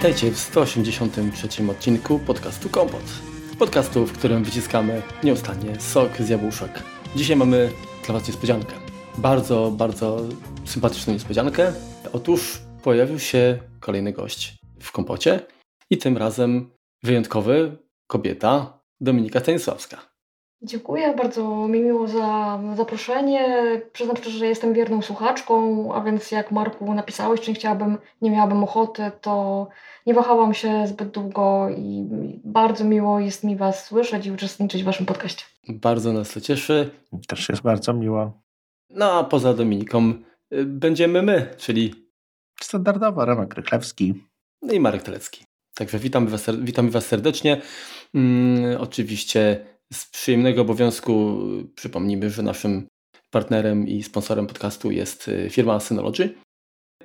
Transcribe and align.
Witajcie 0.00 0.30
w 0.30 0.38
183 0.38 1.70
odcinku 1.70 2.18
podcastu 2.18 2.68
Kompot. 2.68 3.02
Podcastu, 3.58 4.06
w 4.06 4.12
którym 4.12 4.44
wyciskamy 4.44 5.02
nieustannie 5.24 5.80
sok 5.80 6.16
z 6.16 6.28
jabłuszek. 6.28 6.82
Dzisiaj 7.16 7.36
mamy 7.36 7.72
dla 8.06 8.14
Was 8.14 8.28
niespodziankę. 8.28 8.72
Bardzo, 9.18 9.70
bardzo 9.70 10.20
sympatyczną 10.64 11.12
niespodziankę. 11.12 11.72
Otóż 12.12 12.62
pojawił 12.82 13.18
się 13.18 13.58
kolejny 13.80 14.12
gość 14.12 14.56
w 14.80 14.92
Kompocie 14.92 15.40
i 15.90 15.98
tym 15.98 16.16
razem 16.16 16.70
wyjątkowy 17.02 17.76
kobieta 18.06 18.82
Dominika 19.00 19.40
Stanisławska. 19.40 20.09
Dziękuję, 20.62 21.14
bardzo 21.16 21.68
mi 21.68 21.80
miło 21.80 22.08
za 22.08 22.60
zaproszenie. 22.76 23.64
Przyznam 23.92 24.16
szczerze, 24.16 24.38
że 24.38 24.46
jestem 24.46 24.74
wierną 24.74 25.02
słuchaczką, 25.02 25.88
a 25.94 26.00
więc 26.00 26.30
jak 26.30 26.50
Marku 26.50 26.94
napisałeś, 26.94 27.40
czy 27.40 27.50
nie 27.50 27.54
chciałabym, 27.54 27.98
nie 28.22 28.30
miałabym 28.30 28.64
ochoty, 28.64 29.10
to 29.20 29.68
nie 30.06 30.14
wahałam 30.14 30.54
się 30.54 30.86
zbyt 30.86 31.10
długo 31.10 31.68
i 31.76 32.06
bardzo 32.44 32.84
miło 32.84 33.20
jest 33.20 33.44
mi 33.44 33.56
Was 33.56 33.86
słyszeć 33.86 34.26
i 34.26 34.30
uczestniczyć 34.30 34.82
w 34.82 34.86
Waszym 34.86 35.06
podcaście. 35.06 35.44
Bardzo 35.68 36.12
nas 36.12 36.32
to 36.32 36.40
cieszy. 36.40 36.90
Też 37.28 37.48
jest 37.48 37.62
bardzo 37.62 37.92
miło. 37.92 38.40
No 38.90 39.12
a 39.12 39.24
poza 39.24 39.54
Dominiką 39.54 40.12
y, 40.52 40.64
będziemy 40.64 41.22
my, 41.22 41.54
czyli 41.56 41.94
standardowo 42.60 43.24
Remek 43.24 43.54
Rychlewski 43.54 44.24
no 44.62 44.72
i 44.72 44.80
Marek 44.80 45.02
Telecki. 45.02 45.44
Także 45.74 45.98
witamy 45.98 46.30
Was, 46.30 46.46
witamy 46.58 46.90
was 46.90 47.06
serdecznie. 47.06 47.60
Hmm, 48.12 48.80
oczywiście 48.80 49.69
z 49.92 50.06
przyjemnego 50.10 50.62
obowiązku 50.62 51.38
przypomnijmy, 51.74 52.30
że 52.30 52.42
naszym 52.42 52.86
partnerem 53.30 53.88
i 53.88 54.02
sponsorem 54.02 54.46
podcastu 54.46 54.90
jest 54.90 55.28
y, 55.28 55.50
firma 55.50 55.80
Synology, 55.80 56.34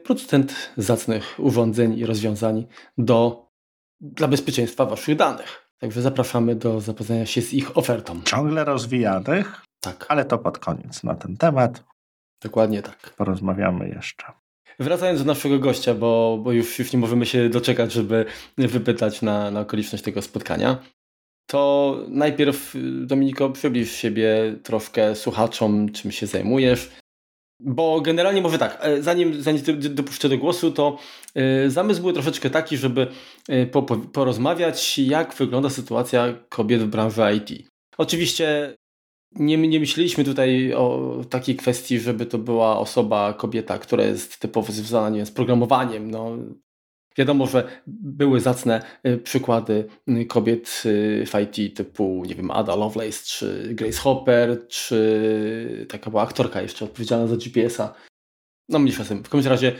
producent 0.03 0.73
zacnych 0.77 1.35
urządzeń 1.39 1.97
i 1.97 2.05
rozwiązań 2.05 2.67
do, 2.97 3.47
dla 4.01 4.27
bezpieczeństwa 4.27 4.85
Waszych 4.85 5.15
danych. 5.15 5.69
Także 5.79 6.01
zapraszamy 6.01 6.55
do 6.55 6.81
zapoznania 6.81 7.25
się 7.25 7.41
z 7.41 7.53
ich 7.53 7.77
ofertą. 7.77 8.21
Ciągle 8.23 8.63
rozwijanych, 8.63 9.61
tak. 9.79 10.05
ale 10.09 10.25
to 10.25 10.37
pod 10.37 10.59
koniec 10.59 11.03
na 11.03 11.15
ten 11.15 11.37
temat. 11.37 11.83
Dokładnie 12.43 12.81
tak. 12.81 13.13
Porozmawiamy 13.17 13.89
jeszcze. 13.89 14.25
Wracając 14.79 15.19
do 15.19 15.25
naszego 15.25 15.59
gościa, 15.59 15.93
bo, 15.93 16.39
bo 16.43 16.51
już, 16.51 16.79
już 16.79 16.93
nie 16.93 16.99
możemy 16.99 17.25
się 17.25 17.49
doczekać, 17.49 17.93
żeby 17.93 18.25
wypytać 18.57 19.21
na, 19.21 19.51
na 19.51 19.59
okoliczność 19.59 20.03
tego 20.03 20.21
spotkania 20.21 20.77
to 21.47 21.99
najpierw, 22.07 22.75
y, 22.75 22.79
Dominiko, 23.05 23.49
przybliż 23.49 23.91
siebie 23.91 24.55
troszkę 24.63 25.15
słuchaczom, 25.15 25.91
czym 25.91 26.11
się 26.11 26.27
zajmujesz. 26.27 26.89
Bo 27.59 28.01
generalnie 28.01 28.41
może 28.41 28.57
tak, 28.57 28.77
e, 28.81 29.01
zanim, 29.01 29.41
zanim 29.41 29.61
dopuszczę 29.79 30.29
do 30.29 30.37
głosu, 30.37 30.71
to 30.71 30.97
y, 31.65 31.69
zamysł 31.71 32.01
był 32.01 32.13
troszeczkę 32.13 32.49
taki, 32.49 32.77
żeby 32.77 33.07
po, 33.71 33.81
porozmawiać, 33.83 34.99
jak 34.99 35.33
wygląda 35.33 35.69
sytuacja 35.69 36.33
kobiet 36.49 36.81
w 36.81 36.87
branży 36.87 37.21
IT. 37.35 37.67
Oczywiście 37.97 38.75
nie, 39.35 39.57
nie 39.57 39.79
myśleliśmy 39.79 40.23
tutaj 40.23 40.73
o 40.73 41.15
takiej 41.29 41.55
kwestii, 41.55 41.99
żeby 41.99 42.25
to 42.25 42.37
była 42.37 42.79
osoba, 42.79 43.33
kobieta, 43.33 43.77
która 43.77 44.03
jest 44.03 44.39
typowo 44.39 44.73
związana 44.73 45.09
nie 45.09 45.17
wiem, 45.17 45.25
z 45.25 45.31
programowaniem. 45.31 46.11
No, 46.11 46.37
Wiadomo, 47.17 47.47
że 47.47 47.81
były 47.87 48.39
zacne 48.39 48.81
y, 49.07 49.17
przykłady 49.17 49.87
y, 50.09 50.25
kobiet 50.25 50.83
y, 50.85 51.25
w 51.25 51.59
IT 51.59 51.77
typu, 51.77 52.23
nie 52.27 52.35
wiem, 52.35 52.51
Ada 52.51 52.75
Lovelace, 52.75 53.25
czy 53.25 53.73
Grace 53.73 53.97
Hopper, 53.97 54.67
czy 54.67 55.85
taka 55.89 56.09
była 56.09 56.21
aktorka 56.23 56.61
jeszcze 56.61 56.85
odpowiedzialna 56.85 57.27
za 57.27 57.37
GPS-a. 57.37 57.93
No 58.69 58.79
mniejsza 58.79 59.03
z 59.03 59.07
tym. 59.07 59.23
W 59.23 59.29
każdym 59.29 59.51
razie 59.51 59.75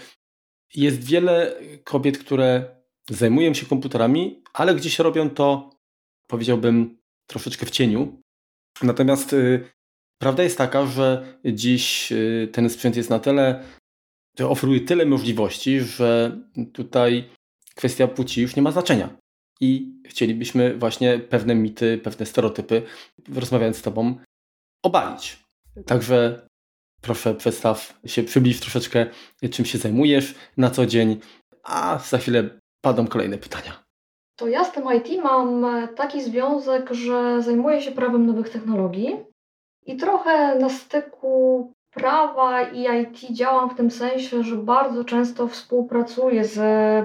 jest 0.75 1.03
wiele 1.03 1.55
kobiet, 1.83 2.17
które 2.17 2.75
zajmują 3.09 3.53
się 3.53 3.65
komputerami, 3.65 4.43
ale 4.53 4.75
gdzieś 4.75 4.99
robią 4.99 5.29
to, 5.29 5.69
powiedziałbym, 6.27 6.97
troszeczkę 7.27 7.65
w 7.65 7.71
cieniu. 7.71 8.21
Natomiast 8.83 9.33
y, 9.33 9.69
prawda 10.21 10.43
jest 10.43 10.57
taka, 10.57 10.85
że 10.85 11.37
dziś 11.45 12.11
y, 12.11 12.49
ten 12.51 12.69
sprzęt 12.69 12.95
jest 12.95 13.09
na 13.09 13.19
tyle 13.19 13.63
oferuje 14.39 14.81
tyle 14.81 15.05
możliwości, 15.05 15.79
że 15.79 16.37
tutaj 16.73 17.29
kwestia 17.75 18.07
płci 18.07 18.41
już 18.41 18.55
nie 18.55 18.61
ma 18.61 18.71
znaczenia. 18.71 19.09
I 19.61 20.01
chcielibyśmy 20.05 20.77
właśnie 20.77 21.19
pewne 21.19 21.55
mity, 21.55 21.97
pewne 22.03 22.25
stereotypy, 22.25 22.81
rozmawiając 23.33 23.77
z 23.77 23.81
Tobą, 23.81 24.15
obalić. 24.83 25.43
Także 25.85 26.47
proszę 27.01 27.35
przedstaw 27.35 27.99
się, 28.05 28.23
przybliż 28.23 28.59
troszeczkę, 28.59 29.05
czym 29.51 29.65
się 29.65 29.77
zajmujesz 29.77 30.35
na 30.57 30.69
co 30.69 30.85
dzień, 30.85 31.19
a 31.63 31.99
za 31.99 32.17
chwilę 32.17 32.49
padą 32.81 33.07
kolejne 33.07 33.37
pytania. 33.37 33.83
To 34.35 34.47
ja 34.47 34.63
z 34.63 34.71
tym 34.71 34.83
IT 34.97 35.23
mam 35.23 35.65
taki 35.95 36.23
związek, 36.23 36.93
że 36.93 37.41
zajmuję 37.41 37.81
się 37.81 37.91
prawem 37.91 38.25
nowych 38.25 38.49
technologii 38.49 39.15
i 39.85 39.97
trochę 39.97 40.55
na 40.59 40.69
styku 40.69 41.71
prawa 41.95 42.61
i 42.61 43.01
IT 43.01 43.31
działam 43.31 43.69
w 43.69 43.75
tym 43.75 43.91
sensie, 43.91 44.43
że 44.43 44.55
bardzo 44.55 45.03
często 45.03 45.47
współpracuję 45.47 46.45
z 46.45 46.57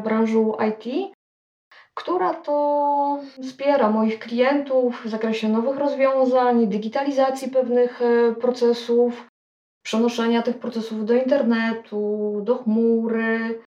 branżą 0.03 0.57
IT, 0.69 1.13
która 1.95 2.35
to 2.35 3.19
wspiera 3.43 3.91
moich 3.91 4.19
klientów 4.19 5.03
w 5.05 5.09
zakresie 5.09 5.49
nowych 5.49 5.79
rozwiązań, 5.79 6.67
digitalizacji 6.67 7.51
pewnych 7.51 8.03
e, 8.03 8.33
procesów, 8.33 9.27
przenoszenia 9.83 10.43
tych 10.43 10.59
procesów 10.59 11.05
do 11.05 11.15
internetu, 11.15 12.41
do 12.45 12.57
chmury. 12.57 13.61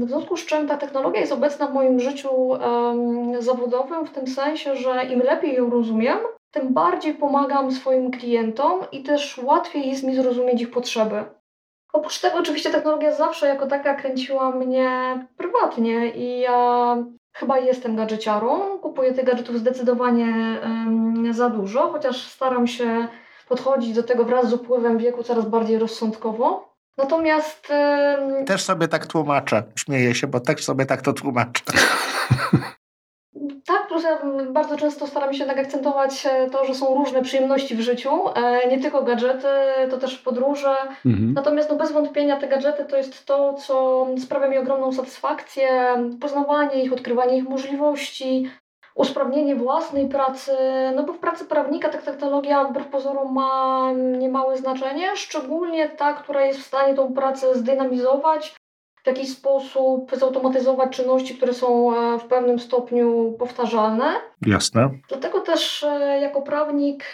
W 0.00 0.08
związku 0.08 0.36
z 0.36 0.46
czym 0.46 0.68
ta 0.68 0.76
technologia 0.76 1.20
jest 1.20 1.32
obecna 1.32 1.66
w 1.66 1.74
moim 1.74 2.00
życiu 2.00 2.30
zawodowym 3.38 4.06
w 4.06 4.10
tym 4.10 4.26
sensie, 4.26 4.76
że 4.76 5.04
im 5.04 5.20
lepiej 5.20 5.54
ją 5.54 5.70
rozumiem, 5.70 6.18
tym 6.52 6.74
bardziej 6.74 7.14
pomagam 7.14 7.72
swoim 7.72 8.10
klientom 8.10 8.80
i 8.92 9.02
też 9.02 9.38
łatwiej 9.38 9.88
jest 9.88 10.04
mi 10.04 10.14
zrozumieć 10.14 10.62
ich 10.62 10.70
potrzeby. 10.70 11.24
Oprócz 11.92 12.20
tego, 12.20 12.38
oczywiście, 12.38 12.70
technologia 12.70 13.14
zawsze 13.14 13.46
jako 13.46 13.66
taka 13.66 13.94
kręciła 13.94 14.50
mnie 14.50 15.18
prywatnie 15.36 16.08
i 16.08 16.40
ja 16.40 16.96
chyba 17.32 17.58
jestem 17.58 17.96
gadżeciarą. 17.96 18.78
Kupuję 18.78 19.12
tych 19.12 19.24
gadżetów 19.24 19.58
zdecydowanie 19.58 20.58
um, 20.62 21.34
za 21.34 21.50
dużo, 21.50 21.92
chociaż 21.92 22.28
staram 22.28 22.66
się 22.66 23.08
podchodzić 23.48 23.94
do 23.94 24.02
tego 24.02 24.24
wraz 24.24 24.48
z 24.48 24.52
upływem 24.52 24.98
wieku 24.98 25.22
coraz 25.22 25.44
bardziej 25.44 25.78
rozsądkowo. 25.78 26.74
Natomiast. 26.98 27.68
Um... 27.70 28.44
Też 28.44 28.62
sobie 28.62 28.88
tak 28.88 29.06
tłumaczę. 29.06 29.62
Śmieję 29.76 30.14
się, 30.14 30.26
bo 30.26 30.40
też 30.40 30.64
sobie 30.64 30.86
tak 30.86 31.02
to 31.02 31.12
tłumaczę. 31.12 31.62
Tak, 33.66 33.88
plus 33.88 34.04
ja 34.04 34.18
bardzo 34.50 34.76
często 34.76 35.06
staram 35.06 35.32
się 35.32 35.38
jednak 35.38 35.58
akcentować 35.58 36.26
e, 36.26 36.50
to, 36.50 36.64
że 36.64 36.74
są 36.74 36.94
różne 36.94 37.22
przyjemności 37.22 37.76
w 37.76 37.80
życiu, 37.80 38.10
e, 38.34 38.68
nie 38.68 38.80
tylko 38.80 39.02
gadżety, 39.02 39.48
to 39.90 39.98
też 39.98 40.18
podróże. 40.18 40.76
Mhm. 41.06 41.32
Natomiast 41.34 41.70
no, 41.70 41.76
bez 41.76 41.92
wątpienia 41.92 42.36
te 42.36 42.48
gadżety 42.48 42.84
to 42.84 42.96
jest 42.96 43.26
to, 43.26 43.54
co 43.54 44.06
sprawia 44.18 44.48
mi 44.48 44.58
ogromną 44.58 44.92
satysfakcję, 44.92 45.68
poznawanie 46.20 46.84
ich, 46.84 46.92
odkrywanie 46.92 47.36
ich 47.36 47.48
możliwości, 47.48 48.50
usprawnienie 48.94 49.56
własnej 49.56 50.08
pracy, 50.08 50.52
no 50.94 51.02
bo 51.02 51.12
w 51.12 51.18
pracy 51.18 51.44
prawnika 51.44 51.88
ta 51.88 51.98
technologia 51.98 52.64
wbrew 52.64 52.86
pozorom 52.86 53.34
ma 53.34 53.92
niemałe 54.18 54.56
znaczenie, 54.56 55.16
szczególnie 55.16 55.88
ta, 55.88 56.12
która 56.12 56.46
jest 56.46 56.60
w 56.60 56.66
stanie 56.66 56.94
tą 56.94 57.14
pracę 57.14 57.54
zdynamizować, 57.54 58.54
w 59.04 59.06
jakiś 59.06 59.32
sposób 59.32 60.10
zautomatyzować 60.16 60.96
czynności, 60.96 61.34
które 61.34 61.54
są 61.54 61.96
e, 61.96 62.18
w 62.18 62.24
pewnym 62.24 62.58
stopniu 62.58 63.36
powtarzalne. 63.38 64.12
Jasne. 64.46 64.90
Dlatego 65.08 65.40
też 65.40 65.82
e, 65.82 66.20
jako 66.20 66.42
prawnik 66.42 67.12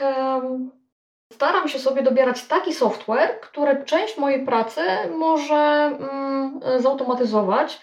staram 1.32 1.68
się 1.68 1.78
sobie 1.78 2.02
dobierać 2.02 2.44
taki 2.44 2.72
software, 2.72 3.40
który 3.40 3.84
część 3.84 4.18
mojej 4.18 4.46
pracy 4.46 4.80
może 5.18 5.56
mm, 5.56 6.60
zautomatyzować. 6.78 7.80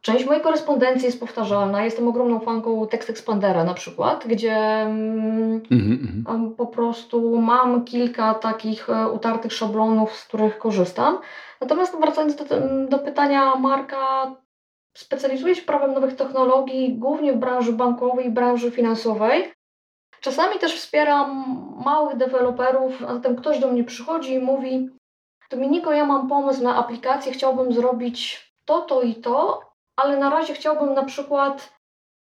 Część 0.00 0.26
mojej 0.26 0.42
korespondencji 0.42 1.06
jest 1.06 1.20
powtarzalna. 1.20 1.84
Jestem 1.84 2.08
ogromną 2.08 2.40
fanką 2.40 2.86
Text 2.86 3.10
Expandera 3.10 3.64
na 3.64 3.74
przykład, 3.74 4.26
gdzie 4.26 4.56
mm 4.56 5.60
-hmm. 5.60 6.54
po 6.56 6.66
prostu 6.66 7.40
mam 7.40 7.84
kilka 7.84 8.34
takich 8.34 8.90
e, 8.90 9.08
utartych 9.08 9.52
szablonów, 9.52 10.12
z 10.12 10.24
których 10.24 10.58
korzystam. 10.58 11.18
Natomiast 11.60 11.96
wracając 11.96 12.36
do, 12.36 12.44
do 12.88 12.98
pytania 12.98 13.56
Marka, 13.56 14.34
specjalizuję 14.96 15.54
się 15.54 15.62
prawem 15.62 15.94
nowych 15.94 16.16
technologii 16.16 16.98
głównie 16.98 17.32
w 17.32 17.36
branży 17.36 17.72
bankowej 17.72 18.26
i 18.26 18.30
branży 18.30 18.70
finansowej. 18.70 19.52
Czasami 20.20 20.58
też 20.58 20.76
wspieram 20.76 21.56
małych 21.84 22.16
deweloperów, 22.16 23.02
a 23.02 23.14
zatem 23.14 23.36
ktoś 23.36 23.58
do 23.58 23.68
mnie 23.68 23.84
przychodzi 23.84 24.34
i 24.34 24.38
mówi 24.38 24.90
Dominiko, 25.50 25.92
ja 25.92 26.06
mam 26.06 26.28
pomysł 26.28 26.62
na 26.62 26.76
aplikację, 26.76 27.32
chciałbym 27.32 27.72
zrobić 27.72 28.46
to, 28.64 28.80
to 28.80 29.02
i 29.02 29.14
to, 29.14 29.60
ale 29.96 30.16
na 30.16 30.30
razie 30.30 30.54
chciałbym 30.54 30.94
na 30.94 31.04
przykład 31.04 31.72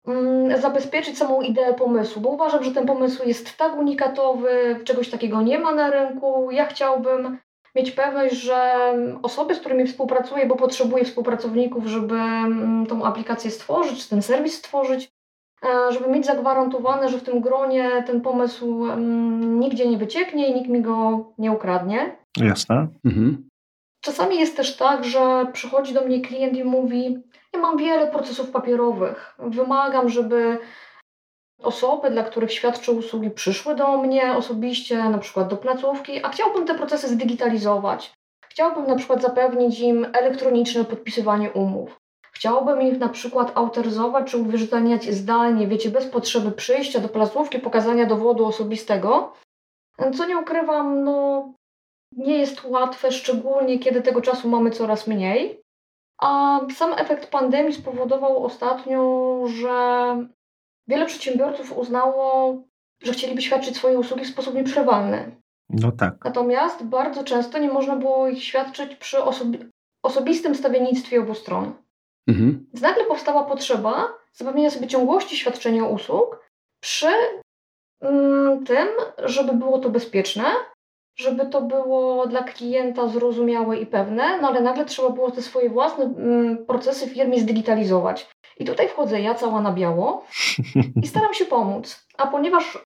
mm, 0.07 0.61
zabezpieczyć 0.61 1.19
samą 1.19 1.41
ideę 1.41 1.75
pomysłu, 1.75 2.23
bo 2.23 2.29
uważam, 2.29 2.65
że 2.65 2.71
ten 2.71 2.87
pomysł 2.87 3.29
jest 3.29 3.57
tak 3.57 3.77
unikatowy, 3.77 4.81
czegoś 4.85 5.11
takiego 5.11 5.43
nie 5.43 5.59
ma 5.59 5.75
na 5.75 5.91
rynku. 5.91 6.51
Ja 6.51 6.67
chciałbym 6.67 7.39
mieć 7.75 7.91
pewność, 7.91 8.35
że 8.35 8.75
osoby, 9.23 9.55
z 9.55 9.61
którymi 9.61 9.87
współpracuję, 9.87 10.47
bo 10.47 10.56
potrzebuję 10.56 11.05
współpracowników, 11.05 11.87
żeby 11.87 12.15
mm, 12.15 12.87
tą 12.87 13.05
aplikację 13.05 13.50
stworzyć, 13.50 14.09
ten 14.09 14.23
serwis 14.23 14.55
stworzyć, 14.55 15.11
e, 15.65 15.93
żeby 15.93 16.11
mieć 16.11 16.26
zagwarantowane, 16.26 17.09
że 17.09 17.19
w 17.19 17.23
tym 17.23 17.41
gronie 17.41 18.05
ten 18.06 18.21
pomysł 18.21 18.85
mm, 18.85 19.61
nigdzie 19.61 19.88
nie 19.88 19.99
wycieknie 19.99 20.49
i 20.49 20.55
nikt 20.55 20.69
mi 20.69 20.82
go 20.82 21.25
nie 21.38 21.53
ukradnie. 21.53 22.17
Jasne. 22.37 22.88
Mhm. 23.05 23.49
Czasami 24.00 24.41
jest 24.41 24.56
też 24.56 24.76
tak, 24.76 25.05
że 25.05 25.47
przychodzi 25.53 25.94
do 25.94 26.05
mnie 26.05 26.21
klient 26.21 26.56
i 26.56 26.65
mówi: 26.65 27.19
Ja 27.53 27.61
mam 27.61 27.76
wiele 27.76 28.06
procesów 28.06 28.50
papierowych, 28.50 29.35
wymagam, 29.38 30.09
żeby 30.09 30.59
osoby, 31.64 32.11
dla 32.11 32.22
których 32.22 32.52
świadczę 32.52 32.93
usługi, 32.93 33.31
przyszły 33.31 33.75
do 33.75 33.96
mnie 33.96 34.37
osobiście, 34.37 35.05
na 35.05 35.19
przykład 35.19 35.49
do 35.49 35.56
placówki, 35.56 36.25
a 36.25 36.28
chciałbym 36.28 36.66
te 36.66 36.75
procesy 36.75 37.08
zdigitalizować. 37.08 38.12
Chciałbym 38.49 38.87
na 38.87 38.96
przykład 38.96 39.22
zapewnić 39.22 39.81
im 39.81 40.06
elektroniczne 40.12 40.84
podpisywanie 40.84 41.52
umów. 41.52 42.00
Chciałbym 42.32 42.82
ich 42.82 42.99
na 42.99 43.08
przykład 43.08 43.52
autoryzować 43.55 44.31
czy 44.31 44.38
uwierzytelniać 44.38 45.05
zdalnie, 45.05 45.66
wiecie, 45.66 45.90
bez 45.90 46.06
potrzeby 46.06 46.52
przyjścia 46.52 47.00
do 47.00 47.08
placówki, 47.08 47.58
pokazania 47.58 48.06
dowodu 48.06 48.46
osobistego. 48.46 49.32
Co 50.16 50.26
nie 50.26 50.38
ukrywam, 50.38 51.05
no 51.05 51.49
nie 52.16 52.38
jest 52.38 52.64
łatwe, 52.64 53.12
szczególnie 53.12 53.78
kiedy 53.78 54.02
tego 54.02 54.20
czasu 54.20 54.49
mamy 54.49 54.70
coraz 54.70 55.06
mniej. 55.06 55.61
A 56.22 56.61
sam 56.75 56.93
efekt 56.93 57.31
pandemii 57.31 57.72
spowodował 57.72 58.44
ostatnio, 58.44 59.40
że 59.46 60.16
wiele 60.89 61.07
przedsiębiorców 61.07 61.79
uznało, 61.79 62.57
że 63.03 63.13
chcieliby 63.13 63.43
świadczyć 63.43 63.77
swoje 63.77 63.99
usługi 63.99 64.25
w 64.25 64.29
sposób 64.29 64.55
nieprzerwalny. 64.55 65.37
No 65.71 65.93
tak. 65.93 66.15
Natomiast 66.25 66.85
bardzo 66.85 67.25
często 67.25 67.59
nie 67.59 67.69
można 67.69 67.97
było 67.97 68.29
ich 68.29 68.45
świadczyć 68.45 68.97
przy 68.97 69.17
osobi- 69.17 69.69
osobistym 70.05 70.55
stawiennictwie 70.55 71.21
obu 71.21 71.35
stron. 71.35 71.75
Mhm. 72.29 72.67
Więc 72.73 72.83
nagle 72.83 73.05
powstała 73.05 73.45
potrzeba 73.45 74.09
zapewnienia 74.33 74.71
sobie 74.71 74.87
ciągłości 74.87 75.37
świadczenia 75.37 75.85
usług 75.85 76.49
przy 76.83 77.09
mm, 78.01 78.65
tym, 78.65 78.89
żeby 79.19 79.53
było 79.53 79.79
to 79.79 79.91
bezpieczne, 79.91 80.45
żeby 81.19 81.47
to 81.47 81.63
było 81.63 82.27
dla 82.27 82.43
klienta 82.43 83.09
zrozumiałe 83.09 83.79
i 83.79 83.87
pewne, 83.87 84.41
no 84.41 84.49
ale 84.49 84.61
nagle 84.61 84.85
trzeba 84.85 85.11
było 85.11 85.31
te 85.31 85.43
swoje 85.43 85.71
własne 85.71 86.05
mm, 86.05 86.67
procesy 86.67 87.07
w 87.07 87.15
firmie 87.15 87.41
zdigitalizować. 87.41 88.31
I 88.61 88.65
tutaj 88.65 88.89
wchodzę 88.89 89.21
ja 89.21 89.35
cała 89.35 89.61
na 89.61 89.73
biało 89.73 90.25
i 91.03 91.06
staram 91.06 91.35
się 91.35 91.45
pomóc. 91.45 92.06
A 92.19 92.27
ponieważ 92.27 92.79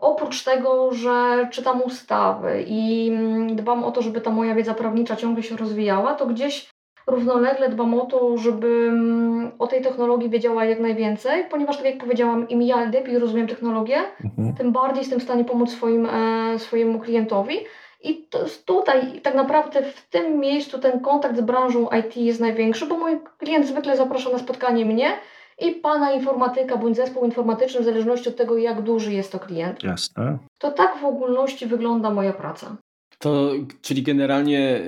oprócz 0.00 0.44
tego, 0.44 0.92
że 0.92 1.48
czytam 1.52 1.82
ustawy 1.82 2.64
i 2.66 3.08
mm, 3.08 3.56
dbam 3.56 3.84
o 3.84 3.92
to, 3.92 4.02
żeby 4.02 4.20
ta 4.20 4.30
moja 4.30 4.54
wiedza 4.54 4.74
prawnicza 4.74 5.16
ciągle 5.16 5.42
się 5.42 5.56
rozwijała, 5.56 6.14
to 6.14 6.26
gdzieś 6.26 6.70
równolegle 7.06 7.68
dbam 7.68 7.94
o 7.94 8.06
to, 8.06 8.38
żeby 8.38 8.88
mm, 8.88 9.50
o 9.58 9.66
tej 9.66 9.82
technologii 9.82 10.30
wiedziała 10.30 10.64
jak 10.64 10.80
najwięcej, 10.80 11.44
ponieważ 11.50 11.76
tak 11.76 11.86
jak 11.86 11.98
powiedziałam, 11.98 12.48
im 12.48 12.62
ja 12.62 12.84
lepiej 12.84 13.18
rozumiem 13.18 13.46
technologię, 13.46 13.98
mhm. 14.24 14.54
tym 14.54 14.72
bardziej 14.72 15.00
jestem 15.00 15.20
w 15.20 15.22
stanie 15.22 15.44
pomóc 15.44 15.70
swoim, 15.70 16.06
e, 16.06 16.58
swojemu 16.58 17.00
klientowi. 17.00 17.58
I 18.00 18.26
to 18.30 18.44
tutaj 18.64 19.20
tak 19.20 19.34
naprawdę 19.34 19.82
w 19.82 20.08
tym 20.10 20.40
miejscu 20.40 20.78
ten 20.78 21.00
kontakt 21.00 21.36
z 21.36 21.40
branżą 21.40 21.88
IT 22.00 22.16
jest 22.16 22.40
największy, 22.40 22.86
bo 22.86 22.98
mój 22.98 23.18
klient 23.38 23.66
zwykle 23.66 23.96
zaprasza 23.96 24.30
na 24.30 24.38
spotkanie 24.38 24.84
mnie 24.84 25.12
i 25.58 25.72
pana 25.72 26.12
informatyka 26.12 26.76
bądź 26.76 26.96
zespół 26.96 27.24
informatyczny, 27.24 27.80
w 27.80 27.84
zależności 27.84 28.28
od 28.28 28.36
tego, 28.36 28.58
jak 28.58 28.82
duży 28.82 29.12
jest 29.12 29.32
to 29.32 29.38
klient. 29.38 29.82
Jasne. 29.82 30.38
To 30.58 30.70
tak 30.70 31.00
w 31.00 31.04
ogólności 31.04 31.66
wygląda 31.66 32.10
moja 32.10 32.32
praca. 32.32 32.76
To, 33.18 33.50
czyli 33.82 34.02
generalnie 34.02 34.80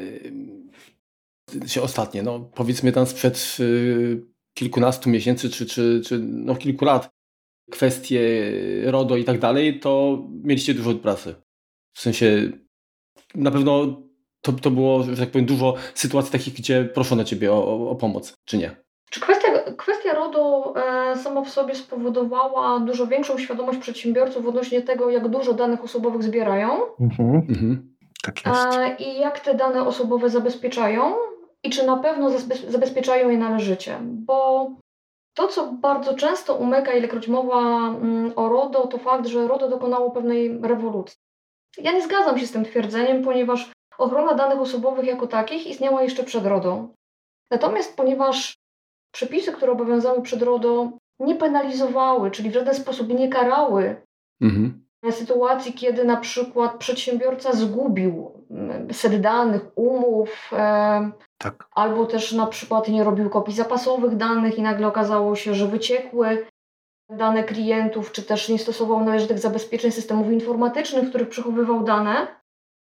się 1.67 1.83
ostatnie, 1.83 2.23
no 2.23 2.51
powiedzmy 2.55 2.93
tam 2.93 3.07
sprzed 3.07 3.57
y, 3.61 4.23
kilkunastu 4.55 5.11
miesięcy 5.11 5.51
czy, 5.51 5.67
czy, 5.67 6.01
czy 6.05 6.19
no 6.19 6.55
kilku 6.55 6.85
lat, 6.85 7.11
kwestie 7.71 8.21
RODO 8.85 9.17
i 9.17 9.25
tak 9.25 9.39
dalej, 9.39 9.81
to 9.81 10.23
mieliście 10.45 10.75
dużo 10.75 10.95
pracy. 10.95 11.35
W 11.97 12.01
sensie 12.01 12.53
na 13.35 13.51
pewno 13.51 13.87
to, 14.41 14.53
to 14.53 14.71
było, 14.71 15.03
że 15.03 15.17
tak 15.17 15.31
powiem, 15.31 15.47
dużo 15.47 15.75
sytuacji 15.95 16.33
takich, 16.33 16.55
gdzie 16.55 16.85
proszono 16.85 17.25
Ciebie 17.25 17.53
o, 17.53 17.91
o 17.91 17.95
pomoc, 17.95 18.35
czy 18.45 18.59
nie? 18.59 18.77
Czy 19.11 19.21
kwestia, 19.21 19.49
kwestia 19.77 20.15
RODO 20.15 20.75
e, 20.77 21.17
sama 21.17 21.43
w 21.43 21.51
sobie 21.51 21.75
spowodowała 21.75 22.81
dużo 22.81 23.07
większą 23.07 23.39
świadomość 23.39 23.79
przedsiębiorców 23.79 24.47
odnośnie 24.47 24.83
tego, 24.83 25.11
jak 25.11 25.29
dużo 25.29 25.55
danych 25.55 25.85
osobowych 25.85 26.23
zbierają 26.23 26.69
mhm. 27.01 27.35
Mhm. 27.49 27.97
Tak 28.23 28.47
jest. 28.47 28.79
E, 28.79 28.97
i 28.97 29.21
jak 29.21 29.41
te 29.41 29.55
dane 29.55 29.87
osobowe 29.87 30.31
zabezpieczają 30.31 31.15
i 31.63 31.71
czy 31.71 31.87
na 31.87 31.97
pewno 31.97 32.31
zabezpieczają 32.69 33.31
je 33.31 33.39
należycie. 33.39 33.99
Bo 34.03 34.71
to, 35.35 35.49
co 35.49 35.73
bardzo 35.73 36.15
często 36.15 36.55
umyka, 36.55 36.93
ilekroć 36.93 37.29
mowa 37.29 37.89
mm, 37.89 38.33
o 38.37 38.49
RODO, 38.49 38.87
to 38.87 38.99
fakt, 38.99 39.27
że 39.27 39.49
RODO 39.49 39.69
dokonało 39.69 40.11
pewnej 40.11 40.61
rewolucji. 40.63 41.19
Ja 41.79 41.93
nie 41.93 42.03
zgadzam 42.03 42.39
się 42.39 42.47
z 42.47 42.53
tym 42.53 42.65
twierdzeniem, 42.65 43.25
ponieważ 43.25 43.71
ochrona 43.99 44.35
danych 44.35 44.61
osobowych 44.61 45.07
jako 45.07 45.27
takich 45.27 45.67
istniała 45.67 46.03
jeszcze 46.03 46.25
przed 46.25 46.47
RODO. 46.47 46.89
Natomiast 47.51 47.97
ponieważ 47.97 48.57
przepisy, 49.15 49.53
które 49.53 49.73
obowiązały 49.73 50.23
przed 50.23 50.43
RODO, 50.43 50.93
nie 51.21 51.35
penalizowały, 51.35 52.31
czyli 52.31 52.51
w 52.51 52.55
żaden 52.55 52.75
sposób 52.75 53.09
nie 53.09 53.29
karały 53.29 53.97
mhm. 54.41 54.85
sytuacji, 55.11 55.73
kiedy 55.73 56.05
na 56.05 56.17
przykład 56.17 56.79
przedsiębiorca 56.79 57.53
zgubił 57.53 58.33
mm, 58.51 58.95
set 58.95 59.21
danych, 59.21 59.63
umów, 59.75 60.51
e, 60.53 61.11
tak. 61.39 61.69
albo 61.73 62.07
też 62.07 62.33
na 62.33 62.47
przykład 62.47 62.89
nie 62.89 63.05
robił 63.05 63.31
kopii 63.31 63.55
zapasowych 63.55 64.17
danych 64.17 64.59
i 64.59 64.63
nagle 64.63 64.87
okazało 64.87 65.37
się, 65.37 65.55
że 65.55 65.67
wyciekły 65.67 66.47
dane 67.11 67.45
klientów, 67.45 68.13
czy 68.13 68.23
też 68.23 68.49
nie 68.49 68.59
stosował 68.59 69.05
należytych 69.05 69.39
zabezpieczeń 69.39 69.91
systemów 69.91 70.33
informatycznych, 70.33 71.05
w 71.05 71.09
których 71.09 71.29
przechowywał 71.29 71.85
dane, 71.85 72.27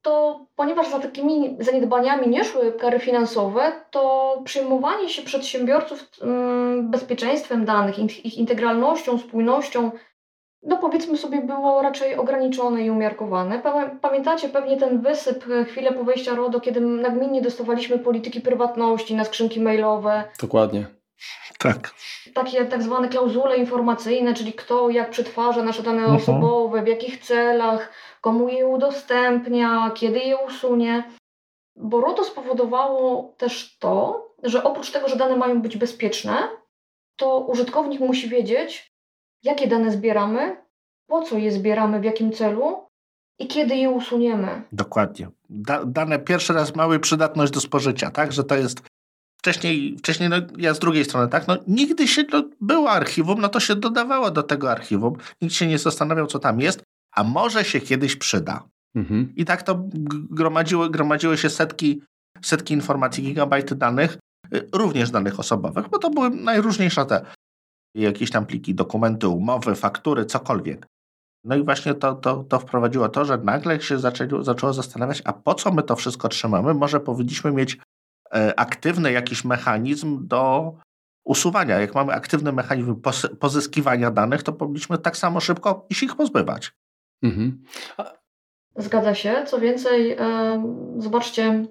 to 0.01 0.45
ponieważ 0.55 0.89
za 0.89 0.99
takimi 0.99 1.57
zaniedbaniami 1.59 2.27
nie 2.27 2.43
szły 2.43 2.71
kary 2.71 2.99
finansowe, 2.99 3.71
to 3.91 4.41
przejmowanie 4.45 5.09
się 5.09 5.21
przedsiębiorców 5.21 6.09
mm, 6.21 6.91
bezpieczeństwem 6.91 7.65
danych, 7.65 7.99
ich 7.99 8.37
integralnością, 8.37 9.17
spójnością, 9.17 9.91
no 10.63 10.77
powiedzmy 10.77 11.17
sobie, 11.17 11.41
było 11.41 11.81
raczej 11.81 12.15
ograniczone 12.15 12.81
i 12.85 12.89
umiarkowane. 12.89 13.61
Pamiętacie 14.01 14.49
pewnie 14.49 14.77
ten 14.77 15.01
wysyp 15.01 15.45
e, 15.49 15.65
chwilę 15.65 15.91
po 15.91 16.03
wejściu 16.03 16.35
RODO, 16.35 16.59
kiedy 16.59 16.81
nagminnie 16.81 17.41
dostawaliśmy 17.41 17.99
polityki 17.99 18.41
prywatności 18.41 19.15
na 19.15 19.25
skrzynki 19.25 19.61
mailowe. 19.61 20.23
Dokładnie. 20.41 20.98
Tak. 21.59 21.93
Takie 22.33 22.65
tak 22.65 22.83
zwane 22.83 23.09
klauzule 23.09 23.57
informacyjne, 23.57 24.33
czyli 24.33 24.53
kto 24.53 24.89
jak 24.89 25.09
przetwarza 25.09 25.63
nasze 25.63 25.83
dane 25.83 25.99
mhm. 25.99 26.17
osobowe, 26.17 26.83
w 26.83 26.87
jakich 26.87 27.17
celach, 27.17 27.91
komu 28.21 28.49
je 28.49 28.67
udostępnia, 28.67 29.91
kiedy 29.95 30.19
je 30.19 30.37
usunie. 30.37 31.03
Bo 31.75 32.01
RODO 32.01 32.23
spowodowało 32.23 33.33
też 33.37 33.77
to, 33.77 34.27
że 34.43 34.63
oprócz 34.63 34.91
tego, 34.91 35.09
że 35.09 35.15
dane 35.15 35.35
mają 35.37 35.61
być 35.61 35.77
bezpieczne, 35.77 36.49
to 37.15 37.39
użytkownik 37.39 37.99
musi 37.99 38.29
wiedzieć, 38.29 38.93
jakie 39.43 39.67
dane 39.67 39.91
zbieramy, 39.91 40.57
po 41.07 41.21
co 41.21 41.37
je 41.37 41.51
zbieramy, 41.51 41.99
w 41.99 42.03
jakim 42.03 42.31
celu 42.31 42.87
i 43.39 43.47
kiedy 43.47 43.75
je 43.75 43.89
usuniemy. 43.89 44.61
Dokładnie. 44.71 45.29
Da, 45.49 45.85
dane 45.85 46.19
pierwszy 46.19 46.53
raz 46.53 46.75
mały 46.75 46.99
przydatność 46.99 47.51
do 47.51 47.61
spożycia, 47.61 48.11
tak? 48.11 48.31
Że 48.31 48.43
to 48.43 48.55
jest 48.55 48.88
wcześniej, 49.39 49.97
wcześniej 49.97 50.29
no, 50.29 50.35
ja 50.57 50.73
z 50.73 50.79
drugiej 50.79 51.05
strony, 51.05 51.29
tak? 51.29 51.47
No, 51.47 51.57
nigdy 51.67 52.07
się 52.07 52.23
no, 52.33 52.43
było 52.61 52.91
archiwum, 52.91 53.41
no 53.41 53.49
to 53.49 53.59
się 53.59 53.75
dodawało 53.75 54.31
do 54.31 54.43
tego 54.43 54.71
archiwum. 54.71 55.15
Nikt 55.41 55.55
się 55.55 55.67
nie 55.67 55.79
zastanawiał, 55.79 56.27
co 56.27 56.39
tam 56.39 56.59
jest, 56.59 56.83
a 57.15 57.23
może 57.23 57.65
się 57.65 57.81
kiedyś 57.81 58.15
przyda. 58.15 58.63
Mhm. 58.95 59.33
I 59.35 59.45
tak 59.45 59.63
to 59.63 59.83
gromadziły, 60.31 60.89
gromadziły 60.89 61.37
się 61.37 61.49
setki, 61.49 62.01
setki 62.41 62.73
informacji, 62.73 63.23
gigabajty 63.23 63.75
danych, 63.75 64.17
y, 64.53 64.69
również 64.73 65.11
danych 65.11 65.39
osobowych, 65.39 65.89
bo 65.89 65.97
to 65.97 66.09
były 66.09 66.29
najróżniejsze 66.29 67.05
te 67.05 67.25
jakieś 67.95 68.31
tam 68.31 68.45
pliki, 68.45 68.75
dokumenty, 68.75 69.27
umowy, 69.27 69.75
faktury, 69.75 70.25
cokolwiek. 70.25 70.85
No 71.43 71.55
i 71.55 71.63
właśnie 71.63 71.93
to, 71.93 72.15
to, 72.15 72.43
to 72.43 72.59
wprowadziło 72.59 73.09
to, 73.09 73.25
że 73.25 73.37
nagle 73.37 73.81
się 73.81 73.99
zaczęło, 73.99 74.43
zaczęło 74.43 74.73
zastanawiać, 74.73 75.21
a 75.25 75.33
po 75.33 75.55
co 75.55 75.71
my 75.71 75.83
to 75.83 75.95
wszystko 75.95 76.29
trzymamy? 76.29 76.73
Może 76.73 76.99
powinniśmy 76.99 77.51
mieć 77.51 77.77
aktywny 78.55 79.11
jakiś 79.11 79.45
mechanizm 79.45 80.27
do 80.27 80.73
usuwania. 81.25 81.79
Jak 81.79 81.95
mamy 81.95 82.13
aktywny 82.13 82.51
mechanizm 82.51 83.01
pozyskiwania 83.39 84.11
danych, 84.11 84.43
to 84.43 84.53
powinniśmy 84.53 84.97
tak 84.97 85.17
samo 85.17 85.39
szybko 85.39 85.87
się 85.91 86.05
ich 86.05 86.15
pozbywać. 86.15 86.71
Mhm. 87.23 87.63
Zgadza 88.75 89.15
się. 89.15 89.43
Co 89.47 89.59
więcej, 89.59 90.17
zobaczcie, 90.97 91.65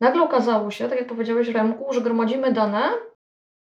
nagle 0.00 0.22
okazało 0.22 0.70
się, 0.70 0.88
tak 0.88 0.98
jak 0.98 1.08
powiedziałeś 1.08 1.48
Remku, 1.48 1.92
że 1.92 2.00
gromadzimy 2.00 2.52
dane 2.52 2.82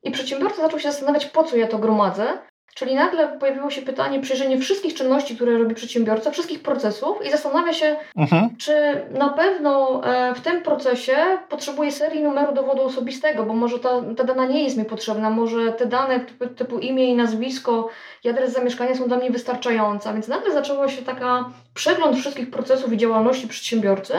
i 0.03 0.11
przedsiębiorca 0.11 0.61
zaczął 0.61 0.79
się 0.79 0.91
zastanawiać, 0.91 1.25
po 1.25 1.43
co 1.43 1.57
ja 1.57 1.67
to 1.67 1.79
gromadzę, 1.79 2.37
Czyli 2.75 2.95
nagle 2.95 3.27
pojawiło 3.27 3.69
się 3.69 3.81
pytanie, 3.81 4.19
przejrzenie 4.19 4.59
wszystkich 4.59 4.93
czynności, 4.93 5.35
które 5.35 5.57
robi 5.57 5.75
przedsiębiorca, 5.75 6.31
wszystkich 6.31 6.61
procesów 6.61 7.25
i 7.25 7.31
zastanawia 7.31 7.73
się, 7.73 7.95
mhm. 8.17 8.55
czy 8.57 8.73
na 9.11 9.29
pewno 9.29 10.01
e, 10.05 10.35
w 10.35 10.41
tym 10.41 10.61
procesie 10.61 11.15
potrzebuje 11.49 11.91
serii 11.91 12.23
numeru 12.23 12.53
dowodu 12.53 12.81
osobistego, 12.81 13.43
bo 13.43 13.53
może 13.53 13.79
ta, 13.79 13.89
ta 14.17 14.23
dana 14.23 14.45
nie 14.45 14.63
jest 14.63 14.77
mi 14.77 14.85
potrzebna, 14.85 15.29
może 15.29 15.71
te 15.71 15.85
dane 15.85 16.19
typu, 16.19 16.47
typu 16.47 16.79
imię 16.79 17.05
i 17.05 17.15
nazwisko 17.15 17.89
i 18.23 18.29
adres 18.29 18.53
zamieszkania 18.53 18.95
są 18.95 19.07
dla 19.07 19.17
mnie 19.17 19.31
wystarczające. 19.31 20.13
Więc 20.13 20.27
nagle 20.27 20.51
zaczęła 20.51 20.87
się 20.87 21.01
taka 21.01 21.49
przegląd 21.73 22.17
wszystkich 22.17 22.51
procesów 22.51 22.93
i 22.93 22.97
działalności 22.97 23.47
przedsiębiorcy 23.47 24.13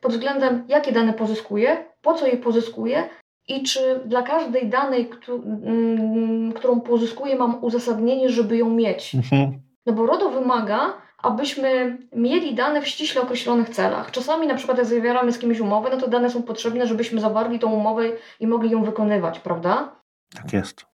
pod 0.00 0.12
względem, 0.12 0.64
jakie 0.68 0.92
dane 0.92 1.12
pozyskuje, 1.12 1.84
po 2.02 2.14
co 2.14 2.26
je 2.26 2.36
pozyskuje 2.36 3.08
i 3.48 3.62
czy 3.62 4.00
dla 4.04 4.22
każdej 4.22 4.68
danej, 4.68 5.10
mm, 5.28 6.52
którą 6.52 6.80
pozyskuję, 6.80 7.36
mam 7.36 7.64
uzasadnienie, 7.64 8.28
żeby 8.28 8.56
ją 8.56 8.70
mieć. 8.70 9.14
Mhm. 9.14 9.60
No 9.86 9.92
bo 9.92 10.06
RODO 10.06 10.30
wymaga, 10.30 10.94
abyśmy 11.22 11.98
mieli 12.12 12.54
dane 12.54 12.82
w 12.82 12.88
ściśle 12.88 13.22
określonych 13.22 13.68
celach. 13.68 14.10
Czasami 14.10 14.46
na 14.46 14.54
przykład 14.54 14.78
jak 14.78 14.86
zawieramy 14.86 15.32
z 15.32 15.38
kimś 15.38 15.60
umowę, 15.60 15.90
no 15.92 15.96
to 15.96 16.08
dane 16.08 16.30
są 16.30 16.42
potrzebne, 16.42 16.86
żebyśmy 16.86 17.20
zawarli 17.20 17.58
tą 17.58 17.72
umowę 17.72 18.04
i 18.40 18.46
mogli 18.46 18.70
ją 18.70 18.84
wykonywać, 18.84 19.38
prawda? 19.38 19.96
Tak 20.34 20.52
jest. 20.52 20.86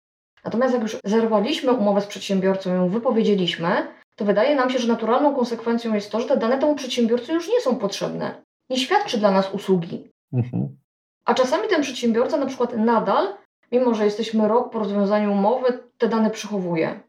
Natomiast 0.44 0.75
jak 0.75 0.82
już 0.82 0.97
zerwaliśmy 1.04 1.73
umowę 1.73 2.00
z 2.00 2.06
przedsiębiorcą, 2.06 2.75
ją 2.75 2.88
wypowiedzieliśmy, 2.88 3.68
to 4.16 4.25
wydaje 4.25 4.56
nam 4.56 4.71
się, 4.71 4.78
że 4.78 4.88
naturalną 4.88 5.35
konsekwencją 5.35 5.94
jest 5.94 6.12
to, 6.12 6.21
że 6.21 6.26
te 6.26 6.37
dane 6.37 6.59
temu 6.59 6.75
przedsiębiorcy 6.75 7.32
już 7.32 7.49
nie 7.49 7.61
są 7.61 7.76
potrzebne. 7.76 8.42
Nie 8.71 8.78
świadczy 8.78 9.18
dla 9.18 9.30
nas 9.30 9.54
usługi. 9.54 10.11
Mhm. 10.32 10.76
A 11.24 11.34
czasami 11.34 11.68
ten 11.68 11.82
przedsiębiorca 11.82 12.36
na 12.36 12.46
przykład 12.46 12.76
nadal, 12.76 13.34
mimo 13.72 13.94
że 13.94 14.04
jesteśmy 14.04 14.48
rok 14.48 14.72
po 14.72 14.78
rozwiązaniu 14.78 15.32
umowy, 15.32 15.88
te 15.98 16.08
dane 16.08 16.30
przechowuje. 16.30 17.00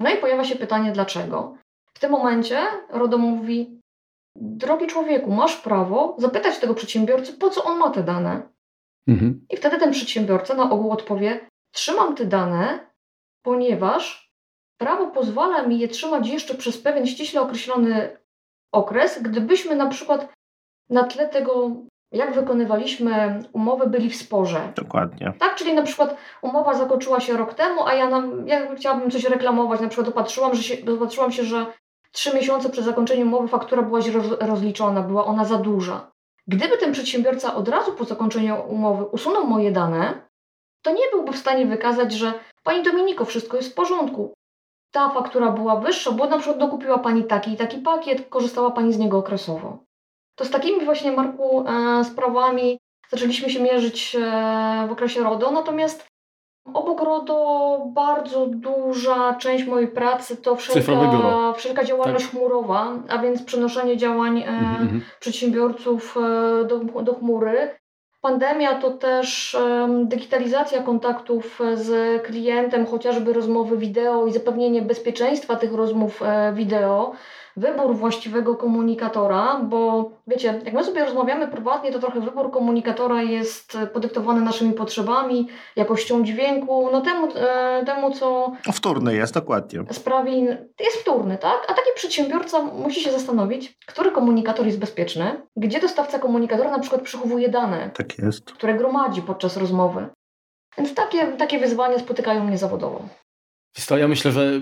No 0.00 0.10
i 0.10 0.16
pojawia 0.16 0.44
się 0.44 0.56
pytanie 0.56 0.92
dlaczego. 0.92 1.56
W 1.94 1.98
tym 1.98 2.10
momencie 2.10 2.58
RODO 2.90 3.18
mówi, 3.18 3.80
drogi 4.36 4.86
człowieku, 4.86 5.30
masz 5.30 5.56
prawo 5.56 6.16
zapytać 6.18 6.58
tego 6.58 6.74
przedsiębiorcy, 6.74 7.32
po 7.32 7.50
co 7.50 7.64
on 7.64 7.78
ma 7.78 7.90
te 7.90 8.02
dane. 8.02 8.42
Mhm. 9.08 9.46
I 9.50 9.56
wtedy 9.56 9.78
ten 9.78 9.90
przedsiębiorca 9.90 10.54
na 10.54 10.70
ogół 10.70 10.90
odpowie, 10.90 11.48
trzymam 11.74 12.14
te 12.14 12.24
dane, 12.24 12.90
ponieważ 13.42 14.30
prawo 14.80 15.06
pozwala 15.06 15.62
mi 15.62 15.78
je 15.78 15.88
trzymać 15.88 16.28
jeszcze 16.28 16.54
przez 16.54 16.78
pewien 16.78 17.06
ściśle 17.06 17.40
określony 17.40 18.16
okres, 18.72 19.22
gdybyśmy 19.22 19.76
na 19.76 19.86
przykład 19.86 20.32
na 20.90 21.04
tle 21.04 21.28
tego 21.28 21.76
jak 22.12 22.34
wykonywaliśmy 22.34 23.42
umowy, 23.52 23.86
byli 23.86 24.10
w 24.10 24.16
sporze. 24.16 24.72
Dokładnie. 24.76 25.32
Tak, 25.38 25.54
czyli 25.54 25.74
na 25.74 25.82
przykład 25.82 26.16
umowa 26.42 26.74
zakończyła 26.74 27.20
się 27.20 27.36
rok 27.36 27.54
temu, 27.54 27.86
a 27.86 27.94
ja, 27.94 28.08
nam, 28.08 28.48
ja 28.48 28.74
chciałabym 28.74 29.10
coś 29.10 29.24
reklamować, 29.24 29.80
na 29.80 29.88
przykład 29.88 30.06
dopatrzyłam, 30.06 30.54
że 30.54 30.62
się, 30.62 30.84
dopatrzyłam 30.84 31.32
się, 31.32 31.44
że 31.44 31.66
trzy 32.12 32.36
miesiące 32.36 32.70
przed 32.70 32.84
zakończeniem 32.84 33.28
umowy 33.28 33.48
faktura 33.48 33.82
była 33.82 34.00
roz, 34.12 34.26
rozliczona, 34.40 35.02
była 35.02 35.24
ona 35.24 35.44
za 35.44 35.58
duża. 35.58 36.10
Gdyby 36.46 36.78
ten 36.78 36.92
przedsiębiorca 36.92 37.54
od 37.54 37.68
razu 37.68 37.92
po 37.92 38.04
zakończeniu 38.04 38.56
umowy 38.68 39.04
usunął 39.04 39.46
moje 39.46 39.72
dane, 39.72 40.30
to 40.82 40.92
nie 40.92 41.04
byłby 41.12 41.32
w 41.32 41.38
stanie 41.38 41.66
wykazać, 41.66 42.12
że 42.12 42.32
Pani 42.62 42.82
Dominiko, 42.82 43.24
wszystko 43.24 43.56
jest 43.56 43.72
w 43.72 43.74
porządku. 43.74 44.34
Ta 44.92 45.10
faktura 45.10 45.52
była 45.52 45.76
wyższa, 45.76 46.12
bo 46.12 46.26
na 46.26 46.38
przykład 46.38 46.58
dokupiła 46.58 46.98
Pani 46.98 47.24
taki 47.24 47.52
i 47.52 47.56
taki 47.56 47.78
pakiet, 47.78 48.28
korzystała 48.28 48.70
Pani 48.70 48.92
z 48.92 48.98
niego 48.98 49.18
okresowo. 49.18 49.78
To 50.40 50.44
z 50.44 50.50
takimi 50.50 50.84
właśnie, 50.84 51.12
Marku, 51.12 51.64
e, 51.68 52.04
sprawami 52.04 52.78
zaczęliśmy 53.10 53.50
się 53.50 53.62
mierzyć 53.62 54.16
e, 54.16 54.86
w 54.88 54.92
okresie 54.92 55.22
RODO, 55.22 55.50
natomiast 55.50 56.08
obok 56.74 57.00
RODO 57.00 57.82
bardzo 57.86 58.46
duża 58.46 59.34
część 59.34 59.66
mojej 59.66 59.88
pracy 59.88 60.36
to 60.36 60.56
wszelka, 60.56 61.52
wszelka 61.56 61.84
działalność 61.84 62.24
tak. 62.24 62.34
chmurowa, 62.34 62.92
a 63.08 63.18
więc 63.18 63.42
przenoszenie 63.42 63.96
działań 63.96 64.44
mm-hmm. 64.44 65.00
przedsiębiorców 65.20 66.16
do, 66.68 66.78
do 66.78 67.14
chmury. 67.14 67.78
Pandemia 68.20 68.74
to 68.74 68.90
też 68.90 69.56
digitalizacja 70.04 70.82
kontaktów 70.82 71.60
z 71.74 72.22
klientem, 72.22 72.86
chociażby 72.86 73.32
rozmowy 73.32 73.76
wideo 73.76 74.26
i 74.26 74.32
zapewnienie 74.32 74.82
bezpieczeństwa 74.82 75.56
tych 75.56 75.72
rozmów 75.74 76.20
wideo 76.52 77.12
wybór 77.60 77.96
właściwego 77.96 78.56
komunikatora, 78.56 79.60
bo 79.62 80.10
wiecie, 80.26 80.60
jak 80.64 80.74
my 80.74 80.84
sobie 80.84 81.04
rozmawiamy 81.04 81.48
prywatnie, 81.48 81.92
to 81.92 81.98
trochę 81.98 82.20
wybór 82.20 82.50
komunikatora 82.50 83.22
jest 83.22 83.78
podyktowany 83.92 84.40
naszymi 84.40 84.72
potrzebami, 84.72 85.48
jakością 85.76 86.24
dźwięku, 86.24 86.88
no 86.92 87.00
temu, 87.00 87.28
e, 87.36 87.84
temu 87.84 88.10
co... 88.10 88.52
Wtórny 88.72 89.14
jest, 89.14 89.34
dokładnie. 89.34 89.84
Sprawi, 89.90 90.46
jest 90.80 90.96
wtórny, 91.00 91.38
tak? 91.38 91.64
A 91.68 91.74
taki 91.74 91.88
przedsiębiorca 91.94 92.62
musi 92.62 93.00
się 93.00 93.12
zastanowić, 93.12 93.78
który 93.86 94.10
komunikator 94.10 94.66
jest 94.66 94.78
bezpieczny, 94.78 95.42
gdzie 95.56 95.80
dostawca 95.80 96.18
komunikatora 96.18 96.70
na 96.70 96.78
przykład 96.78 97.02
przechowuje 97.02 97.48
dane, 97.48 97.90
tak 97.94 98.06
które 98.54 98.74
gromadzi 98.74 99.22
podczas 99.22 99.56
rozmowy. 99.56 100.06
Więc 100.78 100.94
takie, 100.94 101.26
takie 101.26 101.58
wyzwania 101.58 101.98
spotykają 101.98 102.44
mnie 102.44 102.58
zawodowo. 102.58 103.02
Ja 103.98 104.08
myślę, 104.08 104.32
że 104.32 104.60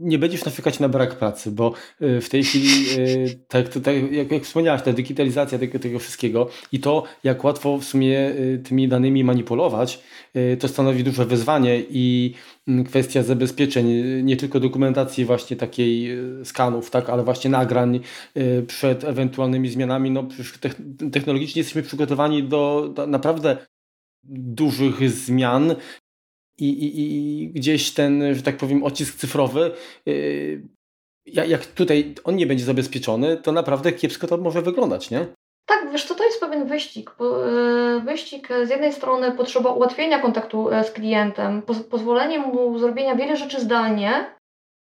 nie 0.00 0.18
będziesz 0.18 0.44
nafikać 0.44 0.80
na 0.80 0.88
brak 0.88 1.18
pracy, 1.18 1.50
bo 1.50 1.72
y, 2.02 2.20
w 2.20 2.28
tej 2.28 2.44
chwili, 2.44 2.68
y, 2.98 3.38
tak, 3.48 3.68
tak 3.68 4.12
jak, 4.12 4.32
jak 4.32 4.44
wspomniałaś, 4.44 4.82
ta 4.82 4.92
digitalizacja 4.92 5.58
tego, 5.58 5.78
tego 5.78 5.98
wszystkiego 5.98 6.48
i 6.72 6.80
to, 6.80 7.04
jak 7.24 7.44
łatwo 7.44 7.78
w 7.78 7.84
sumie 7.84 8.30
y, 8.30 8.62
tymi 8.64 8.88
danymi 8.88 9.24
manipulować, 9.24 10.00
to 10.58 10.68
stanowi 10.68 11.04
duże 11.04 11.26
wyzwanie 11.26 11.82
i 11.90 12.34
mm, 12.68 12.84
kwestia 12.84 13.22
zabezpieczeń, 13.22 13.86
nie 14.22 14.36
tylko 14.36 14.60
dokumentacji 14.60 15.24
właśnie 15.24 15.56
takiej 15.56 16.18
skanów, 16.44 16.90
tak, 16.90 17.10
ale 17.10 17.22
właśnie 17.24 17.50
nagrań 17.50 18.00
przed 18.66 19.04
ewentualnymi 19.04 19.68
zmianami. 19.68 20.10
No, 20.10 20.28
technologicznie 21.12 21.60
jesteśmy 21.60 21.82
przygotowani 21.82 22.42
do, 22.42 22.92
do 22.94 23.06
naprawdę 23.06 23.56
dużych 24.24 25.10
zmian 25.10 25.74
i, 26.58 26.68
i, 26.68 27.42
i 27.42 27.48
gdzieś 27.48 27.94
ten, 27.94 28.34
że 28.34 28.42
tak 28.42 28.56
powiem, 28.56 28.84
odcisk 28.84 29.16
cyfrowy, 29.16 29.70
yy, 30.06 30.62
jak 31.26 31.66
tutaj 31.66 32.14
on 32.24 32.36
nie 32.36 32.46
będzie 32.46 32.64
zabezpieczony, 32.64 33.36
to 33.36 33.52
naprawdę 33.52 33.92
kiepsko 33.92 34.26
to 34.26 34.36
może 34.36 34.62
wyglądać, 34.62 35.10
nie? 35.10 35.26
Tak, 35.66 35.92
wiesz 35.92 36.04
co, 36.04 36.14
to 36.14 36.24
jest 36.24 36.40
pewien 36.40 36.68
wyścig. 36.68 37.10
Yy, 37.20 38.00
wyścig 38.00 38.48
z 38.64 38.70
jednej 38.70 38.92
strony 38.92 39.32
potrzeba 39.32 39.70
ułatwienia 39.70 40.18
kontaktu 40.18 40.68
z 40.84 40.90
klientem, 40.90 41.62
pozwolenie 41.90 42.38
mu 42.38 42.78
zrobienia 42.78 43.14
wiele 43.14 43.36
rzeczy 43.36 43.60
zdalnie, 43.60 44.34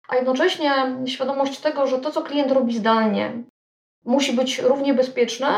a 0.08 0.16
jednocześnie 0.16 0.96
świadomość 1.06 1.58
tego, 1.58 1.86
że 1.86 1.98
to, 1.98 2.10
co 2.10 2.22
klient 2.22 2.52
robi 2.52 2.76
zdalnie, 2.76 3.44
musi 4.04 4.32
być 4.32 4.58
równie 4.58 4.94
bezpieczne, 4.94 5.56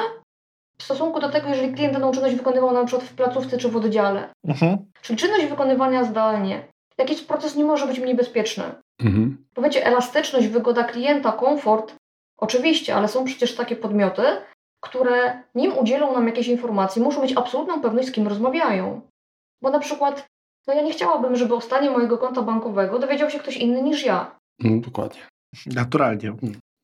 w 0.79 0.83
stosunku 0.83 1.21
do 1.21 1.29
tego, 1.29 1.49
jeżeli 1.49 1.75
klient 1.75 1.93
daną 1.93 2.13
czynność 2.13 2.37
wykonywał 2.37 2.73
na 2.73 2.85
przykład 2.85 3.09
w 3.09 3.15
placówce 3.15 3.59
czy 3.59 3.69
w 3.69 3.77
oddziale. 3.77 4.29
Mhm. 4.45 4.79
Czyli 5.03 5.19
czynność 5.19 5.47
wykonywania 5.47 6.05
zdalnie. 6.05 6.69
Jakiś 6.99 7.23
proces 7.23 7.57
nie 7.57 7.65
może 7.65 7.87
być 7.87 7.99
mniej 7.99 8.15
bezpieczny. 8.15 8.65
Mhm. 9.01 9.47
Powiecie, 9.55 9.87
elastyczność, 9.87 10.47
wygoda 10.49 10.85
klienta, 10.85 11.33
komfort, 11.33 11.95
oczywiście, 12.37 12.95
ale 12.95 13.09
są 13.09 13.25
przecież 13.25 13.55
takie 13.55 13.77
podmioty, 13.77 14.23
które 14.81 15.43
nim 15.55 15.79
udzielą 15.79 16.13
nam 16.13 16.27
jakiejś 16.27 16.49
informacji, 16.49 17.03
muszą 17.03 17.23
mieć 17.23 17.37
absolutną 17.37 17.81
pewność, 17.81 18.09
z 18.09 18.13
kim 18.13 18.29
rozmawiają. 18.29 19.01
Bo 19.63 19.71
na 19.71 19.79
przykład, 19.79 20.27
no 20.67 20.75
ja 20.75 20.83
nie 20.83 20.93
chciałabym, 20.93 21.37
żeby 21.37 21.55
o 21.55 21.61
stanie 21.61 21.91
mojego 21.91 22.19
konta 22.19 22.43
bankowego 22.43 22.99
dowiedział 22.99 23.31
się 23.31 23.39
ktoś 23.39 23.57
inny 23.57 23.83
niż 23.83 24.05
ja. 24.05 24.37
No, 24.59 24.81
dokładnie. 24.81 25.21
Naturalnie. 25.67 26.33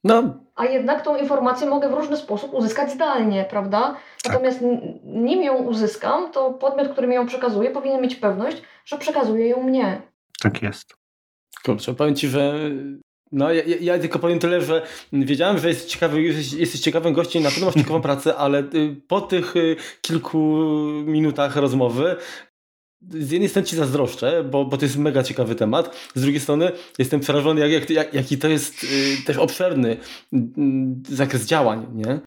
No. 0.05 0.35
A 0.55 0.65
jednak 0.65 1.03
tą 1.03 1.17
informację 1.17 1.67
mogę 1.67 1.89
w 1.89 1.93
różny 1.93 2.17
sposób 2.17 2.55
uzyskać 2.55 2.93
zdalnie, 2.93 3.47
prawda? 3.51 3.81
Tak. 4.23 4.33
Natomiast 4.33 4.61
nim 5.05 5.43
ją 5.43 5.55
uzyskam, 5.55 6.33
to 6.33 6.51
podmiot, 6.51 6.89
który 6.89 7.07
mi 7.07 7.15
ją 7.15 7.27
przekazuje, 7.27 7.71
powinien 7.71 8.03
mieć 8.03 8.17
pewność, 8.17 8.63
że 8.85 8.99
przekazuje 8.99 9.49
ją 9.49 9.63
mnie. 9.63 10.03
Tak 10.43 10.63
jest. 10.63 10.97
Kurczę, 11.65 11.95
powiem 11.95 12.17
Ci, 12.17 12.29
że 12.29 12.55
no, 13.33 13.53
ja, 13.53 13.63
ja, 13.81 13.99
tylko 13.99 14.19
powiem 14.19 14.39
tyle, 14.39 14.61
że 14.61 14.87
wiedziałem, 15.13 15.59
że 15.59 15.69
jesteś, 15.69 15.93
ciekawy, 15.93 16.23
jesteś, 16.23 16.53
jesteś 16.53 16.81
ciekawym 16.81 17.13
gościem, 17.13 17.43
na 17.43 17.51
pewno 17.51 17.67
masz 17.67 17.75
ciekawą 17.75 18.01
pracę, 18.01 18.37
ale 18.37 18.59
y, 18.59 18.97
po 19.09 19.21
tych 19.21 19.57
y, 19.57 19.77
kilku 20.03 20.39
minutach 21.05 21.57
rozmowy 21.57 22.17
z 23.11 23.31
jednej 23.31 23.49
strony 23.49 23.69
ci 23.69 23.77
zazdroszczę, 23.77 24.45
bo, 24.45 24.65
bo 24.65 24.77
to 24.77 24.85
jest 24.85 24.99
mega 24.99 25.23
ciekawy 25.23 25.55
temat, 25.55 25.97
z 26.15 26.23
drugiej 26.23 26.41
strony 26.41 26.73
jestem 26.99 27.21
przerażony, 27.21 27.61
jak, 27.61 27.71
jak, 27.71 27.91
jak, 27.91 28.15
jaki 28.15 28.39
to 28.39 28.49
jest 28.49 28.85
y, 28.85 28.87
też 29.27 29.37
obszerny 29.37 29.97
y, 30.33 30.39
zakres 31.09 31.47
działań, 31.47 31.87
nie? 31.95 32.21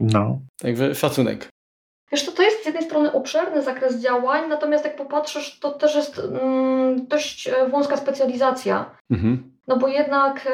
No. 0.00 0.38
Także 0.58 0.94
szacunek. 0.94 1.48
Wiesz, 2.12 2.26
to, 2.26 2.32
to 2.32 2.42
jest 2.42 2.62
z 2.62 2.66
jednej 2.66 2.84
strony 2.84 3.12
obszerny 3.12 3.62
zakres 3.62 3.96
działań, 3.96 4.48
natomiast 4.48 4.84
jak 4.84 4.96
popatrzysz, 4.96 5.58
to 5.58 5.70
też 5.70 5.94
jest 5.94 6.18
mm, 6.18 7.06
dość 7.06 7.48
e, 7.48 7.68
wąska 7.68 7.96
specjalizacja. 7.96 8.90
Mhm. 9.10 9.52
No 9.66 9.76
bo 9.76 9.88
jednak, 9.88 10.48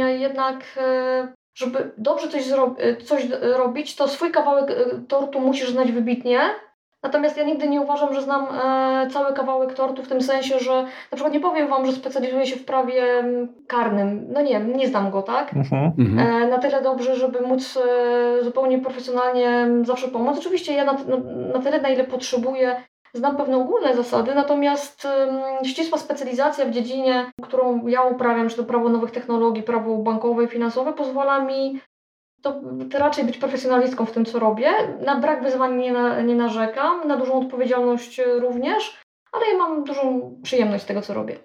e, 0.00 0.18
jednak 0.18 0.64
e, 0.76 1.32
żeby 1.54 1.92
dobrze 1.98 2.28
coś, 2.28 2.44
zro 2.44 2.76
coś 3.04 3.26
robić, 3.40 3.96
to 3.96 4.08
swój 4.08 4.30
kawałek 4.30 4.76
tortu 5.08 5.40
musisz 5.40 5.70
znać 5.70 5.92
wybitnie, 5.92 6.40
Natomiast 7.04 7.36
ja 7.36 7.44
nigdy 7.44 7.68
nie 7.68 7.80
uważam, 7.80 8.14
że 8.14 8.22
znam 8.22 8.46
e, 8.64 9.10
cały 9.10 9.34
kawałek 9.34 9.74
tortu 9.74 10.02
w 10.02 10.08
tym 10.08 10.22
sensie, 10.22 10.58
że 10.58 10.72
na 10.82 11.16
przykład 11.16 11.32
nie 11.32 11.40
powiem 11.40 11.68
Wam, 11.68 11.86
że 11.86 11.92
specjalizuję 11.92 12.46
się 12.46 12.56
w 12.56 12.64
prawie 12.64 13.02
karnym. 13.66 14.26
No 14.32 14.42
nie, 14.42 14.60
nie 14.60 14.88
znam 14.88 15.10
go, 15.10 15.22
tak? 15.22 15.54
Mhm. 15.54 15.92
Mhm. 15.98 16.42
E, 16.42 16.48
na 16.48 16.58
tyle 16.58 16.82
dobrze, 16.82 17.16
żeby 17.16 17.40
móc 17.40 17.76
e, 17.76 18.44
zupełnie 18.44 18.78
profesjonalnie 18.78 19.68
zawsze 19.82 20.08
pomóc. 20.08 20.38
Oczywiście 20.38 20.74
ja 20.74 20.84
na, 20.84 20.92
na, 20.92 21.16
na 21.52 21.58
tyle, 21.58 21.80
na 21.80 21.88
ile 21.88 22.04
potrzebuję, 22.04 22.76
znam 23.14 23.36
pewne 23.36 23.56
ogólne 23.56 23.94
zasady, 23.94 24.34
natomiast 24.34 25.04
um, 25.04 25.64
ścisła 25.64 25.98
specjalizacja 25.98 26.64
w 26.64 26.70
dziedzinie, 26.70 27.30
którą 27.42 27.86
ja 27.86 28.02
uprawiam, 28.02 28.48
czy 28.48 28.56
to 28.56 28.64
prawo 28.64 28.88
nowych 28.88 29.10
technologii, 29.10 29.62
prawo 29.62 29.96
bankowe 29.96 30.44
i 30.44 30.48
finansowe, 30.48 30.92
pozwala 30.92 31.40
mi 31.40 31.80
to, 32.44 32.60
to 32.90 32.98
raczej 32.98 33.24
być 33.24 33.38
profesjonalistką 33.38 34.06
w 34.06 34.12
tym, 34.12 34.24
co 34.24 34.38
robię. 34.38 34.70
Na 35.04 35.20
brak 35.20 35.42
wyzwań 35.42 35.76
nie, 35.76 35.92
na, 35.92 36.20
nie 36.20 36.34
narzekam, 36.34 37.08
na 37.08 37.16
dużą 37.16 37.40
odpowiedzialność 37.40 38.20
również, 38.40 38.98
ale 39.32 39.46
ja 39.46 39.58
mam 39.58 39.84
dużą 39.84 40.34
przyjemność 40.42 40.84
z 40.84 40.86
tego, 40.86 41.02
co 41.02 41.14
robię. 41.14 41.38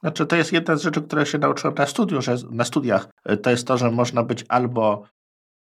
Znaczy, 0.00 0.26
to 0.26 0.36
jest 0.36 0.52
jedna 0.52 0.76
z 0.76 0.82
rzeczy, 0.82 1.02
które 1.02 1.26
się 1.26 1.38
nauczyłem 1.38 1.74
na, 1.74 1.86
studiu, 1.86 2.22
że, 2.22 2.34
na 2.50 2.64
studiach. 2.64 3.08
To 3.42 3.50
jest 3.50 3.66
to, 3.66 3.76
że 3.78 3.90
można 3.90 4.22
być 4.22 4.44
albo 4.48 5.02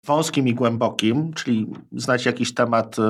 wąskim 0.04 0.48
i 0.48 0.54
głębokim, 0.54 1.32
czyli 1.32 1.72
znać 1.92 2.26
jakiś 2.26 2.54
temat, 2.54 2.98
y, 2.98 3.02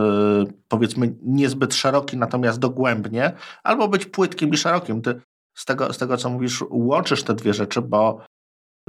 powiedzmy, 0.69 1.15
niezbyt 1.23 1.75
szeroki, 1.75 2.17
natomiast 2.17 2.59
dogłębnie, 2.59 3.33
albo 3.65 3.89
być 3.89 4.07
płytkim 4.07 4.51
i 4.51 4.57
szerokim. 4.57 5.03
Ty 5.03 5.21
z 5.55 5.65
tego, 5.65 5.93
z 5.93 5.99
tego 5.99 6.17
co 6.17 6.31
mówisz, 6.31 6.65
łączysz 6.71 7.23
te 7.23 7.35
dwie 7.35 7.55
rzeczy, 7.55 7.83
bo 7.83 8.21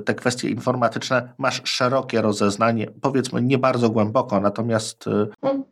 te 0.06 0.16
kwestie 0.16 0.50
informatyczne 0.50 1.34
masz 1.38 1.62
szerokie 1.64 2.22
rozeznanie, 2.22 2.88
powiedzmy 3.02 3.42
nie 3.42 3.58
bardzo 3.58 3.90
głęboko, 3.90 4.40
natomiast 4.40 5.08
y, 5.08 5.28
Mm. 5.42 5.64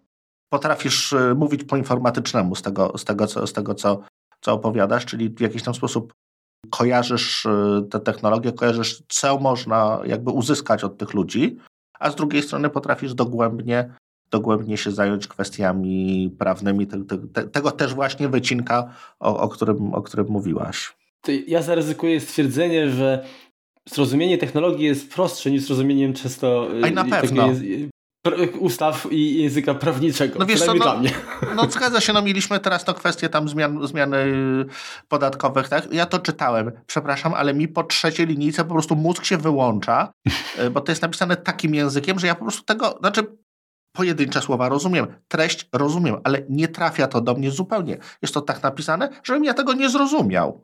potrafisz 0.50 1.13
y, 1.13 1.36
mówić 1.36 1.63
po 1.63 1.77
informatycznemu 1.77 2.55
z 2.55 2.62
tego, 2.62 2.98
z 2.98 3.05
tego, 3.05 3.27
co, 3.27 3.48
z 3.48 3.53
tego 3.53 3.75
co, 3.75 4.00
co 4.41 4.53
opowiadasz, 4.53 5.05
czyli 5.05 5.29
w 5.29 5.41
jakiś 5.41 5.63
tam 5.63 5.74
sposób 5.74 6.13
kojarzysz 6.70 7.48
te 7.89 8.00
technologie, 8.00 8.51
kojarzysz, 8.51 9.03
co 9.08 9.39
można 9.39 10.00
jakby 10.05 10.32
uzyskać 10.32 10.84
od 10.84 10.98
tych 10.98 11.13
ludzi, 11.13 11.58
a 12.00 12.12
z 12.12 12.15
drugiej 12.15 12.41
strony 12.41 12.70
potrafisz 12.70 13.13
dogłębnie, 13.13 13.94
dogłębnie 14.32 14.77
się 14.77 14.91
zająć 14.91 15.27
kwestiami 15.27 16.29
prawnymi. 16.39 16.88
Te, 16.88 17.03
te, 17.34 17.44
tego 17.44 17.72
też 17.72 17.94
właśnie 17.94 18.29
wycinka, 18.29 18.94
o, 19.20 19.38
o, 19.39 19.50
którym, 19.50 19.94
o 19.94 20.01
którym 20.01 20.27
mówiłaś. 20.29 20.96
Ja 21.48 21.62
zaryzykuję 21.62 22.20
stwierdzenie, 22.20 22.89
że 22.89 23.25
zrozumienie 23.89 24.38
technologii 24.38 24.86
jest 24.86 25.13
prostsze 25.13 25.51
niż 25.51 25.62
zrozumieniem 25.62 26.13
często 26.13 26.68
A 26.84 26.88
i 26.88 26.94
na 26.94 27.06
pewno. 27.06 27.50
ustaw 28.60 29.08
i 29.12 29.44
języka 29.44 29.74
prawniczego. 29.74 30.39
No 30.39 30.46
wiesz 30.46 30.62
co, 30.62 30.74
no, 30.74 31.01
no 31.56 31.72
zgadza 31.72 32.01
się, 32.01 32.13
no 32.13 32.22
mieliśmy 32.22 32.60
teraz 32.60 32.84
to 32.84 32.94
kwestię 32.94 33.30
tam 33.30 33.50
zmian, 33.50 33.88
zmiany 33.88 34.25
podatkowych, 35.08 35.70
tak? 35.70 35.94
Ja 35.94 36.06
to 36.06 36.20
czytałem, 36.20 36.72
przepraszam, 36.88 37.34
ale 37.34 37.54
mi 37.54 37.68
po 37.68 37.84
trzeciej 37.84 38.27
linijce 38.27 38.63
po 38.63 38.74
prostu 38.74 38.96
mózg 38.96 39.25
się 39.25 39.38
wyłącza, 39.38 40.12
bo 40.74 40.82
to 40.82 40.92
jest 40.92 41.01
napisane 41.01 41.36
takim 41.36 41.75
językiem, 41.75 42.20
że 42.20 42.27
ja 42.27 42.36
po 42.36 42.42
prostu 42.42 42.63
tego, 42.63 42.98
znaczy 43.00 43.25
pojedyncze 43.96 44.42
słowa 44.42 44.70
rozumiem, 44.70 45.08
treść 45.27 45.70
rozumiem, 45.74 46.15
ale 46.24 46.42
nie 46.50 46.68
trafia 46.68 47.08
to 47.08 47.22
do 47.22 47.34
mnie 47.34 47.51
zupełnie. 47.51 47.98
Jest 48.22 48.34
to 48.34 48.42
tak 48.42 48.63
napisane, 48.63 49.10
żebym 49.24 49.44
ja 49.44 49.54
tego 49.54 49.74
nie 49.74 49.89
zrozumiał. 49.89 50.63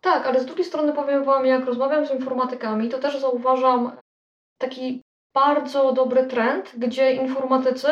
Tak, 0.00 0.26
ale 0.26 0.40
z 0.40 0.46
drugiej 0.46 0.64
strony 0.64 0.92
powiem 0.92 1.24
Wam, 1.24 1.46
jak 1.46 1.64
rozmawiam 1.64 2.06
z 2.06 2.10
informatykami, 2.10 2.88
to 2.88 2.98
też 2.98 3.20
zauważam 3.20 3.92
taki 4.58 5.02
bardzo 5.34 5.92
dobry 5.92 6.26
trend, 6.26 6.72
gdzie 6.76 7.12
informatycy 7.12 7.88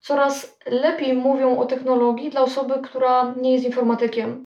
coraz 0.00 0.58
lepiej 0.66 1.14
mówią 1.14 1.58
o 1.58 1.66
technologii 1.66 2.30
dla 2.30 2.40
osoby, 2.40 2.74
która 2.82 3.34
nie 3.36 3.52
jest 3.52 3.64
informatykiem. 3.64 4.44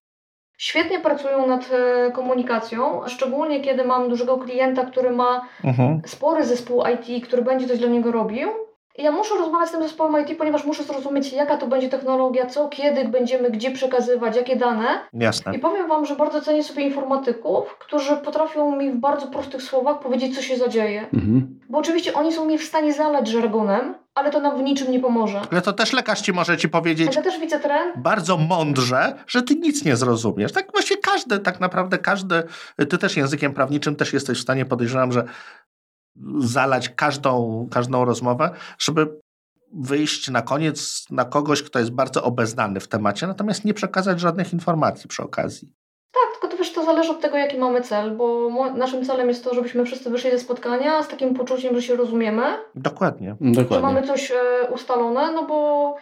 Świetnie 0.59 1.00
pracują 1.00 1.47
nad 1.47 1.71
e, 1.73 2.11
komunikacją, 2.12 3.00
szczególnie 3.07 3.61
kiedy 3.61 3.85
mam 3.85 4.09
dużego 4.09 4.38
klienta, 4.38 4.85
który 4.85 5.11
ma 5.11 5.49
Mhm. 5.64 6.02
spory 6.07 6.45
zespół 6.45 6.83
IT, 6.95 7.26
który 7.26 7.43
będzie 7.43 7.69
coś 7.69 7.78
dla 7.78 7.88
niego 7.88 8.12
robił. 8.12 8.49
Ja 8.98 9.12
muszę 9.12 9.34
rozmawiać 9.34 9.68
z 9.68 9.72
tym 9.72 9.82
zespołem 9.82 10.26
IT, 10.26 10.38
ponieważ 10.38 10.64
muszę 10.64 10.82
zrozumieć, 10.82 11.32
jaka 11.32 11.56
to 11.56 11.66
będzie 11.66 11.88
technologia, 11.88 12.46
co, 12.46 12.68
kiedy 12.68 13.09
będziemy, 13.09 13.50
gdzie 13.50 13.70
przekazywać, 13.70 14.37
jakie 14.37 14.56
dane. 14.56 14.87
Jasne. 15.12 15.56
I 15.56 15.59
powiem 15.59 15.88
Wam, 15.88 16.06
że 16.06 16.16
bardzo 16.16 16.40
cenię 16.40 16.64
sobie 16.64 16.82
informatyków, 16.82 17.78
którzy 17.78 18.16
potrafią 18.16 18.76
mi 18.76 18.92
w 18.92 18.96
bardzo 18.96 19.26
prostych 19.26 19.62
słowach 19.62 19.98
powiedzieć, 19.98 20.37
co 20.37 20.42
się 20.42 20.56
zadzieje. 20.56 21.00
Mhm. 21.14 21.61
Bo 21.68 21.78
oczywiście 21.78 22.14
oni 22.14 22.32
są 22.32 22.46
mi 22.46 22.59
w 22.59 22.64
stanie 22.64 22.92
zalać 22.92 23.28
żargonem, 23.28 23.94
ale 24.14 24.30
to 24.30 24.40
nam 24.40 24.59
w 24.59 24.62
niczym 24.62 24.90
nie 24.92 25.00
pomoże. 25.00 25.40
Ale 25.50 25.62
to 25.62 25.72
też 25.72 25.92
lekarz 25.92 26.20
ci 26.20 26.32
może 26.32 26.56
ci 26.56 26.68
powiedzieć 26.68 27.16
Ja 27.16 27.22
też 27.22 27.40
widzę 27.40 27.59
trend. 27.59 27.92
bardzo 27.96 28.37
mądrze, 28.37 29.14
że 29.26 29.42
ty 29.42 29.54
nic 29.54 29.85
nie 29.85 29.96
zrozumiesz. 29.96 30.52
Tak 30.52 30.72
właśnie 30.72 30.96
każdy, 30.96 31.38
tak 31.38 31.61
naprawdę 31.61 31.98
każdy, 31.98 32.42
ty 32.88 32.98
też 32.98 33.16
językiem 33.16 33.54
prawniczym 33.54 33.96
też 33.96 34.12
jesteś 34.12 34.38
w 34.38 34.42
stanie, 34.42 34.64
podejrzewam, 34.64 35.12
że 35.12 35.24
zalać 36.38 36.88
każdą, 36.88 37.68
każdą 37.70 38.05
rozmowę, 38.05 38.50
żeby 38.79 39.20
wyjść 39.72 40.31
na 40.31 40.42
koniec 40.42 41.07
na 41.11 41.24
kogoś, 41.24 41.62
kto 41.62 41.79
jest 41.79 41.90
bardzo 41.90 42.22
obeznany 42.22 42.81
w 42.81 42.88
temacie, 42.88 43.26
natomiast 43.26 43.64
nie 43.64 43.74
przekazać 43.74 44.20
żadnych 44.20 44.52
informacji 44.52 45.09
przy 45.09 45.22
okazji. 45.22 45.72
Tak, 46.12 46.33
tylko 46.33 46.48
to 46.48 46.57
wiesz, 46.57 46.72
to 46.72 46.85
zależy 46.85 47.11
od 47.11 47.20
tego, 47.20 47.37
jaki 47.37 47.59
mamy 47.59 47.81
cel, 47.81 48.16
bo 48.16 48.50
naszym 48.74 49.05
celem 49.05 49.29
jest 49.29 49.44
to, 49.44 49.55
żebyśmy 49.55 49.85
wszyscy 49.85 50.11
wyszli 50.11 50.31
ze 50.31 50.38
spotkania 50.38 51.02
z 51.02 51.09
takim 51.09 51.35
poczuciem, 51.35 51.74
że 51.74 51.83
się 51.83 51.96
rozumiemy, 51.96 52.42
Dokładnie. 52.74 53.37
że 53.40 53.62
Dokładnie. 53.62 53.87
mamy 53.87 54.07
coś 54.07 54.31
e, 54.31 54.70
ustalone, 54.70 55.33
no 55.33 55.46
bo 55.46 55.94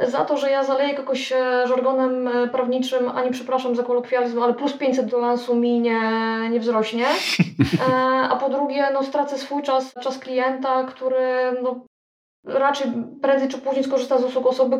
za 0.00 0.24
to, 0.24 0.36
że 0.36 0.50
ja 0.50 0.64
zaleję 0.64 0.94
kogoś 0.94 1.32
e, 1.32 1.66
żargonem 1.68 2.28
e, 2.28 2.48
prawniczym, 2.48 3.08
a 3.08 3.24
nie 3.24 3.30
przepraszam 3.30 3.76
za 3.76 3.82
kolokwializm, 3.82 4.42
ale 4.42 4.54
plus 4.54 4.72
500 4.72 5.06
do 5.06 5.18
lansu 5.18 5.54
mi 5.54 5.80
nie, 5.80 6.00
nie 6.50 6.60
wzrośnie. 6.60 7.06
E, 7.88 7.94
a 8.28 8.36
po 8.36 8.48
drugie, 8.48 8.90
no 8.92 9.02
stracę 9.02 9.38
swój 9.38 9.62
czas, 9.62 9.94
czas 10.02 10.18
klienta, 10.18 10.84
który 10.84 11.52
no, 11.62 11.86
raczej 12.44 12.92
prędzej 13.22 13.48
czy 13.48 13.58
później 13.58 13.84
skorzysta 13.84 14.18
z 14.18 14.24
usług 14.24 14.46
osoby, 14.46 14.78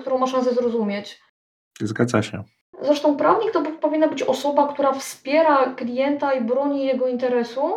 którą 0.00 0.18
ma 0.18 0.26
szansę 0.26 0.54
zrozumieć. 0.54 1.20
Zgadza 1.80 2.22
się. 2.22 2.44
Zresztą 2.80 3.16
prawnik 3.16 3.52
to 3.52 3.62
powinna 3.62 4.08
być 4.08 4.22
osoba, 4.22 4.72
która 4.72 4.92
wspiera 4.92 5.74
klienta 5.74 6.32
i 6.32 6.44
broni 6.44 6.86
jego 6.86 7.08
interesu, 7.08 7.72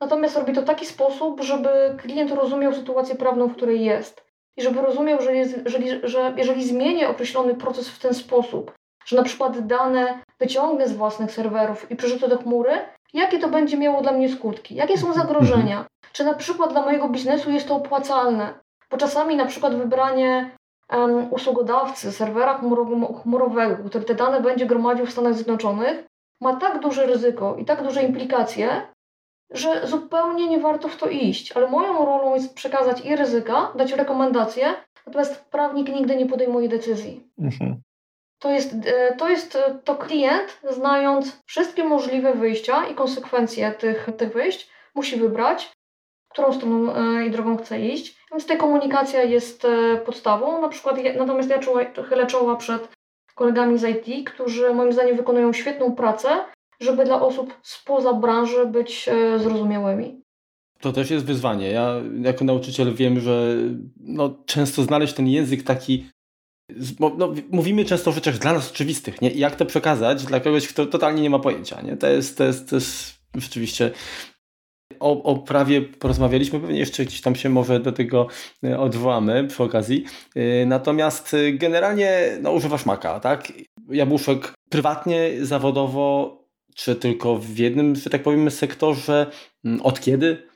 natomiast 0.00 0.36
robi 0.36 0.52
to 0.52 0.62
w 0.62 0.64
taki 0.64 0.86
sposób, 0.86 1.40
żeby 1.40 1.68
klient 1.98 2.32
rozumiał 2.32 2.74
sytuację 2.74 3.14
prawną, 3.14 3.48
w 3.48 3.56
której 3.56 3.84
jest. 3.84 4.29
I 4.56 4.62
żeby 4.62 4.82
rozumiał, 4.82 5.22
że, 5.22 5.36
jest, 5.36 5.56
jeżeli, 5.64 5.88
że 6.02 6.34
jeżeli 6.36 6.64
zmienię 6.64 7.08
określony 7.08 7.54
proces 7.54 7.88
w 7.88 7.98
ten 7.98 8.14
sposób, 8.14 8.72
że 9.04 9.16
na 9.16 9.22
przykład 9.22 9.66
dane 9.66 10.22
wyciągnę 10.40 10.88
z 10.88 10.96
własnych 10.96 11.30
serwerów 11.30 11.90
i 11.90 11.96
przerzucę 11.96 12.28
do 12.28 12.38
chmury, 12.38 12.72
jakie 13.12 13.38
to 13.38 13.48
będzie 13.48 13.76
miało 13.76 14.02
dla 14.02 14.12
mnie 14.12 14.28
skutki, 14.28 14.74
jakie 14.74 14.98
są 14.98 15.12
zagrożenia, 15.12 15.86
czy 16.12 16.24
na 16.24 16.34
przykład 16.34 16.72
dla 16.72 16.82
mojego 16.82 17.08
biznesu 17.08 17.50
jest 17.50 17.68
to 17.68 17.76
opłacalne, 17.76 18.54
bo 18.90 18.96
czasami 18.96 19.36
na 19.36 19.46
przykład 19.46 19.74
wybranie 19.74 20.50
um, 20.92 21.32
usługodawcy 21.32 22.12
serwera 22.12 22.60
chmurowego, 23.22 23.88
który 23.88 24.04
te 24.04 24.14
dane 24.14 24.40
będzie 24.40 24.66
gromadził 24.66 25.06
w 25.06 25.10
Stanach 25.10 25.34
Zjednoczonych, 25.34 26.04
ma 26.40 26.56
tak 26.56 26.80
duże 26.80 27.06
ryzyko 27.06 27.56
i 27.56 27.64
tak 27.64 27.82
duże 27.82 28.02
implikacje, 28.02 28.82
że 29.50 29.86
zupełnie 29.86 30.46
nie 30.46 30.58
warto 30.58 30.88
w 30.88 30.96
to 30.96 31.08
iść. 31.08 31.52
Ale 31.52 31.68
moją 31.68 32.06
rolą 32.06 32.34
jest 32.34 32.54
przekazać 32.54 33.04
i 33.04 33.16
ryzyka, 33.16 33.72
dać 33.76 33.92
rekomendacje, 33.92 34.74
natomiast 35.06 35.44
prawnik 35.44 35.88
nigdy 35.88 36.16
nie 36.16 36.26
podejmuje 36.26 36.68
decyzji. 36.68 37.26
Mhm. 37.38 37.80
To 38.38 38.50
jest, 38.50 38.74
e, 38.86 39.16
to 39.16 39.28
jest 39.28 39.56
e, 39.56 39.78
to 39.84 39.94
klient, 39.94 40.60
znając 40.70 41.42
wszystkie 41.46 41.84
możliwe 41.84 42.34
wyjścia 42.34 42.86
i 42.86 42.94
konsekwencje 42.94 43.72
tych, 43.72 44.08
tych 44.18 44.32
wyjść, 44.32 44.70
musi 44.94 45.16
wybrać, 45.16 45.72
którą 46.28 46.52
stroną 46.52 46.94
e, 46.94 47.26
i 47.26 47.30
drogą 47.30 47.56
chce 47.56 47.80
iść. 47.80 48.20
Więc 48.30 48.42
tutaj 48.42 48.58
komunikacja 48.58 49.22
jest 49.22 49.66
podstawą. 50.04 50.60
Na 50.60 50.68
przykład, 50.68 50.96
natomiast 51.18 51.50
ja 51.50 51.58
czuła, 51.58 51.84
chylę 52.08 52.26
czoła 52.26 52.56
przed 52.56 52.88
kolegami 53.34 53.78
z 53.78 53.84
IT, 53.84 54.30
którzy 54.30 54.74
moim 54.74 54.92
zdaniem 54.92 55.16
wykonują 55.16 55.52
świetną 55.52 55.94
pracę, 55.94 56.28
żeby 56.80 57.04
dla 57.04 57.22
osób 57.22 57.54
spoza 57.62 58.12
branży 58.12 58.66
być 58.66 59.08
e, 59.08 59.38
zrozumiałymi. 59.38 60.20
To 60.80 60.92
też 60.92 61.10
jest 61.10 61.24
wyzwanie. 61.24 61.70
Ja 61.70 61.94
jako 62.22 62.44
nauczyciel 62.44 62.94
wiem, 62.94 63.20
że 63.20 63.56
no, 64.00 64.34
często 64.46 64.82
znaleźć 64.82 65.14
ten 65.14 65.26
język 65.26 65.62
taki. 65.62 66.06
No, 67.00 67.34
mówimy 67.50 67.84
często 67.84 68.10
o 68.10 68.12
rzeczach 68.12 68.38
dla 68.38 68.52
nas 68.52 68.70
oczywistych, 68.70 69.22
nie? 69.22 69.30
I 69.30 69.38
jak 69.38 69.56
to 69.56 69.66
przekazać 69.66 70.24
dla 70.24 70.40
kogoś, 70.40 70.68
kto 70.68 70.86
totalnie 70.86 71.22
nie 71.22 71.30
ma 71.30 71.38
pojęcia, 71.38 71.80
nie? 71.80 71.96
To 71.96 72.06
jest, 72.06 72.38
to 72.38 72.44
jest, 72.44 72.70
to 72.70 72.76
jest 72.76 73.14
rzeczywiście. 73.34 73.90
O, 75.00 75.22
o 75.22 75.36
prawie 75.38 75.82
porozmawialiśmy, 75.82 76.60
pewnie 76.60 76.78
jeszcze 76.78 77.04
gdzieś 77.04 77.20
tam 77.20 77.34
się 77.34 77.48
może 77.48 77.80
do 77.80 77.92
tego 77.92 78.26
e, 78.64 78.78
odwołamy 78.78 79.48
przy 79.48 79.62
okazji. 79.62 80.04
E, 80.36 80.66
Natomiast 80.66 81.36
generalnie 81.52 82.38
no, 82.42 82.52
używasz 82.52 82.86
Maca, 82.86 83.20
tak? 83.20 83.52
Jabłuszek 83.88 84.54
prywatnie, 84.70 85.30
zawodowo, 85.40 86.39
czy 86.74 86.96
tylko 86.96 87.36
w 87.36 87.58
jednym, 87.58 87.94
że 87.96 88.10
tak 88.10 88.22
powiem, 88.22 88.50
sektorze? 88.50 89.26
Mm, 89.64 89.82
Od 89.82 90.00
kiedy? 90.00 90.50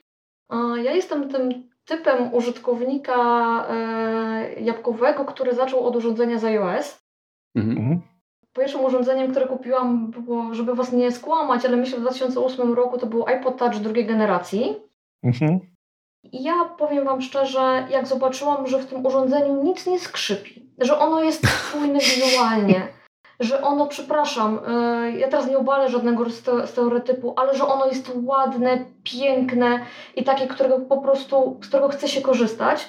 Ja 0.84 0.92
jestem 0.92 1.28
tym 1.28 1.68
typem 1.84 2.34
użytkownika 2.34 3.16
e, 3.68 4.60
jabłkowego, 4.60 5.24
który 5.24 5.54
zaczął 5.54 5.86
od 5.86 5.96
urządzenia 5.96 6.38
z 6.38 6.44
iOS. 6.44 7.04
Mhm. 7.54 7.78
mhm. 7.78 8.00
Pierwszym 8.52 8.84
urządzeniem, 8.84 9.30
które 9.30 9.46
kupiłam, 9.46 10.10
było, 10.10 10.54
żeby 10.54 10.74
Was 10.74 10.92
nie 10.92 11.12
skłamać, 11.12 11.64
ale 11.64 11.76
myślę 11.76 11.98
w 11.98 12.00
2008 12.00 12.72
roku 12.72 12.98
to 12.98 13.06
był 13.06 13.26
iPod 13.26 13.56
Touch 13.58 13.76
drugiej 13.76 14.06
generacji. 14.06 14.76
Mhm. 15.22 15.60
I 16.32 16.42
ja 16.42 16.64
powiem 16.78 17.04
Wam 17.04 17.22
szczerze, 17.22 17.86
jak 17.90 18.06
zobaczyłam, 18.06 18.66
że 18.66 18.78
w 18.78 18.86
tym 18.86 19.06
urządzeniu 19.06 19.62
nic 19.62 19.86
nie 19.86 19.98
skrzypi, 19.98 20.70
że 20.78 20.98
ono 20.98 21.22
jest 21.22 21.48
spójne 21.48 21.98
wizualnie, 21.98 22.88
że 23.40 23.62
ono, 23.62 23.86
przepraszam, 23.86 24.60
e, 24.66 25.10
ja 25.10 25.28
teraz 25.28 25.46
nie 25.46 25.58
obalę 25.58 25.88
żadnego 25.88 26.24
stereotypu, 26.66 27.34
ale 27.36 27.54
że 27.56 27.66
ono 27.66 27.86
jest 27.86 28.12
ładne, 28.14 28.84
piękne 29.04 29.80
i 30.16 30.24
takie, 30.24 30.46
którego 30.46 30.78
po 30.78 30.98
prostu, 30.98 31.58
z 31.62 31.68
którego 31.68 31.88
chce 31.88 32.08
się 32.08 32.20
korzystać. 32.20 32.88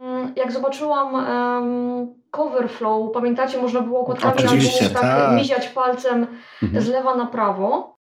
Mm, 0.00 0.32
jak 0.36 0.52
zobaczyłam 0.52 1.14
um, 1.14 2.14
cover 2.30 2.70
flow, 2.70 3.12
pamiętacie, 3.12 3.62
można 3.62 3.80
było 3.80 4.00
okładkami 4.00 4.48
albumów 4.48 4.92
tak, 4.92 5.02
tak 5.02 5.32
miziać 5.32 5.68
palcem 5.68 6.26
mhm. 6.62 6.84
z 6.84 6.88
lewa 6.88 7.14
na 7.14 7.26
prawo, 7.26 7.96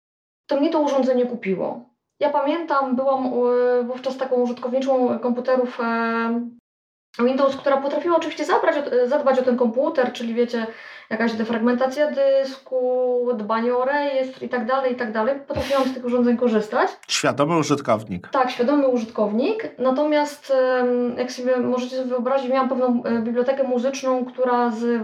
to 0.47 0.59
mnie 0.59 0.69
to 0.69 0.79
urządzenie 0.79 1.25
kupiło. 1.25 1.89
Ja 2.19 2.29
pamiętam, 2.29 2.95
byłam 2.95 3.25
e, 3.25 3.83
wówczas 3.83 4.17
taką 4.17 4.35
użytkowniczą 4.35 5.19
komputerów 5.19 5.79
Windows, 7.19 7.55
która 7.55 7.77
potrafiła 7.77 8.17
oczywiście 8.17 8.45
zabrać, 8.45 8.75
zadbać 9.05 9.39
o 9.39 9.43
ten 9.43 9.57
komputer, 9.57 10.13
czyli 10.13 10.33
wiecie, 10.33 10.67
jakaś 11.09 11.33
defragmentacja 11.33 12.11
dysku, 12.11 13.27
dbanie 13.37 13.75
o 13.75 13.85
rejestr 13.85 14.43
i 14.43 14.49
tak 14.49 14.65
dalej, 14.65 14.93
i 14.93 14.95
tak 14.95 15.11
dalej. 15.11 15.35
Potrafiłam 15.47 15.83
z 15.83 15.93
tych 15.93 16.05
urządzeń 16.05 16.37
korzystać. 16.37 16.89
Świadomy 17.07 17.57
użytkownik. 17.57 18.27
Tak, 18.27 18.51
świadomy 18.51 18.87
użytkownik. 18.87 19.69
Natomiast 19.79 20.53
jak 21.17 21.31
sobie 21.31 21.57
możecie 21.57 21.95
sobie 21.95 22.09
wyobrazić, 22.09 22.51
miałam 22.51 22.69
pewną 22.69 23.03
e, 23.03 23.21
bibliotekę 23.21 23.63
muzyczną, 23.63 24.25
która 24.25 24.71
z 24.71 25.01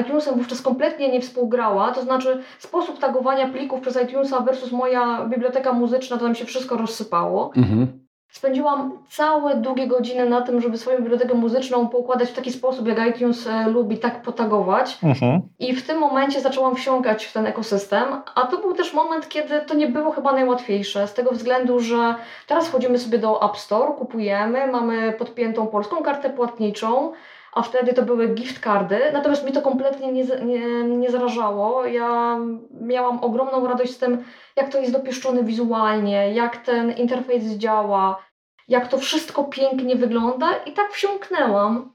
iTunesem 0.00 0.34
wówczas 0.34 0.62
kompletnie 0.62 1.12
nie 1.12 1.20
współgrała. 1.20 1.92
To 1.92 2.02
znaczy 2.02 2.42
sposób 2.58 2.98
tagowania 2.98 3.48
plików 3.48 3.80
przez 3.80 4.02
iTunesa 4.02 4.40
versus 4.40 4.72
moja 4.72 5.24
biblioteka 5.24 5.72
muzyczna, 5.72 6.18
to 6.18 6.24
nam 6.24 6.34
się 6.34 6.44
wszystko 6.44 6.76
rozsypało. 6.76 7.50
Mhm. 7.56 8.07
Spędziłam 8.30 8.98
całe 9.10 9.56
długie 9.56 9.86
godziny 9.86 10.28
na 10.28 10.40
tym, 10.40 10.60
żeby 10.60 10.78
swoją 10.78 10.98
bibliotekę 10.98 11.34
muzyczną 11.34 11.88
poukładać 11.88 12.30
w 12.30 12.34
taki 12.34 12.52
sposób, 12.52 12.88
jak 12.88 13.08
iTunes 13.08 13.46
e, 13.46 13.68
lubi, 13.68 13.98
tak 13.98 14.22
potagować. 14.22 14.98
Mhm. 15.02 15.40
I 15.58 15.74
w 15.74 15.86
tym 15.86 15.98
momencie 15.98 16.40
zaczęłam 16.40 16.76
wsiąkać 16.76 17.24
w 17.24 17.32
ten 17.32 17.46
ekosystem, 17.46 18.04
a 18.34 18.46
to 18.46 18.58
był 18.58 18.74
też 18.74 18.94
moment, 18.94 19.28
kiedy 19.28 19.60
to 19.60 19.74
nie 19.74 19.86
było 19.86 20.10
chyba 20.10 20.32
najłatwiejsze, 20.32 21.08
z 21.08 21.14
tego 21.14 21.30
względu, 21.30 21.80
że 21.80 22.14
teraz 22.46 22.68
wchodzimy 22.68 22.98
sobie 22.98 23.18
do 23.18 23.50
App 23.50 23.56
Store, 23.56 23.92
kupujemy, 23.92 24.66
mamy 24.66 25.12
podpiętą 25.12 25.66
polską 25.66 26.02
kartę 26.02 26.30
płatniczą, 26.30 27.12
a 27.52 27.62
wtedy 27.62 27.92
to 27.94 28.02
były 28.02 28.28
gift 28.28 28.64
cardy, 28.64 29.00
natomiast 29.12 29.44
mi 29.44 29.52
to 29.52 29.62
kompletnie 29.62 30.12
nie, 30.12 30.24
nie, 30.24 30.84
nie 30.84 31.10
zarażało. 31.10 31.86
Ja 31.86 32.38
miałam 32.80 33.24
ogromną 33.24 33.66
radość 33.66 33.92
z 33.92 33.98
tym, 33.98 34.24
jak 34.56 34.72
to 34.72 34.80
jest 34.80 34.92
dopieszczone 34.92 35.44
wizualnie, 35.44 36.34
jak 36.34 36.56
ten 36.56 36.92
interfejs 36.92 37.44
działa, 37.44 38.22
jak 38.68 38.88
to 38.88 38.98
wszystko 38.98 39.44
pięknie 39.44 39.96
wygląda 39.96 40.56
i 40.56 40.72
tak 40.72 40.92
wsiąknęłam. 40.92 41.94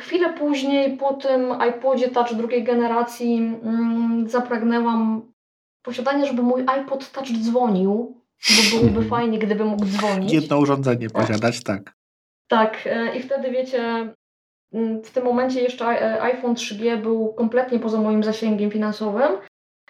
Chwilę 0.00 0.32
później 0.32 0.96
po 0.96 1.14
tym 1.14 1.54
iPodzie 1.70 2.08
Touch 2.08 2.34
drugiej 2.34 2.64
generacji 2.64 3.36
mm, 3.36 4.28
zapragnęłam 4.28 5.32
posiadania, 5.82 6.26
żeby 6.26 6.42
mój 6.42 6.64
iPod 6.66 7.12
Touch 7.12 7.28
dzwonił, 7.28 8.22
bo 8.50 8.78
byłoby 8.78 9.08
fajnie, 9.14 9.38
gdyby 9.38 9.64
mógł 9.64 9.84
dzwonić. 9.84 10.32
Jedno 10.32 10.58
urządzenie 10.58 11.10
posiadać, 11.10 11.62
tak. 11.62 11.94
Tak, 12.48 12.86
e, 12.86 13.16
i 13.16 13.22
wtedy 13.22 13.50
wiecie, 13.50 14.14
w 15.04 15.10
tym 15.10 15.24
momencie 15.24 15.62
jeszcze 15.62 15.84
e, 15.84 16.22
iPhone 16.22 16.54
3G 16.54 17.02
był 17.02 17.32
kompletnie 17.32 17.78
poza 17.78 18.00
moim 18.00 18.24
zasięgiem 18.24 18.70
finansowym. 18.70 19.32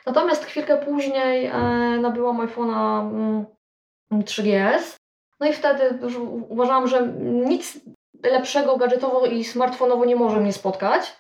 Natomiast 0.07 0.45
chwilkę 0.45 0.77
później 0.77 1.47
e, 1.47 1.53
nabyłam 2.01 2.47
iPhone'a 2.47 3.11
3GS. 4.12 4.75
Mm, 4.75 4.83
no 5.41 5.47
i 5.47 5.53
wtedy 5.53 5.99
już 6.03 6.17
uważałam, 6.49 6.88
że 6.88 7.12
nic 7.25 7.81
lepszego 8.23 8.77
gadżetowo 8.77 9.27
i 9.27 9.45
smartfonowo 9.45 10.05
nie 10.05 10.17
może 10.17 10.41
mnie 10.41 10.53
spotkać. 10.53 11.17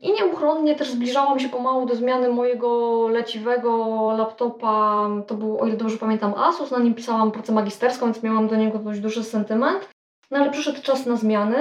I 0.00 0.12
nieuchronnie 0.12 0.74
też 0.74 0.90
zbliżałam 0.90 1.38
się 1.38 1.48
pomału 1.48 1.86
do 1.86 1.94
zmiany 1.94 2.28
mojego 2.28 3.08
leciwego 3.08 4.12
laptopa. 4.18 5.08
To 5.26 5.34
był, 5.34 5.60
o 5.60 5.66
ile 5.66 5.76
dobrze 5.76 5.96
pamiętam, 5.96 6.34
Asus. 6.34 6.70
Na 6.70 6.78
nim 6.78 6.94
pisałam 6.94 7.32
pracę 7.32 7.52
magisterską, 7.52 8.06
więc 8.06 8.22
miałam 8.22 8.48
do 8.48 8.56
niego 8.56 8.78
dość 8.78 9.00
duży 9.00 9.24
sentyment. 9.24 9.88
No 10.30 10.38
ale 10.38 10.50
przyszedł 10.50 10.82
czas 10.82 11.06
na 11.06 11.16
zmiany. 11.16 11.56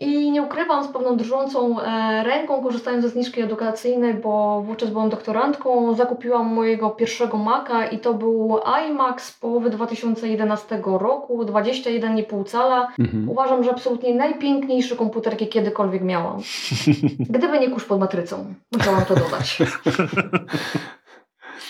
I 0.00 0.30
nie 0.30 0.42
ukrywam 0.42 0.84
z 0.84 0.88
pewną 0.88 1.16
drżącą 1.16 1.80
e, 1.80 2.24
ręką, 2.24 2.62
korzystając 2.62 3.04
ze 3.04 3.08
zniżki 3.08 3.40
edukacyjnej, 3.40 4.14
bo 4.14 4.62
wówczas 4.62 4.90
byłam 4.90 5.10
doktorantką, 5.10 5.94
zakupiłam 5.94 6.54
mojego 6.54 6.90
pierwszego 6.90 7.38
Maca 7.38 7.86
i 7.86 7.98
to 7.98 8.14
był 8.14 8.60
iMac 8.86 9.22
z 9.22 9.32
połowy 9.32 9.70
2011 9.70 10.80
roku, 10.84 11.44
21,5 11.44 12.44
cala. 12.44 12.88
Mhm. 12.98 13.28
Uważam, 13.28 13.64
że 13.64 13.70
absolutnie 13.70 14.14
najpiękniejszy 14.14 14.96
komputer, 14.96 15.32
jaki 15.32 15.48
kiedykolwiek 15.48 16.02
miałam. 16.02 16.40
Gdyby 17.30 17.60
nie 17.60 17.70
kurz 17.70 17.84
pod 17.84 18.00
matrycą, 18.00 18.54
musiałam 18.72 19.04
to 19.04 19.14
dodać. 19.14 19.58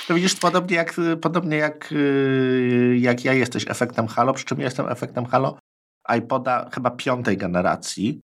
To 0.08 0.14
widzisz, 0.14 0.34
podobnie 0.36 0.76
jak, 0.76 0.94
podobnie 1.20 1.56
jak, 1.56 1.92
y, 1.92 2.96
jak 3.00 3.24
ja 3.24 3.32
jesteś 3.32 3.70
efektem 3.70 4.06
Halo, 4.06 4.32
przy 4.32 4.44
czym 4.44 4.58
ja 4.58 4.64
jestem 4.64 4.88
efektem 4.88 5.26
Halo 5.26 5.58
iPoda 6.18 6.70
chyba 6.72 6.90
piątej 6.90 7.36
generacji, 7.36 8.20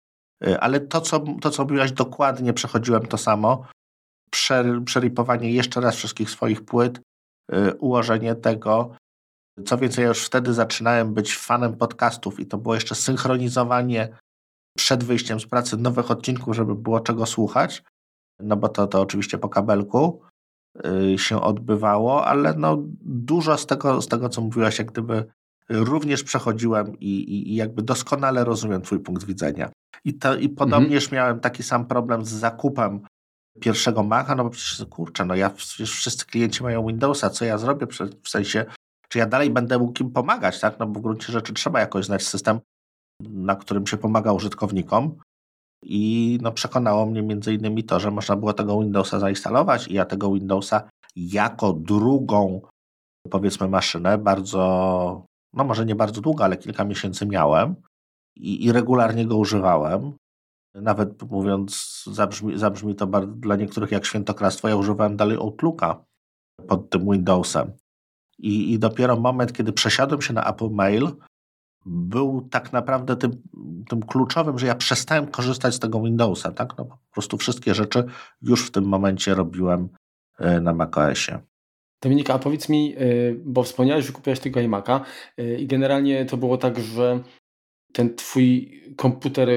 y, 0.47 0.59
ale 0.59 0.79
to, 0.79 1.01
co, 1.01 1.19
to, 1.41 1.49
co 1.49 1.63
mówiłaś 1.63 1.91
dokładnie, 1.91 2.53
przechodziłem 2.53 3.05
to 3.05 3.17
samo. 3.17 3.65
Przeripowanie 4.85 5.51
jeszcze 5.51 5.81
raz 5.81 5.95
wszystkich 5.95 6.29
swoich 6.29 6.65
płyt, 6.65 7.01
y, 7.53 7.73
ułożenie 7.73 8.35
tego. 8.35 8.95
Co 9.65 9.77
więcej, 9.77 10.01
ja 10.01 10.07
już 10.07 10.25
wtedy 10.25 10.53
zaczynałem 10.53 11.13
być 11.13 11.37
fanem 11.37 11.77
podcastów 11.77 12.39
i 12.39 12.45
to 12.45 12.57
było 12.57 12.75
jeszcze 12.75 12.95
synchronizowanie 12.95 14.17
przed 14.77 15.03
wyjściem 15.03 15.39
z 15.39 15.45
pracy 15.45 15.77
nowych 15.77 16.11
odcinków, 16.11 16.55
żeby 16.55 16.75
było 16.75 16.99
czego 16.99 17.25
słuchać, 17.25 17.83
no 18.39 18.57
bo 18.57 18.69
to, 18.69 18.87
to 18.87 19.01
oczywiście 19.01 19.37
po 19.37 19.49
kabelku 19.49 20.21
y, 20.85 21.17
się 21.17 21.41
odbywało, 21.41 22.25
ale 22.25 22.53
no 22.53 22.77
dużo 23.01 23.57
z 23.57 23.65
tego, 23.65 24.01
z 24.01 24.07
tego, 24.07 24.29
co 24.29 24.41
mówiłaś, 24.41 24.79
jak 24.79 24.91
gdyby 24.91 25.31
również 25.69 26.23
przechodziłem 26.23 26.99
i, 26.99 27.51
i, 27.51 27.55
jakby 27.55 27.81
doskonale 27.81 28.43
rozumiem 28.43 28.81
Twój 28.81 28.99
punkt 28.99 29.23
widzenia. 29.23 29.71
I, 30.05 30.13
to, 30.13 30.35
i 30.35 30.49
podobnież 30.49 31.03
mhm. 31.03 31.15
miałem 31.15 31.39
taki 31.39 31.63
sam 31.63 31.85
problem 31.85 32.25
z 32.25 32.29
zakupem 32.29 33.01
pierwszego 33.59 34.03
Maca, 34.03 34.35
no 34.35 34.43
bo 34.43 34.49
przecież 34.49 34.87
kurczę, 34.89 35.25
no 35.25 35.35
ja 35.35 35.49
przecież 35.49 35.91
wszyscy 35.91 36.25
klienci 36.25 36.63
mają 36.63 36.87
Windowsa, 36.87 37.29
co 37.29 37.45
ja 37.45 37.57
zrobię 37.57 37.87
w 38.23 38.29
sensie, 38.29 38.65
czy 39.09 39.19
ja 39.19 39.25
dalej 39.25 39.49
będę 39.49 39.79
mógł 39.79 40.03
im 40.03 40.11
pomagać, 40.11 40.59
tak? 40.59 40.79
No 40.79 40.87
bo 40.87 40.99
w 40.99 41.03
gruncie 41.03 41.33
rzeczy 41.33 41.53
trzeba 41.53 41.79
jakoś 41.79 42.05
znać 42.05 42.23
system, 42.23 42.59
na 43.21 43.55
którym 43.55 43.87
się 43.87 43.97
pomaga 43.97 44.33
użytkownikom. 44.33 45.17
I 45.83 46.37
no 46.41 46.51
przekonało 46.51 47.05
mnie 47.05 47.21
między 47.21 47.53
innymi 47.53 47.83
to, 47.83 47.99
że 47.99 48.11
można 48.11 48.35
było 48.35 48.53
tego 48.53 48.79
Windowsa 48.79 49.19
zainstalować 49.19 49.87
i 49.87 49.93
ja 49.93 50.05
tego 50.05 50.33
Windowsa 50.33 50.89
jako 51.15 51.73
drugą 51.73 52.61
powiedzmy 53.29 53.67
maszynę 53.67 54.17
bardzo 54.17 55.25
no 55.53 55.63
może 55.63 55.85
nie 55.85 55.95
bardzo 55.95 56.21
długo, 56.21 56.43
ale 56.43 56.57
kilka 56.57 56.85
miesięcy 56.85 57.25
miałem 57.25 57.75
i, 58.35 58.65
i 58.65 58.71
regularnie 58.71 59.25
go 59.25 59.37
używałem. 59.37 60.13
Nawet 60.75 61.31
mówiąc, 61.31 62.03
zabrzmi, 62.11 62.57
zabrzmi 62.57 62.95
to 62.95 63.07
bardzo, 63.07 63.33
dla 63.33 63.55
niektórych 63.55 63.91
jak 63.91 64.05
świętokradztwo, 64.05 64.67
ja 64.67 64.75
używałem 64.75 65.17
dalej 65.17 65.37
Outlooka 65.37 66.05
pod 66.67 66.89
tym 66.89 67.11
Windowsem. 67.11 67.71
I, 68.37 68.73
I 68.73 68.79
dopiero 68.79 69.19
moment, 69.19 69.53
kiedy 69.53 69.73
przesiadłem 69.73 70.21
się 70.21 70.33
na 70.33 70.43
Apple 70.43 70.69
Mail, 70.69 71.11
był 71.85 72.47
tak 72.51 72.73
naprawdę 72.73 73.15
tym, 73.15 73.41
tym 73.89 74.01
kluczowym, 74.01 74.59
że 74.59 74.67
ja 74.67 74.75
przestałem 74.75 75.27
korzystać 75.27 75.75
z 75.75 75.79
tego 75.79 76.01
Windowsa. 76.01 76.51
Tak? 76.51 76.77
No, 76.77 76.85
po 76.85 76.97
prostu 77.11 77.37
wszystkie 77.37 77.75
rzeczy 77.75 78.03
już 78.41 78.67
w 78.67 78.71
tym 78.71 78.83
momencie 78.83 79.35
robiłem 79.35 79.89
e, 80.39 80.61
na 80.61 80.73
macOSie. 80.73 81.39
Dominika, 82.01 82.33
a 82.33 82.39
powiedz 82.39 82.69
mi, 82.69 82.95
y, 82.97 83.41
bo 83.45 83.63
wspomniałeś, 83.63 84.05
że 84.05 84.11
kupiłeś 84.11 84.39
tego 84.39 84.59
iMac'a 84.59 85.01
y, 85.39 85.57
i 85.59 85.67
generalnie 85.67 86.25
to 86.25 86.37
było 86.37 86.57
tak, 86.57 86.79
że 86.79 87.23
ten 87.93 88.15
twój 88.15 88.81
komputer 88.97 89.49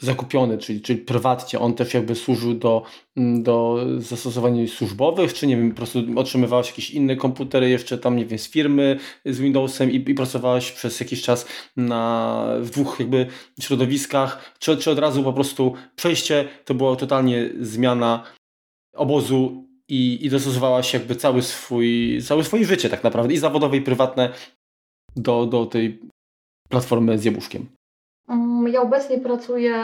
zakupiony, 0.00 0.58
czyli, 0.58 0.80
czyli 0.80 0.98
prywatnie, 0.98 1.58
on 1.58 1.74
też 1.74 1.94
jakby 1.94 2.14
służył 2.14 2.54
do, 2.54 2.82
mm, 3.16 3.42
do 3.42 3.86
zastosowań 3.98 4.68
służbowych, 4.68 5.34
czy 5.34 5.46
nie 5.46 5.56
wiem, 5.56 5.70
po 5.70 5.76
prostu 5.76 5.98
otrzymywałeś 6.16 6.68
jakieś 6.68 6.90
inne 6.90 7.16
komputery 7.16 7.70
jeszcze 7.70 7.98
tam, 7.98 8.16
nie 8.16 8.26
wiem, 8.26 8.38
z 8.38 8.50
firmy 8.50 8.98
z 9.24 9.40
Windowsem 9.40 9.90
i, 9.90 10.10
i 10.10 10.14
pracowałeś 10.14 10.72
przez 10.72 11.00
jakiś 11.00 11.22
czas 11.22 11.46
na, 11.76 12.46
w 12.60 12.70
dwóch 12.70 12.96
jakby 13.00 13.26
środowiskach, 13.60 14.54
czy, 14.58 14.76
czy 14.76 14.90
od 14.90 14.98
razu 14.98 15.22
po 15.22 15.32
prostu 15.32 15.74
przejście 15.96 16.48
to 16.64 16.74
była 16.74 16.96
totalnie 16.96 17.50
zmiana 17.60 18.24
obozu 18.94 19.71
i, 19.92 20.26
i 20.26 20.30
dostosowałaś 20.30 20.94
jakby 20.94 21.16
cały 21.16 21.42
swój, 21.42 22.18
całe 22.22 22.44
swoje 22.44 22.64
życie 22.64 22.88
tak 22.88 23.04
naprawdę 23.04 23.34
i 23.34 23.38
zawodowe 23.38 23.76
i 23.76 23.80
prywatne 23.80 24.32
do, 25.16 25.46
do 25.46 25.66
tej 25.66 26.00
platformy 26.68 27.18
z 27.18 27.24
jabłuszkiem? 27.24 27.66
Mm, 28.28 28.68
ja 28.72 28.82
obecnie 28.82 29.18
pracuję, 29.18 29.74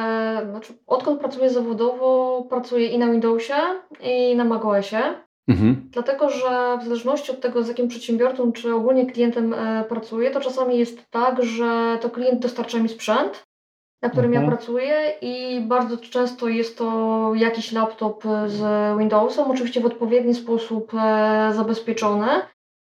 znaczy 0.50 0.72
odkąd 0.86 1.20
pracuję 1.20 1.50
zawodowo, 1.50 2.42
pracuję 2.50 2.86
i 2.86 2.98
na 2.98 3.10
Windowsie, 3.12 3.54
i 4.02 4.36
na 4.36 4.44
macOSie. 4.44 5.02
Mhm. 5.48 5.88
Dlatego, 5.92 6.30
że 6.30 6.78
w 6.80 6.84
zależności 6.84 7.32
od 7.32 7.40
tego, 7.40 7.62
z 7.62 7.68
jakim 7.68 7.88
przedsiębiorcą 7.88 8.52
czy 8.52 8.74
ogólnie 8.74 9.06
klientem 9.06 9.54
e, 9.54 9.84
pracuję, 9.88 10.30
to 10.30 10.40
czasami 10.40 10.78
jest 10.78 11.10
tak, 11.10 11.44
że 11.44 11.98
to 12.00 12.10
klient 12.10 12.40
dostarcza 12.40 12.78
mi 12.78 12.88
sprzęt, 12.88 13.47
na 14.02 14.10
którym 14.10 14.30
mhm. 14.30 14.44
ja 14.44 14.50
pracuję 14.50 15.12
i 15.20 15.60
bardzo 15.60 15.96
często 15.96 16.48
jest 16.48 16.78
to 16.78 17.32
jakiś 17.34 17.72
laptop 17.72 18.24
z 18.46 18.62
Windowsem, 18.98 19.50
oczywiście 19.50 19.80
w 19.80 19.86
odpowiedni 19.86 20.34
sposób 20.34 20.92
e, 20.94 21.52
zabezpieczony. 21.54 22.28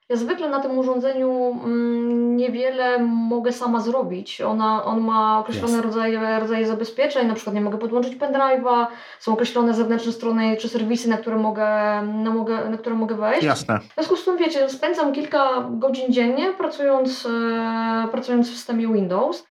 Ja 0.08 0.16
zwykle 0.16 0.48
na 0.48 0.60
tym 0.60 0.78
urządzeniu 0.78 1.60
mm, 1.64 2.36
niewiele 2.36 2.98
mogę 3.04 3.52
sama 3.52 3.80
zrobić. 3.80 4.40
Ona, 4.40 4.84
on 4.84 5.00
ma 5.00 5.38
określone 5.38 5.82
rodzaje, 5.82 6.40
rodzaje 6.40 6.66
zabezpieczeń, 6.66 7.28
na 7.28 7.34
przykład 7.34 7.54
nie 7.54 7.60
mogę 7.60 7.78
podłączyć 7.78 8.16
pendrive'a, 8.16 8.86
są 9.18 9.32
określone 9.32 9.74
zewnętrzne 9.74 10.12
strony 10.12 10.56
czy 10.56 10.68
serwisy, 10.68 11.08
na 11.08 11.16
które 11.16 11.36
mogę, 11.36 11.66
na, 12.02 12.30
mogę, 12.30 12.70
na 12.70 12.78
które 12.78 12.94
mogę 12.94 13.14
wejść. 13.14 13.44
Jasne. 13.44 13.80
W 13.80 13.94
związku 13.94 14.16
z 14.16 14.24
tym, 14.24 14.36
wiecie, 14.36 14.68
spędzam 14.68 15.12
kilka 15.12 15.68
godzin 15.70 16.12
dziennie 16.12 16.52
pracując, 16.52 17.26
e, 17.26 18.08
pracując 18.10 18.50
w 18.50 18.54
systemie 18.54 18.88
Windows. 18.88 19.51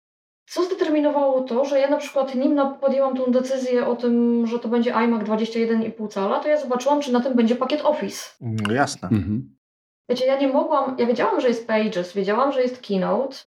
Co 0.48 0.64
zdeterminowało 0.64 1.42
to, 1.42 1.66
że 1.66 1.80
ja 1.80 1.90
na 1.90 1.98
przykład 1.98 2.36
nim 2.36 2.60
podjęłam 2.82 3.18
tą 3.18 3.32
decyzję 3.32 3.88
o 3.88 3.96
tym, 3.96 4.48
że 4.48 4.60
to 4.60 4.68
będzie 4.68 4.96
iMac 4.96 5.24
21,5 5.24 6.08
cala, 6.08 6.40
to 6.40 6.48
ja 6.48 6.58
zobaczyłam, 6.58 7.02
czy 7.02 7.14
na 7.14 7.20
tym 7.20 7.34
będzie 7.34 7.56
pakiet 7.56 7.82
Office. 7.82 8.36
No 8.42 8.74
jasne. 8.74 9.10
Mhm. 9.12 9.56
Wiecie, 10.10 10.26
ja 10.26 10.40
nie 10.40 10.48
mogłam, 10.48 10.96
ja 11.00 11.06
wiedziałam, 11.06 11.42
że 11.42 11.48
jest 11.48 11.68
Pages, 11.68 12.14
wiedziałam, 12.14 12.52
że 12.52 12.62
jest 12.62 12.88
Keynote, 12.88 13.38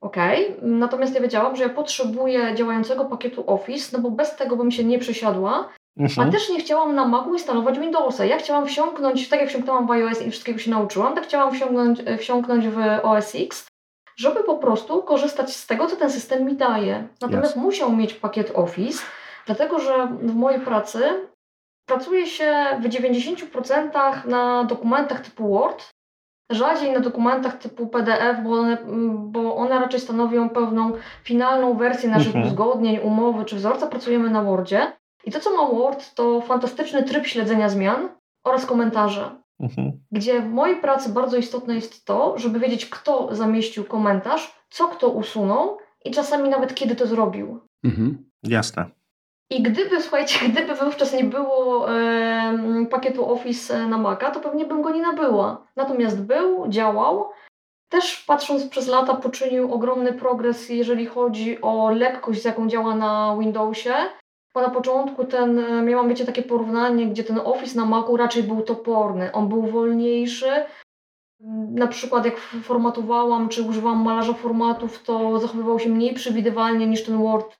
ok, 0.00 0.16
natomiast 0.62 1.14
ja 1.14 1.20
wiedziałam, 1.20 1.56
że 1.56 1.62
ja 1.62 1.68
potrzebuję 1.68 2.54
działającego 2.54 3.04
pakietu 3.04 3.44
Office, 3.46 3.96
no 3.96 4.02
bo 4.02 4.10
bez 4.10 4.36
tego 4.36 4.56
bym 4.56 4.70
się 4.70 4.84
nie 4.84 4.98
przesiadła, 4.98 5.68
mhm. 5.96 6.28
a 6.28 6.32
też 6.32 6.50
nie 6.50 6.60
chciałam 6.60 6.94
na 6.94 7.08
Macu 7.08 7.32
instalować 7.32 7.78
Windowsa. 7.78 8.24
Ja 8.24 8.38
chciałam 8.38 8.66
wsiąknąć, 8.66 9.28
tak 9.28 9.40
jak 9.40 9.48
wsiąknęłam 9.48 9.86
w 9.86 9.90
iOS 9.90 10.22
i 10.22 10.30
wszystkiego 10.30 10.58
się 10.58 10.70
nauczyłam, 10.70 11.14
tak 11.14 11.24
chciałam 11.24 11.54
wsiąknąć, 11.54 12.02
wsiąknąć 12.18 12.68
w 12.68 12.78
OS 13.02 13.34
X, 13.34 13.68
żeby 14.16 14.44
po 14.44 14.56
prostu 14.58 15.02
korzystać 15.02 15.56
z 15.56 15.66
tego, 15.66 15.86
co 15.86 15.96
ten 15.96 16.10
system 16.10 16.44
mi 16.44 16.56
daje. 16.56 17.08
Natomiast 17.20 17.56
yes. 17.56 17.62
musiał 17.62 17.96
mieć 17.96 18.14
pakiet 18.14 18.52
Office, 18.54 19.04
dlatego 19.46 19.78
że 19.78 20.08
w 20.22 20.34
mojej 20.34 20.60
pracy 20.60 21.00
pracuje 21.88 22.26
się 22.26 22.66
w 22.80 22.84
90% 22.84 24.26
na 24.26 24.64
dokumentach 24.64 25.20
typu 25.20 25.48
Word, 25.48 25.90
rzadziej 26.50 26.92
na 26.92 27.00
dokumentach 27.00 27.58
typu 27.58 27.86
PDF, 27.86 28.40
bo 28.44 28.50
one, 28.50 28.78
bo 29.14 29.56
one 29.56 29.78
raczej 29.78 30.00
stanowią 30.00 30.48
pewną 30.48 30.92
finalną 31.24 31.76
wersję 31.76 32.10
naszych 32.10 32.34
mhm. 32.36 32.46
uzgodnień, 32.46 32.98
umowy 33.02 33.44
czy 33.44 33.56
wzorca. 33.56 33.86
Pracujemy 33.86 34.30
na 34.30 34.42
Wordzie. 34.42 34.92
I 35.24 35.32
to, 35.32 35.40
co 35.40 35.56
ma 35.56 35.66
Word, 35.66 36.14
to 36.14 36.40
fantastyczny 36.40 37.02
tryb 37.02 37.26
śledzenia 37.26 37.68
zmian 37.68 38.08
oraz 38.44 38.66
komentarze. 38.66 39.30
Mhm. 39.60 39.92
Gdzie 40.12 40.40
w 40.40 40.48
mojej 40.48 40.76
pracy 40.76 41.08
bardzo 41.08 41.36
istotne 41.36 41.74
jest 41.74 42.04
to, 42.04 42.38
żeby 42.38 42.60
wiedzieć, 42.60 42.86
kto 42.86 43.34
zamieścił 43.34 43.84
komentarz, 43.84 44.54
co 44.70 44.88
kto 44.88 45.08
usunął 45.08 45.78
i 46.04 46.10
czasami 46.10 46.48
nawet 46.48 46.74
kiedy 46.74 46.96
to 46.96 47.06
zrobił. 47.06 47.60
Mhm. 47.84 48.30
Jasne. 48.42 48.90
I 49.50 49.62
gdyby, 49.62 50.02
słuchajcie, 50.02 50.38
gdyby 50.48 50.74
wówczas 50.74 51.12
nie 51.12 51.24
było 51.24 51.90
e, 51.92 52.86
pakietu 52.90 53.30
Office 53.30 53.86
na 53.86 53.98
Maca, 53.98 54.30
to 54.30 54.40
pewnie 54.40 54.66
bym 54.66 54.82
go 54.82 54.90
nie 54.90 55.02
nabyła. 55.02 55.66
Natomiast 55.76 56.22
był, 56.22 56.68
działał. 56.68 57.30
Też 57.88 58.24
patrząc 58.26 58.68
przez 58.68 58.86
lata 58.88 59.14
poczynił 59.14 59.74
ogromny 59.74 60.12
progres, 60.12 60.68
jeżeli 60.68 61.06
chodzi 61.06 61.60
o 61.60 61.90
lekkość, 61.90 62.42
z 62.42 62.44
jaką 62.44 62.68
działa 62.68 62.94
na 62.94 63.36
Windowsie. 63.40 63.94
Bo 64.56 64.62
na 64.62 64.70
początku 64.70 65.24
ten, 65.24 65.62
miałam 65.84 66.08
wiecie 66.08 66.26
takie 66.26 66.42
porównanie, 66.42 67.06
gdzie 67.06 67.24
ten 67.24 67.40
Office 67.44 67.76
na 67.76 67.84
Macu 67.84 68.16
raczej 68.16 68.42
był 68.42 68.62
toporny. 68.62 69.32
On 69.32 69.48
był 69.48 69.62
wolniejszy. 69.62 70.64
Na 71.70 71.86
przykład 71.86 72.24
jak 72.24 72.38
formatowałam, 72.38 73.48
czy 73.48 73.62
używałam 73.62 74.02
malarza 74.02 74.32
formatów, 74.32 75.02
to 75.02 75.38
zachowywał 75.38 75.78
się 75.78 75.88
mniej 75.88 76.14
przewidywalnie 76.14 76.86
niż 76.86 77.04
ten 77.04 77.18
Word 77.22 77.56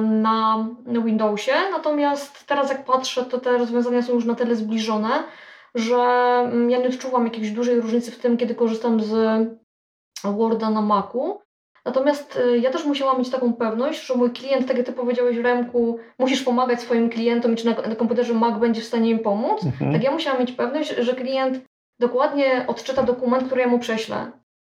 na 0.00 0.68
Windowsie. 0.86 1.52
Natomiast 1.70 2.46
teraz 2.46 2.70
jak 2.70 2.84
patrzę, 2.84 3.24
to 3.24 3.40
te 3.40 3.58
rozwiązania 3.58 4.02
są 4.02 4.12
już 4.12 4.24
na 4.24 4.34
tyle 4.34 4.56
zbliżone, 4.56 5.24
że 5.74 6.02
mm, 6.44 6.70
ja 6.70 6.78
nie 6.78 6.88
odczuwam 6.88 7.24
jakiejś 7.24 7.50
dużej 7.50 7.80
różnicy 7.80 8.10
w 8.10 8.18
tym, 8.18 8.36
kiedy 8.36 8.54
korzystam 8.54 9.00
z 9.00 9.12
Worda 10.24 10.70
na 10.70 10.82
Macu. 10.82 11.40
Natomiast 11.84 12.36
y, 12.36 12.58
ja 12.58 12.70
też 12.70 12.84
musiałam 12.84 13.18
mieć 13.18 13.30
taką 13.30 13.52
pewność, 13.52 14.06
że 14.06 14.14
mój 14.14 14.30
klient, 14.30 14.68
tak 14.68 14.76
jak 14.76 14.86
Ty 14.86 14.92
powiedziałeś 14.92 15.36
Remku, 15.36 15.98
musisz 16.18 16.42
pomagać 16.42 16.80
swoim 16.80 17.10
klientom 17.10 17.52
i 17.52 17.56
czy 17.56 17.66
na, 17.66 17.72
na 17.72 17.96
komputerze 17.96 18.34
Mac 18.34 18.60
będzie 18.60 18.80
w 18.80 18.84
stanie 18.84 19.10
im 19.10 19.18
pomóc. 19.18 19.64
Mhm. 19.64 19.92
Tak 19.92 20.02
ja 20.02 20.10
musiałam 20.10 20.40
mieć 20.40 20.52
pewność, 20.52 20.94
że 20.98 21.14
klient 21.14 21.60
dokładnie 22.00 22.64
odczyta 22.66 23.02
dokument, 23.02 23.44
który 23.44 23.60
ja 23.60 23.68
mu 23.68 23.78
prześlę. 23.78 24.32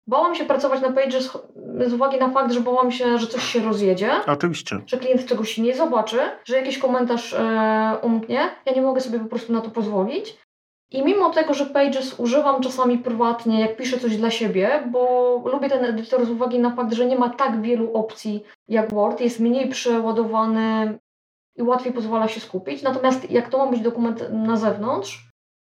Bałam 0.07 0.35
się 0.35 0.45
pracować 0.45 0.81
na 0.81 0.93
Pages 0.93 1.39
z 1.87 1.93
uwagi 1.93 2.19
na 2.19 2.31
fakt, 2.31 2.53
że 2.53 2.61
bałam 2.61 2.93
się, 2.93 3.19
że 3.19 3.27
coś 3.27 3.45
się 3.45 3.61
rozjedzie. 3.61 4.11
Oczywiście. 4.27 4.79
Że 4.87 4.99
klient 4.99 5.27
czegoś 5.27 5.59
nie 5.59 5.77
zobaczy, 5.77 6.19
że 6.45 6.57
jakiś 6.57 6.79
komentarz 6.79 7.33
e, 7.35 7.97
umknie. 8.03 8.41
Ja 8.67 8.73
nie 8.73 8.83
mogę 8.83 9.01
sobie 9.01 9.19
po 9.19 9.27
prostu 9.27 9.53
na 9.53 9.61
to 9.61 9.71
pozwolić. 9.71 10.37
I 10.95 11.03
mimo 11.03 11.31
tego, 11.31 11.55
że 11.55 11.67
Pages 11.67 12.21
używam 12.21 12.63
czasami 12.63 12.99
prywatnie, 12.99 13.61
jak 13.61 13.77
piszę 13.77 13.99
coś 13.99 14.17
dla 14.17 14.31
siebie, 14.31 14.89
bo 14.91 15.43
lubię 15.53 15.69
ten 15.69 15.85
edytor 15.85 16.27
z 16.27 16.31
uwagi 16.31 16.59
na 16.59 16.71
fakt, 16.71 16.93
że 16.93 17.07
nie 17.07 17.19
ma 17.19 17.29
tak 17.29 17.63
wielu 17.63 17.95
opcji 17.95 18.45
jak 18.69 18.95
Word, 18.95 19.21
jest 19.21 19.41
mniej 19.41 19.69
przeładowany 19.69 20.99
i 21.57 21.63
łatwiej 21.63 21.93
pozwala 21.93 22.29
się 22.29 22.41
skupić. 22.41 22.83
Natomiast 22.83 23.31
jak 23.31 23.49
to 23.49 23.59
ma 23.59 23.67
być 23.67 23.81
dokument 23.81 24.25
na 24.33 24.57
zewnątrz, 24.57 25.29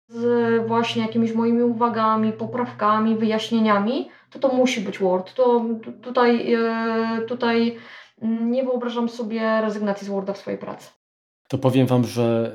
z 0.08 0.66
właśnie 0.66 1.02
jakimiś 1.02 1.32
moimi 1.32 1.62
uwagami, 1.62 2.32
poprawkami, 2.32 3.16
wyjaśnieniami, 3.16 4.10
to 4.30 4.38
to 4.38 4.48
musi 4.48 4.80
być 4.80 4.98
Word. 4.98 5.34
To 5.34 5.64
tutaj, 6.02 6.54
e, 6.54 7.22
tutaj 7.28 7.78
nie 8.22 8.64
wyobrażam 8.64 9.08
sobie 9.08 9.60
rezygnacji 9.60 10.06
z 10.06 10.10
Worda 10.10 10.32
w 10.32 10.38
swojej 10.38 10.58
pracy. 10.58 11.01
To 11.52 11.58
powiem 11.58 11.86
Wam, 11.86 12.04
że 12.04 12.52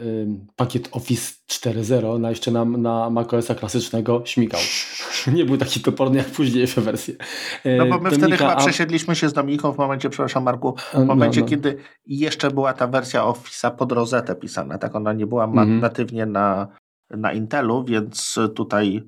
pakiet 0.55 0.89
Office 0.91 1.33
4.0 1.49 2.19
na 2.19 2.29
jeszcze 2.29 2.51
na, 2.51 2.65
na 2.65 3.09
macOSa 3.09 3.55
klasycznego 3.55 4.21
śmigał. 4.25 4.61
nie 5.33 5.45
był 5.45 5.57
taki 5.57 5.79
toporny 5.79 6.17
jak 6.17 6.27
późniejsze 6.27 6.81
wersje. 6.81 7.15
E, 7.63 7.77
no 7.77 7.85
bo 7.85 7.97
my 7.97 8.09
Dominika, 8.09 8.17
wtedy 8.17 8.37
chyba 8.37 8.55
przesiedliśmy 8.55 9.15
się 9.15 9.29
z 9.29 9.33
Dominiką 9.33 9.71
w 9.71 9.77
momencie, 9.77 10.09
przepraszam 10.09 10.43
Marku, 10.43 10.75
w 10.77 10.93
no, 10.93 11.05
momencie, 11.05 11.39
no, 11.39 11.45
no. 11.45 11.49
kiedy 11.49 11.77
jeszcze 12.05 12.51
była 12.51 12.73
ta 12.73 12.87
wersja 12.87 13.23
Office'a 13.23 13.75
pod 13.75 13.91
rozetę 13.91 14.35
pisana. 14.35 14.77
Tak, 14.77 14.95
ona 14.95 15.13
nie 15.13 15.27
była 15.27 15.47
-hmm. 15.47 15.81
natywnie 15.81 16.25
na, 16.25 16.67
na 17.09 17.33
Intelu, 17.33 17.83
więc 17.83 18.35
tutaj 18.55 19.03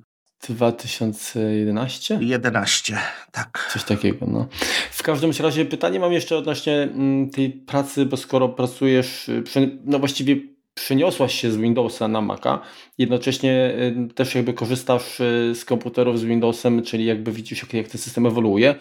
2011? 0.47 2.19
11, 2.21 2.97
tak. 3.32 3.69
Coś 3.73 3.84
takiego, 3.84 4.25
no. 4.28 4.47
W 4.91 5.04
każdym 5.04 5.32
razie 5.39 5.65
pytanie 5.65 5.99
mam 5.99 6.13
jeszcze 6.13 6.38
odnośnie 6.38 6.73
mm, 6.73 7.30
tej 7.30 7.49
pracy, 7.49 8.06
bo 8.06 8.17
skoro 8.17 8.49
pracujesz, 8.49 9.30
y, 9.30 9.43
no 9.86 9.99
właściwie 9.99 10.36
przeniosłaś 10.73 11.34
się 11.41 11.52
z 11.52 11.58
Windowsa 11.58 12.08
na 12.08 12.21
Maca, 12.21 12.60
jednocześnie 12.97 13.73
y, 14.10 14.13
też 14.13 14.36
jakby 14.36 14.54
korzystasz 14.54 15.19
y, 15.19 15.56
z 15.56 15.65
komputerów 15.65 16.19
z 16.19 16.23
Windowsem, 16.23 16.84
czyli 16.84 17.06
jakby 17.06 17.32
widzisz 17.32 17.62
jak, 17.62 17.73
jak 17.73 17.88
ten 17.88 18.02
system 18.02 18.25
ewoluuje, 18.25 18.75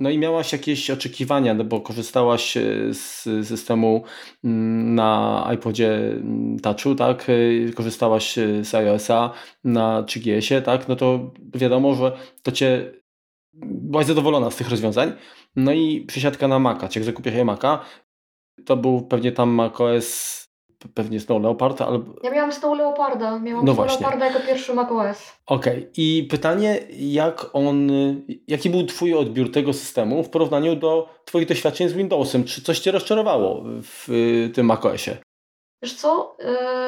no 0.00 0.10
i 0.10 0.18
miałaś 0.18 0.52
jakieś 0.52 0.90
oczekiwania, 0.90 1.54
no 1.54 1.64
bo 1.64 1.80
korzystałaś 1.80 2.56
e, 2.56 2.62
z 2.94 3.22
systemu 3.48 4.04
mm, 4.44 4.94
na 4.94 5.50
iPodzie 5.54 5.96
mm, 5.96 6.58
Touchu, 6.60 6.94
tak? 6.94 7.26
E, 7.68 7.72
korzystałaś 7.72 8.38
e, 8.38 8.64
z 8.64 8.74
iOS-a 8.74 9.32
na 9.64 10.02
3GS-ie, 10.02 10.62
tak? 10.62 10.88
No 10.88 10.96
to 10.96 11.32
wiadomo, 11.54 11.94
że 11.94 12.16
to 12.42 12.52
cię 12.52 12.92
byłaś 13.62 14.06
zadowolona 14.06 14.50
z 14.50 14.56
tych 14.56 14.70
rozwiązań. 14.70 15.12
No 15.56 15.72
i 15.72 16.00
przesiadka 16.00 16.48
na 16.48 16.58
Maca, 16.58 16.88
czy 16.88 16.98
jak 16.98 17.06
zakupiłaś 17.06 17.44
Maca, 17.44 17.84
to 18.64 18.76
był 18.76 19.06
pewnie 19.06 19.32
tam 19.32 19.50
macOS 19.50 20.43
pewnie 20.94 21.20
Snow 21.20 21.42
Leopard, 21.42 21.80
albo... 21.80 22.12
Ja 22.22 22.30
miałam 22.30 22.52
Snow 22.52 22.78
Leoparda, 22.78 23.38
miałam 23.38 23.64
no 23.64 23.74
Snow 23.74 23.86
właśnie. 23.86 24.00
Leoparda 24.00 24.26
jako 24.26 24.40
pierwszy 24.46 24.74
macOS. 24.74 25.32
Okej, 25.46 25.78
okay. 25.78 25.90
i 25.96 26.26
pytanie, 26.30 26.78
jak 26.98 27.46
on, 27.52 27.90
jaki 28.48 28.70
był 28.70 28.86
Twój 28.86 29.14
odbiór 29.14 29.52
tego 29.52 29.72
systemu 29.72 30.22
w 30.22 30.30
porównaniu 30.30 30.76
do 30.76 31.08
Twoich 31.24 31.48
doświadczeń 31.48 31.88
z 31.88 31.92
Windowsem? 31.92 32.44
Czy 32.44 32.62
coś 32.62 32.78
Cię 32.78 32.90
rozczarowało 32.90 33.62
w 33.82 34.08
tym 34.54 34.66
macOSie? 34.66 35.16
Wiesz 35.84 35.94
co, 35.94 36.36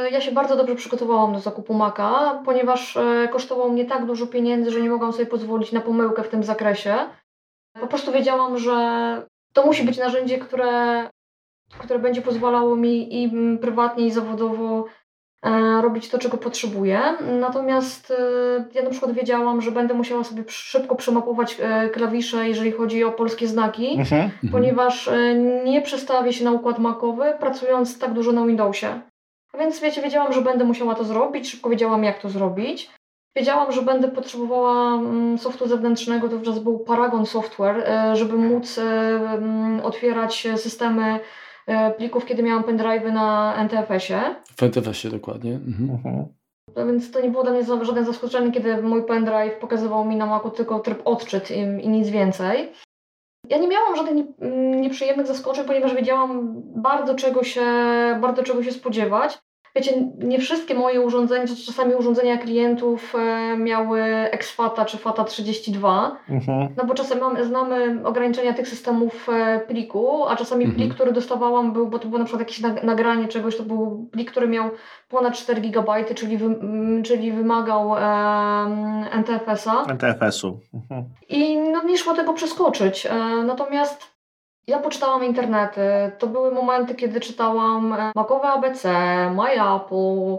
y, 0.06 0.10
ja 0.10 0.20
się 0.20 0.32
bardzo 0.32 0.56
dobrze 0.56 0.74
przygotowałam 0.74 1.32
do 1.32 1.38
zakupu 1.38 1.74
Maca, 1.74 2.42
ponieważ 2.44 2.96
y, 2.96 3.28
kosztował 3.32 3.70
mnie 3.70 3.84
tak 3.84 4.06
dużo 4.06 4.26
pieniędzy, 4.26 4.70
że 4.70 4.80
nie 4.80 4.90
mogłam 4.90 5.12
sobie 5.12 5.26
pozwolić 5.26 5.72
na 5.72 5.80
pomyłkę 5.80 6.22
w 6.22 6.28
tym 6.28 6.44
zakresie. 6.44 6.94
Po 7.80 7.86
prostu 7.86 8.12
wiedziałam, 8.12 8.58
że 8.58 8.76
to 9.52 9.66
musi 9.66 9.82
być 9.82 9.98
narzędzie, 9.98 10.38
które 10.38 11.08
które 11.78 11.98
będzie 11.98 12.22
pozwalało 12.22 12.76
mi 12.76 13.22
i 13.24 13.30
prywatnie, 13.60 14.06
i 14.06 14.10
zawodowo 14.10 14.84
e, 15.42 15.82
robić 15.82 16.08
to, 16.08 16.18
czego 16.18 16.36
potrzebuję. 16.36 17.00
Natomiast 17.40 18.10
e, 18.10 18.64
ja 18.74 18.82
na 18.82 18.90
przykład 18.90 19.12
wiedziałam, 19.12 19.60
że 19.62 19.70
będę 19.70 19.94
musiała 19.94 20.24
sobie 20.24 20.44
szybko 20.48 20.94
przemapować 20.94 21.56
e, 21.60 21.88
klawisze, 21.88 22.48
jeżeli 22.48 22.72
chodzi 22.72 23.04
o 23.04 23.12
polskie 23.12 23.46
znaki, 23.48 23.90
Mhm. 23.98 24.22
Mhm. 24.22 24.52
ponieważ 24.52 25.10
nie 25.64 25.82
przestawię 25.82 26.32
się 26.32 26.44
na 26.44 26.52
układ 26.52 26.78
macowy, 26.78 27.24
pracując 27.40 27.98
tak 27.98 28.12
dużo 28.12 28.32
na 28.32 28.46
Windowsie. 28.46 29.00
A 29.52 29.58
więc 29.58 29.80
wiecie, 29.80 30.02
wiedziałam, 30.02 30.32
że 30.32 30.42
będę 30.42 30.64
musiała 30.64 30.94
to 30.94 31.04
zrobić, 31.04 31.50
szybko 31.50 31.70
wiedziałam, 31.70 32.04
jak 32.04 32.18
to 32.18 32.28
zrobić. 32.28 32.90
Wiedziałam, 33.36 33.72
że 33.72 33.82
będę 33.82 34.08
potrzebowała 34.08 34.94
mm, 34.94 35.38
softu 35.38 35.68
zewnętrznego, 35.68 36.28
to 36.28 36.36
wówczas 36.36 36.58
był 36.58 36.78
Paragon 36.78 37.26
Software, 37.26 37.86
żeby 38.14 38.36
móc 38.36 38.78
mm, 38.78 39.80
otwierać 39.80 40.48
systemy 40.56 41.20
plików, 41.96 42.26
kiedy 42.26 42.42
miałam 42.42 42.64
pendrive'y 42.64 43.12
na 43.12 43.54
NTFS-ie. 43.56 44.34
W 44.56 44.62
NTFS-ie 44.62 45.10
dokładnie. 45.10 45.54
Mhm. 45.54 45.90
Mhm. 45.90 46.26
No 46.76 46.86
Więc 46.86 47.10
to 47.10 47.20
nie 47.20 47.30
było 47.30 47.42
dla 47.42 47.52
mnie 47.52 47.64
żadne 47.82 48.04
zaskoczenie, 48.04 48.52
kiedy 48.52 48.82
mój 48.82 49.02
pendrive 49.02 49.58
pokazywał 49.60 50.04
mi 50.04 50.16
na 50.16 50.26
Macu 50.26 50.50
tylko 50.50 50.80
tryb 50.80 51.02
odczyt 51.04 51.50
i, 51.50 51.58
i 51.58 51.88
nic 51.88 52.08
więcej. 52.08 52.72
Ja 53.48 53.58
nie 53.58 53.68
miałam 53.68 53.96
żadnych 53.96 54.26
mm, 54.40 54.80
nieprzyjemnych 54.80 55.26
zaskoczeń, 55.26 55.66
ponieważ 55.66 55.94
wiedziałam 55.94 56.54
bardzo 56.82 57.14
czego 57.14 57.44
się, 57.44 57.64
bardzo 58.20 58.42
czego 58.42 58.62
się 58.62 58.72
spodziewać. 58.72 59.38
Wiecie, 59.76 59.92
nie 60.18 60.38
wszystkie 60.38 60.74
moje 60.74 61.00
urządzenia, 61.00 61.44
czasami 61.66 61.94
urządzenia 61.94 62.36
klientów 62.36 63.14
e, 63.14 63.56
miały 63.56 64.02
exFATA 64.04 64.84
czy 64.84 64.98
FATA 64.98 65.24
32, 65.24 66.16
Mhm. 66.30 66.68
no 66.76 66.84
bo 66.84 66.94
czasem 66.94 67.20
mamy, 67.20 67.44
znamy 67.44 68.00
ograniczenia 68.04 68.52
tych 68.52 68.68
systemów 68.68 69.28
e, 69.28 69.60
pliku, 69.60 70.26
a 70.28 70.36
czasami 70.36 70.64
Mhm. 70.64 70.80
plik, 70.82 70.94
który 70.94 71.12
dostawałam 71.12 71.72
był, 71.72 71.86
bo 71.88 71.98
to 71.98 72.08
było 72.08 72.18
na 72.18 72.24
przykład 72.24 72.40
jakieś 72.48 72.60
nag- 72.62 72.84
nagranie 72.84 73.28
czegoś, 73.28 73.56
to 73.56 73.62
był 73.62 74.08
plik, 74.12 74.30
który 74.30 74.48
miał 74.48 74.70
ponad 75.08 75.34
4 75.34 75.60
GB, 75.60 76.04
czyli, 76.14 76.36
wy, 76.38 76.44
m, 76.46 77.02
czyli 77.02 77.32
wymagał 77.32 77.94
NTFS-a 79.12 79.84
NTFS-u. 79.84 80.60
Mhm. 80.74 81.04
i 81.28 81.58
no, 81.58 81.82
nie 81.84 81.98
szło 81.98 82.14
tego 82.14 82.32
przeskoczyć. 82.32 83.06
E, 83.06 83.14
natomiast 83.42 84.15
ja 84.68 84.78
poczytałam 84.78 85.24
internety, 85.24 85.80
to 86.18 86.26
były 86.26 86.50
momenty, 86.50 86.94
kiedy 86.94 87.20
czytałam 87.20 87.92
e, 87.92 88.12
Macowe 88.16 88.48
ABC, 88.48 88.90
MyApple, 89.30 90.38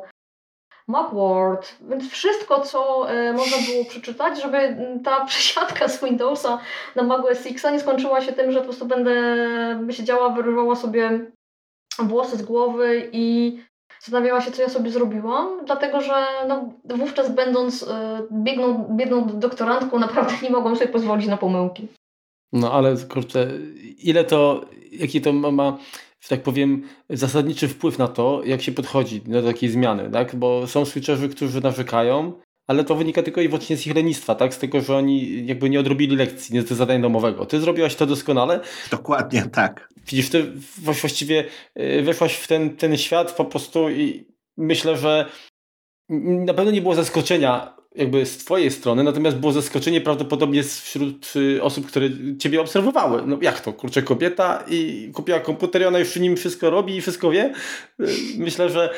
Macworld, 0.88 1.78
więc 1.82 2.10
wszystko, 2.10 2.62
co 2.62 3.12
e, 3.12 3.34
można 3.34 3.58
było 3.58 3.86
przeczytać, 3.86 4.42
żeby 4.42 4.78
ta 5.04 5.22
przesiadka 5.26 5.88
z 5.88 6.04
Windowsa 6.04 6.60
na 6.96 7.04
Mac 7.04 7.26
OS 7.26 7.46
X 7.46 7.64
nie 7.72 7.80
skończyła 7.80 8.22
się 8.22 8.34
tym, 8.34 8.52
że 8.52 8.60
po 8.60 8.66
prostu 8.66 8.86
będę 8.86 9.14
siedziała, 9.90 10.30
wyrywała 10.30 10.76
sobie 10.76 11.20
włosy 12.00 12.38
z 12.38 12.44
głowy 12.44 13.10
i 13.12 13.58
zastanawiała 14.00 14.42
się, 14.42 14.52
co 14.52 14.62
ja 14.62 14.70
sobie 14.70 14.92
zrobiłam, 14.92 15.66
dlatego 15.66 16.02
że 16.02 16.26
no, 16.48 16.70
wówczas 16.86 17.32
będąc 17.32 17.84
e, 17.84 18.22
biedną, 18.32 18.88
biedną 18.98 19.40
doktorantką 19.40 20.00
naprawdę 20.00 20.34
nie 20.44 20.50
mogłam 20.50 20.76
sobie 20.76 20.92
pozwolić 20.92 21.28
na 21.28 21.38
pomyłki. 21.38 21.88
No 22.54 22.74
ale 22.74 22.98
kurczę, 22.98 23.52
ile 23.98 24.24
to, 24.24 24.66
jaki 24.92 25.22
to 25.22 25.34
ma, 25.34 25.52
ma, 25.52 25.78
że 26.22 26.30
tak 26.30 26.44
powiem, 26.44 26.84
zasadniczy 27.10 27.68
wpływ 27.68 27.98
na 27.98 28.08
to, 28.08 28.42
jak 28.46 28.62
się 28.62 28.72
podchodzi 28.72 29.22
do 29.22 29.44
takiej 29.44 29.70
zmiany, 29.70 30.10
tak? 30.12 30.36
Bo 30.36 30.68
są 30.68 30.86
switcherzy, 30.86 31.30
którzy 31.30 31.62
narzekają, 31.62 32.34
ale 32.68 32.84
to 32.84 32.96
wynika 32.96 33.24
tylko 33.24 33.42
i 33.42 33.48
wyłącznie 33.48 33.78
z 33.78 33.88
ich 33.88 33.96
lenistwa, 33.96 34.36
tak? 34.36 34.54
Z 34.54 34.60
tego, 34.60 34.82
że 34.82 34.98
oni 34.98 35.46
jakby 35.46 35.70
nie 35.70 35.80
odrobili 35.80 36.16
lekcji, 36.16 36.56
nie 36.56 36.62
z 36.62 36.68
zadania 36.68 37.00
domowego. 37.00 37.46
Ty 37.46 37.60
zrobiłaś 37.60 37.96
to 37.96 38.06
doskonale, 38.06 38.60
Dokładnie 38.92 39.46
tak. 39.52 39.90
widzisz, 40.08 40.30
ty 40.30 40.52
właściwie 40.78 41.46
y, 41.80 42.04
weszłaś 42.04 42.36
w 42.36 42.48
ten, 42.48 42.78
ten 42.78 42.98
świat 42.98 43.32
po 43.32 43.46
prostu 43.46 43.90
i 43.90 44.28
myślę, 44.58 44.98
że 44.98 45.26
na 46.46 46.54
pewno 46.54 46.72
nie 46.72 46.82
było 46.82 46.96
zaskoczenia 46.96 47.77
jakby 47.98 48.26
z 48.26 48.38
twojej 48.38 48.72
strony, 48.72 49.04
natomiast 49.04 49.38
było 49.38 49.52
zaskoczenie 49.52 50.02
prawdopodobnie 50.02 50.64
wśród 50.64 51.34
y, 51.36 51.64
osób, 51.64 51.88
które 51.88 52.10
ciebie 52.40 52.62
obserwowały. 52.62 53.24
No 53.26 53.38
jak 53.42 53.60
to, 53.60 53.74
kurczę, 53.74 54.02
kobieta 54.02 54.64
i 54.68 55.12
kupiła 55.14 55.40
komputer 55.40 55.82
i 55.82 55.86
ona 55.86 56.00
już 56.00 56.10
w 56.10 56.20
nim 56.20 56.36
wszystko 56.36 56.70
robi 56.70 56.96
i 56.96 57.02
wszystko 57.02 57.30
wie? 57.32 57.54
Y, 58.02 58.08
Myślę, 58.38 58.70
że, 58.70 58.90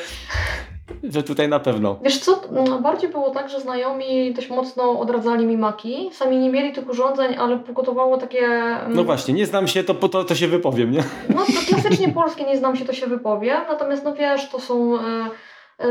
że 1.02 1.22
tutaj 1.22 1.48
na 1.48 1.60
pewno. 1.60 1.98
Wiesz 2.04 2.18
co, 2.18 2.42
no, 2.52 2.78
bardziej 2.80 3.10
było 3.10 3.30
tak, 3.30 3.50
że 3.50 3.60
znajomi 3.60 4.34
dość 4.34 4.50
mocno 4.50 5.00
odradzali 5.00 5.46
mi 5.46 5.56
maki. 5.56 6.10
Sami 6.12 6.38
nie 6.38 6.50
mieli 6.50 6.72
tych 6.72 6.88
urządzeń, 6.90 7.34
ale 7.38 7.58
pogotowało 7.58 8.16
takie... 8.16 8.44
mm, 8.46 8.94
No 8.94 9.04
właśnie, 9.04 9.34
nie 9.34 9.46
znam 9.46 9.68
się, 9.68 9.84
to 9.84 9.94
po 9.94 10.08
to, 10.08 10.24
to 10.24 10.34
się 10.34 10.48
wypowiem, 10.48 10.90
nie? 10.92 11.04
No 11.28 11.44
to 11.46 11.52
klasycznie 11.68 12.08
polskie 12.08 12.44
nie 12.44 12.56
znam 12.56 12.76
się, 12.76 12.84
to 12.84 12.92
się 12.92 13.06
wypowiem. 13.06 13.60
Natomiast 13.68 14.04
no 14.04 14.14
wiesz, 14.14 14.48
to 14.48 14.60
są, 14.60 14.96
e, 15.00 15.30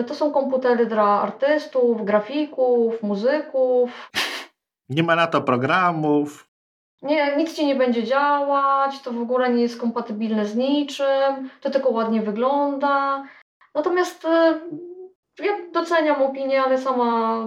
to 0.07 0.15
są 0.15 0.31
komputery 0.31 0.85
dla 0.85 1.21
artystów, 1.21 2.05
grafików, 2.05 3.03
muzyków. 3.03 4.11
Nie 4.89 5.03
ma 5.03 5.15
na 5.15 5.27
to 5.27 5.41
programów. 5.41 6.49
Nie, 7.01 7.37
nic 7.37 7.53
ci 7.53 7.65
nie 7.65 7.75
będzie 7.75 8.03
działać, 8.03 9.01
to 9.01 9.11
w 9.11 9.21
ogóle 9.21 9.49
nie 9.49 9.61
jest 9.61 9.79
kompatybilne 9.79 10.45
z 10.45 10.55
niczym, 10.55 11.49
to 11.61 11.69
tylko 11.69 11.89
ładnie 11.89 12.21
wygląda. 12.21 13.23
Natomiast 13.75 14.25
e, 14.25 14.59
ja 15.43 15.53
doceniam 15.73 16.21
opinię, 16.21 16.63
ale 16.63 16.77
sama 16.77 17.45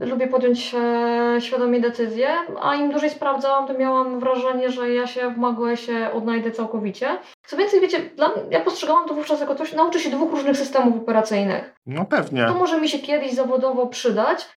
lubię 0.00 0.26
podjąć 0.26 0.74
e, 0.74 1.40
świadomie 1.40 1.80
decyzję, 1.80 2.28
a 2.60 2.74
im 2.74 2.90
dłużej 2.90 3.10
sprawdzałam, 3.10 3.66
to 3.66 3.74
miałam 3.74 4.20
wrażenie, 4.20 4.70
że 4.70 4.94
ja 4.94 5.06
się 5.06 5.30
w 5.30 5.38
MagOSie 5.38 6.12
odnajdę 6.12 6.50
całkowicie. 6.50 7.18
Co 7.46 7.56
więcej, 7.56 7.80
wiecie, 7.80 7.98
dla 8.16 8.30
ja 8.50 8.60
postrzegałam 8.60 9.08
to 9.08 9.14
wówczas 9.14 9.40
jako 9.40 9.54
coś, 9.54 9.72
nauczę 9.72 10.00
się 10.00 10.10
dwóch 10.10 10.30
różnych 10.30 10.56
systemów 10.56 10.96
operacyjnych. 10.96 11.74
No 11.86 12.04
pewnie. 12.04 12.46
To 12.46 12.54
może 12.54 12.80
mi 12.80 12.88
się 12.88 12.98
kiedyś 12.98 13.32
zawodowo 13.32 13.86
przydać, 13.86 14.48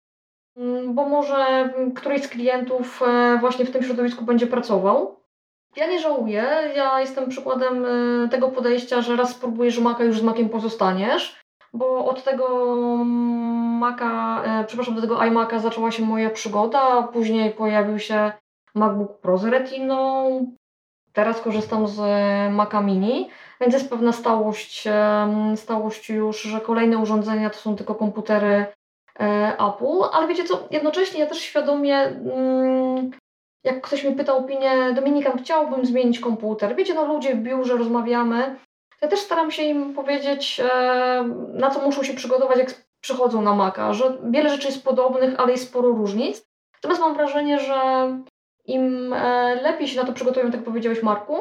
mm, 0.58 0.96
bo 0.96 1.06
może 1.06 1.74
któryś 1.96 2.24
z 2.24 2.28
klientów 2.28 3.02
e, 3.08 3.38
właśnie 3.40 3.66
w 3.66 3.72
tym 3.72 3.84
środowisku 3.84 4.26
będzie 4.26 4.48
pracował. 4.48 5.20
Ja 5.76 5.88
nie 5.88 6.00
żałuję, 6.00 6.44
ja 6.76 7.00
jestem 7.00 7.30
przykładem 7.30 7.86
e, 7.86 8.30
tego 8.30 8.50
podejścia, 8.50 9.02
że 9.02 9.16
raz 9.16 9.30
spróbujesz 9.30 9.80
Maca, 9.80 10.04
już 10.04 10.20
z 10.20 10.24
Maciem 10.24 10.50
pozostaniesz, 10.50 11.40
bo 11.74 12.06
od 12.06 12.24
tego 12.24 12.66
Maca, 13.80 14.44
e, 14.44 14.64
przepraszam, 14.64 14.96
do 14.96 15.02
tego 15.02 15.16
iMac'a 15.18 15.60
zaczęła 15.60 15.92
się 15.92 16.04
moja 16.04 16.30
przygoda, 16.30 17.04
później 17.04 17.52
pojawił 17.52 18.00
się 18.00 18.32
MacBook 18.76 19.20
Pro 19.20 19.38
z 19.38 19.46
Retiną, 19.46 20.30
teraz 21.14 21.42
korzystam 21.42 21.88
z 21.88 22.00
e, 22.00 22.50
Maca 22.52 22.82
Mini, 22.82 23.30
więc 23.62 23.74
jest 23.74 23.90
pewna 23.90 24.12
stałość, 24.12 24.88
em, 24.88 25.58
stałość 25.58 26.10
już, 26.10 26.42
że 26.42 26.62
kolejne 26.62 26.98
urządzenia 26.98 27.50
to 27.50 27.58
są 27.58 27.76
tylko 27.76 27.96
komputery 27.96 28.66
e, 29.20 29.54
Apple, 29.54 30.04
ale 30.14 30.28
wiecie 30.28 30.44
co, 30.44 30.68
jednocześnie 30.72 31.20
ja 31.20 31.26
też 31.26 31.40
świadomie, 31.40 31.98
mm, 31.98 33.12
jak 33.64 33.82
ktoś 33.82 34.04
mi 34.04 34.16
pyta 34.16 34.34
opinię, 34.34 34.94
Dominika, 34.96 35.38
chciałbym 35.38 35.86
zmienić 35.86 36.20
komputer. 36.20 36.76
Wiecie, 36.76 36.94
no 36.94 37.06
ludzie 37.06 37.36
w 37.36 37.40
biurze 37.40 37.78
rozmawiamy, 37.78 38.56
ja 39.02 39.08
też 39.08 39.20
staram 39.20 39.52
się 39.52 39.64
im 39.64 39.94
powiedzieć, 39.94 40.62
e, 40.64 41.24
na 41.54 41.70
co 41.70 41.82
muszą 41.82 42.04
się 42.04 42.14
przygotować, 42.14 42.58
jak 42.58 42.74
przychodzą 43.02 43.42
na 43.42 43.56
Maca, 43.56 43.94
że 43.94 44.18
wiele 44.24 44.50
rzeczy 44.50 44.68
jest 44.68 44.84
podobnych, 44.84 45.40
ale 45.40 45.52
jest 45.52 45.64
sporo 45.64 45.90
różnic. 45.90 46.46
Natomiast 46.74 47.02
mam 47.02 47.16
wrażenie, 47.16 47.60
że 47.60 47.80
im 48.66 49.14
e, 49.14 49.56
lepiej 49.56 49.88
się 49.88 50.02
na 50.02 50.08
to 50.08 50.14
przygotują, 50.14 50.46
tak 50.46 50.56
jak 50.56 50.64
powiedziałeś 50.64 51.04
Marku, 51.04 51.38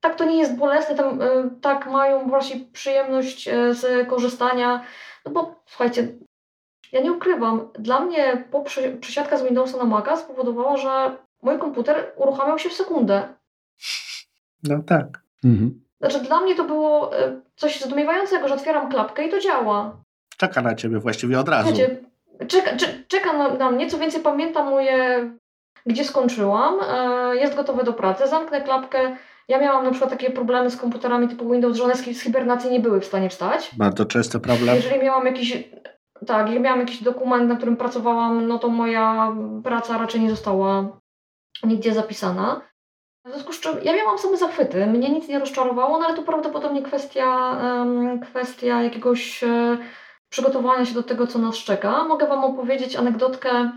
tak 0.00 0.14
to 0.14 0.24
nie 0.24 0.38
jest 0.38 0.56
bolesne, 0.56 0.94
tam, 0.94 1.22
e, 1.22 1.50
tak 1.60 1.86
mają 1.86 2.28
właśnie 2.28 2.60
przyjemność 2.72 3.48
z 3.70 4.08
korzystania. 4.08 4.84
No 5.24 5.32
bo 5.32 5.54
słuchajcie, 5.66 6.08
ja 6.92 7.00
nie 7.00 7.12
ukrywam, 7.12 7.68
dla 7.78 8.00
mnie 8.00 8.44
po 8.50 8.64
przesiadka 9.00 9.36
z 9.36 9.42
Windowsa 9.42 9.78
na 9.78 9.84
Maca 9.84 10.16
spowodowała, 10.16 10.76
że 10.76 11.16
mój 11.42 11.58
komputer 11.58 12.12
uruchamiał 12.16 12.58
się 12.58 12.68
w 12.68 12.72
sekundę. 12.72 13.28
No 14.62 14.82
tak. 14.86 15.06
Mhm. 15.44 15.87
Znaczy 16.00 16.20
dla 16.20 16.40
mnie 16.40 16.54
to 16.54 16.64
było 16.64 17.18
e, 17.18 17.40
coś 17.56 17.80
zdumiewającego, 17.80 18.48
że 18.48 18.54
otwieram 18.54 18.88
klapkę 18.90 19.24
i 19.26 19.30
to 19.30 19.40
działa. 19.40 19.96
Czeka 20.36 20.62
na 20.62 20.74
ciebie 20.74 20.98
właściwie 20.98 21.40
od 21.40 21.48
razu. 21.48 21.68
Czeka, 22.48 22.76
cze- 22.76 23.02
czeka 23.08 23.32
na, 23.32 23.48
na 23.54 23.70
mnie, 23.70 23.90
co 23.90 23.98
więcej 23.98 24.20
pamiętam 24.22 24.70
moje, 24.70 25.30
gdzie 25.86 26.04
skończyłam, 26.04 26.74
e, 26.90 27.36
jest 27.36 27.54
gotowe 27.56 27.84
do 27.84 27.92
pracy, 27.92 28.28
zamknę 28.28 28.60
klapkę. 28.60 29.16
Ja 29.48 29.58
miałam 29.60 29.84
na 29.84 29.90
przykład 29.90 30.10
takie 30.10 30.30
problemy 30.30 30.70
z 30.70 30.76
komputerami 30.76 31.28
typu 31.28 31.50
Windows, 31.52 31.76
że 31.76 31.84
one 31.84 31.94
z 31.94 32.04
z 32.16 32.22
hibernacji 32.22 32.70
nie 32.70 32.80
były 32.80 33.00
w 33.00 33.04
stanie 33.04 33.28
wstać. 33.30 33.70
Bardzo 33.76 34.04
częsty 34.04 34.40
problem. 34.40 34.76
Jeżeli 34.76 35.02
miałam 35.02 35.26
jakiś, 35.26 35.64
tak, 36.26 36.46
jeżeli 36.46 36.60
miałam 36.60 36.80
jakiś 36.80 37.02
dokument, 37.02 37.48
na 37.48 37.56
którym 37.56 37.76
pracowałam, 37.76 38.46
no 38.48 38.58
to 38.58 38.68
moja 38.68 39.32
praca 39.64 39.98
raczej 39.98 40.20
nie 40.20 40.30
została 40.30 40.84
nigdzie 41.64 41.94
zapisana. 41.94 42.60
W 43.28 43.30
związku 43.30 43.52
z 43.52 43.60
czym 43.60 43.72
ja 43.82 43.96
miałam 43.96 44.18
same 44.18 44.36
zachwyty, 44.36 44.86
mnie 44.86 45.10
nic 45.10 45.28
nie 45.28 45.38
rozczarowało, 45.38 45.98
no 45.98 46.06
ale 46.06 46.16
to 46.16 46.22
prawdopodobnie 46.22 46.82
kwestia, 46.82 47.58
kwestia 48.22 48.82
jakiegoś 48.82 49.44
e, 49.44 49.78
przygotowania 50.28 50.84
się 50.84 50.94
do 50.94 51.02
tego, 51.02 51.26
co 51.26 51.38
nas 51.38 51.56
czeka. 51.56 52.04
Mogę 52.04 52.26
Wam 52.26 52.44
opowiedzieć 52.44 52.96
anegdotkę, 52.96 53.70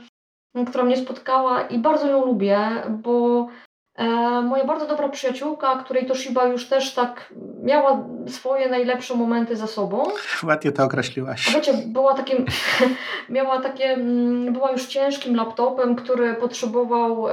która 0.68 0.84
mnie 0.84 0.98
spotkała 0.98 1.62
i 1.62 1.80
bardzo 1.80 2.08
ją 2.08 2.26
lubię, 2.26 2.60
bo 2.90 3.48
e, 3.96 4.06
moja 4.42 4.66
bardzo 4.66 4.88
dobra 4.88 5.10
przyjaciółka, 5.10 5.76
której 5.76 6.06
Toshiba 6.06 6.46
już 6.46 6.68
też 6.68 6.94
tak 6.94 7.34
miała 7.64 8.04
swoje 8.28 8.70
najlepsze 8.70 9.16
momenty 9.16 9.56
za 9.56 9.68
sobą. 9.68 10.04
Ładnie 10.44 10.72
to 10.72 10.84
określiłaś. 10.84 11.54
Wiecie, 11.56 11.74
była 11.88 12.14
takim, 12.14 12.46
miała 13.30 13.62
takie, 13.62 13.86
mm, 13.86 14.54
była 14.54 14.72
już 14.72 14.86
ciężkim 14.86 15.36
laptopem, 15.36 15.96
który 15.96 16.34
potrzebował 16.34 17.28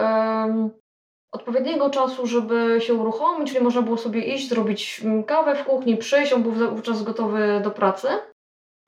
odpowiedniego 1.32 1.90
czasu, 1.90 2.26
żeby 2.26 2.76
się 2.80 2.94
uruchomić, 2.94 3.52
czyli 3.52 3.64
można 3.64 3.82
było 3.82 3.96
sobie 3.96 4.20
iść, 4.20 4.48
zrobić 4.48 5.00
mm, 5.04 5.24
kawę 5.24 5.54
w 5.54 5.64
kuchni, 5.64 5.96
przyjść, 5.96 6.32
on 6.32 6.42
był 6.42 6.52
wówczas 6.52 7.02
gotowy 7.02 7.60
do 7.64 7.70
pracy. 7.70 8.08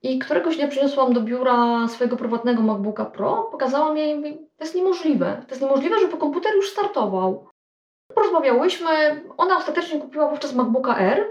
I 0.02 0.18
któregoś 0.18 0.56
dnia 0.56 0.68
przyniosłam 0.68 1.12
do 1.12 1.20
biura 1.20 1.88
swojego 1.88 2.16
prywatnego 2.16 2.62
MacBooka 2.62 3.04
Pro, 3.04 3.42
pokazałam 3.42 3.96
jej, 3.96 4.38
to 4.56 4.64
jest 4.64 4.74
niemożliwe. 4.74 5.42
To 5.46 5.50
jest 5.50 5.62
niemożliwe, 5.62 5.98
żeby 5.98 6.16
komputer 6.16 6.54
już 6.54 6.70
startował. 6.70 7.48
Porozmawiałyśmy, 8.14 8.88
ona 9.36 9.56
ostatecznie 9.56 10.00
kupiła 10.00 10.28
wówczas 10.28 10.54
MacBooka 10.54 10.98
R, 10.98 11.26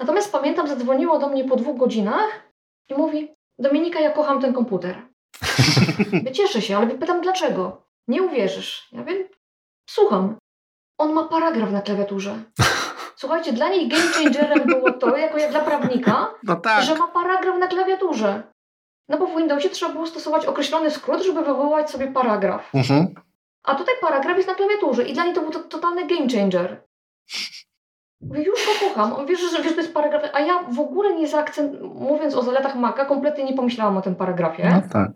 natomiast 0.00 0.32
pamiętam, 0.32 0.68
zadzwoniła 0.68 1.18
do 1.18 1.28
mnie 1.28 1.44
po 1.44 1.56
dwóch 1.56 1.76
godzinach 1.76 2.50
i 2.88 2.94
mówi, 2.94 3.34
Dominika, 3.58 4.00
ja 4.00 4.10
kocham 4.10 4.40
ten 4.40 4.52
komputer. 4.52 5.02
Cieszę 6.36 6.62
się, 6.62 6.76
ale 6.76 6.86
pytam 6.86 7.20
dlaczego. 7.20 7.82
Nie 8.08 8.22
uwierzysz. 8.22 8.88
Ja 8.92 9.04
wiem, 9.04 9.28
słucham. 9.90 10.36
On 10.98 11.12
ma 11.12 11.24
paragraf 11.24 11.70
na 11.70 11.82
klawiaturze. 11.82 12.42
Słuchajcie, 13.16 13.52
dla 13.52 13.68
niej 13.68 13.88
game 13.88 14.02
changerem 14.02 14.66
było 14.66 14.92
to, 14.92 15.16
jako 15.16 15.38
jak 15.38 15.50
dla 15.50 15.60
prawnika, 15.60 16.34
no 16.42 16.56
tak. 16.56 16.84
że 16.84 16.94
ma 16.94 17.08
paragraf 17.08 17.58
na 17.58 17.66
klawiaturze. 17.66 18.42
No 19.08 19.18
bo 19.18 19.26
w 19.26 19.36
Windowsie 19.36 19.70
trzeba 19.70 19.92
było 19.92 20.06
stosować 20.06 20.46
określony 20.46 20.90
skrót, 20.90 21.22
żeby 21.22 21.44
wywołać 21.44 21.90
sobie 21.90 22.06
paragraf. 22.06 22.70
Mhm. 22.74 23.14
A 23.62 23.74
tutaj 23.74 23.94
paragraf 24.00 24.36
jest 24.36 24.48
na 24.48 24.54
klawiaturze 24.54 25.02
i 25.02 25.12
dla 25.12 25.24
niej 25.24 25.34
to 25.34 25.40
był 25.40 25.50
to, 25.50 25.60
totalny 25.60 26.06
game 26.06 26.28
changer. 26.28 26.82
Mówię, 28.20 28.42
już 28.42 28.66
go 28.66 28.88
kocham. 28.88 29.12
On 29.12 29.26
wie, 29.26 29.36
że, 29.36 29.62
że 29.62 29.70
to 29.70 29.80
jest 29.80 29.94
paragraf, 29.94 30.22
a 30.32 30.40
ja 30.40 30.62
w 30.62 30.80
ogóle 30.80 31.14
nie 31.14 31.28
zaakcent, 31.28 31.82
mówiąc 31.82 32.34
o 32.34 32.42
zaletach 32.42 32.76
Maca, 32.76 33.04
kompletnie 33.04 33.44
nie 33.44 33.56
pomyślałam 33.56 33.96
o 33.96 34.02
tym 34.02 34.16
paragrafie. 34.16 34.70
No 34.70 34.92
tak. 34.92 35.10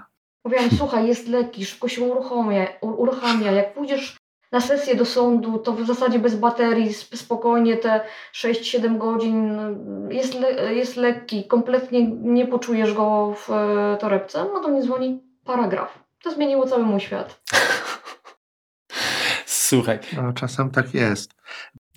Mówiłam, 0.45 0.71
słuchaj, 0.79 1.07
jest 1.07 1.29
lekki, 1.29 1.65
szybko 1.65 1.89
się 1.89 2.03
uruchamia, 2.03 2.67
uruchamia. 2.83 3.51
Jak 3.51 3.75
pójdziesz 3.75 4.17
na 4.53 4.61
sesję 4.61 4.95
do 4.95 5.05
sądu, 5.05 5.59
to 5.59 5.73
w 5.73 5.87
zasadzie 5.87 6.19
bez 6.19 6.37
baterii, 6.37 6.95
spokojnie 6.95 7.77
te 7.77 8.01
6-7 8.35 8.99
godzin 8.99 9.59
jest, 10.11 10.35
le 10.35 10.75
jest 10.75 10.97
lekki, 10.97 11.45
kompletnie 11.45 12.11
nie 12.11 12.47
poczujesz 12.47 12.95
go 12.95 13.35
w 13.37 13.51
e, 13.51 13.97
torebce. 14.01 14.47
No 14.55 14.61
to 14.61 14.69
mnie 14.69 14.83
dzwoni 14.83 15.23
paragraf. 15.45 15.99
To 16.23 16.31
zmieniło 16.31 16.67
cały 16.67 16.85
mój 16.85 17.01
świat. 17.01 17.41
Słuchaj. 19.47 19.99
No, 20.17 20.33
czasem 20.33 20.71
tak 20.71 20.95
jest. 20.95 21.35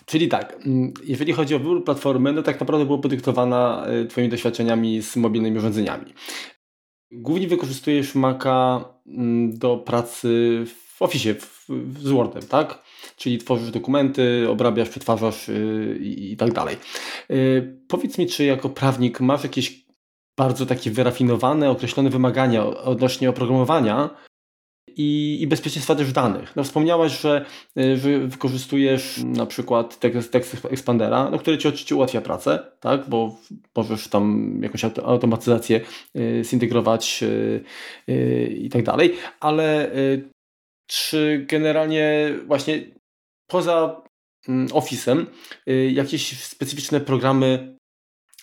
Czyli 0.06 0.28
tak, 0.28 0.56
mm, 0.66 0.94
jeżeli 1.04 1.34
chodzi 1.34 1.56
o 1.56 1.60
wybór 1.60 1.84
platformy, 1.84 2.34
no 2.34 2.44
tak 2.44 2.60
naprawdę 2.60 2.86
była 2.86 2.98
podyktowana 2.98 3.86
e, 3.86 4.06
Twoimi 4.06 4.30
doświadczeniami 4.30 5.02
z 5.02 5.16
mobilnymi 5.16 5.58
urządzeniami. 5.58 6.14
Głównie 7.12 7.48
wykorzystujesz 7.48 8.16
Maca 8.16 8.86
mm, 9.08 9.58
do 9.58 9.78
pracy 9.78 10.64
w 10.66 11.02
Office, 11.02 11.36
z 12.00 12.10
Wordem, 12.10 12.44
tak? 12.44 12.84
Czyli 13.16 13.38
tworzysz 13.38 13.72
dokumenty, 13.72 14.48
obrabiasz, 14.50 14.90
przetwarzasz 14.90 15.48
yy, 15.48 15.98
i, 16.02 16.38
tak 16.38 16.54
dalej. 16.54 16.78
Yy, 17.30 17.78
powiedz 17.88 18.18
mi, 18.18 18.28
czy 18.28 18.46
jako 18.46 18.70
prawnik 18.70 19.20
masz 19.20 19.44
jakieś 19.44 19.86
bardzo 20.38 20.66
takie 20.66 20.92
wyrafinowane, 20.92 21.70
określone 21.70 22.10
wymagania 22.10 22.66
odnośnie 22.66 23.30
oprogramowania 23.30 24.10
i, 24.98 25.38
i 25.42 25.48
bezpieczeństwa 25.48 25.96
też 25.96 26.12
danych. 26.14 26.56
No, 26.56 26.64
wspomniałaś, 26.64 27.22
że, 27.22 27.46
y, 27.78 27.98
że 27.98 28.20
wykorzystujesz 28.20 29.22
na 29.26 29.46
przykład 29.46 30.00
tekst, 30.00 30.32
tekst 30.32 30.66
Expandera, 30.66 31.30
no, 31.30 31.40
który 31.40 31.58
Ci 31.58 31.68
oczywiście 31.68 31.96
ułatwia 31.96 32.22
pracę, 32.22 32.60
tak? 32.80 33.10
bo 33.10 33.36
możesz 33.76 34.08
tam 34.08 34.54
jakąś 34.64 34.84
automatyzację 34.86 35.82
y, 36.16 36.42
zintegrować 36.46 37.24
y, 37.24 37.64
y, 38.10 38.58
i 38.62 38.70
tak 38.70 38.84
dalej, 38.84 39.14
ale 39.40 39.92
czy 40.92 41.46
generalnie 41.50 42.34
właśnie 42.48 42.82
poza 43.48 44.02
mm, 44.48 44.68
Office'em 44.68 45.26
y, 45.68 45.92
jakieś 45.92 46.44
specyficzne 46.44 47.02
programy 47.02 47.78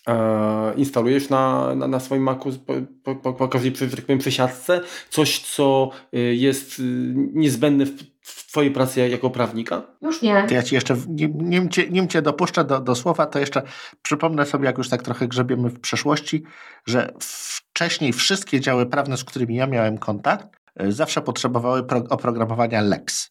e, 0.09 0.75
instalujesz 0.77 1.29
na, 1.29 1.75
na, 1.75 1.89
na 1.89 2.01
swoim 2.01 2.23
Macu 2.23 2.59
po, 2.59 2.75
po, 3.03 3.15
po, 3.15 3.33
po 3.33 3.49
każdej 3.49 3.77
że 3.77 3.97
tak 3.97 4.05
powiem, 4.05 4.19
przesiadce? 4.19 4.81
Coś, 5.11 5.41
co 5.41 5.91
y, 6.15 6.19
jest 6.35 6.79
y, 6.79 6.83
niezbędne 7.15 7.87
w, 7.87 8.03
w 8.23 8.47
Twojej 8.47 8.71
pracy 8.71 9.09
jako 9.09 9.31
prawnika? 9.31 9.83
Już 10.03 10.23
nie. 10.23 10.45
To 10.49 10.55
ja 10.55 10.63
Ci 10.63 10.75
jeszcze, 10.75 10.97
nim 11.35 11.69
Cię, 11.69 11.91
nim 11.91 12.09
cię 12.09 12.23
dopuszczę 12.23 12.65
do, 12.65 12.81
do 12.81 12.95
słowa, 12.95 13.27
to 13.27 13.39
jeszcze 13.39 13.63
przypomnę 14.03 14.47
sobie, 14.47 14.67
jak 14.67 14.79
już 14.79 14.89
tak 14.89 15.03
trochę 15.03 15.29
grzebiemy 15.29 15.69
w 15.69 15.81
przeszłości, 15.81 16.43
że 16.87 17.15
wcześniej 17.21 18.13
wszystkie 18.13 18.61
działy 18.61 18.87
prawne, 18.87 19.17
z 19.17 19.25
którymi 19.25 19.55
ja 19.55 19.67
miałem 19.67 19.99
kontakt, 19.99 20.58
zawsze 20.89 21.23
potrzebowały 21.23 21.87
oprogramowania 22.11 22.81
Lex. 22.81 23.31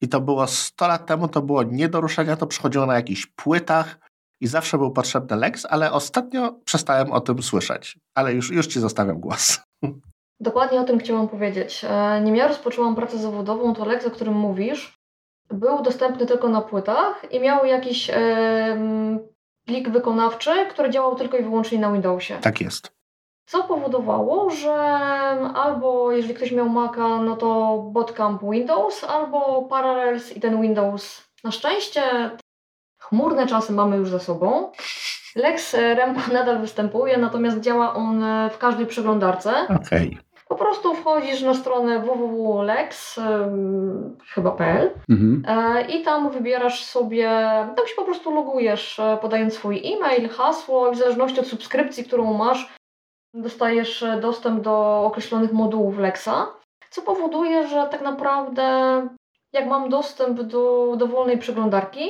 I 0.00 0.08
to 0.08 0.20
było 0.20 0.46
100 0.46 0.88
lat 0.88 1.06
temu, 1.06 1.28
to 1.28 1.42
było 1.42 1.62
nie 1.62 1.88
do 1.88 2.00
ruszenia, 2.00 2.36
to 2.36 2.46
przychodziło 2.46 2.86
na 2.86 2.94
jakichś 2.94 3.26
płytach 3.26 3.98
i 4.40 4.46
zawsze 4.46 4.78
był 4.78 4.90
potrzebny 4.90 5.36
Lex, 5.36 5.66
ale 5.70 5.92
ostatnio 5.92 6.52
przestałem 6.64 7.12
o 7.12 7.20
tym 7.20 7.42
słyszeć. 7.42 7.98
Ale 8.14 8.34
już, 8.34 8.50
już 8.50 8.66
Ci 8.66 8.80
zostawiam 8.80 9.20
głos. 9.20 9.60
Dokładnie 10.40 10.80
o 10.80 10.84
tym 10.84 10.98
chciałam 10.98 11.28
powiedzieć. 11.28 11.84
E, 11.88 12.20
nim 12.20 12.36
ja 12.36 12.48
rozpoczęłam 12.48 12.94
pracę 12.94 13.18
zawodową, 13.18 13.74
to 13.74 13.84
Lex, 13.84 14.06
o 14.06 14.10
którym 14.10 14.34
mówisz, 14.34 14.98
był 15.50 15.82
dostępny 15.82 16.26
tylko 16.26 16.48
na 16.48 16.60
płytach 16.60 17.32
i 17.32 17.40
miał 17.40 17.66
jakiś 17.66 18.10
plik 19.66 19.90
wykonawczy, 19.90 20.50
który 20.70 20.90
działał 20.90 21.14
tylko 21.14 21.36
i 21.36 21.42
wyłącznie 21.42 21.78
na 21.78 21.92
Windowsie. 21.92 22.38
Tak 22.40 22.60
jest 22.60 23.01
co 23.46 23.64
powodowało, 23.64 24.50
że 24.50 24.74
albo 25.54 26.12
jeżeli 26.12 26.34
ktoś 26.34 26.52
miał 26.52 26.68
Maca, 26.68 27.08
no 27.18 27.36
to 27.36 27.78
Botcamp 27.92 28.42
Windows, 28.50 29.04
albo 29.04 29.62
Parallels 29.62 30.36
i 30.36 30.40
ten 30.40 30.62
Windows. 30.62 31.28
Na 31.44 31.50
szczęście 31.50 32.02
chmurne 32.98 33.46
czasy 33.46 33.72
mamy 33.72 33.96
już 33.96 34.08
za 34.08 34.18
sobą. 34.18 34.72
Lex 35.36 35.74
Remco 35.74 36.20
nadal 36.32 36.58
występuje, 36.58 37.18
natomiast 37.18 37.60
działa 37.60 37.94
on 37.94 38.24
w 38.52 38.58
każdej 38.58 38.86
przeglądarce. 38.86 39.52
Okay. 39.68 40.10
Po 40.52 40.56
prostu 40.56 40.94
wchodzisz 40.94 41.42
na 41.42 41.54
stronę 41.54 42.00
www.lex, 42.00 43.20
chyba.pl 44.34 44.90
mhm. 45.10 45.42
E, 45.48 45.82
i 45.82 46.02
tam 46.02 46.30
wybierasz 46.30 46.84
sobie, 46.84 47.28
tam 47.76 47.86
się 47.86 47.94
po 47.96 48.04
prostu 48.04 48.34
logujesz, 48.34 48.98
e, 48.98 49.18
podając 49.22 49.54
swój 49.54 49.94
e-mail, 49.94 50.28
hasło 50.28 50.90
i 50.90 50.94
w 50.94 50.98
zależności 50.98 51.40
od 51.40 51.46
subskrypcji, 51.46 52.04
którą 52.04 52.34
masz, 52.34 52.74
dostajesz 53.34 54.02
e, 54.02 54.20
dostęp 54.20 54.60
do 54.60 55.04
określonych 55.04 55.52
modułów 55.52 55.98
Lexa, 55.98 56.46
co 56.90 57.02
powoduje, 57.02 57.68
że 57.68 57.88
tak 57.90 58.02
naprawdę 58.02 59.08
jak 59.52 59.66
mam 59.66 59.88
dostęp 59.88 60.42
do 60.42 60.94
dowolnej 60.96 61.38
przeglądarki, 61.38 62.08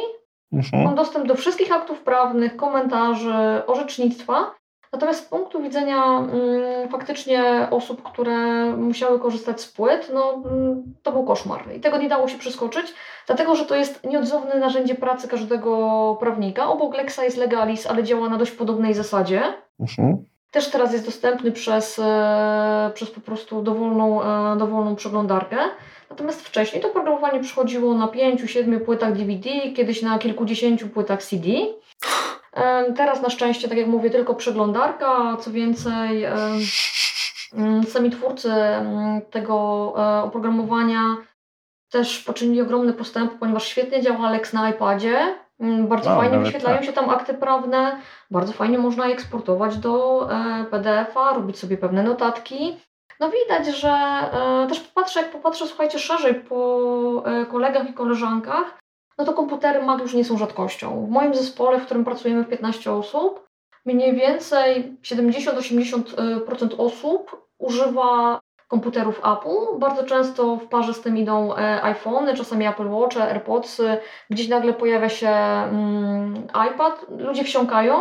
mhm. 0.53 0.85
mam 0.85 0.95
dostęp 0.95 1.27
do 1.27 1.35
wszystkich 1.35 1.73
aktów 1.73 2.01
prawnych, 2.01 2.57
komentarzy, 2.57 3.63
orzecznictwa. 3.67 4.55
Natomiast 4.93 5.27
z 5.27 5.29
punktu 5.29 5.63
widzenia 5.63 6.05
mm, 6.05 6.89
faktycznie 6.89 7.69
osób, 7.71 8.03
które 8.03 8.67
musiały 8.77 9.19
korzystać 9.19 9.61
z 9.61 9.73
płyt, 9.73 10.11
no 10.15 10.33
mm, 10.35 10.95
to 11.03 11.13
był 11.13 11.25
koszmar. 11.25 11.73
I 11.77 11.81
tego 11.81 11.99
nie 11.99 12.09
dało 12.09 12.29
się 12.29 12.39
przeskoczyć, 12.39 12.95
dlatego 13.27 13.55
że 13.55 13.65
to 13.65 13.75
jest 13.75 14.05
nieodzowne 14.05 14.55
narzędzie 14.55 14.95
pracy 14.95 15.29
każdego 15.29 16.17
prawnika. 16.21 16.69
Obok 16.69 16.95
Lexa 16.95 17.19
jest 17.25 17.37
Legalis, 17.37 17.87
ale 17.87 18.05
działa 18.05 18.29
na 18.29 18.39
dość 18.39 18.53
podobnej 18.53 18.95
zasadzie. 18.95 19.43
Mhm. 19.81 20.25
Też 20.53 20.71
teraz 20.71 20.93
jest 20.93 21.05
dostępny 21.05 21.53
przez, 21.53 21.99
e, 21.99 22.91
przez 22.95 23.11
po 23.11 23.21
prostu 23.21 23.63
dowolną, 23.63 24.23
e, 24.23 24.57
dowolną 24.57 24.97
przeglądarkę. 24.97 25.57
Natomiast 26.11 26.43
wcześniej 26.43 26.83
to 26.83 26.89
programowanie 26.89 27.41
przychodziło 27.41 27.95
na 27.95 28.09
5-7 28.09 28.81
płytach 28.81 29.13
DVD, 29.13 29.51
kiedyś 29.77 30.03
na 30.03 30.19
kilkudziesięciu 30.19 30.89
płytach 30.89 31.23
CD. 31.23 31.49
E, 32.53 32.93
teraz 32.93 33.23
na 33.23 33.31
szczęście, 33.31 33.69
tak 33.69 33.79
jak 33.79 33.87
mówię, 33.87 34.11
tylko 34.11 34.35
przeglądarka, 34.35 35.37
co 35.37 35.51
więcej, 35.51 36.25
mm, 37.55 37.85
sami 37.85 38.11
twórcy 38.11 38.53
mm, 38.53 39.21
tego 39.31 39.55
oprogramowania 40.25 41.17
też 41.91 42.19
poczynili 42.19 42.61
ogromny 42.61 42.93
postęp, 42.93 43.39
ponieważ 43.39 43.67
świetnie 43.67 44.03
działa 44.03 44.29
Alex 44.29 44.53
na 44.53 44.71
iPadzie, 44.71 45.35
bardzo 45.89 46.11
no, 46.11 46.17
fajnie 46.17 46.39
wyświetlają 46.39 46.77
tak. 46.77 46.87
się 46.87 46.93
tam 46.93 47.11
akty 47.11 47.35
prawne, 47.35 47.99
bardzo 48.31 48.53
fajnie 48.53 48.79
można 48.79 49.07
je 49.07 49.15
eksportować 49.15 49.77
do 49.77 50.29
e, 50.33 50.65
PDF-a, 50.65 51.35
robić 51.35 51.59
sobie 51.59 51.79
pewne 51.79 52.03
notatki. 52.03 52.77
No 53.21 53.31
widać, 53.31 53.77
że 53.77 53.91
e, 53.91 54.67
też 54.69 54.81
popatrzę, 54.81 55.21
jak 55.21 55.31
popatrzę, 55.31 55.67
słuchajcie, 55.67 55.99
szerzej 55.99 56.35
po 56.35 57.23
e, 57.27 57.47
kolegach 57.47 57.91
i 57.91 57.95
koleżankach, 57.95 58.79
no 59.19 59.25
to 59.25 59.33
komputery 59.33 59.83
Mac 59.83 60.01
już 60.01 60.15
nie 60.15 60.25
są 60.25 60.39
rzadkością. 60.39 61.07
W 61.07 61.11
moim 61.11 61.35
zespole, 61.35 61.81
w 61.81 61.85
którym 61.85 62.05
pracujemy 62.05 62.43
w 62.45 62.49
15 62.49 62.93
osób, 62.93 63.49
mniej 63.85 64.15
więcej 64.15 64.97
70-80% 65.03 66.69
osób 66.79 67.47
używa 67.59 68.41
komputerów 68.73 69.19
Apple. 69.19 69.79
Bardzo 69.79 70.05
często 70.05 70.57
w 70.57 70.69
parze 70.69 70.95
z 70.95 71.01
tym 71.01 71.17
idą 71.19 71.57
e, 71.57 71.83
iPhony, 71.83 72.35
czasami 72.35 72.67
Apple 72.67 72.89
Watch, 72.89 73.17
AirPodsy, 73.17 73.97
gdzieś 74.31 74.49
nagle 74.49 74.73
pojawia 74.73 75.09
się 75.09 75.29
mm, 75.29 76.35
iPad, 76.75 77.07
ludzie 77.19 77.45
wsiąkają. 77.45 77.95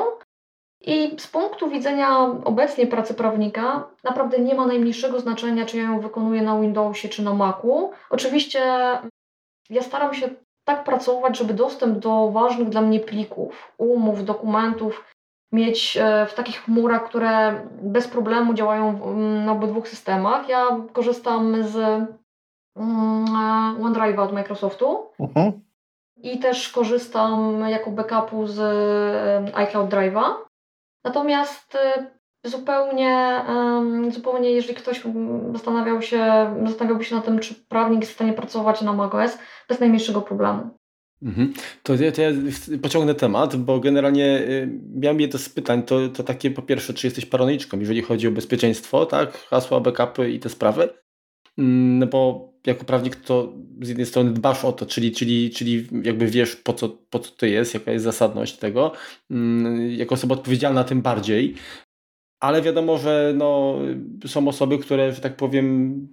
I 0.81 1.15
z 1.19 1.27
punktu 1.27 1.69
widzenia 1.69 2.17
obecnie 2.45 2.87
pracy 2.87 3.13
prawnika, 3.13 3.87
naprawdę 4.03 4.39
nie 4.39 4.55
ma 4.55 4.65
najmniejszego 4.65 5.19
znaczenia, 5.19 5.65
czy 5.65 5.77
ja 5.77 5.83
ją 5.83 5.99
wykonuję 5.99 6.41
na 6.41 6.59
Windowsie 6.59 7.09
czy 7.09 7.23
na 7.23 7.33
Macu. 7.33 7.91
Oczywiście 8.09 8.61
ja 9.69 9.81
staram 9.81 10.13
się 10.13 10.29
tak 10.65 10.83
pracować, 10.83 11.37
żeby 11.37 11.53
dostęp 11.53 11.99
do 11.99 12.31
ważnych 12.31 12.69
dla 12.69 12.81
mnie 12.81 12.99
plików, 12.99 13.73
umów, 13.77 14.25
dokumentów 14.25 15.10
mieć 15.51 15.97
e, 15.97 16.25
w 16.25 16.33
takich 16.33 16.63
chmurach, 16.63 17.03
które 17.03 17.61
bez 17.81 18.07
problemu 18.07 18.53
działają 18.53 19.15
na 19.45 19.51
obydwu 19.51 19.85
systemach. 19.85 20.49
Ja 20.49 20.63
korzystam 20.93 21.63
z 21.63 21.75
mm, 22.75 23.25
e, 23.35 23.83
OneDrive'a 23.83 24.19
od 24.19 24.33
Microsoftu 24.33 25.09
uh-huh. 25.19 25.51
i 26.17 26.39
też 26.39 26.69
korzystam 26.69 27.63
jako 27.69 27.91
backupu 27.91 28.47
z 28.47 28.59
e, 28.59 29.55
iCloud 29.55 29.89
Drive'a. 29.89 30.33
Natomiast 31.03 31.77
zupełnie, 32.43 33.45
zupełnie 34.09 34.51
jeżeli 34.51 34.75
ktoś 34.75 35.03
zastanawiał 35.53 36.01
się, 36.01 36.53
zastanawiałby 36.65 37.03
się 37.03 37.15
na 37.15 37.21
tym, 37.21 37.39
czy 37.39 37.55
prawnik 37.55 37.99
jest 37.99 38.11
w 38.11 38.15
stanie 38.15 38.33
pracować 38.33 38.81
na 38.81 38.93
macOS, 38.93 39.37
bez 39.69 39.79
najmniejszego 39.79 40.21
problemu. 40.21 40.69
Mhm. 41.23 41.53
To, 41.83 41.95
ja, 41.95 42.11
to 42.11 42.21
ja 42.21 42.31
pociągnę 42.81 43.15
temat, 43.15 43.55
bo 43.55 43.79
generalnie 43.79 44.39
y, 44.39 44.79
miałem 44.95 45.21
jedno 45.21 45.39
z 45.39 45.49
pytań, 45.49 45.83
to, 45.83 46.09
to 46.09 46.23
takie 46.23 46.51
po 46.51 46.61
pierwsze, 46.61 46.93
czy 46.93 47.07
jesteś 47.07 47.25
paranoiczką, 47.25 47.79
jeżeli 47.79 48.01
chodzi 48.01 48.27
o 48.27 48.31
bezpieczeństwo, 48.31 49.05
tak, 49.05 49.37
hasła, 49.37 49.79
backupy 49.79 50.31
i 50.31 50.39
te 50.39 50.49
sprawy, 50.49 50.89
mm, 51.57 51.99
no 51.99 52.07
bo 52.07 52.51
jako 52.65 52.85
prawnik 52.85 53.15
to 53.15 53.53
z 53.81 53.89
jednej 53.89 54.05
strony 54.05 54.31
dbasz 54.31 54.65
o 54.65 54.71
to, 54.71 54.85
czyli, 54.85 55.11
czyli, 55.11 55.49
czyli 55.49 55.87
jakby 56.03 56.27
wiesz 56.27 56.55
po 56.55 56.73
co, 56.73 56.89
po 56.89 57.19
co 57.19 57.31
to 57.31 57.45
jest, 57.45 57.73
jaka 57.73 57.91
jest 57.91 58.05
zasadność 58.05 58.57
tego, 58.57 58.91
mm, 59.31 59.91
jako 59.91 60.15
osoba 60.15 60.35
odpowiedzialna 60.35 60.83
tym 60.83 61.01
bardziej, 61.01 61.55
ale 62.39 62.61
wiadomo, 62.61 62.97
że 62.97 63.33
no, 63.37 63.79
są 64.25 64.47
osoby, 64.47 64.77
które, 64.77 65.13
że 65.13 65.21
tak 65.21 65.35
powiem, 65.35 66.07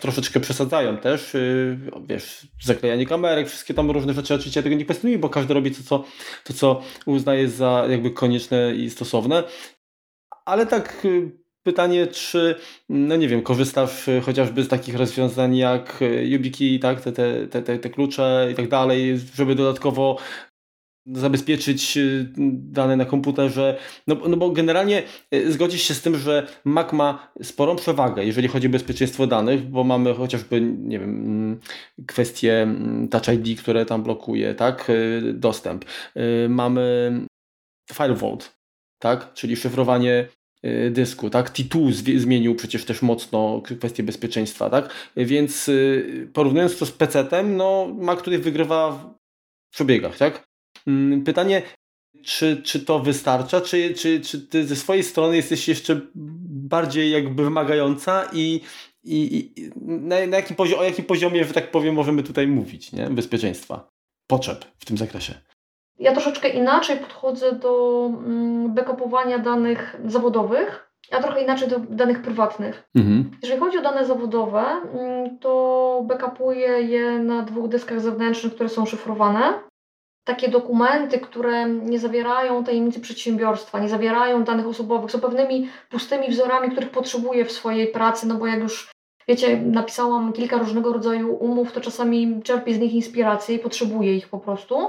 troszeczkę 0.00 0.40
przesadzają 0.40 0.96
też, 0.96 1.34
yy, 1.34 1.78
wiesz, 2.06 2.46
zaklejanie 2.62 3.06
kamerek, 3.06 3.48
wszystkie 3.48 3.74
tam 3.74 3.90
różne 3.90 4.14
rzeczy, 4.14 4.34
oczywiście 4.34 4.60
ja 4.60 4.64
tego 4.64 4.76
nie 4.76 4.84
kwestionuję, 4.84 5.18
bo 5.18 5.28
każdy 5.28 5.54
robi 5.54 5.70
to 5.70 5.82
co, 5.82 6.04
to, 6.44 6.52
co 6.52 6.82
uznaje 7.06 7.48
za 7.48 7.86
jakby 7.90 8.10
konieczne 8.10 8.74
i 8.74 8.90
stosowne, 8.90 9.44
ale 10.44 10.66
tak 10.66 11.04
yy, 11.04 11.30
pytanie, 11.62 12.06
czy, 12.06 12.54
no 12.88 13.16
nie 13.16 13.28
wiem, 13.28 13.42
korzystasz 13.42 14.06
yy, 14.06 14.20
chociażby 14.20 14.64
z 14.64 14.68
takich 14.68 14.94
rozwiązań 14.94 15.56
jak 15.56 16.00
YubiKey, 16.22 16.78
tak, 16.78 17.00
te, 17.00 17.12
te, 17.12 17.62
te, 17.62 17.78
te 17.78 17.90
klucze 17.90 18.48
i 18.52 18.54
tak 18.54 18.68
dalej, 18.68 19.20
żeby 19.34 19.54
dodatkowo 19.54 20.18
zabezpieczyć 21.06 21.96
y, 21.96 22.26
dane 22.48 22.96
na 22.96 23.04
komputerze, 23.04 23.78
no, 24.06 24.16
no 24.28 24.36
bo 24.36 24.50
generalnie 24.50 25.02
y, 25.34 25.52
zgodzisz 25.52 25.82
się 25.82 25.94
z 25.94 26.02
tym, 26.02 26.16
że 26.16 26.46
Mac 26.64 26.92
ma 26.92 27.32
sporą 27.42 27.76
przewagę, 27.76 28.24
jeżeli 28.24 28.48
chodzi 28.48 28.66
o 28.66 28.70
bezpieczeństwo 28.70 29.26
danych, 29.26 29.62
bo 29.62 29.84
mamy 29.84 30.14
chociażby, 30.14 30.60
nie 30.60 30.98
wiem, 30.98 31.10
mm, 31.10 31.60
kwestie 32.06 32.62
mm, 32.62 33.08
Touch 33.08 33.28
ID, 33.28 33.60
które 33.60 33.86
tam 33.86 34.02
blokuje, 34.02 34.54
tak, 34.54 34.90
y, 34.90 35.32
dostęp. 35.34 35.84
Mamy 36.48 37.12
Firewall, 37.92 38.38
tak, 38.98 39.32
czyli 39.34 39.56
szyfrowanie 39.56 40.28
dysku, 40.90 41.30
tak? 41.30 41.50
T2 41.50 42.18
zmienił 42.18 42.54
przecież 42.54 42.84
też 42.84 43.02
mocno 43.02 43.62
kwestię 43.80 44.02
bezpieczeństwa, 44.02 44.70
tak? 44.70 44.94
Więc 45.16 45.70
porównując 46.32 46.78
to 46.78 46.86
z 46.86 46.92
PC-tem, 46.92 47.56
no 47.56 47.94
Mac 47.98 48.22
tutaj 48.22 48.38
wygrywa 48.38 48.90
w 49.70 49.74
przebiegach, 49.74 50.16
tak? 50.16 50.49
Mm, 50.86 51.24
pytanie, 51.24 51.62
czy, 52.24 52.62
czy 52.62 52.80
to 52.80 52.98
wystarcza, 52.98 53.60
czy, 53.60 53.94
czy, 53.94 54.20
czy 54.20 54.40
ty 54.40 54.66
ze 54.66 54.76
swojej 54.76 55.02
strony 55.02 55.36
jesteś 55.36 55.68
jeszcze 55.68 56.00
bardziej 56.14 57.10
jakby 57.10 57.44
wymagająca 57.44 58.24
i, 58.32 58.60
i, 59.04 59.50
i 59.56 59.70
na, 59.80 60.26
na 60.26 60.36
jakim 60.36 60.56
poziomie, 60.56 60.80
o 60.80 60.84
jakim 60.84 61.04
poziomie, 61.04 61.44
że 61.44 61.54
tak 61.54 61.70
powiem, 61.70 61.94
możemy 61.94 62.22
tutaj 62.22 62.46
mówić, 62.46 62.92
nie? 62.92 63.10
Bezpieczeństwa, 63.10 63.88
potrzeb 64.26 64.64
w 64.78 64.84
tym 64.84 64.98
zakresie? 64.98 65.34
Ja 65.98 66.12
troszeczkę 66.12 66.48
inaczej 66.48 66.98
podchodzę 66.98 67.52
do 67.52 68.04
mm, 68.26 68.74
backupowania 68.74 69.38
danych 69.38 69.96
zawodowych, 70.04 70.90
a 71.10 71.22
trochę 71.22 71.42
inaczej 71.42 71.68
do 71.68 71.78
danych 71.78 72.22
prywatnych. 72.22 72.88
Mhm. 72.94 73.30
Jeżeli 73.42 73.60
chodzi 73.60 73.78
o 73.78 73.82
dane 73.82 74.06
zawodowe, 74.06 74.62
mm, 74.62 75.38
to 75.38 76.04
backupuję 76.06 76.68
je 76.68 77.18
na 77.18 77.42
dwóch 77.42 77.68
dyskach 77.68 78.00
zewnętrznych, 78.00 78.54
które 78.54 78.68
są 78.68 78.86
szyfrowane 78.86 79.69
takie 80.24 80.48
dokumenty, 80.48 81.18
które 81.18 81.68
nie 81.68 81.98
zawierają 81.98 82.64
tajemnicy 82.64 83.00
przedsiębiorstwa, 83.00 83.80
nie 83.80 83.88
zawierają 83.88 84.44
danych 84.44 84.66
osobowych, 84.66 85.10
są 85.10 85.20
pewnymi 85.20 85.68
pustymi 85.90 86.28
wzorami, 86.28 86.70
których 86.70 86.90
potrzebuję 86.90 87.44
w 87.44 87.52
swojej 87.52 87.86
pracy, 87.86 88.26
no 88.28 88.34
bo 88.34 88.46
jak 88.46 88.60
już 88.60 88.90
wiecie, 89.28 89.60
napisałam 89.60 90.32
kilka 90.32 90.58
różnego 90.58 90.92
rodzaju 90.92 91.34
umów, 91.34 91.72
to 91.72 91.80
czasami 91.80 92.42
czerpię 92.42 92.74
z 92.74 92.78
nich 92.78 92.92
inspirację 92.92 93.56
i 93.56 93.58
potrzebuję 93.58 94.16
ich 94.16 94.28
po 94.28 94.38
prostu. 94.38 94.88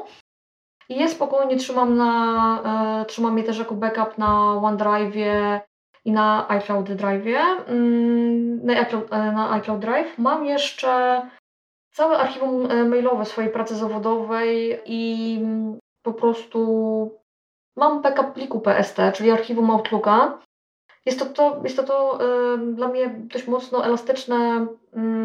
I 0.89 0.95
je 0.95 1.07
spokojnie 1.07 1.57
trzymam, 1.57 1.97
na, 1.97 3.01
e, 3.01 3.05
trzymam 3.05 3.37
je 3.37 3.43
też 3.43 3.59
jako 3.59 3.75
backup 3.75 4.17
na 4.17 4.55
OneDrive 4.55 5.15
i 6.05 6.11
na 6.11 6.49
iCloud 6.49 6.93
Drive. 6.93 7.25
Mm, 7.67 8.65
na, 8.65 8.73
iCloud, 8.73 9.13
e, 9.13 9.31
na 9.31 9.51
iCloud 9.51 9.79
Drive. 9.79 10.17
Mam 10.17 10.45
jeszcze 10.45 11.21
całe 11.91 12.17
archiwum 12.17 12.71
e, 12.71 12.83
mailowe 12.83 13.25
swojej 13.25 13.51
pracy 13.51 13.75
zawodowej 13.75 14.79
i 14.85 15.39
po 16.03 16.13
prostu 16.13 17.21
mam 17.75 18.01
backup 18.01 18.33
pliku 18.33 18.59
PST, 18.59 18.97
czyli 19.13 19.31
archiwum 19.31 19.71
Outlooka. 19.71 20.39
Jest 21.05 21.19
to, 21.19 21.25
to, 21.25 21.61
jest 21.63 21.75
to, 21.75 21.83
to 21.83 22.19
y, 22.55 22.57
dla 22.57 22.87
mnie 22.87 23.15
dość 23.17 23.47
mocno 23.47 23.85
elastyczne 23.85 24.67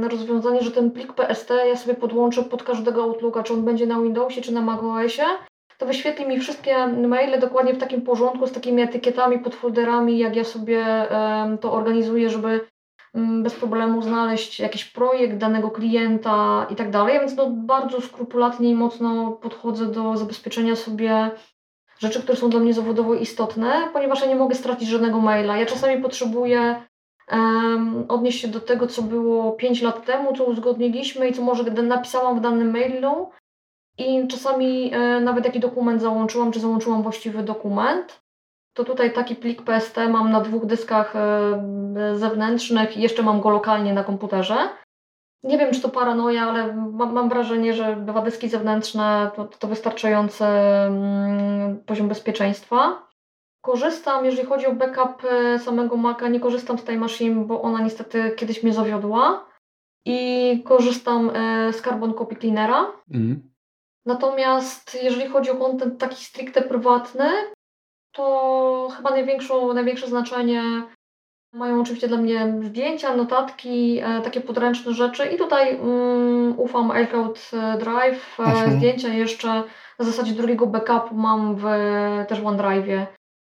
y, 0.04 0.08
rozwiązanie, 0.08 0.62
że 0.62 0.70
ten 0.70 0.90
plik 0.90 1.12
PST 1.12 1.50
ja 1.66 1.76
sobie 1.76 1.94
podłączę 1.94 2.42
pod 2.42 2.62
każdego 2.62 3.02
Outlooka, 3.02 3.42
czy 3.42 3.52
on 3.52 3.64
będzie 3.64 3.86
na 3.86 4.00
Windowsie, 4.00 4.40
czy 4.40 4.52
na 4.52 4.60
macOSie. 4.60 5.24
To 5.78 5.86
wyświetli 5.86 6.26
mi 6.26 6.40
wszystkie 6.40 6.86
maile 6.86 7.40
dokładnie 7.40 7.74
w 7.74 7.78
takim 7.78 8.02
porządku, 8.02 8.46
z 8.46 8.52
takimi 8.52 8.82
etykietami, 8.82 9.38
podfolderami, 9.38 10.18
jak 10.18 10.36
ja 10.36 10.44
sobie 10.44 11.04
y, 11.54 11.58
to 11.58 11.72
organizuję, 11.72 12.30
żeby 12.30 12.60
Mm, 12.60 12.75
bez 13.42 13.54
problemu 13.54 14.02
znaleźć 14.02 14.60
jakiś 14.60 14.84
projekt 14.84 15.36
danego 15.36 15.70
klienta 15.70 16.66
i 16.70 16.76
tak 16.76 16.90
dalej, 16.90 17.20
więc 17.20 17.36
no 17.36 17.50
bardzo 17.50 18.00
skrupulatnie 18.00 18.70
i 18.70 18.74
mocno 18.74 19.32
podchodzę 19.32 19.86
do 19.86 20.16
zabezpieczenia 20.16 20.76
sobie 20.76 21.30
rzeczy, 21.98 22.22
które 22.22 22.38
są 22.38 22.50
dla 22.50 22.60
mnie 22.60 22.74
zawodowo 22.74 23.14
istotne, 23.14 23.88
ponieważ 23.92 24.20
ja 24.20 24.26
nie 24.26 24.36
mogę 24.36 24.54
stracić 24.54 24.88
żadnego 24.88 25.20
maila. 25.20 25.56
Ja 25.56 25.66
czasami 25.66 26.02
potrzebuję 26.02 26.82
um, 27.32 28.04
odnieść 28.08 28.40
się 28.40 28.48
do 28.48 28.60
tego, 28.60 28.86
co 28.86 29.02
było 29.02 29.52
5 29.52 29.82
lat 29.82 30.06
temu, 30.06 30.36
co 30.36 30.44
uzgodniliśmy 30.44 31.28
i 31.28 31.32
co 31.32 31.42
może 31.42 31.64
napisałam 31.64 32.38
w 32.38 32.40
danym 32.40 32.70
mailu 32.70 33.30
i 33.98 34.28
czasami 34.28 34.94
e, 34.94 35.20
nawet 35.20 35.44
jaki 35.44 35.60
dokument 35.60 36.02
załączyłam, 36.02 36.52
czy 36.52 36.60
załączyłam 36.60 37.02
właściwy 37.02 37.42
dokument 37.42 38.25
to 38.76 38.84
tutaj 38.84 39.12
taki 39.12 39.36
plik 39.36 39.62
PST 39.62 39.96
mam 40.10 40.30
na 40.30 40.40
dwóch 40.40 40.66
dyskach 40.66 41.16
e, 41.16 42.16
zewnętrznych 42.16 42.96
i 42.96 43.02
jeszcze 43.02 43.22
mam 43.22 43.40
go 43.40 43.50
lokalnie 43.50 43.92
na 43.92 44.04
komputerze. 44.04 44.56
Nie 45.42 45.58
wiem, 45.58 45.72
czy 45.72 45.80
to 45.80 45.88
paranoja, 45.88 46.42
ale 46.42 46.76
mam, 46.76 47.12
mam 47.12 47.28
wrażenie, 47.28 47.74
że 47.74 47.96
dwa 47.96 48.22
dyski 48.22 48.48
zewnętrzne 48.48 49.30
to, 49.36 49.44
to 49.44 49.68
wystarczający 49.68 50.44
mm, 50.44 51.84
poziom 51.86 52.08
bezpieczeństwa. 52.08 53.06
Korzystam, 53.62 54.24
jeżeli 54.24 54.48
chodzi 54.48 54.66
o 54.66 54.72
backup 54.72 55.24
e, 55.24 55.58
samego 55.58 55.96
Maca, 55.96 56.28
nie 56.28 56.40
korzystam 56.40 56.78
z 56.78 56.84
tej 56.84 56.96
Machine, 56.96 57.44
bo 57.44 57.62
ona 57.62 57.80
niestety 57.80 58.30
kiedyś 58.30 58.62
mnie 58.62 58.72
zawiodła. 58.72 59.46
I 60.04 60.62
korzystam 60.64 61.30
e, 61.34 61.72
z 61.72 61.82
Carbon 61.82 62.14
Copy 62.14 62.36
Cleanera. 62.36 62.92
Mm. 63.14 63.50
Natomiast 64.06 65.02
jeżeli 65.02 65.28
chodzi 65.28 65.50
o 65.50 65.56
kontent 65.56 66.00
taki 66.00 66.24
stricte 66.24 66.62
prywatny, 66.62 67.28
to 68.16 68.88
chyba 68.96 69.10
największą, 69.10 69.72
największe 69.72 70.06
znaczenie 70.06 70.62
mają 71.52 71.80
oczywiście 71.80 72.08
dla 72.08 72.16
mnie 72.16 72.54
zdjęcia, 72.62 73.16
notatki, 73.16 73.98
e, 73.98 74.20
takie 74.20 74.40
podręczne 74.40 74.94
rzeczy 74.94 75.26
i 75.26 75.38
tutaj 75.38 75.76
um, 75.80 76.54
ufam 76.60 76.90
iCloud 76.90 77.50
Drive. 77.78 78.40
E, 78.40 78.42
mhm. 78.42 78.76
Zdjęcia 78.76 79.08
jeszcze 79.08 79.48
na 79.98 80.04
zasadzie 80.04 80.32
drugiego 80.32 80.66
backupu 80.66 81.14
mam 81.14 81.56
w 81.56 81.64
też 82.28 82.40
OneDrive, 82.40 83.06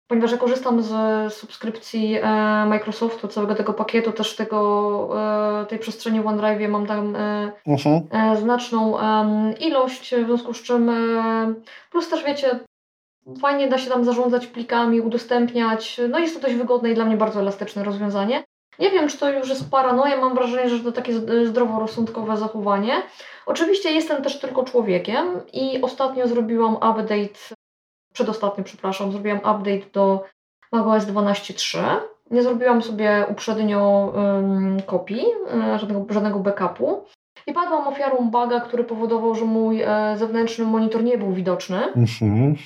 ponieważ 0.08 0.32
ja 0.32 0.38
korzystam 0.38 0.82
z 0.82 0.92
subskrypcji 1.34 2.16
e, 2.16 2.66
Microsoftu, 2.66 3.28
całego 3.28 3.54
tego 3.54 3.72
pakietu, 3.74 4.12
też 4.12 4.36
tego, 4.36 5.60
e, 5.62 5.66
tej 5.66 5.78
przestrzeni 5.78 6.20
OneDrive 6.20 6.70
mam 6.70 6.86
tam 6.86 7.16
e, 7.16 7.52
mhm. 7.66 8.00
e, 8.10 8.36
znaczną 8.36 8.96
ilość, 9.60 10.14
w 10.14 10.26
związku 10.26 10.54
z 10.54 10.62
czym 10.62 10.90
plus 11.90 12.08
też 12.08 12.24
wiecie, 12.24 12.60
Fajnie 13.40 13.68
da 13.68 13.78
się 13.78 13.90
tam 13.90 14.04
zarządzać 14.04 14.46
plikami, 14.46 15.00
udostępniać. 15.00 16.00
No 16.08 16.18
jest 16.18 16.34
to 16.34 16.40
dość 16.40 16.54
wygodne 16.54 16.90
i 16.90 16.94
dla 16.94 17.04
mnie 17.04 17.16
bardzo 17.16 17.40
elastyczne 17.40 17.84
rozwiązanie. 17.84 18.44
Nie 18.78 18.90
wiem, 18.90 19.08
czy 19.08 19.18
to 19.18 19.30
już 19.30 19.48
jest 19.48 19.70
paranoja, 19.70 20.20
mam 20.20 20.34
wrażenie, 20.34 20.68
że 20.68 20.80
to 20.80 20.92
takie 20.92 21.12
zdroworozsądkowe 21.46 22.36
zachowanie. 22.36 23.02
Oczywiście 23.46 23.92
jestem 23.92 24.22
też 24.22 24.40
tylko 24.40 24.62
człowiekiem 24.62 25.40
i 25.52 25.82
ostatnio 25.82 26.28
zrobiłam 26.28 26.74
update, 26.74 27.54
przedostatnio, 28.12 28.64
przepraszam, 28.64 29.12
zrobiłam 29.12 29.38
update 29.38 29.90
do 29.92 30.24
macOS 30.72 31.04
12.3. 31.04 31.78
Nie 32.30 32.42
zrobiłam 32.42 32.82
sobie 32.82 33.26
uprzednio 33.30 34.12
um, 34.16 34.82
kopii, 34.82 35.24
e, 35.54 35.78
żadnego, 35.78 36.14
żadnego 36.14 36.38
backupu. 36.38 37.04
I 37.46 37.52
padłam 37.52 37.88
ofiarą 37.88 38.30
buga, 38.30 38.60
który 38.60 38.84
powodował, 38.84 39.34
że 39.34 39.44
mój 39.44 39.82
e, 39.82 40.14
zewnętrzny 40.16 40.64
monitor 40.64 41.04
nie 41.04 41.18
był 41.18 41.32
widoczny. 41.32 41.84
Mhm. 41.92 42.56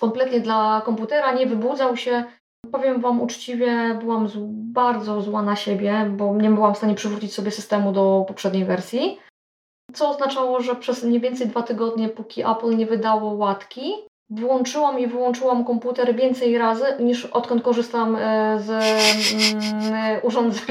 Kompletnie 0.00 0.40
dla 0.40 0.82
komputera 0.84 1.32
nie 1.32 1.46
wybudzał 1.46 1.96
się. 1.96 2.24
Powiem 2.72 3.00
Wam 3.00 3.20
uczciwie, 3.20 3.98
byłam 4.00 4.28
bardzo 4.72 5.22
zła 5.22 5.42
na 5.42 5.56
siebie, 5.56 6.10
bo 6.16 6.36
nie 6.36 6.50
byłam 6.50 6.74
w 6.74 6.78
stanie 6.78 6.94
przywrócić 6.94 7.32
sobie 7.32 7.50
systemu 7.50 7.92
do 7.92 8.24
poprzedniej 8.28 8.64
wersji. 8.64 9.18
Co 9.92 10.10
oznaczało, 10.10 10.60
że 10.60 10.74
przez 10.74 11.04
mniej 11.04 11.20
więcej 11.20 11.46
dwa 11.46 11.62
tygodnie, 11.62 12.08
póki 12.08 12.42
Apple 12.42 12.76
nie 12.76 12.86
wydało 12.86 13.32
łatki, 13.34 13.92
włączyłam 14.30 14.98
i 14.98 15.06
wyłączyłam 15.06 15.64
komputer 15.64 16.16
więcej 16.16 16.58
razy 16.58 16.84
niż 17.00 17.24
odkąd 17.24 17.62
korzystam 17.62 18.16
e, 18.16 18.60
z 18.60 18.70
mm, 18.70 20.20
urządzeń 20.22 20.62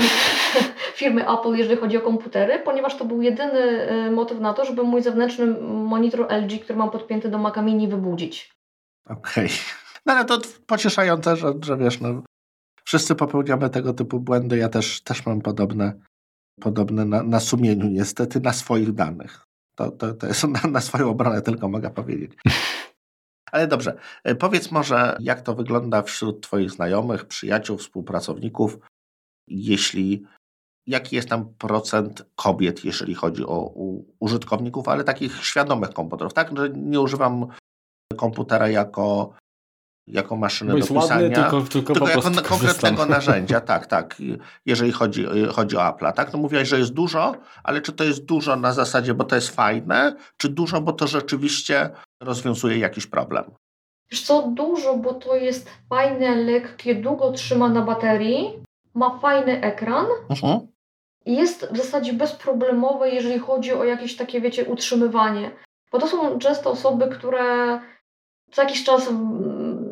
firmy 1.00 1.30
Apple, 1.30 1.54
jeżeli 1.54 1.78
chodzi 1.78 1.98
o 1.98 2.02
komputery, 2.02 2.60
ponieważ 2.60 2.98
to 2.98 3.06
był 3.06 3.22
jedyny 3.22 3.62
e, 3.62 4.12
motyw 4.12 4.40
na 4.40 4.54
to, 4.54 4.66
żeby 4.66 4.84
mój 4.84 5.02
zewnętrzny 5.02 5.46
monitor 5.70 6.28
LG, 6.30 6.64
który 6.64 6.80
mam 6.80 6.92
podpięty 6.92 7.30
do 7.30 7.38
Maca 7.38 7.62
Mini, 7.62 7.88
wybudzić. 7.88 8.52
Okej. 9.06 9.46
Okay. 9.46 9.58
No 10.06 10.14
ale 10.14 10.26
to 10.26 10.40
pocieszające, 10.68 11.36
że, 11.36 11.54
że 11.62 11.78
wiesz, 11.78 12.02
no, 12.02 12.22
wszyscy 12.84 13.16
popełniamy 13.16 13.70
tego 13.70 13.94
typu 13.94 14.20
błędy. 14.20 14.58
Ja 14.58 14.70
też, 14.70 15.02
też 15.02 15.26
mam 15.26 15.42
podobne, 15.42 15.94
podobne 16.62 17.06
na, 17.06 17.24
na 17.24 17.40
sumieniu, 17.40 17.88
niestety, 17.88 18.40
na 18.40 18.54
swoich 18.54 18.92
danych. 18.92 19.46
To, 19.76 19.92
to, 19.92 20.14
to 20.14 20.28
jest 20.28 20.44
na, 20.64 20.70
na 20.70 20.82
swoją 20.82 21.10
obronę 21.10 21.42
tylko 21.42 21.68
mogę 21.68 21.90
powiedzieć. 21.90 22.32
Ale 23.52 23.68
dobrze, 23.68 23.98
e, 24.24 24.36
powiedz 24.36 24.72
może, 24.72 25.18
jak 25.20 25.42
to 25.42 25.56
wygląda 25.56 26.02
wśród 26.02 26.42
Twoich 26.42 26.72
znajomych, 26.72 27.26
przyjaciół, 27.26 27.78
współpracowników, 27.78 28.80
jeśli 29.48 30.26
jaki 30.88 31.16
jest 31.16 31.30
tam 31.30 31.54
procent 31.54 32.26
kobiet, 32.36 32.86
jeżeli 32.86 33.16
chodzi 33.16 33.46
o 33.46 33.74
użytkowników, 34.20 34.88
ale 34.88 35.04
takich 35.04 35.46
świadomych 35.46 35.90
komputerów, 35.90 36.34
tak? 36.34 36.58
Że 36.58 36.70
nie 36.70 37.02
używam 37.02 37.48
komputera 38.18 38.70
jako, 38.70 39.34
jako 40.08 40.36
maszyny 40.36 40.80
do 40.80 40.88
pisania, 40.88 41.00
ładny, 41.00 41.32
tylko, 41.32 41.62
tylko, 41.62 41.94
tylko 41.94 42.08
jako 42.10 42.22
konkretnego 42.50 43.06
narzędzia, 43.06 43.62
tak, 43.62 43.88
tak, 43.96 44.16
jeżeli 44.66 44.92
chodzi, 44.92 45.26
chodzi 45.52 45.78
o 45.78 45.90
Apple, 45.90 46.14
tak? 46.16 46.34
No 46.34 46.40
mówiłaś, 46.40 46.68
że 46.68 46.80
jest 46.80 46.94
dużo, 46.94 47.36
ale 47.64 47.82
czy 47.82 47.94
to 47.94 48.04
jest 48.04 48.26
dużo 48.26 48.56
na 48.56 48.74
zasadzie, 48.74 49.14
bo 49.14 49.24
to 49.24 49.36
jest 49.36 49.50
fajne, 49.50 50.16
czy 50.38 50.50
dużo, 50.50 50.82
bo 50.82 50.94
to 50.94 51.08
rzeczywiście 51.08 51.90
rozwiązuje 52.22 52.78
jakiś 52.78 53.08
problem? 53.08 53.44
Wiesz 54.12 54.22
co, 54.22 54.42
dużo, 54.42 54.98
bo 54.98 55.14
to 55.14 55.36
jest 55.36 55.70
fajne, 55.90 56.36
lekkie, 56.36 56.96
długo 56.96 57.32
trzyma 57.32 57.70
na 57.70 57.82
baterii, 57.82 58.64
ma 58.94 59.20
fajny 59.20 59.62
ekran 59.62 60.06
i 61.26 61.36
jest 61.36 61.68
w 61.72 61.78
zasadzie 61.78 62.14
bezproblemowe, 62.14 63.10
jeżeli 63.10 63.40
chodzi 63.40 63.74
o 63.74 63.84
jakieś 63.84 64.16
takie, 64.16 64.42
wiecie, 64.42 64.66
utrzymywanie. 64.66 65.52
Bo 65.92 66.00
to 66.00 66.08
są 66.08 66.40
często 66.40 66.72
osoby, 66.72 67.08
które 67.08 67.80
co 68.52 68.64
jakiś 68.64 68.84
czas 68.84 69.10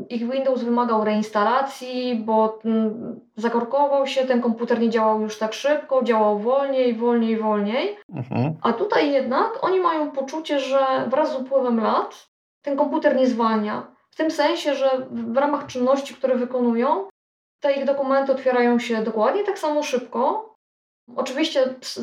ich 0.10 0.32
Windows 0.32 0.64
wymagał 0.64 1.04
reinstalacji, 1.04 2.16
bo 2.26 2.60
mm, 2.66 3.20
zakorkował 3.36 4.08
się, 4.08 4.26
ten 4.26 4.42
komputer 4.42 4.80
nie 4.80 4.90
działał 4.90 5.22
już 5.22 5.38
tak 5.38 5.54
szybko, 5.54 6.04
działał 6.04 6.40
wolniej, 6.40 6.94
wolniej, 6.94 7.38
wolniej. 7.38 7.98
Uh-huh. 8.14 8.54
A 8.62 8.74
tutaj 8.74 9.12
jednak 9.12 9.60
oni 9.62 9.80
mają 9.80 10.12
poczucie, 10.12 10.60
że 10.60 10.80
wraz 11.08 11.32
z 11.32 11.36
upływem 11.36 11.80
lat 11.80 12.28
ten 12.62 12.78
komputer 12.78 13.16
nie 13.16 13.28
zwalnia. 13.28 13.88
W 14.12 14.16
tym 14.16 14.32
sensie, 14.32 14.76
że 14.76 15.08
w 15.12 15.38
ramach 15.38 15.66
czynności, 15.66 16.14
które 16.14 16.36
wykonują, 16.36 17.08
te 17.60 17.74
ich 17.74 17.86
dokumenty 17.86 18.32
otwierają 18.32 18.80
się 18.80 19.04
dokładnie 19.04 19.44
tak 19.44 19.60
samo 19.60 19.84
szybko. 19.84 20.54
Oczywiście 21.16 21.76
z, 21.82 21.96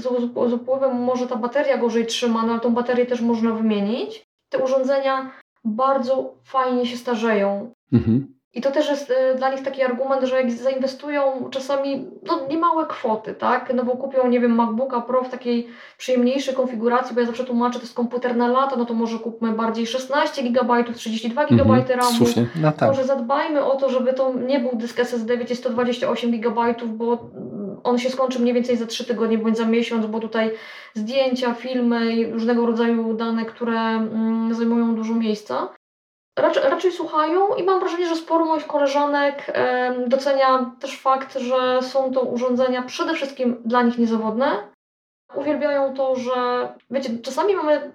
z 0.47 0.53
upływem 0.53 1.03
może 1.03 1.27
ta 1.27 1.37
bateria 1.37 1.79
gorzej 1.79 2.07
trzyma, 2.07 2.43
no 2.43 2.53
ale 2.53 2.61
tą 2.61 2.75
baterię 2.75 3.07
też 3.07 3.21
można 3.21 3.53
wymienić. 3.53 4.25
Te 4.49 4.59
urządzenia 4.59 5.31
bardzo 5.65 6.35
fajnie 6.45 6.87
się 6.87 6.97
starzeją. 6.97 7.73
Mhm. 7.93 8.33
I 8.55 8.61
to 8.61 8.71
też 8.71 8.91
jest 8.91 9.11
y, 9.11 9.15
dla 9.37 9.51
nich 9.51 9.63
taki 9.63 9.83
argument, 9.83 10.25
że 10.25 10.37
jak 10.37 10.51
zainwestują 10.51 11.49
czasami 11.51 12.07
no, 12.27 12.47
niemałe 12.51 12.87
kwoty, 12.87 13.35
tak? 13.35 13.73
No 13.75 13.85
bo 13.85 13.97
kupią, 13.97 14.29
nie 14.29 14.41
wiem, 14.41 14.55
MacBooka 14.55 15.01
Pro 15.01 15.25
w 15.25 15.31
takiej 15.31 15.69
przyjemniejszej 15.99 16.55
konfiguracji, 16.55 17.15
bo 17.15 17.21
ja 17.21 17.27
zawsze 17.27 17.45
tłumaczę, 17.45 17.79
to 17.79 17.85
jest 17.85 17.95
komputer 17.95 18.37
na 18.37 18.49
lata, 18.49 18.77
no 18.77 18.85
to 18.85 18.95
może 18.95 19.19
kupmy 19.19 19.53
bardziej 19.53 19.87
16 19.87 20.43
GB, 20.43 20.85
32 20.95 21.45
GB 21.45 21.75
mhm. 21.75 21.99
RAMu. 22.01 22.25
No 22.63 22.73
tak. 22.73 22.89
Może 22.89 23.05
zadbajmy 23.05 23.65
o 23.65 23.77
to, 23.77 23.91
żeby 23.91 24.13
to 24.13 24.33
nie 24.35 24.61
był 24.61 24.71
dysk 24.75 25.01
SSD, 25.01 25.39
wiecie, 25.39 25.57
128 25.57 26.41
GB, 26.41 26.75
bo 26.87 27.31
on 27.85 27.99
się 27.99 28.11
skończy 28.11 28.39
mniej 28.39 28.55
więcej 28.55 28.77
za 28.77 28.87
3 28.87 29.05
tygodnie 29.05 29.39
bądź 29.39 29.57
za 29.57 29.67
miesiąc, 29.67 30.07
bo 30.07 30.21
tutaj 30.21 30.51
zdjęcia, 30.95 31.55
filmy 31.55 32.13
i 32.13 32.27
różnego 32.27 32.67
rodzaju 32.67 33.15
dane, 33.15 33.45
które 33.45 33.79
mm, 33.79 34.55
zajmują 34.55 34.95
dużo 34.95 35.15
miejsca 35.15 35.69
raczej, 36.39 36.93
słuchają 36.93 37.55
i 37.55 37.63
mam 37.63 37.81
wrażenie, 37.81 38.09
że 38.09 38.17
sporo 38.17 38.45
moich 38.45 38.67
koleżanek 38.67 39.53
docenia 40.07 40.73
też 40.81 41.01
fakt, 41.01 41.39
że 41.39 41.83
są 41.83 42.13
to 42.13 42.21
urządzenia 42.21 42.83
przede 42.83 43.15
wszystkim 43.15 43.63
dla 43.65 43.83
nich 43.83 43.99
niezawodne. 43.99 44.73
Uwielbiają 45.35 45.95
to, 45.95 46.17
że 46.17 46.69
wiecie, 46.91 47.19
czasami 47.19 47.57
mamy, 47.57 47.93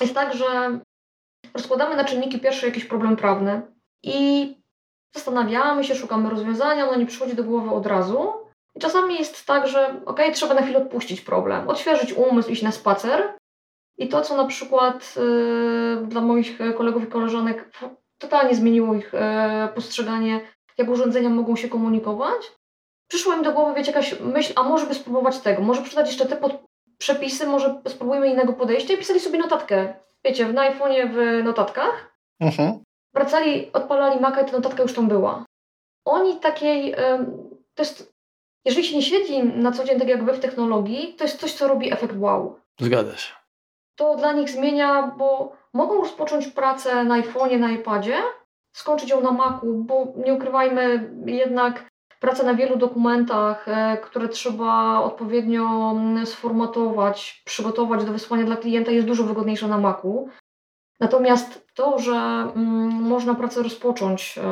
jest 0.00 0.14
tak, 0.14 0.34
że 0.34 0.78
rozkładamy 1.54 1.96
na 1.96 2.04
czynniki 2.04 2.40
pierwsze 2.40 2.66
jakiś 2.66 2.84
problem 2.84 3.16
prawny 3.16 3.62
i 4.02 4.56
zastanawiamy 5.14 5.84
się, 5.84 5.94
szukamy 5.94 6.30
rozwiązania, 6.30 6.88
ono 6.88 6.98
nie 6.98 7.06
przychodzi 7.06 7.34
do 7.34 7.44
głowy 7.44 7.70
od 7.70 7.86
razu. 7.86 8.32
I 8.76 8.80
czasami 8.80 9.14
jest 9.14 9.46
tak, 9.46 9.68
że 9.68 10.00
ok, 10.06 10.20
trzeba 10.32 10.54
na 10.54 10.62
chwilę 10.62 10.78
odpuścić 10.78 11.20
problem, 11.20 11.68
odświeżyć 11.68 12.12
umysł, 12.12 12.50
iść 12.50 12.62
na 12.62 12.72
spacer, 12.72 13.34
i 13.98 14.08
to, 14.08 14.20
co 14.20 14.36
na 14.36 14.44
przykład 14.44 15.14
y, 15.16 16.06
dla 16.06 16.20
moich 16.20 16.58
kolegów 16.76 17.02
i 17.02 17.06
koleżanek 17.06 17.70
totalnie 18.18 18.54
zmieniło 18.54 18.94
ich 18.94 19.14
y, 19.14 19.18
postrzeganie, 19.74 20.40
jak 20.78 20.88
urządzenia 20.88 21.30
mogą 21.30 21.56
się 21.56 21.68
komunikować, 21.68 22.52
przyszło 23.08 23.34
im 23.34 23.42
do 23.42 23.52
głowy, 23.52 23.74
wiecie, 23.74 23.92
jakaś 23.92 24.20
myśl, 24.20 24.52
a 24.56 24.62
może 24.62 24.86
by 24.86 24.94
spróbować 24.94 25.38
tego, 25.38 25.62
może 25.62 25.82
przydać 25.82 26.06
jeszcze 26.06 26.26
te 26.26 26.36
pod 26.36 26.64
przepisy, 26.98 27.46
może 27.46 27.82
spróbujmy 27.88 28.28
innego 28.28 28.52
podejścia 28.52 28.94
i 28.94 28.98
pisali 28.98 29.20
sobie 29.20 29.38
notatkę, 29.38 29.94
wiecie, 30.24 30.52
na 30.52 30.72
iPhone'ie 30.72 31.10
w 31.12 31.44
notatkach. 31.44 32.18
Mhm. 32.40 32.78
Wracali, 33.14 33.72
odpalali 33.72 34.20
Maca 34.20 34.40
i 34.40 34.44
ta 34.44 34.52
notatka 34.52 34.82
już 34.82 34.94
tam 34.94 35.08
była. 35.08 35.44
Oni 36.04 36.40
takiej, 36.40 36.94
to 37.74 37.82
jest, 37.82 38.12
jeżeli 38.64 38.86
się 38.86 38.96
nie 38.96 39.02
siedzi 39.02 39.42
na 39.42 39.72
co 39.72 39.84
dzień 39.84 39.98
tak 39.98 40.08
jak 40.08 40.24
wy 40.24 40.32
w 40.32 40.40
technologii, 40.40 41.14
to 41.14 41.24
jest 41.24 41.40
coś, 41.40 41.52
co 41.52 41.68
robi 41.68 41.92
efekt 41.92 42.16
wow. 42.18 42.60
Zgadza 42.80 43.16
się 43.16 43.43
to 43.96 44.16
dla 44.16 44.32
nich 44.32 44.50
zmienia, 44.50 45.02
bo 45.18 45.52
mogą 45.72 46.00
rozpocząć 46.00 46.46
pracę 46.46 47.04
na 47.04 47.22
iPhone'ie, 47.22 47.58
na 47.58 47.70
iPadzie, 47.70 48.16
skończyć 48.72 49.10
ją 49.10 49.20
na 49.20 49.30
Macu, 49.30 49.74
bo 49.74 50.12
nie 50.16 50.34
ukrywajmy, 50.34 51.10
jednak 51.26 51.90
praca 52.20 52.42
na 52.42 52.54
wielu 52.54 52.76
dokumentach, 52.76 53.68
e, 53.68 53.96
które 53.96 54.28
trzeba 54.28 55.00
odpowiednio 55.00 55.90
mm, 55.90 56.26
sformatować, 56.26 57.42
przygotować 57.44 58.04
do 58.04 58.12
wysłania 58.12 58.44
dla 58.44 58.56
klienta 58.56 58.90
jest 58.90 59.06
dużo 59.06 59.24
wygodniejsza 59.24 59.68
na 59.68 59.78
Macu. 59.78 60.28
Natomiast 61.00 61.66
to, 61.74 61.98
że 61.98 62.14
mm, 62.14 63.02
można 63.02 63.34
pracę 63.34 63.62
rozpocząć 63.62 64.38
e, 64.38 64.42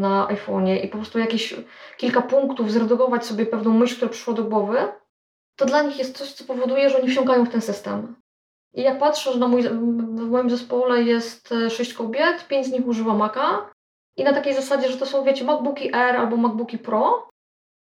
na 0.00 0.28
iPhone'ie 0.30 0.84
i 0.84 0.88
po 0.88 0.98
prostu 0.98 1.18
jakieś 1.18 1.54
kilka 1.96 2.22
punktów 2.22 2.72
zredagować 2.72 3.26
sobie 3.26 3.46
pewną 3.46 3.72
myśl, 3.72 3.96
która 3.96 4.10
przyszła 4.10 4.34
do 4.34 4.44
głowy, 4.44 4.78
to 5.56 5.66
dla 5.66 5.82
nich 5.82 5.98
jest 5.98 6.18
coś, 6.18 6.32
co 6.32 6.44
powoduje, 6.44 6.90
że 6.90 6.98
oni 6.98 7.08
wsiąkają 7.08 7.44
w 7.44 7.50
ten 7.50 7.60
system. 7.60 8.14
I 8.74 8.82
jak 8.82 8.98
patrzę, 8.98 9.32
że 9.32 9.38
na 9.38 9.48
mój, 9.48 9.62
w 9.62 10.30
moim 10.30 10.50
zespole 10.50 11.02
jest 11.02 11.52
e, 11.52 11.70
sześć 11.70 11.94
kobiet, 11.94 12.48
pięć 12.48 12.66
z 12.66 12.72
nich 12.72 12.86
używa 12.86 13.14
Maca 13.14 13.70
i 14.16 14.24
na 14.24 14.32
takiej 14.32 14.54
zasadzie, 14.54 14.88
że 14.88 14.98
to 14.98 15.06
są, 15.06 15.24
wiecie, 15.24 15.44
MacBooki 15.44 15.94
Air 15.94 16.16
albo 16.16 16.36
MacBooki 16.36 16.78
Pro. 16.78 17.28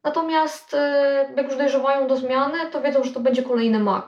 Natomiast 0.04 0.74
e, 0.74 1.34
jak 1.38 1.46
już 1.46 1.58
dojrzewają 1.58 2.08
do 2.08 2.18
zmiany, 2.18 2.72
to 2.72 2.82
wiedzą, 2.82 3.04
że 3.04 3.12
to 3.12 3.20
będzie 3.20 3.44
kolejny 3.44 3.80
Mac. 3.80 4.06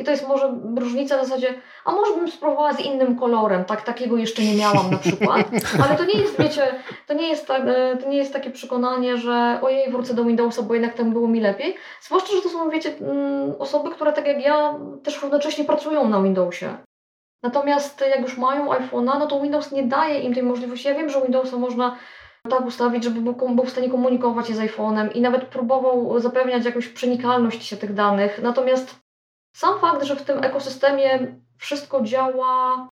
I 0.00 0.04
to 0.04 0.10
jest 0.10 0.28
może 0.28 0.54
różnica 0.76 1.18
w 1.18 1.24
zasadzie, 1.26 1.54
a 1.84 1.92
może 1.92 2.14
bym 2.14 2.30
spróbowała 2.30 2.72
z 2.72 2.80
innym 2.80 3.18
kolorem, 3.18 3.64
tak, 3.64 3.82
takiego 3.82 4.16
jeszcze 4.16 4.42
nie 4.42 4.54
miałam 4.54 4.90
na 4.90 4.98
przykład, 4.98 5.46
ale 5.84 5.98
to 5.98 6.04
nie 6.04 6.20
jest, 6.20 6.42
wiecie, 6.42 6.74
to 7.06 7.14
nie 7.14 7.28
jest, 7.28 7.46
tak, 7.46 7.62
to 8.00 8.08
nie 8.08 8.16
jest 8.16 8.32
takie 8.32 8.50
przekonanie, 8.50 9.16
że 9.16 9.58
ojej, 9.62 9.90
wrócę 9.90 10.14
do 10.14 10.24
Windowsa, 10.24 10.62
bo 10.62 10.74
jednak 10.74 10.94
tam 10.94 11.12
było 11.12 11.28
mi 11.28 11.40
lepiej. 11.40 11.76
Zwłaszcza, 12.00 12.36
że 12.36 12.42
to 12.42 12.48
są, 12.48 12.70
wiecie, 12.70 12.92
mm, 13.00 13.54
osoby, 13.58 13.90
które 13.90 14.12
tak 14.12 14.26
jak 14.26 14.42
ja 14.42 14.74
też 15.02 15.22
równocześnie 15.22 15.64
pracują 15.64 16.08
na 16.08 16.22
Windowsie. 16.22 16.76
Natomiast 17.42 18.04
jak 18.10 18.20
już 18.20 18.38
mają 18.38 18.72
iPhone'a, 18.72 19.18
no 19.18 19.26
to 19.26 19.40
Windows 19.40 19.72
nie 19.72 19.82
daje 19.82 20.20
im 20.20 20.34
tej 20.34 20.42
możliwości. 20.42 20.88
Ja 20.88 20.94
wiem, 20.94 21.10
że 21.10 21.22
Windowsa 21.22 21.56
można 21.56 21.96
tak 22.50 22.66
ustawić, 22.66 23.04
żeby 23.04 23.20
był, 23.20 23.48
był 23.48 23.64
w 23.64 23.70
stanie 23.70 23.90
komunikować 23.90 24.48
się 24.48 24.54
z 24.54 24.58
iPhone'em 24.58 25.08
i 25.14 25.20
nawet 25.20 25.44
próbował 25.44 26.20
zapewniać 26.20 26.64
jakąś 26.64 26.88
przenikalność 26.88 27.66
się 27.66 27.76
tych 27.76 27.94
danych. 27.94 28.42
Natomiast 28.42 29.00
sam 29.56 29.80
fakt, 29.80 30.04
że 30.04 30.16
w 30.16 30.24
tym 30.24 30.44
ekosystemie 30.44 31.34
wszystko 31.58 32.02
działa 32.02 32.88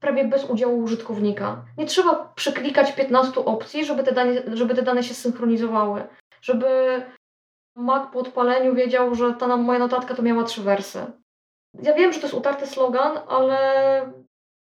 prawie 0.00 0.24
bez 0.24 0.44
udziału 0.44 0.78
użytkownika. 0.78 1.64
Nie 1.78 1.86
trzeba 1.86 2.32
przyklikać 2.34 2.92
15 2.92 3.44
opcji, 3.44 3.84
żeby 3.84 4.02
te 4.02 4.12
dane, 4.12 4.56
żeby 4.56 4.74
te 4.74 4.82
dane 4.82 5.02
się 5.02 5.14
synchronizowały. 5.14 6.04
Żeby 6.40 7.02
Mac 7.76 8.12
po 8.12 8.18
odpaleniu 8.18 8.74
wiedział, 8.74 9.14
że 9.14 9.34
ta 9.34 9.56
moja 9.56 9.78
notatka 9.78 10.14
to 10.14 10.22
miała 10.22 10.44
trzy 10.44 10.62
wersy. 10.62 11.06
Ja 11.82 11.94
wiem, 11.94 12.12
że 12.12 12.20
to 12.20 12.26
jest 12.26 12.38
utarty 12.38 12.66
slogan, 12.66 13.18
ale 13.28 13.58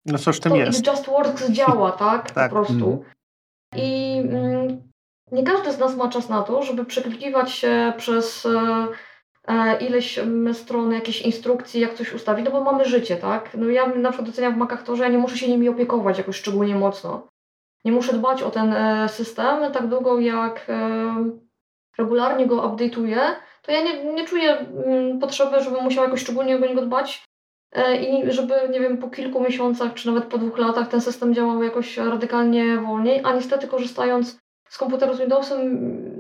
no 0.06 0.18
w 0.18 0.40
tym 0.40 0.52
to 0.52 0.56
jest. 0.56 0.88
Just 0.88 1.06
Works 1.06 1.50
działa, 1.50 1.92
tak? 1.92 2.32
tak. 2.32 2.52
Po 2.52 2.56
prostu. 2.56 2.92
Mm. 2.92 3.86
I 3.86 4.18
mm, 4.20 4.92
nie 5.32 5.44
każdy 5.44 5.72
z 5.72 5.80
nas 5.80 5.96
ma 5.96 6.10
czas 6.10 6.30
na 6.30 6.44
to, 6.44 6.64
żeby 6.64 6.86
przeklikiwać 6.86 7.52
się 7.52 7.94
przez 7.98 8.46
e 8.46 8.88
ileś 9.82 10.20
stron 10.54 10.92
jakiejś 10.92 11.22
instrukcji, 11.22 11.82
jak 11.82 11.94
coś 11.94 12.14
ustawić, 12.14 12.46
no 12.46 12.52
bo 12.52 12.64
mamy 12.64 12.86
życie, 12.86 13.18
tak? 13.18 13.50
No 13.58 13.70
ja 13.70 13.88
na 13.88 14.10
przykład 14.10 14.30
doceniam 14.30 14.54
w 14.54 14.58
Macach 14.58 14.84
to, 14.84 14.96
że 14.96 15.04
ja 15.04 15.10
nie 15.10 15.18
muszę 15.18 15.38
się 15.38 15.48
nimi 15.48 15.70
opiekować 15.70 16.18
jakoś 16.18 16.36
szczególnie 16.36 16.76
mocno. 16.76 17.28
Nie 17.86 17.92
muszę 17.92 18.14
dbać 18.14 18.44
o 18.44 18.52
ten 18.52 18.74
e, 18.74 19.10
system 19.10 19.72
tak 19.72 19.88
długo, 19.88 20.20
jak 20.20 20.66
e, 20.70 21.16
regularnie 21.98 22.48
go 22.48 22.70
update'uję, 22.70 23.20
to 23.62 23.72
ja 23.72 23.82
nie, 23.82 24.14
nie 24.14 24.26
czuję 24.26 24.58
mm, 24.58 25.20
potrzeby, 25.20 25.62
żebym 25.62 25.84
musiała 25.84 26.06
jakoś 26.06 26.22
szczególnie 26.22 26.56
o 26.56 26.60
niego 26.60 26.82
dbać 26.82 27.24
e, 27.72 27.96
i 27.96 28.32
żeby, 28.32 28.54
nie 28.72 28.80
wiem, 28.80 28.98
po 28.98 29.10
kilku 29.10 29.42
miesiącach 29.42 29.94
czy 29.94 30.08
nawet 30.08 30.26
po 30.26 30.38
dwóch 30.38 30.58
latach 30.58 30.88
ten 30.88 31.02
system 31.02 31.34
działał 31.34 31.64
jakoś 31.64 31.98
radykalnie 31.98 32.78
wolniej, 32.78 33.22
a 33.24 33.34
niestety 33.34 33.68
korzystając 33.68 34.38
z 34.70 34.78
komputeru 34.78 35.14
z 35.14 35.20
Windowsem 35.20 35.60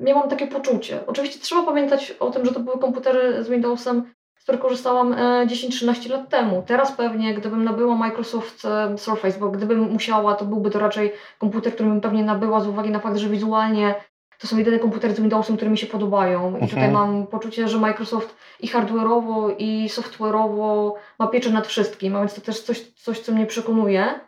miałam 0.04 0.30
takie 0.30 0.48
poczucie. 0.48 1.00
Oczywiście 1.08 1.39
trzeba 1.39 1.64
pamiętać 1.64 2.12
o 2.12 2.32
tym, 2.32 2.46
że 2.46 2.52
to 2.52 2.60
były 2.60 2.80
komputery 2.80 3.43
z 3.43 3.50
Windowsem, 3.50 4.14
z 4.38 4.43
których 4.43 4.62
korzystałam 4.62 5.16
10-13 5.48 6.06
e, 6.06 6.18
lat 6.18 6.30
temu. 6.30 6.64
Teraz 6.68 6.91
pewnie, 6.91 7.34
gdybym 7.34 7.64
nabyła 7.64 7.96
Microsoft 7.96 8.66
e, 8.66 8.98
Surface, 8.98 9.39
bo 9.39 9.50
gdybym 9.50 9.80
musiała, 9.91 10.36
to 10.36 10.46
byłby 10.46 10.70
to 10.70 10.80
raczej 10.80 11.12
komputer, 11.39 11.74
który 11.74 11.89
bym 11.89 12.02
pewnie 12.02 12.24
nabyła 12.24 12.62
z 12.62 12.68
uwagi 12.68 12.89
na 12.89 13.00
fakt, 13.00 13.18
że 13.18 13.30
wizualnie 13.30 13.96
to 14.39 14.48
są 14.48 14.58
jedyne 14.58 14.80
komputery 14.80 15.14
z 15.14 15.20
Windowsem, 15.20 15.56
które 15.56 15.72
mi 15.72 15.78
się 15.78 15.88
podobają. 15.88 16.58
I 16.58 16.68
tutaj 16.68 16.86
mhm. 16.86 16.93
mam 16.93 17.28
poczucie, 17.28 17.68
że 17.68 17.78
Microsoft 17.78 18.36
i 18.60 18.68
hardware'owo, 18.68 19.56
i 19.58 19.89
software'owo 19.89 20.91
ma 21.20 21.28
pieczę 21.28 21.50
nad 21.50 21.68
wszystkim, 21.68 22.16
a 22.16 22.20
więc 22.20 22.34
to 22.34 22.41
też 22.41 22.62
coś, 22.62 22.91
coś 22.91 23.20
co 23.20 23.32
mnie 23.32 23.46
przekonuje. 23.46 24.20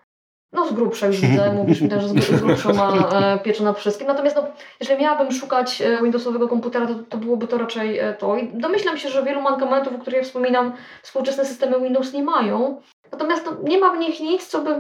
No 0.54 0.68
z 0.68 0.74
grubsza 0.74 1.08
już 1.08 1.22
widzę, 1.22 1.54
mówisz 1.58 1.82
mi 1.82 1.90
też, 1.90 2.04
że 2.04 2.38
z 2.38 2.42
grubsza 2.42 2.74
ma 2.74 2.94
e, 3.20 3.40
pieczę 3.40 3.64
nad 3.64 3.78
wszystkim. 3.78 4.08
Natomiast 4.08 4.36
no, 4.36 4.44
jeżeli 4.80 5.02
miałabym 5.02 5.32
szukać 5.32 5.82
e, 5.82 6.02
Windowsowego 6.04 6.48
komputera, 6.48 6.88
to, 6.88 6.94
to 7.10 7.18
byłoby 7.18 7.48
to 7.48 7.58
raczej 7.58 8.00
e, 8.00 8.14
to. 8.14 8.38
I 8.38 8.48
domyślam 8.48 8.98
się, 8.98 9.10
że 9.10 9.24
wielu 9.24 9.42
mankamentów, 9.42 9.96
o 9.96 10.00
których 10.00 10.18
ja 10.18 10.24
wspominam, 10.24 10.74
współczesne 11.04 11.46
systemy 11.46 11.80
Windows 11.80 12.14
nie 12.14 12.24
mają. 12.24 12.82
Natomiast 13.12 13.46
no, 13.46 13.70
nie 13.70 13.80
ma 13.80 13.94
w 13.94 14.00
nich 14.00 14.20
nic, 14.20 14.48
co 14.48 14.62
by, 14.62 14.76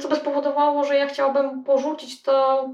co 0.00 0.08
by 0.08 0.16
spowodowało, 0.16 0.84
że 0.84 0.96
ja 0.96 1.06
chciałabym 1.06 1.64
porzucić 1.64 2.22
to, 2.22 2.68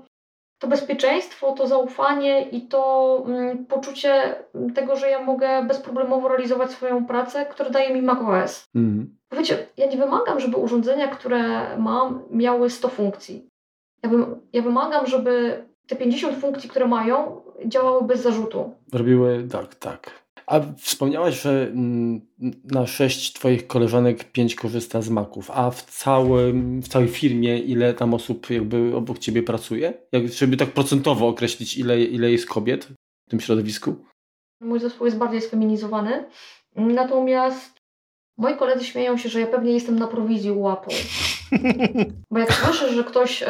to 0.59 0.69
bezpieczeństwo, 0.69 1.53
to 1.53 1.67
zaufanie 1.67 2.43
i 2.43 2.69
to 2.69 3.23
mm, 3.27 3.67
poczucie 3.67 4.35
tego, 4.75 4.97
że 4.97 5.11
ja 5.11 5.23
mogę 5.23 5.65
bezproblemowo 5.65 6.29
realizować 6.29 6.71
swoją 6.71 7.07
pracę, 7.07 7.47
które 7.47 7.71
daje 7.71 7.95
mi 7.95 8.03
macOS. 8.03 8.65
Mhm. 8.75 9.17
Wiecie, 9.35 9.67
ja 9.77 9.87
nie 9.87 9.97
wymagam, 9.97 10.41
żeby 10.41 10.57
urządzenia, 10.57 11.09
które 11.09 11.69
mam, 11.79 12.23
miały 12.31 12.71
100 12.71 12.89
funkcji. 12.89 13.49
Ja, 14.03 14.09
wym, 14.09 14.41
ja 14.53 14.63
wymagam, 14.63 15.07
żeby 15.07 15.65
te 15.87 15.97
50 15.97 16.39
funkcji, 16.39 16.71
które 16.71 16.89
mają, 16.89 17.41
działały 17.67 18.05
bez 18.05 18.23
zarzutu. 18.23 18.75
Robiły 18.93 19.49
tak, 19.51 19.75
tak. 19.75 20.25
A 20.47 20.61
wspomniałaś, 20.79 21.43
że 21.43 21.73
na 22.65 22.87
sześć 22.87 23.33
Twoich 23.33 23.67
koleżanek 23.67 24.25
pięć 24.25 24.55
korzysta 24.55 25.03
z 25.03 25.11
maków, 25.11 25.51
a 25.51 25.71
w, 25.71 25.83
całym, 25.83 26.83
w 26.83 26.89
całej 26.89 27.09
firmie 27.09 27.59
ile 27.59 27.95
tam 27.95 28.15
osób 28.15 28.51
jakby 28.51 28.97
obok 28.97 29.19
Ciebie 29.19 29.43
pracuje? 29.43 29.95
Jak, 30.13 30.29
żeby 30.29 30.57
tak 30.57 30.71
procentowo 30.71 31.29
określić, 31.29 31.79
ile, 31.79 32.01
ile 32.01 32.31
jest 32.31 32.47
kobiet 32.47 32.85
w 33.27 33.31
tym 33.31 33.41
środowisku? 33.41 33.95
Mój 34.61 34.81
zespół 34.81 35.07
jest 35.07 35.19
bardziej 35.19 35.41
sfeminizowany, 35.41 36.25
natomiast 36.77 37.74
moi 38.39 38.57
koledzy 38.57 38.85
śmieją 38.85 39.17
się, 39.17 39.29
że 39.29 39.41
ja 39.41 39.47
pewnie 39.47 39.73
jestem 39.73 39.99
na 39.99 40.07
prowizji 40.07 40.51
Apple. 40.51 40.97
Bo 42.31 42.39
jak 42.39 42.53
słyszę, 42.53 42.89
że 42.89 43.05
ktoś 43.05 43.43
e, 43.43 43.47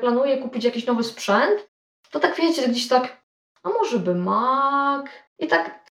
planuje 0.00 0.38
kupić 0.38 0.64
jakiś 0.64 0.86
nowy 0.86 1.04
sprzęt, 1.04 1.68
to 2.10 2.20
tak 2.20 2.36
wiecie, 2.36 2.68
gdzieś 2.68 2.88
tak, 2.88 3.22
a 3.62 3.68
może 3.68 3.98
by 3.98 4.14
Mac? 4.14 5.06
I 5.38 5.46
tak 5.46 5.86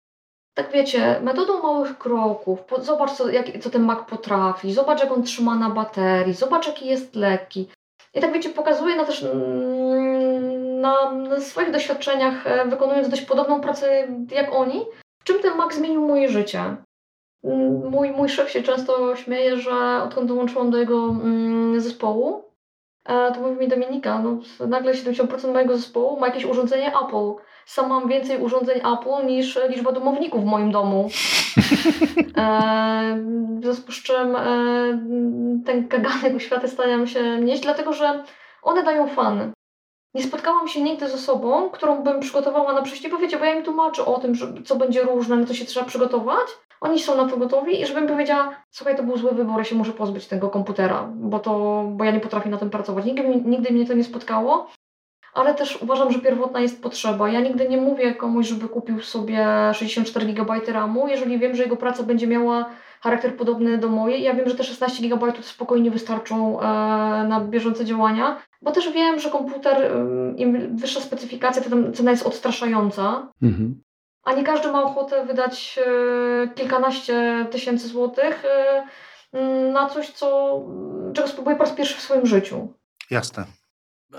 tak 0.54 0.72
wiecie, 0.72 1.20
metodą 1.22 1.62
małych 1.62 1.98
kroków, 1.98 2.58
zobacz 2.78 3.12
co, 3.12 3.28
jak, 3.28 3.46
co 3.62 3.70
ten 3.70 3.82
mak 3.82 4.06
potrafi, 4.06 4.72
zobacz 4.72 5.00
jak 5.00 5.12
on 5.12 5.22
trzyma 5.22 5.54
na 5.54 5.70
baterii, 5.70 6.34
zobacz 6.34 6.66
jaki 6.66 6.86
jest 6.86 7.16
lekki. 7.16 7.68
I 8.14 8.20
tak 8.20 8.32
wiecie, 8.32 8.50
pokazuję 8.50 8.96
na 8.96 9.04
też 9.04 9.22
mm, 9.22 10.80
na, 10.80 11.12
na 11.12 11.40
swoich 11.40 11.70
doświadczeniach, 11.70 12.46
e, 12.46 12.64
wykonując 12.64 13.08
dość 13.08 13.22
podobną 13.22 13.60
pracę 13.60 14.08
jak 14.30 14.54
oni, 14.54 14.84
w 15.20 15.24
czym 15.24 15.38
ten 15.42 15.56
mak 15.56 15.74
zmienił 15.74 16.06
moje 16.06 16.28
życie. 16.28 16.76
Mm, 17.44 17.90
mój, 17.90 18.10
mój 18.10 18.28
szef 18.28 18.50
się 18.50 18.62
często 18.62 19.16
śmieje, 19.16 19.56
że 19.56 20.02
odkąd 20.04 20.28
dołączyłam 20.28 20.70
do 20.70 20.78
jego 20.78 21.08
mm, 21.08 21.80
zespołu, 21.80 22.44
e, 23.04 23.32
to 23.32 23.40
mówi 23.40 23.60
mi 23.60 23.68
Dominika, 23.68 24.18
no 24.18 24.38
nagle 24.66 24.92
70% 24.92 25.52
mojego 25.52 25.76
zespołu 25.76 26.20
ma 26.20 26.26
jakieś 26.26 26.44
urządzenie 26.44 26.92
Apple 27.04 27.44
sam 27.66 27.88
mam 27.88 28.08
więcej 28.08 28.40
urządzeń 28.40 28.78
Apple 28.78 29.26
niż 29.26 29.58
liczba 29.68 29.92
domowników 29.92 30.42
w 30.42 30.46
moim 30.46 30.72
domu. 30.72 31.08
E, 32.36 33.18
w 33.60 33.64
związku 33.64 33.92
z 33.92 34.02
czym 34.02 34.36
e, 34.36 34.42
ten 35.66 35.88
kaganek 35.88 36.42
światy 36.42 36.68
stają 36.68 37.06
się 37.06 37.40
nieść, 37.40 37.62
dlatego 37.62 37.92
że 37.92 38.24
one 38.62 38.82
dają 38.82 39.08
fan. 39.08 39.52
Nie 40.14 40.22
spotkałam 40.22 40.68
się 40.68 40.82
nigdy 40.82 41.08
z 41.08 41.14
osobą, 41.14 41.70
którą 41.70 42.02
bym 42.02 42.20
przygotowała 42.20 42.72
na 42.72 42.82
przejście, 42.82 43.08
bo 43.08 43.18
wiecie, 43.18 43.38
bo 43.38 43.44
ja 43.44 43.54
im 43.54 43.64
tłumaczę 43.64 44.04
o 44.04 44.18
tym, 44.20 44.34
że, 44.34 44.46
co 44.64 44.76
będzie 44.76 45.02
różne, 45.02 45.36
na 45.36 45.46
co 45.46 45.54
się 45.54 45.64
trzeba 45.64 45.86
przygotować. 45.86 46.46
Oni 46.84 47.00
są 47.00 47.16
na 47.16 47.28
to 47.28 47.36
gotowi 47.36 47.80
i 47.80 47.86
żebym 47.86 48.06
powiedziała, 48.06 48.54
słuchaj, 48.70 48.96
to 48.96 49.02
był 49.02 49.16
zły 49.16 49.30
wybór, 49.30 49.58
ja 49.58 49.64
się 49.64 49.76
muszę 49.76 49.92
pozbyć 49.92 50.26
tego 50.26 50.50
komputera, 50.50 51.08
bo, 51.14 51.38
to, 51.38 51.84
bo 51.88 52.04
ja 52.04 52.10
nie 52.10 52.20
potrafię 52.20 52.50
na 52.50 52.56
tym 52.56 52.70
pracować. 52.70 53.04
Nigdy, 53.04 53.22
nigdy 53.44 53.72
mnie 53.72 53.86
to 53.86 53.94
nie 53.94 54.04
spotkało 54.04 54.68
ale 55.34 55.54
też 55.54 55.82
uważam, 55.82 56.12
że 56.12 56.18
pierwotna 56.18 56.60
jest 56.60 56.82
potrzeba. 56.82 57.28
Ja 57.28 57.40
nigdy 57.40 57.68
nie 57.68 57.76
mówię 57.76 58.14
komuś, 58.14 58.48
żeby 58.48 58.68
kupił 58.68 59.00
sobie 59.00 59.46
64 59.72 60.32
GB 60.32 60.60
RAMu, 60.72 61.08
jeżeli 61.08 61.38
wiem, 61.38 61.56
że 61.56 61.62
jego 61.62 61.76
praca 61.76 62.02
będzie 62.02 62.26
miała 62.26 62.70
charakter 63.00 63.36
podobny 63.36 63.78
do 63.78 63.88
mojej. 63.88 64.22
Ja 64.22 64.34
wiem, 64.34 64.48
że 64.48 64.54
te 64.54 64.64
16 64.64 65.08
GB 65.08 65.32
spokojnie 65.40 65.90
wystarczą 65.90 66.60
e, 66.60 66.64
na 67.28 67.40
bieżące 67.40 67.84
działania, 67.84 68.36
bo 68.62 68.72
też 68.72 68.92
wiem, 68.92 69.18
że 69.18 69.30
komputer, 69.30 69.92
im 70.36 70.76
wyższa 70.76 71.00
specyfikacja, 71.00 71.62
to 71.62 71.92
cena 71.92 72.10
jest 72.10 72.26
odstraszająca. 72.26 73.28
Mhm. 73.42 73.80
A 74.24 74.32
nie 74.32 74.44
każdy 74.44 74.72
ma 74.72 74.82
ochotę 74.82 75.26
wydać 75.26 75.78
e, 75.86 76.48
kilkanaście 76.54 77.46
tysięcy 77.50 77.88
złotych 77.88 78.44
e, 78.44 78.84
na 79.72 79.88
coś, 79.88 80.10
co, 80.10 80.60
czego 81.14 81.28
spróbuję 81.28 81.56
po 81.56 81.64
raz 81.64 81.72
pierwszy 81.72 81.96
w 81.96 82.00
swoim 82.00 82.26
życiu. 82.26 82.74
Jasne. 83.10 83.44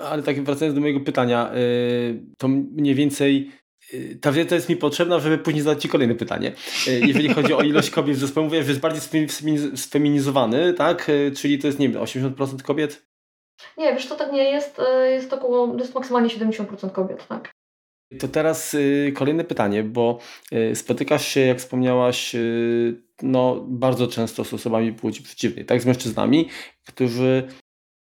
Ale 0.10 0.24
tak 0.24 0.44
wracając 0.44 0.76
do 0.76 0.82
mojego 0.82 1.00
pytania, 1.00 1.52
y, 1.56 2.24
to 2.38 2.48
mniej 2.48 2.96
więcej 2.96 3.52
ta 4.22 4.32
wiedza 4.32 4.56
jest 4.56 4.70
mi 4.70 4.76
potrzebna, 4.76 5.20
żeby 5.20 5.38
później 5.38 5.64
zadać 5.64 5.82
Ci 5.82 5.90
kolejne 5.90 6.16
pytanie. 6.16 6.52
Jeżeli 6.88 7.34
chodzi 7.34 7.54
o 7.54 7.62
ilość 7.62 7.90
kobiet 7.90 8.18
w 8.18 8.20
zespole, 8.20 8.46
mówię, 8.46 8.64
że 8.64 8.70
jest 8.70 8.82
bardziej 8.82 9.28
sfeminizowany, 9.76 10.74
tak? 10.74 11.12
Czyli 11.36 11.60
to 11.60 11.68
jest, 11.68 11.80
nie 11.80 11.90
wiem, 11.90 12.02
80% 12.02 12.62
kobiet? 12.62 13.06
Nie, 13.78 13.94
wiesz, 13.94 14.08
to 14.08 14.16
tak 14.16 14.32
nie 14.32 14.44
jest. 14.44 14.82
Jest 15.10 15.34
około, 15.34 15.78
jest 15.78 15.96
maksymalnie 15.96 16.30
70% 16.30 16.92
kobiet, 16.92 17.28
tak. 17.28 17.55
To 18.20 18.28
teraz 18.28 18.76
kolejne 19.14 19.44
pytanie, 19.44 19.84
bo 19.84 20.20
spotykasz 20.74 21.28
się, 21.28 21.40
jak 21.40 21.58
wspomniałaś, 21.60 22.36
no, 23.22 23.66
bardzo 23.68 24.08
często 24.08 24.44
z 24.44 24.54
osobami 24.54 24.94
płci 24.94 25.24
przeciwnej, 25.24 25.66
tak, 25.66 25.82
z 25.82 25.86
mężczyznami, 25.86 26.50
którzy 26.88 27.48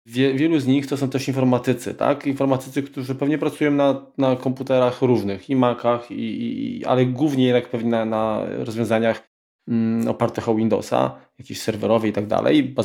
Wie, 0.05 0.33
wielu 0.33 0.59
z 0.59 0.67
nich 0.67 0.87
to 0.87 0.97
są 0.97 1.09
też 1.09 1.27
informatycy, 1.27 1.93
tak? 1.93 2.27
Informatycy, 2.27 2.83
którzy 2.83 3.15
pewnie 3.15 3.37
pracują 3.37 3.71
na, 3.71 4.05
na 4.17 4.35
komputerach 4.35 5.01
różnych, 5.01 5.49
i 5.49 5.55
Macach, 5.55 6.11
i, 6.11 6.77
i, 6.77 6.85
ale 6.85 7.05
głównie 7.05 7.45
jednak 7.45 7.69
pewnie 7.69 7.89
na, 7.89 8.05
na 8.05 8.45
rozwiązaniach 8.49 9.29
mm, 9.67 10.07
opartych 10.07 10.49
o 10.49 10.55
Windowsa, 10.55 11.19
jakieś 11.39 11.61
serwerowe 11.61 12.07
i 12.07 12.13
tak 12.13 12.27
dalej, 12.27 12.75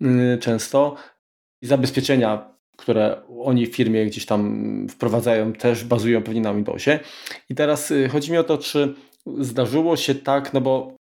yy, 0.00 0.38
często. 0.40 0.96
I 1.62 1.66
zabezpieczenia, 1.66 2.57
które 2.78 3.22
oni 3.40 3.66
w 3.66 3.76
firmie 3.76 4.06
gdzieś 4.06 4.26
tam 4.26 4.86
wprowadzają, 4.88 5.52
też 5.52 5.84
bazują 5.84 6.22
pewnie 6.22 6.40
na 6.40 6.54
Windowsie. 6.54 6.98
I 7.50 7.54
teraz 7.54 7.90
yy, 7.90 8.08
chodzi 8.08 8.32
mi 8.32 8.38
o 8.38 8.44
to, 8.44 8.58
czy 8.58 8.94
zdarzyło 9.38 9.96
się 9.96 10.14
tak, 10.14 10.54
no 10.54 10.60
bo 10.60 10.96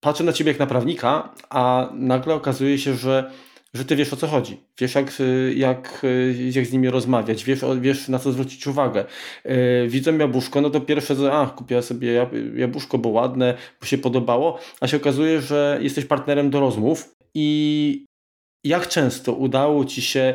patrzę 0.00 0.24
na 0.24 0.32
Ciebie 0.32 0.50
jak 0.50 0.58
na 0.58 0.66
prawnika, 0.66 1.34
a 1.50 1.90
nagle 1.94 2.34
okazuje 2.34 2.78
się, 2.78 2.94
że 2.94 3.30
że 3.74 3.84
ty 3.84 3.96
wiesz 3.96 4.12
o 4.12 4.16
co 4.16 4.26
chodzi. 4.26 4.60
Wiesz 4.80 4.94
jak, 4.94 5.12
jak, 5.54 6.06
jak 6.50 6.66
z 6.66 6.72
nimi 6.72 6.90
rozmawiać, 6.90 7.44
wiesz, 7.44 7.60
wiesz 7.80 8.08
na 8.08 8.18
co 8.18 8.32
zwrócić 8.32 8.66
uwagę. 8.66 9.04
Widzę 9.88 10.12
jabłuszko, 10.12 10.60
no 10.60 10.70
to 10.70 10.80
pierwsze, 10.80 11.32
a 11.32 11.46
kupiła 11.46 11.82
sobie 11.82 12.26
jabłuszko, 12.56 12.98
bo 12.98 13.08
ładne, 13.08 13.54
bo 13.80 13.86
się 13.86 13.98
podobało, 13.98 14.58
a 14.80 14.86
się 14.86 14.96
okazuje, 14.96 15.40
że 15.40 15.78
jesteś 15.82 16.04
partnerem 16.04 16.50
do 16.50 16.60
rozmów 16.60 17.14
i 17.34 18.04
jak 18.64 18.88
często 18.88 19.32
udało 19.32 19.84
ci 19.84 20.02
się 20.02 20.34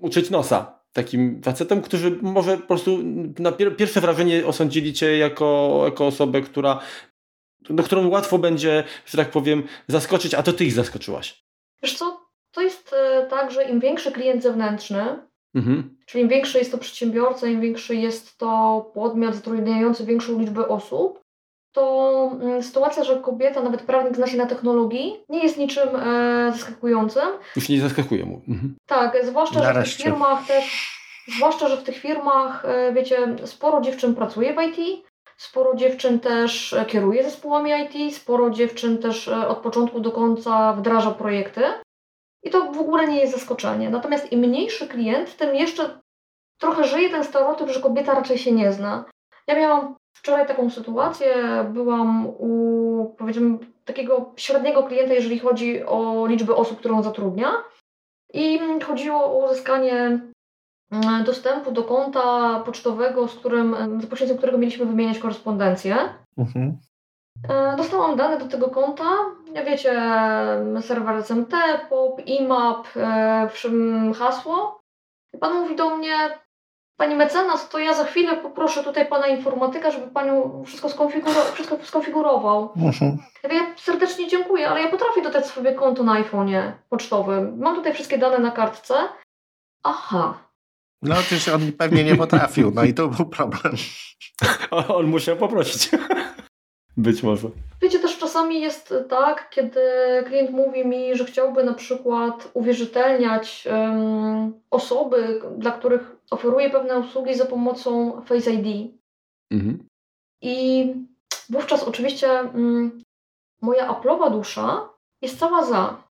uczyć 0.00 0.30
nosa 0.30 0.78
takim 0.92 1.42
facetem, 1.42 1.82
którzy 1.82 2.18
może 2.22 2.56
po 2.56 2.66
prostu 2.66 2.98
na 3.38 3.52
pier 3.52 3.76
pierwsze 3.76 4.00
wrażenie 4.00 4.46
osądzili 4.46 4.92
cię 4.92 5.18
jako, 5.18 5.80
jako 5.84 6.06
osobę, 6.06 6.40
która, 6.40 6.80
no, 7.70 7.82
którą 7.82 8.08
łatwo 8.08 8.38
będzie, 8.38 8.84
że 9.06 9.18
tak 9.18 9.30
powiem, 9.30 9.62
zaskoczyć, 9.88 10.34
a 10.34 10.42
to 10.42 10.52
ty 10.52 10.64
ich 10.64 10.72
zaskoczyłaś. 10.72 11.44
Wiesz 11.82 11.98
co, 11.98 12.20
to 12.50 12.60
jest 12.60 12.92
e, 12.92 13.26
tak, 13.26 13.50
że 13.50 13.64
im 13.64 13.80
większy 13.80 14.12
klient 14.12 14.42
zewnętrzny, 14.42 15.18
mhm. 15.54 15.96
czyli 16.06 16.22
im 16.22 16.28
większy 16.28 16.58
jest 16.58 16.72
to 16.72 16.78
przedsiębiorca, 16.78 17.46
im 17.46 17.60
większy 17.60 17.94
jest 17.94 18.38
to 18.38 18.80
podmiot 18.94 19.34
zatrudniający 19.34 20.06
większą 20.06 20.38
liczbę 20.38 20.68
osób, 20.68 21.24
to 21.72 22.30
mm, 22.40 22.62
sytuacja, 22.62 23.04
że 23.04 23.20
kobieta, 23.20 23.62
nawet 23.62 23.82
prawnik 23.82 24.16
zna 24.16 24.26
się 24.26 24.36
na 24.36 24.46
technologii, 24.46 25.24
nie 25.28 25.42
jest 25.42 25.58
niczym 25.58 25.88
e, 25.96 26.52
zaskakującym. 26.52 27.28
Już 27.56 27.68
nie 27.68 27.80
zaskakuje 27.80 28.24
mu. 28.24 28.42
Mhm. 28.48 28.76
Tak, 28.86 29.24
zwłaszcza, 29.24 29.74
że 29.74 29.82
w 29.82 29.84
tych 29.84 29.96
firmach 29.96 30.46
też, 30.46 30.98
zwłaszcza, 31.36 31.68
że 31.68 31.76
w 31.76 31.82
tych 31.82 31.96
firmach, 31.96 32.64
e, 32.64 32.92
wiecie, 32.92 33.36
sporo 33.44 33.80
dziewczyn 33.80 34.14
pracuje 34.14 34.54
w 34.54 34.62
IT, 34.62 35.04
sporo 35.36 35.74
dziewczyn 35.74 36.20
też 36.20 36.72
e, 36.72 36.84
kieruje 36.84 37.24
zespołami 37.24 37.70
IT, 37.70 38.16
sporo 38.16 38.50
dziewczyn 38.50 38.98
też 38.98 39.28
e, 39.28 39.48
od 39.48 39.58
początku 39.58 40.00
do 40.00 40.12
końca 40.12 40.72
wdraża 40.72 41.10
projekty. 41.10 41.62
I 42.42 42.50
to 42.50 42.72
w 42.72 42.78
ogóle 42.78 43.08
nie 43.08 43.20
jest 43.20 43.32
zaskoczenie. 43.32 43.90
Natomiast 43.90 44.32
im 44.32 44.40
mniejszy 44.40 44.88
klient, 44.88 45.36
tym 45.36 45.54
jeszcze 45.54 46.00
trochę 46.60 46.84
żyje 46.84 47.10
ten 47.10 47.24
stereotyp, 47.24 47.68
że 47.68 47.80
kobieta 47.80 48.14
raczej 48.14 48.38
się 48.38 48.52
nie 48.52 48.72
zna. 48.72 49.04
Ja 49.46 49.56
miałam 49.56 49.94
wczoraj 50.18 50.46
taką 50.46 50.70
sytuację, 50.70 51.34
byłam 51.72 52.26
u 52.26 53.14
powiedzmy 53.18 53.58
takiego 53.84 54.32
średniego 54.36 54.82
klienta, 54.82 55.14
jeżeli 55.14 55.38
chodzi 55.38 55.84
o 55.84 56.26
liczbę 56.26 56.56
osób, 56.56 56.78
którą 56.78 57.02
zatrudnia. 57.02 57.48
I 58.34 58.58
chodziło 58.86 59.24
o 59.24 59.46
uzyskanie 59.46 60.20
mm, 60.90 61.24
dostępu 61.24 61.72
do 61.72 61.82
konta 61.82 62.60
pocztowego, 62.66 63.28
z 63.28 63.34
którym, 63.34 63.72
za 63.72 64.06
pośrednictwem 64.06 64.38
którego 64.38 64.58
mieliśmy 64.58 64.86
wymieniać 64.86 65.18
korespondencję. 65.18 65.96
Mhm. 66.38 66.78
E, 67.48 67.76
dostałam 67.76 68.16
dane 68.16 68.38
do 68.38 68.48
tego 68.48 68.68
konta, 68.68 69.04
wiecie, 69.66 70.02
serwer 70.80 71.24
SMT, 71.24 71.52
POP, 71.90 72.26
IMAP, 72.26 72.86
e, 72.96 73.48
hasło. 74.18 74.80
I 75.34 75.38
pan 75.38 75.54
mówi 75.54 75.76
do 75.76 75.96
mnie, 75.96 76.38
Pani 76.98 77.14
mecenas, 77.14 77.68
to 77.68 77.78
ja 77.78 77.94
za 77.94 78.04
chwilę 78.04 78.36
poproszę 78.36 78.84
tutaj 78.84 79.06
pana 79.06 79.26
informatyka, 79.26 79.90
żeby 79.90 80.06
panią 80.06 80.62
wszystko, 80.66 80.88
skonfiguro- 80.88 81.52
wszystko 81.52 81.78
skonfigurował. 81.82 82.72
Mhm. 82.76 83.18
Ja 83.50 83.74
serdecznie 83.76 84.28
dziękuję, 84.28 84.68
ale 84.68 84.80
ja 84.80 84.90
potrafię 84.90 85.22
dodać 85.22 85.46
sobie 85.46 85.72
konto 85.72 86.02
na 86.02 86.22
iPhone'ie 86.22 86.72
pocztowym. 86.88 87.58
Mam 87.58 87.76
tutaj 87.76 87.94
wszystkie 87.94 88.18
dane 88.18 88.38
na 88.38 88.50
kartce. 88.50 88.94
Aha. 89.82 90.38
No, 91.02 91.14
przecież 91.14 91.48
on 91.48 91.72
pewnie 91.72 92.04
nie 92.04 92.16
potrafił, 92.16 92.72
no 92.74 92.84
i 92.84 92.94
to 92.94 93.08
był 93.08 93.26
problem. 93.26 93.72
on 94.96 95.06
musiał 95.06 95.36
poprosić. 95.36 95.90
Być 96.96 97.22
może. 97.22 97.48
Wiecie, 97.82 97.98
też 97.98 98.18
czasami 98.18 98.60
jest 98.60 98.94
tak, 99.08 99.50
kiedy 99.50 99.80
klient 100.26 100.50
mówi 100.50 100.86
mi, 100.86 101.16
że 101.16 101.24
chciałby 101.24 101.64
na 101.64 101.74
przykład 101.74 102.50
uwierzytelniać 102.54 103.68
um, 103.70 104.52
osoby, 104.70 105.40
dla 105.58 105.70
których 105.70 106.17
oferuje 106.30 106.70
pewne 106.70 106.98
usługi 106.98 107.34
za 107.34 107.46
pomocą 107.46 108.22
Face 108.22 108.50
ID. 108.52 108.92
Mhm. 109.50 109.88
I 110.42 110.86
wówczas 111.48 111.82
oczywiście 111.84 112.42
um, 112.42 113.02
moja 113.62 113.92
Apple'owa 113.92 114.30
dusza 114.32 114.88
jest 115.22 115.38
cała 115.38 115.64
za. 115.64 116.08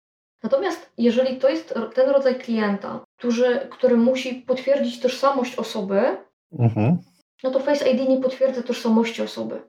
Natomiast 0.42 0.92
jeżeli 0.98 1.36
to 1.38 1.48
jest 1.48 1.74
ten 1.94 2.10
rodzaj 2.10 2.38
klienta, 2.38 3.00
który, 3.18 3.68
który 3.70 3.96
musi 3.96 4.34
potwierdzić 4.34 5.00
tożsamość 5.00 5.56
osoby, 5.56 6.16
mhm. 6.58 6.98
no 7.42 7.50
to 7.50 7.60
Face 7.60 7.90
ID 7.90 8.08
nie 8.08 8.20
potwierdza 8.20 8.62
tożsamości 8.62 9.22
osoby. 9.22 9.62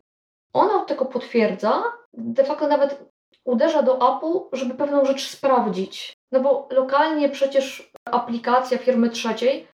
Ona 0.54 0.86
tylko 0.86 1.06
potwierdza, 1.06 1.84
de 2.14 2.44
facto 2.44 2.68
nawet 2.68 3.12
uderza 3.46 3.82
do 3.82 4.18
Apple, 4.18 4.58
żeby 4.58 4.74
pewną 4.74 5.06
rzecz 5.06 5.30
sprawdzić. 5.30 6.14
No 6.32 6.39
bo 6.39 6.68
lokalnie 6.72 7.30
przecież 7.30 7.92
aplikacja 8.06 8.78
firmy 8.78 9.10
trzeciej 9.10 9.68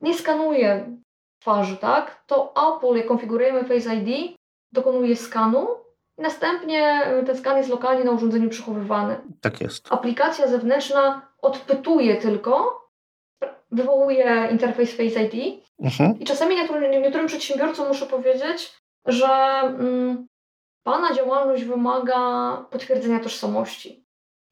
nie 0.00 0.14
skanuje 0.14 0.96
twarzy, 1.40 1.76
tak? 1.76 2.22
To 2.26 2.52
Apple, 2.68 2.96
jak 2.96 3.06
konfigurujemy 3.06 3.64
Face 3.64 3.94
ID, 3.94 4.36
dokonuje 4.72 5.16
skanu 5.16 5.68
i 6.18 6.22
następnie 6.22 7.02
ten 7.26 7.36
skan 7.36 7.56
jest 7.56 7.70
lokalnie 7.70 8.04
na 8.04 8.12
urządzeniu 8.12 8.48
przechowywany. 8.48 9.20
Tak 9.40 9.60
jest. 9.60 9.92
Aplikacja 9.92 10.48
zewnętrzna 10.48 11.28
odpytuje 11.42 12.16
tylko, 12.16 12.80
wywołuje 13.70 14.48
interfejs 14.52 14.96
Face 14.96 15.22
ID 15.22 15.64
mhm. 15.80 16.18
i 16.20 16.24
czasami 16.24 16.56
niektórym, 16.56 16.90
niektórym 16.90 17.26
przedsiębiorcom 17.26 17.88
muszę 17.88 18.06
powiedzieć, 18.06 18.74
że 19.06 19.28
mm, 19.60 20.26
Pana 20.82 21.14
działalność 21.14 21.64
wymaga 21.64 22.56
potwierdzenia 22.70 23.20
tożsamości. 23.20 24.04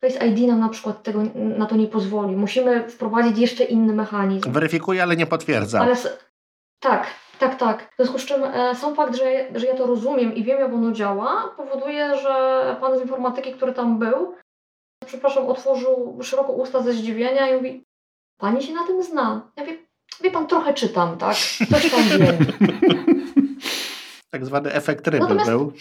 Face 0.07 0.27
ID 0.27 0.49
nam 0.49 0.61
na 0.61 0.69
przykład 0.69 1.03
tego, 1.03 1.21
na 1.35 1.67
to 1.67 1.77
nie 1.77 1.87
pozwoli. 1.87 2.37
Musimy 2.37 2.89
wprowadzić 2.89 3.39
jeszcze 3.39 3.65
inny 3.65 3.93
mechanizm. 3.93 4.53
Weryfikuje, 4.53 5.03
ale 5.03 5.17
nie 5.17 5.27
potwierdza. 5.27 5.81
Ale 5.81 5.97
tak, 6.81 7.07
tak, 7.39 7.59
tak. 7.59 7.91
W 7.93 7.97
związku 7.97 8.19
z 8.19 8.25
czym 8.25 8.45
e, 8.45 8.75
sam 8.75 8.95
fakt, 8.95 9.17
że, 9.17 9.25
że 9.55 9.67
ja 9.67 9.75
to 9.75 9.87
rozumiem 9.87 10.35
i 10.35 10.45
wiem, 10.45 10.61
jak 10.61 10.73
ono 10.73 10.93
działa, 10.93 11.55
powoduje, 11.57 12.19
że 12.19 12.77
pan 12.81 12.99
z 12.99 13.03
informatyki, 13.03 13.53
który 13.53 13.73
tam 13.73 13.99
był, 13.99 14.35
przepraszam, 15.07 15.47
otworzył 15.47 16.19
szeroko 16.23 16.53
usta 16.53 16.83
ze 16.83 16.93
zdziwienia 16.93 17.49
i 17.49 17.57
mówi, 17.57 17.85
pani 18.39 18.63
się 18.63 18.75
na 18.75 18.87
tym 18.87 19.03
zna. 19.03 19.51
Ja 19.57 19.65
wie, 19.65 19.77
wie 20.21 20.31
pan, 20.31 20.47
trochę 20.47 20.75
czytam, 20.75 21.19
tak? 21.19 21.37
Coś 21.71 21.91
tam 21.91 22.19
wiem. 22.19 22.37
tak 24.33 24.47
zwany 24.47 24.73
efekt 24.73 25.07
ryby 25.07 25.23
Natomiast, 25.23 25.51
był. 25.51 25.73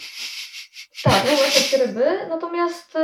Tak, 1.04 1.22
był 1.24 1.32
efekt 1.32 1.86
ryby, 1.86 2.06
natomiast 2.28 2.98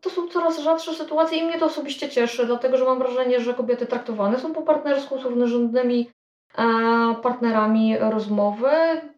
to 0.00 0.10
są 0.10 0.28
coraz 0.28 0.58
rzadsze 0.58 0.94
sytuacje 0.94 1.38
i 1.38 1.44
mnie 1.44 1.58
to 1.58 1.66
osobiście 1.66 2.08
cieszy, 2.08 2.46
dlatego 2.46 2.76
że 2.76 2.84
mam 2.84 2.98
wrażenie, 2.98 3.40
że 3.40 3.54
kobiety 3.54 3.86
traktowane 3.86 4.38
są 4.38 4.52
po 4.52 4.62
partnersku 4.62 5.18
z 5.18 5.24
równorzędnymi 5.24 6.10
e, 6.58 6.62
partnerami 7.22 7.98
rozmowy. 7.98 8.70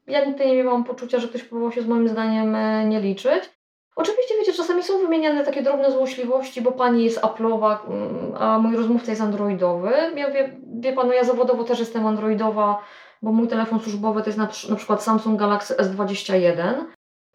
Ja 0.07 0.25
nigdy 0.25 0.47
nie 0.47 0.65
miałam 0.65 0.85
poczucia, 0.85 1.19
że 1.19 1.29
ktoś 1.29 1.43
próbował 1.43 1.73
się 1.73 1.83
z 1.83 1.87
moim 1.87 2.09
zdaniem 2.09 2.55
e, 2.55 2.85
nie 2.85 3.01
liczyć. 3.01 3.51
Oczywiście, 3.97 4.35
wiecie, 4.41 4.53
czasami 4.53 4.83
są 4.83 4.99
wymieniane 4.99 5.45
takie 5.45 5.63
drobne 5.63 5.93
złośliwości, 5.93 6.63
bo 6.63 6.73
pani 6.73 7.05
jest 7.05 7.21
Apple'owa, 7.21 7.77
mm, 7.89 8.35
a 8.39 8.59
mój 8.59 8.77
rozmówca 8.77 9.13
jest 9.13 9.23
androidowy. 9.23 9.91
Ja 10.17 10.31
wie, 10.31 10.61
wie 10.81 10.93
pan, 10.93 11.07
no 11.07 11.13
ja 11.13 11.25
zawodowo 11.25 11.65
też 11.65 11.79
jestem 11.79 12.07
androidowa, 12.07 12.83
bo 13.23 13.33
mój 13.33 13.49
telefon 13.49 13.81
służbowy 13.81 14.23
to 14.23 14.27
jest 14.27 14.39
na, 14.39 14.49
na 14.71 14.77
przykład 14.77 15.03
Samsung 15.03 15.41
Galaxy 15.41 15.75
S21 15.75 16.75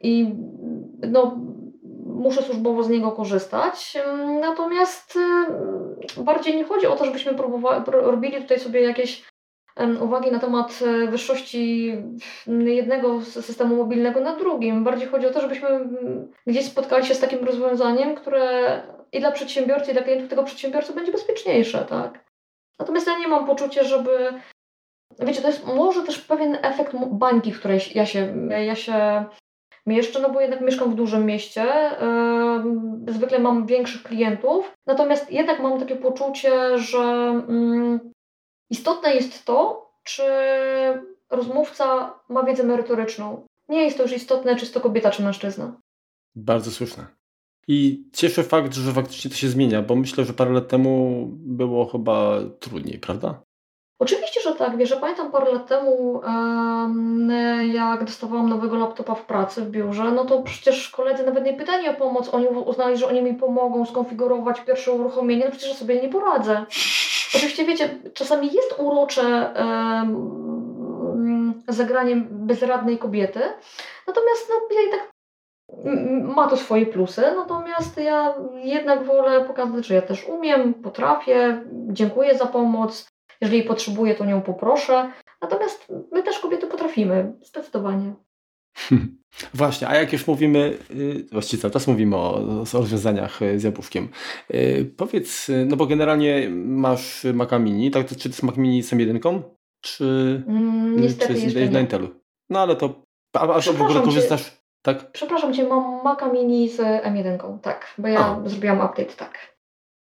i 0.02 0.36
no, 1.08 1.38
muszę 2.06 2.42
służbowo 2.42 2.84
z 2.84 2.90
niego 2.90 3.12
korzystać. 3.12 3.98
Natomiast 4.42 5.20
bardziej 6.18 6.56
nie 6.56 6.64
chodzi 6.64 6.88
o 6.88 6.96
to, 6.96 7.06
żebyśmy 7.06 7.34
próbowali, 7.34 7.84
robili 7.88 8.42
tutaj 8.42 8.60
sobie 8.60 8.82
jakieś 8.82 9.24
uwagi 10.02 10.32
na 10.32 10.40
temat 10.40 10.80
e, 10.88 11.08
wyższości 11.08 11.94
jednego 12.48 13.22
systemu 13.22 13.76
mobilnego 13.76 14.20
na 14.20 14.36
drugim. 14.36 14.84
Bardziej 14.84 15.08
chodzi 15.08 15.28
o 15.28 15.32
to, 15.32 15.42
żebyśmy 15.42 15.90
gdzieś 16.48 16.66
spotkali 16.66 17.06
się 17.06 17.16
z 17.16 17.20
takim 17.20 17.44
rozwiązaniem, 17.44 18.16
które 18.16 18.82
i 19.12 19.20
dla 19.20 19.32
przedsiębiorcy, 19.32 19.92
i 19.92 19.94
dla 19.94 20.04
klientów 20.04 20.30
tego 20.30 20.44
przedsiębiorcy 20.44 20.94
będzie 20.94 21.12
bezpieczniejsze, 21.12 21.86
tak? 21.90 22.26
Natomiast 22.80 23.08
ja 23.08 23.20
nie 23.20 23.28
mam 23.28 23.48
poczucia, 23.48 23.84
żeby 23.84 24.34
wiecie, 25.20 25.42
to 25.42 25.48
jest 25.48 25.68
może 25.68 26.04
też 26.04 26.20
pewien 26.20 26.58
efekt 26.62 26.96
bańki, 27.12 27.52
w 27.52 27.60
której 27.60 27.80
ja 27.96 28.06
się, 28.06 28.48
ja 28.50 28.76
się 28.76 29.26
mieszczę, 29.88 30.20
no 30.22 30.30
bo 30.30 30.42
jednak 30.42 30.62
mieszkam 30.62 30.92
w 30.92 30.96
dużym 30.96 31.26
mieście, 31.26 31.66
yy, 33.06 33.14
zwykle 33.14 33.40
mam 33.40 33.66
większych 33.66 34.04
klientów, 34.04 34.74
natomiast 34.86 35.32
jednak 35.32 35.60
mam 35.60 35.80
takie 35.80 35.96
poczucie, 35.96 36.80
że 36.80 37.34
yy, 37.50 38.00
istotne 38.70 39.16
jest 39.16 39.46
to, 39.46 39.90
czy 40.04 40.24
rozmówca 41.30 42.14
ma 42.30 42.44
wiedzę 42.44 42.64
merytoryczną. 42.64 43.48
Nie 43.70 43.84
jest 43.84 43.98
to 43.98 44.04
już 44.04 44.14
istotne, 44.14 44.56
czy 44.56 44.62
jest 44.62 44.74
to 44.74 44.82
kobieta, 44.82 45.12
czy 45.12 45.24
mężczyzna. 45.24 45.82
Bardzo 46.36 46.72
słuszne. 46.72 47.06
I 47.68 48.10
cieszy 48.14 48.44
fakt, 48.44 48.74
że 48.74 48.92
faktycznie 48.92 49.32
to 49.32 49.38
się 49.38 49.50
zmienia, 49.50 49.82
bo 49.82 49.96
myślę, 49.96 50.26
że 50.26 50.34
parę 50.34 50.52
lat 50.52 50.68
temu 50.68 51.24
było 51.32 51.86
chyba 51.86 52.40
trudniej, 52.60 53.00
prawda? 53.00 53.42
Oczywiście, 54.00 54.42
że 54.42 54.56
tak. 54.56 54.78
Wiesz, 54.78 54.90
że 54.90 54.98
pamiętam 54.98 55.32
parę 55.32 55.52
lat 55.52 55.68
temu, 55.68 56.22
jak 57.74 58.04
dostawałam 58.04 58.50
nowego 58.50 58.78
laptopa 58.78 59.16
w 59.16 59.26
pracy 59.26 59.62
w 59.62 59.70
biurze, 59.70 60.12
no 60.12 60.26
to 60.26 60.42
przecież 60.42 60.90
koledzy 60.90 61.26
nawet 61.26 61.46
nie 61.46 61.54
pytali 61.54 61.90
o 61.90 61.94
pomoc. 61.94 62.34
Oni 62.34 62.48
uznali, 62.48 62.98
że 62.98 63.08
oni 63.08 63.22
mi 63.22 63.34
pomogą 63.34 63.86
skonfigurować 63.86 64.62
pierwsze 64.62 64.92
uruchomienie. 64.92 65.46
No 65.46 65.52
przecież 65.52 65.74
sobie 65.74 66.02
nie 66.02 66.10
poradzę. 66.10 66.66
Oczywiście, 67.36 67.66
wiecie, 67.66 67.90
czasami 68.14 68.54
jest 68.54 68.76
urocze 68.78 69.54
um, 69.56 71.64
zagraniem 71.68 72.28
bezradnej 72.32 72.98
kobiety, 72.98 73.40
natomiast 74.08 74.50
no, 74.50 74.76
ja 74.76 74.88
i 74.88 74.92
tak 74.92 75.12
ma 76.36 76.48
to 76.48 76.58
swoje 76.58 76.86
plusy, 76.86 77.22
natomiast 77.36 77.98
ja 77.98 78.36
jednak 78.54 79.04
wolę 79.04 79.46
pokazać, 79.46 79.86
że 79.86 79.96
ja 79.96 80.02
też 80.02 80.28
umiem, 80.28 80.74
potrafię, 80.74 81.62
dziękuję 81.72 82.38
za 82.38 82.46
pomoc, 82.46 83.08
jeżeli 83.42 83.64
potrzebuję, 83.64 84.16
to 84.16 84.26
nią 84.26 84.42
poproszę. 84.42 85.12
Natomiast 85.42 85.94
my 86.12 86.24
też 86.24 86.40
kobiety 86.40 86.68
potrafimy, 86.68 87.34
zdecydowanie. 87.42 88.14
Właśnie, 89.54 89.88
a 89.88 89.96
jak 89.96 90.14
już 90.14 90.28
mówimy, 90.28 90.78
y, 90.92 91.26
właściwie 91.32 91.62
cały 91.62 91.72
czas 91.74 91.88
mówimy 91.88 92.16
o, 92.16 92.36
o 92.74 92.80
rozwiązaniach 92.80 93.42
y, 93.42 93.60
z 93.60 93.64
jabłuszkiem. 93.64 94.10
Y, 94.54 94.94
powiedz, 94.98 95.52
no 95.66 95.76
bo 95.76 95.86
generalnie 95.86 96.50
masz 96.50 97.26
Maca 97.34 97.60
Mini, 97.60 97.92
tak? 97.92 98.08
Czy 98.08 98.16
to 98.16 98.30
jest 98.30 98.44
Mac 98.44 98.58
Mini 98.58 98.84
z 98.84 98.94
M1? 98.94 99.42
Czy, 99.82 100.44
mm, 100.48 101.02
niestety 101.02 101.34
czy 101.34 101.60
jest 101.60 101.74
na 101.74 101.80
Intelu? 101.80 102.10
No 102.50 102.60
ale 102.60 102.76
to, 102.76 103.02
a, 103.36 103.42
a 103.42 103.62
w 103.62 103.82
ogóle 103.82 104.02
korzystasz, 104.02 104.58
tak? 104.82 105.12
Przepraszam 105.12 105.54
Cię, 105.54 105.68
mam 105.68 106.04
Maca 106.04 106.32
Mini 106.32 106.70
z 106.70 106.78
M1, 106.80 107.60
tak, 107.60 107.96
bo 107.98 108.08
ja 108.08 108.20
a. 108.20 108.50
zrobiłam 108.50 108.78
update, 108.78 109.14
tak. 109.18 109.57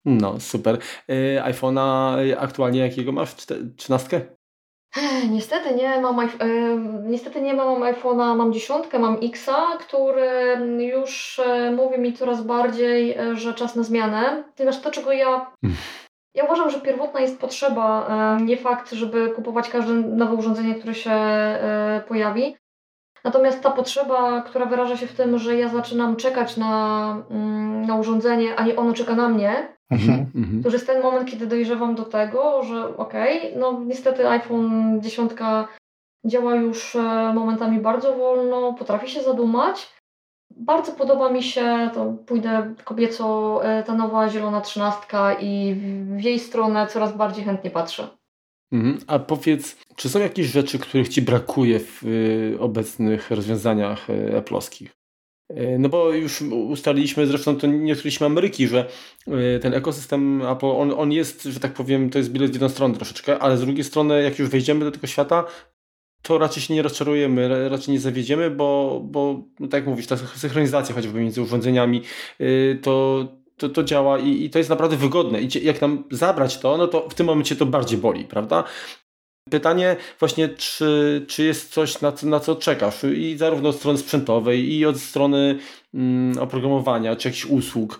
No, 0.05 0.39
super. 0.39 0.77
Yy, 1.07 1.41
iPhone'a 1.43 2.17
aktualnie 2.39 2.79
jakiego 2.79 3.11
masz? 3.11 3.35
Trzynastkę? 3.77 4.21
Niestety 5.29 5.75
nie 5.75 6.01
mam, 6.01 6.17
yy, 6.17 6.29
niestety 7.03 7.41
nie 7.41 7.53
mam 7.53 7.81
iPhone'a, 7.81 8.35
mam 8.35 8.53
dziesiątkę, 8.53 8.99
mam 8.99 9.17
Xa, 9.23 9.77
który 9.79 10.57
już 10.79 11.41
yy, 11.47 11.71
mówi 11.71 11.99
mi 11.99 12.13
coraz 12.13 12.41
bardziej, 12.41 13.07
yy, 13.07 13.35
że 13.35 13.53
czas 13.53 13.75
na 13.75 13.83
zmianę. 13.83 14.43
Ponieważ 14.57 14.81
to, 14.81 14.91
czego 14.91 15.11
ja 15.11 15.51
ja 16.35 16.43
uważam, 16.43 16.69
że 16.69 16.81
pierwotna 16.81 17.19
jest 17.19 17.39
potrzeba, 17.39 18.07
nie 18.41 18.57
fakt, 18.57 18.91
żeby 18.91 19.29
kupować 19.29 19.69
każde 19.69 19.93
nowe 19.93 20.33
urządzenie, 20.33 20.75
które 20.75 20.95
się 20.95 21.11
pojawi. 22.07 22.55
Natomiast 23.25 23.61
ta 23.61 23.71
potrzeba, 23.71 24.41
która 24.41 24.65
wyraża 24.65 24.97
się 24.97 25.07
w 25.07 25.15
tym, 25.15 25.37
że 25.37 25.55
ja 25.55 25.69
zaczynam 25.69 26.15
czekać 26.15 26.57
na, 26.57 27.17
mm, 27.29 27.85
na 27.85 27.95
urządzenie, 27.95 28.55
a 28.55 28.65
nie 28.65 28.75
ono 28.75 28.93
czeka 28.93 29.15
na 29.15 29.29
mnie, 29.29 29.75
Mhm, 29.91 30.31
mhm. 30.35 30.63
To 30.63 30.67
już 30.67 30.73
jest 30.73 30.87
ten 30.87 31.01
moment, 31.01 31.29
kiedy 31.29 31.47
dojrzewam 31.47 31.95
do 31.95 32.05
tego, 32.05 32.63
że 32.63 32.97
okej, 32.97 33.39
okay, 33.39 33.59
no 33.59 33.81
niestety 33.85 34.29
iPhone 34.29 35.01
10 35.01 35.31
działa 36.25 36.55
już 36.55 36.95
e, 36.95 37.33
momentami 37.33 37.79
bardzo 37.79 38.13
wolno, 38.13 38.73
potrafi 38.73 39.09
się 39.09 39.21
zadumać. 39.21 39.95
Bardzo 40.57 40.91
podoba 40.91 41.29
mi 41.29 41.43
się, 41.43 41.89
to 41.93 42.13
pójdę 42.25 42.73
kobieco, 42.83 43.59
e, 43.65 43.83
ta 43.83 43.93
nowa 43.93 44.29
zielona 44.29 44.61
trzynastka 44.61 45.33
i 45.33 45.75
w 46.17 46.23
jej 46.23 46.39
stronę 46.39 46.87
coraz 46.87 47.17
bardziej 47.17 47.45
chętnie 47.45 47.71
patrzę. 47.71 48.07
Mhm. 48.71 48.97
A 49.07 49.19
powiedz, 49.19 49.77
czy 49.95 50.09
są 50.09 50.19
jakieś 50.19 50.47
rzeczy, 50.47 50.79
których 50.79 51.09
Ci 51.09 51.21
brakuje 51.21 51.79
w 51.79 52.03
y, 52.03 52.57
obecnych 52.59 53.31
rozwiązaniach 53.31 54.09
y, 54.09 54.13
Apple'owskich? 54.13 54.87
E, 55.49 55.79
no 55.79 55.89
bo 55.89 56.11
już 56.11 56.41
ustaliliśmy, 56.41 57.27
zresztą 57.27 57.55
to 57.55 57.67
nie 57.67 57.93
odkryliśmy 57.93 58.25
Ameryki, 58.25 58.67
że 58.67 58.89
e, 59.27 59.59
ten 59.59 59.73
ekosystem 59.73 60.41
Apple, 60.41 60.65
on, 60.65 60.93
on 60.97 61.11
jest, 61.11 61.43
że 61.43 61.59
tak 61.59 61.73
powiem, 61.73 62.09
to 62.09 62.17
jest 62.17 62.31
bilet 62.31 62.51
w 62.51 62.53
jedną 62.53 62.69
stronę 62.69 62.95
troszeczkę, 62.95 63.39
ale 63.39 63.57
z 63.57 63.61
drugiej 63.61 63.83
strony, 63.83 64.23
jak 64.23 64.39
już 64.39 64.49
wejdziemy 64.49 64.85
do 64.85 64.91
tego 64.91 65.07
świata, 65.07 65.45
to 66.21 66.37
raczej 66.37 66.63
się 66.63 66.73
nie 66.73 66.81
rozczarujemy, 66.81 67.69
raczej 67.69 67.93
nie 67.93 67.99
zawiedziemy, 67.99 68.51
bo, 68.51 69.01
bo 69.03 69.43
no 69.59 69.67
tak 69.67 69.81
jak 69.81 69.87
mówisz, 69.87 70.07
ta 70.07 70.17
synchronizacja 70.17 70.95
choćby 70.95 71.19
między 71.19 71.41
urządzeniami, 71.41 72.01
to, 72.81 73.25
to, 73.57 73.69
to 73.69 73.83
działa 73.83 74.19
i, 74.19 74.43
i 74.43 74.49
to 74.49 74.57
jest 74.57 74.69
naprawdę 74.69 74.97
wygodne. 74.97 75.41
I 75.41 75.65
jak 75.65 75.81
nam 75.81 76.03
zabrać 76.11 76.59
to, 76.59 76.77
no 76.77 76.87
to 76.87 77.09
w 77.09 77.13
tym 77.13 77.25
momencie 77.25 77.55
to 77.55 77.65
bardziej 77.65 77.97
boli, 77.97 78.25
prawda? 78.25 78.63
Pytanie 79.49 79.95
właśnie, 80.19 80.49
czy, 80.49 81.25
czy 81.27 81.43
jest 81.43 81.73
coś, 81.73 82.01
na 82.01 82.11
co, 82.11 82.27
na 82.27 82.39
co 82.39 82.55
czekasz 82.55 83.03
i 83.03 83.37
zarówno 83.37 83.69
od 83.69 83.75
strony 83.75 83.97
sprzętowej 83.97 84.73
i 84.73 84.85
od 84.85 84.99
strony 84.99 85.59
mm, 85.93 86.37
oprogramowania, 86.39 87.15
czy 87.15 87.27
jakichś 87.27 87.45
usług. 87.45 87.99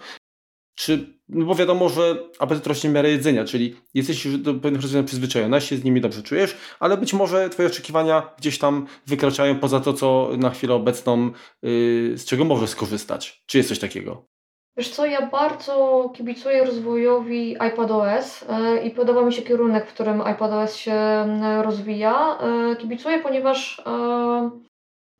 Czy, 0.76 1.20
no 1.30 1.46
bo 1.46 1.56
wiadomo, 1.56 1.90
że 1.90 2.18
apetyt 2.40 2.68
rośnie 2.68 2.90
w 2.90 2.94
miarę 2.94 3.10
jedzenia, 3.10 3.46
czyli 3.46 3.76
jesteś 3.94 4.26
już 4.26 4.38
do 4.38 4.54
pewnych 4.54 4.82
rozwiązań 4.82 5.08
przyzwyczajona, 5.08 5.62
się 5.62 5.78
z 5.78 5.84
nimi 5.84 6.02
dobrze 6.02 6.24
czujesz, 6.24 6.58
ale 6.80 6.98
być 6.98 7.14
może 7.14 7.50
Twoje 7.50 7.68
oczekiwania 7.68 8.30
gdzieś 8.38 8.58
tam 8.58 8.88
wykraczają 9.08 9.60
poza 9.60 9.80
to, 9.80 9.94
co 9.94 10.30
na 10.38 10.50
chwilę 10.50 10.74
obecną, 10.74 11.32
yy, 11.62 12.18
z 12.18 12.26
czego 12.26 12.46
możesz 12.46 12.70
skorzystać. 12.70 13.44
Czy 13.46 13.58
jest 13.58 13.70
coś 13.70 13.80
takiego? 13.80 14.35
Wiesz 14.78 14.90
co, 14.90 15.06
ja 15.06 15.28
bardzo 15.28 16.10
kibicuję 16.16 16.66
rozwojowi 16.66 17.52
iPadOS 17.52 18.46
e, 18.50 18.78
i 18.84 18.92
podoba 18.92 19.26
mi 19.26 19.34
się 19.34 19.42
kierunek, 19.42 19.88
w 19.88 19.94
którym 19.94 20.24
iPadOS 20.32 20.76
się 20.76 20.98
rozwija. 21.62 22.38
E, 22.38 22.76
kibicuję, 22.76 23.20
ponieważ 23.20 23.80
e, 23.80 24.50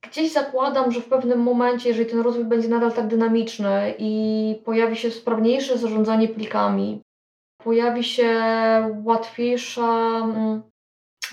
gdzieś 0.10 0.32
zakładam, 0.32 0.92
że 0.92 1.02
w 1.02 1.10
pewnym 1.10 1.40
momencie, 1.40 1.90
jeżeli 1.90 2.10
ten 2.10 2.20
rozwój 2.20 2.46
będzie 2.46 2.68
nadal 2.68 2.94
tak 2.94 3.08
dynamiczny 3.08 3.94
i 4.00 4.56
pojawi 4.66 4.96
się 4.96 5.12
sprawniejsze 5.12 5.78
zarządzanie 5.78 6.28
plikami, 6.28 7.02
pojawi 7.64 8.04
się 8.04 8.30
łatwiejsza, 9.04 10.22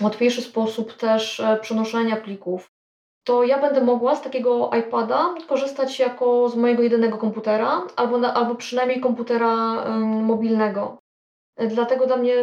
łatwiejszy 0.01 0.41
sposób 0.41 0.93
też 0.93 1.41
przenoszenia 1.61 2.15
plików, 2.15 2.72
to 3.23 3.43
ja 3.43 3.61
będę 3.61 3.81
mogła 3.81 4.15
z 4.15 4.21
takiego 4.21 4.69
iPada 4.79 5.35
korzystać 5.47 5.99
jako 5.99 6.49
z 6.49 6.55
mojego 6.55 6.83
jedynego 6.83 7.17
komputera, 7.17 7.81
albo, 7.95 8.17
na, 8.17 8.33
albo 8.33 8.55
przynajmniej 8.55 8.99
komputera 8.99 9.85
mobilnego. 9.99 10.97
Dlatego 11.57 12.07
dla 12.07 12.17
mnie 12.17 12.35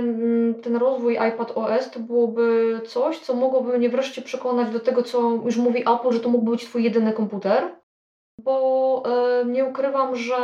ten 0.62 0.76
rozwój 0.76 1.14
iPad 1.14 1.52
OS 1.54 1.90
to 1.90 2.00
byłoby 2.00 2.80
coś, 2.86 3.18
co 3.18 3.34
mogłoby 3.34 3.78
mnie 3.78 3.88
wreszcie 3.88 4.22
przekonać 4.22 4.70
do 4.70 4.80
tego, 4.80 5.02
co 5.02 5.30
już 5.30 5.56
mówi 5.56 5.80
Apple, 5.80 6.12
że 6.12 6.20
to 6.20 6.28
mógłby 6.28 6.50
być 6.50 6.64
Twój 6.64 6.84
jedyny 6.84 7.12
komputer. 7.12 7.80
Bo 8.44 9.02
nie 9.46 9.64
ukrywam, 9.64 10.16
że 10.16 10.36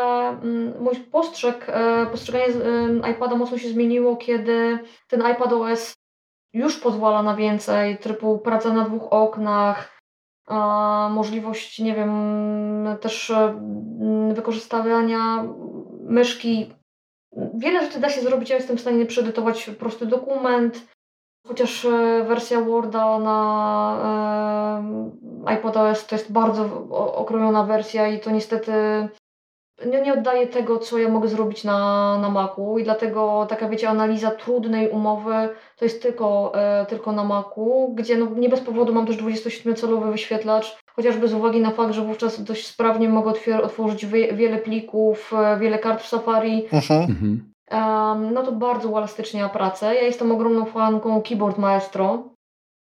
y, 0.76 0.80
mój 0.80 0.96
postrzeg, 0.96 1.68
y, 1.68 2.10
postrzeganie 2.10 2.46
iPada 3.10 3.36
mocno 3.36 3.58
się 3.58 3.68
zmieniło, 3.68 4.16
kiedy 4.16 4.78
ten 5.08 5.20
iPad 5.20 5.52
OS 5.52 5.94
już 6.52 6.80
pozwala 6.80 7.22
na 7.22 7.36
więcej, 7.36 7.98
typu 7.98 8.38
praca 8.38 8.72
na 8.72 8.84
dwóch 8.84 9.12
oknach, 9.12 9.95
możliwość, 11.10 11.78
nie 11.78 11.94
wiem, 11.94 12.12
też 13.00 13.30
mm, 13.30 14.34
wykorzystywania 14.34 15.44
myszki. 16.00 16.72
Wiele 17.54 17.86
rzeczy 17.86 18.00
da 18.00 18.08
się 18.08 18.20
zrobić. 18.20 18.50
Ja 18.50 18.56
jestem 18.56 18.76
w 18.76 18.80
stanie 18.80 19.06
przeedytować 19.06 19.70
prosty 19.70 20.06
dokument, 20.06 20.86
chociaż 21.46 21.84
e, 21.84 22.24
wersja 22.28 22.60
Worda 22.60 23.18
na 23.18 23.40
e, 25.46 25.54
iPadOS 25.54 26.06
to 26.06 26.14
jest 26.14 26.32
bardzo 26.32 26.64
okrojona 27.14 27.64
wersja 27.64 28.08
i 28.08 28.20
to 28.20 28.30
niestety 28.30 28.72
nie, 29.84 30.00
nie 30.00 30.12
oddaje 30.12 30.46
tego, 30.46 30.78
co 30.78 30.98
ja 30.98 31.08
mogę 31.08 31.28
zrobić 31.28 31.64
na, 31.64 32.18
na 32.18 32.30
Macu 32.30 32.78
i 32.78 32.84
dlatego 32.84 33.46
taka, 33.48 33.68
wiecie, 33.68 33.88
analiza 33.88 34.30
trudnej 34.30 34.90
umowy 34.90 35.48
to 35.76 35.84
jest 35.84 36.02
tylko, 36.02 36.52
e, 36.54 36.86
tylko 36.86 37.12
na 37.12 37.24
Macu, 37.24 37.92
gdzie 37.94 38.16
no, 38.16 38.26
nie 38.36 38.48
bez 38.48 38.60
powodu 38.60 38.94
mam 38.94 39.06
też 39.06 39.16
27-calowy 39.16 40.10
wyświetlacz, 40.10 40.78
chociażby 40.96 41.28
z 41.28 41.34
uwagi 41.34 41.60
na 41.60 41.70
fakt, 41.70 41.92
że 41.92 42.02
wówczas 42.02 42.44
dość 42.44 42.66
sprawnie 42.66 43.08
mogę 43.08 43.32
otworzyć 43.62 44.06
wie, 44.06 44.32
wiele 44.32 44.58
plików, 44.58 45.32
e, 45.32 45.58
wiele 45.58 45.78
kart 45.78 46.02
w 46.02 46.08
Safari. 46.08 46.66
Mhm. 47.00 47.52
Um, 47.70 48.34
no 48.34 48.42
to 48.42 48.52
bardzo 48.52 48.88
uelastycznia 48.88 49.48
pracę. 49.48 49.94
Ja 49.94 50.02
jestem 50.02 50.32
ogromną 50.32 50.64
fanką 50.64 51.22
Keyboard 51.22 51.58
Maestro, 51.58 52.22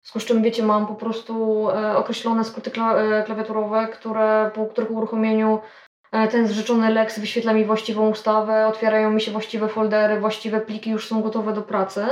z 0.03 0.24
czym 0.24 0.43
wiecie, 0.43 0.62
mam 0.62 0.86
po 0.86 0.95
prostu 0.95 1.66
e, 1.70 1.97
określone 1.97 2.45
skróty 2.45 2.70
kla, 2.70 2.95
e, 2.97 3.22
klawiaturowe, 3.22 3.88
które 3.93 4.51
po 4.55 4.66
których 4.66 4.90
uruchomieniu 4.90 5.59
E, 5.59 5.81
ten 6.30 6.46
zrzeczony 6.46 6.90
Lex 6.90 7.18
wyświetla 7.18 7.52
mi 7.52 7.64
właściwą 7.64 8.10
ustawę, 8.10 8.66
otwierają 8.66 9.10
mi 9.10 9.20
się 9.20 9.30
właściwe 9.30 9.68
foldery, 9.68 10.20
właściwe 10.20 10.60
pliki 10.60 10.90
już 10.90 11.08
są 11.08 11.22
gotowe 11.22 11.52
do 11.52 11.62
pracy. 11.62 12.06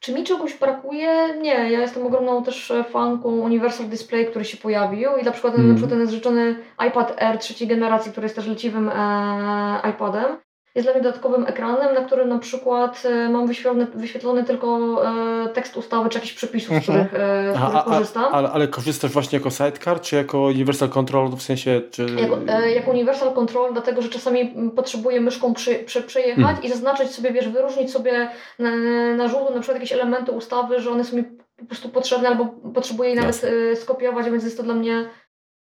Czy 0.00 0.14
mi 0.14 0.24
czegoś 0.24 0.54
brakuje? 0.54 1.34
Nie, 1.40 1.70
ja 1.70 1.80
jestem 1.80 2.06
ogromną 2.06 2.44
też 2.44 2.72
fanką 2.90 3.28
Universal 3.28 3.86
Display, 3.86 4.26
który 4.26 4.44
się 4.44 4.56
pojawił 4.56 5.16
i 5.16 5.24
na 5.24 5.30
przykład, 5.30 5.54
mm. 5.54 5.68
na 5.68 5.74
przykład 5.74 5.98
ten 5.98 6.06
zrzeczony 6.06 6.56
iPad 6.88 7.22
Air 7.22 7.38
trzeciej 7.38 7.68
generacji, 7.68 8.12
który 8.12 8.24
jest 8.24 8.36
też 8.36 8.46
leciwym 8.46 8.88
e, 8.88 9.90
iPadem, 9.90 10.36
jest 10.78 10.86
dla 10.88 10.94
mnie 10.94 11.02
dodatkowym 11.02 11.46
ekranem, 11.46 11.94
na 11.94 12.04
którym 12.04 12.28
na 12.28 12.38
przykład 12.38 13.02
e, 13.04 13.28
mam 13.28 13.46
wyświetlony, 13.46 13.86
wyświetlony 13.94 14.44
tylko 14.44 15.00
e, 15.44 15.48
tekst 15.48 15.76
ustawy 15.76 16.08
czy 16.08 16.18
jakichś 16.18 16.34
przepisów, 16.34 16.68
z 16.84 16.88
Mhm. 16.88 17.06
których, 17.06 17.22
e, 17.22 17.52
Aha, 17.56 17.66
których 17.68 17.86
a, 17.86 17.90
korzystam. 17.90 18.34
ale, 18.34 18.50
ale 18.50 18.68
korzystasz 18.68 19.10
właśnie 19.10 19.38
jako 19.38 19.50
sidecar, 19.50 20.00
czy 20.00 20.16
jako 20.16 20.38
Universal 20.42 20.88
Control, 20.88 21.28
w 21.36 21.42
sensie, 21.42 21.80
czy... 21.90 22.06
Jako, 22.20 22.38
jako 22.74 22.90
Universal 22.90 23.34
Control, 23.34 23.72
dlatego 23.72 24.02
że 24.02 24.08
czasami 24.08 24.54
potrzebuję 24.76 25.20
myszką 25.20 25.54
przy, 25.54 25.74
przy, 25.74 26.02
przejechać 26.02 26.38
Mhm. 26.38 26.62
i 26.62 26.68
zaznaczyć 26.68 27.10
sobie, 27.10 27.32
wiesz, 27.32 27.48
wyróżnić 27.48 27.92
sobie 27.92 28.30
na, 28.58 28.70
na 29.16 29.28
żółto 29.28 29.54
na 29.54 29.60
przykład 29.60 29.76
jakieś 29.76 29.92
elementy 29.92 30.32
ustawy, 30.32 30.80
że 30.80 30.90
one 30.90 31.04
są 31.04 31.16
mi 31.16 31.24
po 31.58 31.64
prostu 31.66 31.88
potrzebne 31.88 32.28
albo 32.28 32.46
potrzebuję 32.74 33.10
je 33.10 33.16
nawet 33.16 33.42
skopiować, 33.74 34.30
więc 34.30 34.44
jest 34.44 34.56
to 34.56 34.62
dla 34.62 34.74
mnie 34.74 35.08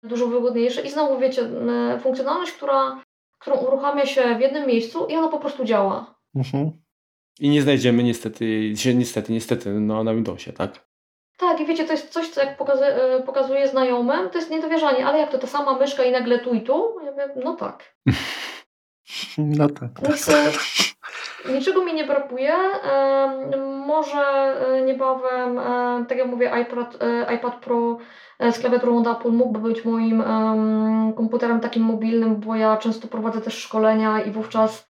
dużo 0.03 0.27
wygodniejsze. 0.27 0.81
I 0.83 0.91
znowu 0.91 1.19
wiecie, 1.19 1.43
funkcjonalność, 2.03 2.53
która, 2.53 3.01
którą 3.43 3.57
uruchamia 3.57 4.07
się 4.07 4.37
w 4.37 4.41
jednym 4.41 4.67
miejscu 4.67 5.07
i 5.07 5.17
ona 5.17 5.29
po 5.29 5.39
prostu 5.39 5.65
działa. 5.65 6.15
Mhm. 6.35 6.71
I 7.41 7.49
nie 7.49 7.63
znajdziemy 7.63 8.03
niestety, 8.03 8.75
niestety, 8.95 9.33
niestety, 9.33 9.71
no, 9.71 10.05
na 10.05 10.15
Windowsie, 10.15 10.53
tak? 10.53 10.87
Tak, 11.39 11.61
i 11.61 11.67
wiecie, 11.67 11.85
to 11.85 11.93
jest 11.93 12.09
coś, 12.09 12.29
co 12.29 12.41
jak 12.41 12.57
pokazuje, 12.57 12.95
pokazuję 13.27 13.69
znajomym, 13.69 14.31
to 14.31 14.39
jest 14.39 14.51
niedowierzanie, 14.51 15.07
ale 15.07 15.19
jak 15.19 15.31
to 15.31 15.39
ta 15.39 15.47
sama 15.47 15.79
myszka 15.79 16.05
i 16.05 16.11
nagle 16.11 16.39
tu 16.39 16.55
i 16.55 16.61
tu? 16.61 16.97
Ja 17.05 17.11
mówię, 17.11 17.29
no 17.45 17.55
tak. 17.55 17.95
No 19.39 19.69
tak. 19.69 19.91
Więc 20.03 20.29
e, 20.29 20.53
niczego 21.53 21.85
mi 21.85 21.95
nie 21.95 22.05
brakuje. 22.05 22.55
Może 23.87 24.21
e, 24.21 24.83
niebawem, 24.83 25.59
e, 25.59 26.05
tak 26.09 26.19
jak 26.19 26.27
mówię, 26.27 26.53
iPad, 26.63 26.99
iPad 27.35 27.55
Pro 27.55 27.99
z 28.51 28.59
klawiaturą 28.59 28.99
od 28.99 29.07
Apple 29.07 29.33
mógłby 29.33 29.59
być 29.69 29.85
moim 29.85 30.21
em, 30.21 31.13
komputerem 31.13 31.61
takim 31.61 31.83
mobilnym, 31.83 32.37
bo 32.37 32.57
ja 32.57 32.77
często 32.77 33.09
prowadzę 33.09 33.41
też 33.41 33.59
szkolenia 33.59 34.23
i 34.23 34.31
wówczas 34.31 34.89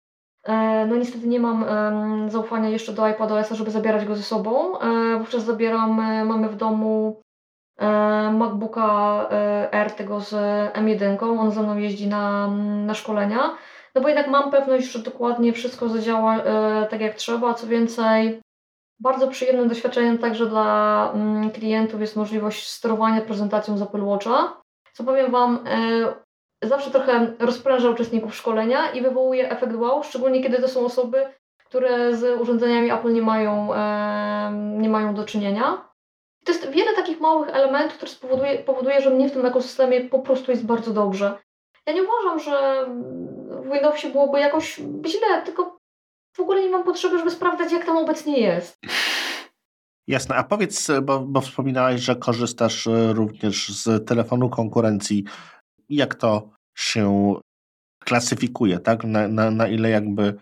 e, 0.44 0.86
no 0.86 0.96
niestety 0.96 1.28
nie 1.28 1.40
mam 1.40 1.64
em, 1.64 2.30
zaufania 2.30 2.70
jeszcze 2.70 2.94
do 2.94 3.08
iPadOS-a, 3.08 3.56
żeby 3.56 3.72
zabierać 3.72 4.06
go 4.06 4.16
ze 4.16 4.24
sobą. 4.24 4.80
E, 4.80 5.18
Wówczas 5.20 5.44
zabieram, 5.44 6.00
e, 6.00 6.26
mamy 6.26 6.50
w 6.50 6.56
domu 6.56 7.22
e, 7.80 7.88
MacBooka 8.32 9.30
e, 9.32 9.70
Air 9.74 9.92
tego 9.92 10.20
z 10.20 10.32
M1, 10.74 11.40
on 11.40 11.52
ze 11.52 11.64
mną 11.64 11.78
jeździ 11.78 12.08
na, 12.08 12.48
na 12.86 12.94
szkolenia. 12.94 13.58
No 13.96 14.02
bo 14.02 14.08
jednak 14.08 14.28
mam 14.28 14.52
pewność, 14.52 14.92
że 14.92 15.00
dokładnie 15.00 15.54
wszystko 15.54 15.90
zadziała 15.90 16.38
e, 16.38 16.88
tak 16.90 17.02
jak 17.02 17.16
trzeba. 17.16 17.54
Co 17.54 17.68
więcej, 17.68 18.42
bardzo 19.00 19.28
przyjemnym 19.28 19.68
doświadczeniem 19.68 20.18
także 20.18 20.46
dla 20.46 21.12
mm, 21.14 21.52
klientów 21.52 22.02
jest 22.02 22.16
możliwość 22.16 22.68
sterowania 22.68 23.22
prezentacją 23.22 23.78
z 23.78 23.82
Apple 23.82 24.04
Watcha. 24.04 24.62
Co 24.94 25.04
powiem 25.04 25.32
Wam, 25.32 25.60
e, 25.68 26.68
zawsze 26.68 26.92
trochę 26.92 27.34
rozpręża 27.40 27.90
uczestników 27.90 28.36
szkolenia 28.36 28.92
i 28.92 29.02
wywołuje 29.02 29.50
efekt 29.50 29.76
wow, 29.76 30.04
szczególnie 30.04 30.44
kiedy 30.44 30.62
to 30.62 30.68
są 30.68 30.86
osoby, 30.86 31.26
które 31.66 32.16
z 32.16 32.42
urządzeniami 32.42 32.92
Apple 32.92 33.14
nie 33.14 33.22
mają, 33.22 33.74
e, 33.74 34.52
nie 34.54 34.90
mają 34.90 35.16
do 35.16 35.26
czynienia. 35.26 35.90
To 36.46 36.52
jest 36.52 36.70
wiele 36.70 36.94
takich 36.96 37.20
małych 37.20 37.50
elementów, 37.50 37.98
które 37.98 38.12
spowoduje, 38.12 38.58
powoduje, 38.58 39.02
że 39.02 39.10
mnie 39.10 39.30
w 39.30 39.34
tym 39.34 39.46
ekosystemie 39.46 40.02
po 40.02 40.20
prostu 40.20 40.52
jest 40.52 40.66
bardzo 40.66 40.94
dobrze. 40.94 41.38
Ja 41.86 41.94
nie 41.94 42.04
uważam, 42.04 42.40
że 42.40 42.86
w 43.50 43.72
Windowsie 43.74 44.10
byłoby 44.10 44.40
jakoś 44.40 44.82
źle, 45.06 45.42
tylko 45.46 45.75
w 46.36 46.40
ogóle 46.40 46.62
nie 46.62 46.70
mam 46.70 46.84
potrzeby, 46.84 47.18
żeby 47.18 47.32
sprawdzać, 47.32 47.72
jak 47.72 47.86
tam 47.86 47.98
obecnie 47.98 48.40
jest. 48.40 48.78
Jasne, 50.08 50.36
a 50.36 50.44
powiedz, 50.44 50.88
bo, 51.04 51.20
bo 51.20 51.42
wspominałeś, 51.42 52.02
że 52.02 52.16
korzystasz 52.16 52.88
e, 52.88 53.14
również 53.14 53.70
z 53.84 54.08
telefonu 54.08 54.50
konkurencji. 54.50 55.24
Jak 55.90 56.16
to 56.16 56.50
się 56.78 57.34
klasyfikuje, 58.00 58.80
tak? 58.80 59.04
Na, 59.04 59.28
na, 59.28 59.52
na 59.52 59.68
ile 59.68 59.90
jakby. 59.90 60.34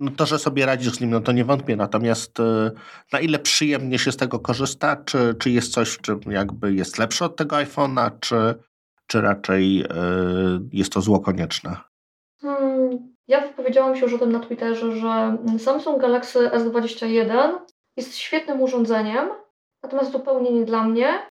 No 0.00 0.10
to, 0.10 0.26
że 0.26 0.38
sobie 0.38 0.66
radzisz 0.66 0.92
z 0.92 1.00
nim, 1.00 1.10
no 1.10 1.20
to 1.20 1.32
nie 1.32 1.44
wątpię, 1.44 1.76
natomiast 1.76 2.40
e, 2.40 2.70
na 3.12 3.20
ile 3.20 3.38
przyjemnie 3.38 3.98
się 3.98 4.12
z 4.12 4.16
tego 4.16 4.38
korzysta? 4.38 4.96
Czy, 4.96 5.34
czy 5.38 5.50
jest 5.50 5.72
coś, 5.72 5.88
w 5.88 6.00
czym 6.00 6.20
jakby 6.26 6.74
jest 6.74 6.98
lepsze 6.98 7.24
od 7.24 7.36
tego 7.36 7.56
iPhone'a, 7.56 8.10
czy, 8.20 8.54
czy 9.06 9.20
raczej 9.20 9.80
e, 9.80 9.86
jest 10.72 10.92
to 10.92 11.00
zło 11.00 11.20
konieczne? 11.20 11.76
Hmm, 12.40 13.07
ja 13.28 13.40
wypowiedziałam 13.40 13.96
się 13.96 14.02
już 14.02 14.14
o 14.14 14.18
tym 14.18 14.32
na 14.32 14.40
Twitterze, 14.40 14.92
że 14.92 15.36
Samsung 15.58 16.00
Galaxy 16.00 16.38
S21 16.48 17.58
jest 17.96 18.16
świetnym 18.16 18.62
urządzeniem, 18.62 19.28
natomiast 19.82 20.12
zupełnie 20.12 20.52
nie 20.52 20.64
dla 20.64 20.84
mnie, 20.84 21.28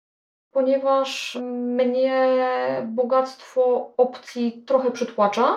ponieważ 0.51 1.39
mnie 1.53 2.39
bogactwo 2.87 3.93
opcji 3.97 4.65
trochę 4.67 4.91
przytłacza. 4.91 5.57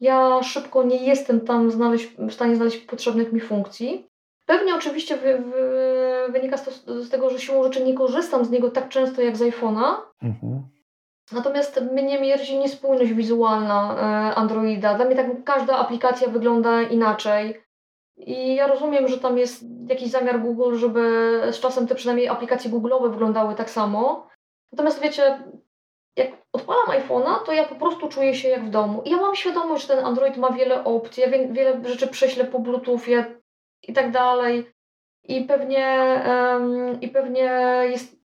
Ja 0.00 0.42
szybko 0.42 0.82
nie 0.82 0.96
jestem 0.96 1.40
tam 1.40 1.70
znaleźć, 1.70 2.08
w 2.18 2.32
stanie 2.32 2.56
znaleźć 2.56 2.78
potrzebnych 2.78 3.32
mi 3.32 3.40
funkcji. 3.40 4.08
Pewnie 4.46 4.74
oczywiście 4.74 5.16
wy, 5.16 5.38
wy, 5.38 6.32
wynika 6.32 6.56
z, 6.56 6.64
to, 6.64 7.02
z 7.02 7.10
tego, 7.10 7.30
że 7.30 7.38
siłą 7.38 7.62
rzeczy 7.64 7.84
nie 7.84 7.94
korzystam 7.94 8.44
z 8.44 8.50
niego 8.50 8.70
tak 8.70 8.88
często 8.88 9.22
jak 9.22 9.36
z 9.36 9.40
iPhone'a. 9.40 9.94
Mhm. 10.22 10.62
Natomiast 11.32 11.80
mnie 11.80 12.20
mierzi 12.20 12.58
niespójność 12.58 13.12
wizualna 13.12 13.94
e, 13.94 14.34
Androida. 14.34 14.94
Dla 14.94 15.04
mnie 15.04 15.16
tak 15.16 15.44
każda 15.44 15.78
aplikacja 15.78 16.28
wygląda 16.28 16.82
inaczej. 16.82 17.62
I 18.16 18.54
ja 18.54 18.66
rozumiem, 18.66 19.08
że 19.08 19.18
tam 19.18 19.38
jest 19.38 19.64
jakiś 19.88 20.10
zamiar 20.10 20.40
Google, 20.40 20.76
żeby 20.76 21.00
z 21.52 21.60
czasem 21.60 21.86
te 21.86 21.94
przynajmniej 21.94 22.28
aplikacje 22.28 22.70
Google'owe 22.70 23.10
wyglądały 23.10 23.54
tak 23.54 23.70
samo. 23.70 24.28
Natomiast 24.72 25.00
wiecie, 25.00 25.42
jak 26.16 26.30
odpalam 26.52 26.86
iPhone'a, 26.86 27.44
to 27.46 27.52
ja 27.52 27.64
po 27.64 27.74
prostu 27.74 28.08
czuję 28.08 28.34
się 28.34 28.48
jak 28.48 28.64
w 28.64 28.70
domu. 28.70 29.02
I 29.04 29.10
ja 29.10 29.16
mam 29.16 29.34
świadomość, 29.34 29.86
że 29.86 29.96
ten 29.96 30.04
Android 30.04 30.36
ma 30.36 30.50
wiele 30.50 30.84
opcji, 30.84 31.22
ja 31.22 31.30
wie, 31.30 31.48
wiele 31.48 31.84
rzeczy 31.84 32.06
prześlę 32.06 32.44
po 32.44 32.58
Bluetoothie 32.58 33.40
i 33.82 33.92
tak 33.92 34.10
dalej. 34.10 34.72
I 35.24 35.44
pewnie, 35.44 35.86
em, 36.24 37.00
I 37.00 37.08
pewnie 37.08 37.42
jest 37.90 38.17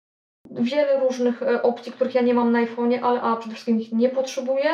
wiele 0.50 1.00
różnych 1.00 1.42
e, 1.42 1.62
opcji, 1.62 1.92
których 1.92 2.14
ja 2.14 2.22
nie 2.22 2.34
mam 2.34 2.52
na 2.52 2.64
iPhone'ie, 2.64 2.98
ale 3.02 3.20
a 3.20 3.36
przede 3.36 3.54
wszystkim 3.54 3.80
ich 3.80 3.92
nie 3.92 4.08
potrzebuję. 4.08 4.70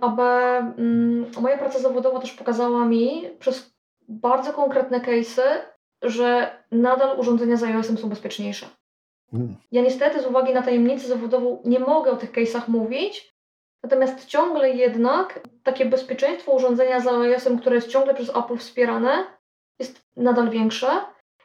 A 0.00 0.08
B, 0.08 0.22
mm, 0.78 1.30
moja 1.40 1.58
praca 1.58 1.78
zawodowa 1.78 2.20
też 2.20 2.32
pokazała 2.32 2.84
mi 2.84 3.22
przez 3.38 3.76
bardzo 4.08 4.52
konkretne 4.52 5.00
case'y, 5.00 5.42
że 6.02 6.56
nadal 6.72 7.18
urządzenia 7.18 7.56
z 7.56 7.62
iOS-em 7.62 7.98
są 7.98 8.08
bezpieczniejsze. 8.08 8.66
Mm. 9.32 9.56
Ja 9.72 9.82
niestety 9.82 10.22
z 10.22 10.26
uwagi 10.26 10.54
na 10.54 10.62
tajemnicę 10.62 11.08
zawodową 11.08 11.62
nie 11.64 11.78
mogę 11.78 12.10
o 12.10 12.16
tych 12.16 12.32
case'ach 12.32 12.68
mówić, 12.68 13.36
natomiast 13.82 14.26
ciągle 14.26 14.70
jednak 14.70 15.40
takie 15.62 15.86
bezpieczeństwo 15.86 16.52
urządzenia 16.52 17.00
z 17.00 17.06
iOS-em, 17.06 17.58
które 17.58 17.76
jest 17.76 17.88
ciągle 17.88 18.14
przez 18.14 18.36
Apple 18.36 18.56
wspierane, 18.56 19.24
jest 19.78 20.06
nadal 20.16 20.50
większe. 20.50 20.88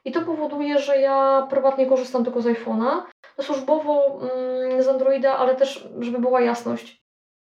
I 0.06 0.12
to 0.12 0.22
powoduje, 0.22 0.80
że 0.80 0.98
ja 0.98 1.48
prywatnie 1.50 1.86
korzystam 1.86 2.24
tylko 2.24 2.42
z 2.42 2.46
iPhone'a, 2.46 3.02
służbowo 3.41 4.19
mm, 4.21 4.84
z 4.84 4.88
Androida, 4.88 5.38
ale 5.38 5.55
też, 5.55 5.88
żeby 5.99 6.19
była 6.19 6.41
jasność. 6.41 7.01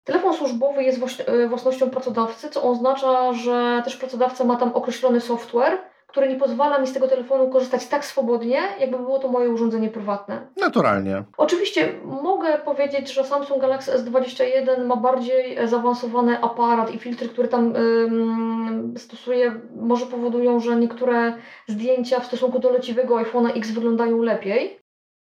Telefon 0.04 0.34
służbowy 0.34 0.84
jest 0.84 1.20
e, 1.26 1.48
własnością 1.48 1.90
pracodawcy, 1.90 2.50
co 2.50 2.62
oznacza, 2.62 3.32
że 3.32 3.82
też 3.84 3.96
pracodawca 3.96 4.44
ma 4.44 4.56
tam 4.56 4.72
określony 4.72 5.20
software, 5.20 5.78
który 6.06 6.28
nie 6.28 6.36
pozwala 6.36 6.78
mi 6.78 6.86
z 6.86 6.92
tego 6.92 7.08
telefonu 7.08 7.48
korzystać 7.48 7.86
tak 7.86 8.04
swobodnie, 8.04 8.62
jakby 8.80 8.98
było 8.98 9.18
to 9.18 9.28
moje 9.28 9.50
urządzenie 9.50 9.88
prywatne. 9.88 10.46
Naturalnie. 10.56 11.24
Oczywiście 11.36 11.94
mogę 12.04 12.58
powiedzieć, 12.58 13.12
że 13.12 13.24
Samsung 13.24 13.60
Galaxy 13.60 13.92
S21 13.92 14.86
ma 14.86 14.96
bardziej 14.96 15.58
e, 15.58 15.68
zaawansowany 15.68 16.42
aparat 16.42 16.94
i 16.94 16.98
filtry, 16.98 17.28
które 17.28 17.48
tam 17.48 17.76
ym, 17.76 18.94
stosuje, 18.96 19.60
może 19.76 20.06
powodują, 20.06 20.60
że 20.60 20.76
niektóre 20.76 21.32
zdjęcia 21.68 22.20
w 22.20 22.26
stosunku 22.26 22.58
do 22.58 22.70
leciwego 22.70 23.16
iPhone'a 23.16 23.58
X 23.58 23.70
wyglądają 23.70 24.22
lepiej. 24.22 24.83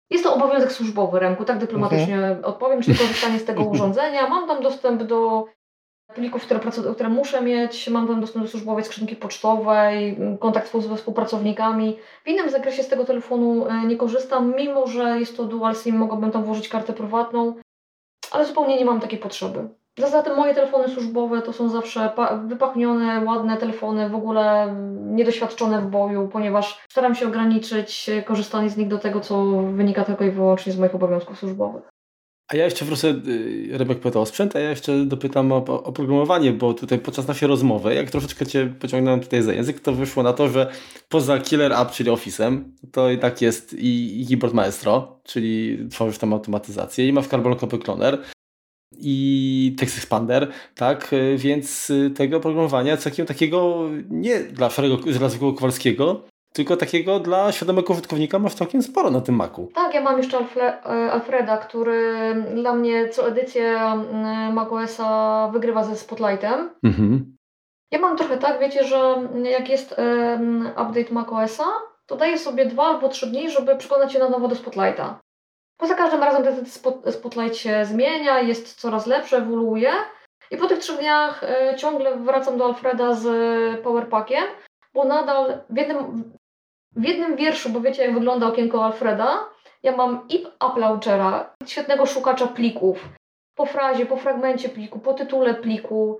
Jest 0.09 0.23
to 0.23 0.35
obowiązek 0.35 0.71
służbowy, 0.71 1.19
Remku, 1.19 1.45
tak 1.45 1.57
dyplomatycznie 1.57 2.37
odpowiem, 2.43 2.81
czyli 2.81 2.97
korzystanie 2.97 3.39
z 3.39 3.45
tego 3.45 3.63
urządzenia. 3.63 4.29
Mam 4.29 4.47
tam 4.47 4.63
dostęp 4.63 5.03
do 5.03 5.45
plików, 6.15 6.45
które, 6.45 6.59
które 6.93 7.09
muszę 7.09 7.41
mieć, 7.41 7.89
mam 7.89 8.07
tam 8.07 8.21
dostęp 8.21 8.45
do 8.45 8.51
służbowej 8.51 8.83
skrzynki 8.83 9.15
pocztowej, 9.15 10.17
kontakt 10.39 10.71
z 10.71 10.97
współpracownikami. 10.97 11.97
W 12.25 12.27
innym 12.27 12.49
zakresie 12.49 12.83
z 12.83 12.87
tego 12.87 13.05
telefonu 13.05 13.67
e, 13.67 13.85
nie 13.85 13.97
korzystam, 13.97 14.55
mimo 14.55 14.87
że 14.87 15.19
jest 15.19 15.37
to 15.37 15.45
dual 15.45 15.75
SIM, 15.75 15.97
mogłabym 15.97 16.31
tam 16.31 16.43
włożyć 16.43 16.69
kartę 16.69 16.93
prywatną, 16.93 17.53
ale 18.31 18.45
zupełnie 18.45 18.77
nie 18.77 18.85
mam 18.85 18.99
takiej 18.99 19.19
potrzeby. 19.19 19.69
Zatem 19.97 20.23
tym 20.23 20.35
moje 20.35 20.55
telefony 20.55 20.89
służbowe 20.89 21.41
to 21.41 21.53
są 21.53 21.69
zawsze 21.69 22.11
pa- 22.15 22.37
wypachnione, 22.37 23.25
ładne 23.25 23.57
telefony, 23.57 24.09
w 24.09 24.15
ogóle 24.15 24.75
niedoświadczone 24.99 25.81
w 25.81 25.87
boju, 25.87 26.27
ponieważ 26.27 26.79
staram 26.89 27.15
się 27.15 27.27
ograniczyć 27.27 28.09
korzystanie 28.25 28.69
z 28.69 28.77
nich 28.77 28.87
do 28.87 28.97
tego, 28.97 29.19
co 29.19 29.61
wynika 29.61 30.03
tylko 30.03 30.23
i 30.25 30.31
wyłącznie 30.31 30.73
z 30.73 30.79
moich 30.79 30.95
obowiązków 30.95 31.39
służbowych. 31.39 31.83
A 32.51 32.55
ja 32.55 32.65
jeszcze 32.65 32.85
wrócę, 32.85 33.07
y, 33.07 33.69
Rebek 33.77 33.99
pytał 33.99 34.21
o 34.21 34.25
sprzęt, 34.25 34.55
a 34.55 34.59
ja 34.59 34.69
jeszcze 34.69 35.05
dopytam 35.05 35.51
o, 35.51 35.55
o 35.83 35.91
programowanie, 35.91 36.53
bo 36.53 36.73
tutaj 36.73 36.99
podczas 36.99 37.27
naszej 37.27 37.47
rozmowy, 37.47 37.93
jak 37.93 38.11
troszeczkę 38.11 38.45
Cię 38.45 38.73
pociągnąłem 38.79 39.19
tutaj 39.19 39.41
za 39.41 39.53
język, 39.53 39.79
to 39.79 39.93
wyszło 39.93 40.23
na 40.23 40.33
to, 40.33 40.47
że 40.47 40.71
poza 41.09 41.39
Killer 41.39 41.73
App, 41.73 41.91
czyli 41.91 42.11
Office'em, 42.11 42.63
to 42.91 43.09
i 43.11 43.17
tak 43.17 43.41
jest 43.41 43.73
i, 43.73 44.21
i 44.21 44.27
Keyboard 44.27 44.53
Maestro, 44.53 45.19
czyli 45.23 45.79
tworzysz 45.89 46.17
tam 46.17 46.33
automatyzację 46.33 47.07
i 47.07 47.13
masz 47.13 47.27
Carbon 47.27 47.55
Copy 47.55 47.77
Cloner. 47.77 48.17
I 48.99 49.75
Text 49.79 49.97
Expander, 49.97 50.51
tak, 50.75 51.11
więc 51.35 51.91
tego 52.15 52.39
programowania 52.39 52.97
takiego, 52.97 53.27
takiego 53.27 53.79
nie 54.09 54.39
dla 54.39 54.69
szarego, 54.69 54.97
dla 54.97 55.29
zwykłego 55.29 55.53
Kowalskiego, 55.53 56.21
tylko 56.53 56.77
takiego 56.77 57.19
dla 57.19 57.51
świadomego 57.51 57.93
użytkownika 57.93 58.39
masz 58.39 58.53
całkiem 58.53 58.83
sporo 58.83 59.11
na 59.11 59.21
tym 59.21 59.35
Macu. 59.35 59.69
Tak, 59.75 59.93
ja 59.93 60.01
mam 60.01 60.17
jeszcze 60.17 60.37
Alfle 60.37 60.81
Alfreda, 61.11 61.57
który 61.57 62.35
dla 62.55 62.75
mnie 62.75 63.09
co 63.09 63.27
edycję 63.27 63.79
macOSa 64.53 65.49
wygrywa 65.53 65.83
ze 65.83 65.95
Spotlightem. 65.95 66.69
Mhm. 66.83 67.37
Ja 67.91 67.99
mam 67.99 68.17
trochę 68.17 68.37
tak, 68.37 68.59
wiecie, 68.59 68.83
że 68.83 69.29
jak 69.43 69.69
jest 69.69 69.95
um, 69.97 70.67
update 70.67 71.13
macOSa, 71.13 71.65
to 72.05 72.15
daję 72.15 72.37
sobie 72.37 72.65
dwa 72.65 72.83
albo 72.83 73.09
trzy 73.09 73.27
dni, 73.27 73.51
żeby 73.51 73.75
przekonać 73.75 74.13
się 74.13 74.19
na 74.19 74.29
nowo 74.29 74.47
do 74.47 74.55
Spotlighta. 74.55 75.19
Bo 75.79 75.87
za 75.87 75.95
każdym 75.95 76.23
razem 76.23 76.43
ten 76.43 76.65
Spotlight 77.11 77.57
się 77.57 77.85
zmienia, 77.85 78.39
jest 78.39 78.79
coraz 78.79 79.07
lepszy, 79.07 79.37
ewoluuje. 79.37 79.91
I 80.51 80.57
po 80.57 80.67
tych 80.67 80.79
trzech 80.79 80.99
dniach 80.99 81.43
y, 81.43 81.75
ciągle 81.75 82.17
wracam 82.17 82.57
do 82.57 82.65
Alfreda 82.65 83.13
z 83.13 83.25
Powerpackiem, 83.81 84.43
bo 84.93 85.05
nadal 85.05 85.57
w 85.69 85.77
jednym, 85.77 86.33
w 86.95 87.03
jednym 87.03 87.35
wierszu, 87.35 87.69
bo 87.69 87.81
wiecie 87.81 88.03
jak 88.05 88.13
wygląda 88.13 88.47
okienko 88.47 88.85
Alfreda, 88.85 89.49
ja 89.83 89.95
mam 89.95 90.27
i 90.29 90.45
App 90.45 90.77
Launchera, 90.77 91.53
świetnego 91.65 92.05
szukacza 92.05 92.47
plików, 92.47 93.09
po 93.55 93.65
frazie, 93.65 94.05
po 94.05 94.17
fragmencie 94.17 94.69
pliku, 94.69 94.99
po 94.99 95.13
tytule 95.13 95.53
pliku, 95.53 96.19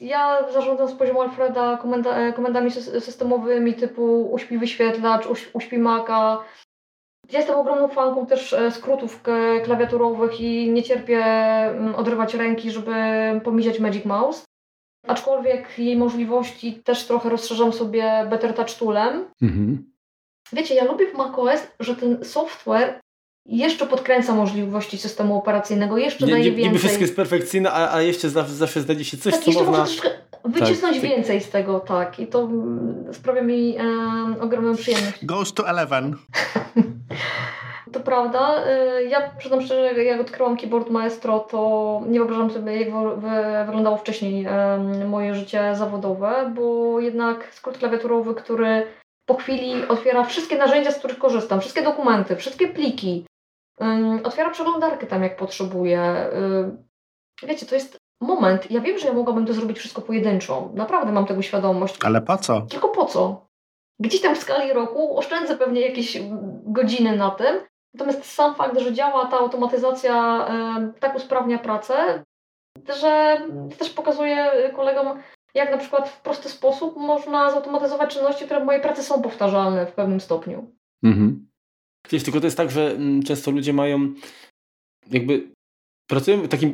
ja 0.00 0.52
zarządzam 0.52 0.88
z 0.88 0.94
poziomu 0.94 1.22
Alfreda 1.22 1.76
komenda, 1.76 2.16
e, 2.16 2.32
komendami 2.32 2.70
systemowymi 2.70 3.74
typu 3.74 4.32
uśpi 4.32 4.58
wyświetlacz, 4.58 5.28
uśpi 5.52 5.78
Maca. 5.78 6.44
Ja 7.32 7.38
jestem 7.38 7.56
ogromną 7.56 7.88
fanką 7.88 8.26
też 8.26 8.52
e, 8.52 8.70
skrótów 8.70 9.22
klawiaturowych 9.64 10.40
i 10.40 10.70
nie 10.70 10.82
cierpię 10.82 11.24
mm, 11.24 11.94
odrywać 11.94 12.34
ręki, 12.34 12.70
żeby 12.70 12.92
pomijać 13.44 13.80
Magic 13.80 14.04
Mouse. 14.04 14.44
Aczkolwiek 15.06 15.78
jej 15.78 15.96
możliwości 15.96 16.74
też 16.84 17.04
trochę 17.04 17.28
rozszerzam 17.28 17.72
sobie 17.72 18.26
Better 18.30 18.54
Touch 18.54 18.74
Toolem. 18.74 19.24
Mhm. 19.42 19.92
Wiecie, 20.52 20.74
ja 20.74 20.84
lubię 20.84 21.06
w 21.06 21.14
macOS, 21.14 21.60
że 21.80 21.96
ten 21.96 22.24
software 22.24 23.00
jeszcze 23.46 23.86
podkręca 23.86 24.34
możliwości 24.34 24.98
systemu 24.98 25.38
operacyjnego, 25.38 25.98
jeszcze 25.98 26.26
nie, 26.26 26.32
daje 26.32 26.44
nie, 26.44 26.50
więcej. 26.50 26.64
Niby 26.64 26.78
wszystko 26.78 27.00
jest 27.00 27.16
perfekcyjne, 27.16 27.72
a, 27.72 27.94
a 27.94 28.02
jeszcze 28.02 28.30
zawsze, 28.30 28.54
zawsze 28.54 28.80
znajdzie 28.80 29.04
się 29.04 29.16
coś, 29.16 29.34
tak, 29.34 29.42
co 29.42 29.52
można... 29.52 29.86
wycisnąć 30.44 31.00
tak. 31.00 31.10
więcej 31.10 31.40
z 31.40 31.50
tego, 31.50 31.80
tak. 31.80 32.20
I 32.20 32.26
to 32.26 32.42
mm, 32.42 33.04
sprawia 33.12 33.42
mi 33.42 33.76
e, 33.76 33.82
ogromną 34.40 34.76
przyjemność. 34.76 35.24
Goes 35.24 35.52
to 35.52 35.68
eleven. 35.68 36.16
to 37.92 38.00
prawda. 38.00 38.64
E, 38.66 39.04
ja 39.04 39.30
przyznam 39.38 39.62
szczerze, 39.62 40.04
jak 40.04 40.20
odkryłam 40.20 40.56
keyboard 40.56 40.90
Maestro, 40.90 41.38
to 41.40 42.02
nie 42.06 42.18
wyobrażam 42.18 42.50
sobie, 42.50 42.80
jak 42.80 42.90
wyglądało 43.66 43.96
wcześniej 43.96 44.46
moje 45.06 45.34
życie 45.34 45.74
zawodowe, 45.74 46.52
bo 46.54 47.00
jednak 47.00 47.54
skrót 47.54 47.78
klawiaturowy, 47.78 48.34
który 48.34 48.86
po 49.26 49.34
chwili 49.34 49.88
otwiera 49.88 50.24
wszystkie 50.24 50.58
narzędzia, 50.58 50.90
z 50.90 50.98
których 50.98 51.18
korzystam, 51.18 51.60
wszystkie 51.60 51.82
dokumenty, 51.82 52.36
wszystkie 52.36 52.68
pliki, 52.68 53.24
Otwiera 54.24 54.50
przeglądarkę 54.50 55.06
tam, 55.06 55.22
jak 55.22 55.36
potrzebuje. 55.36 56.30
Wiecie, 57.42 57.66
to 57.66 57.74
jest 57.74 57.98
moment. 58.20 58.70
Ja 58.70 58.80
wiem, 58.80 58.98
że 58.98 59.06
ja 59.06 59.12
mogłabym 59.12 59.46
to 59.46 59.52
zrobić 59.52 59.78
wszystko 59.78 60.02
pojedynczo. 60.02 60.70
Naprawdę 60.74 61.12
mam 61.12 61.26
tego 61.26 61.42
świadomość. 61.42 61.96
Ale 62.04 62.20
po 62.20 62.36
co? 62.36 62.60
Tylko 62.60 62.88
po 62.88 63.04
co? 63.04 63.47
Gdzieś 64.00 64.20
tam 64.20 64.34
w 64.34 64.38
skali 64.38 64.72
roku 64.72 65.18
oszczędzę 65.18 65.56
pewnie 65.56 65.80
jakieś 65.80 66.18
godziny 66.64 67.16
na 67.16 67.30
tym. 67.30 67.56
Natomiast 67.94 68.24
sam 68.24 68.54
fakt, 68.54 68.78
że 68.78 68.92
działa 68.92 69.26
ta 69.26 69.38
automatyzacja, 69.38 70.46
tak 71.00 71.16
usprawnia 71.16 71.58
pracę, 71.58 72.24
że 73.00 73.40
też 73.78 73.90
pokazuje 73.90 74.70
kolegom, 74.76 75.18
jak 75.54 75.70
na 75.70 75.78
przykład 75.78 76.08
w 76.08 76.20
prosty 76.20 76.48
sposób 76.48 76.96
można 76.96 77.50
zautomatyzować 77.50 78.14
czynności, 78.14 78.44
które 78.44 78.60
w 78.60 78.64
mojej 78.64 78.82
pracy 78.82 79.02
są 79.02 79.22
powtarzalne 79.22 79.86
w 79.86 79.92
pewnym 79.92 80.20
stopniu. 80.20 80.74
Mhm. 81.04 81.48
Wiesz, 82.10 82.22
tylko 82.22 82.40
to 82.40 82.46
jest 82.46 82.56
tak, 82.56 82.70
że 82.70 82.90
mm, 82.90 83.22
często 83.22 83.50
ludzie 83.50 83.72
mają 83.72 84.14
jakby 85.10 85.50
pracują 86.10 86.48
takim, 86.48 86.72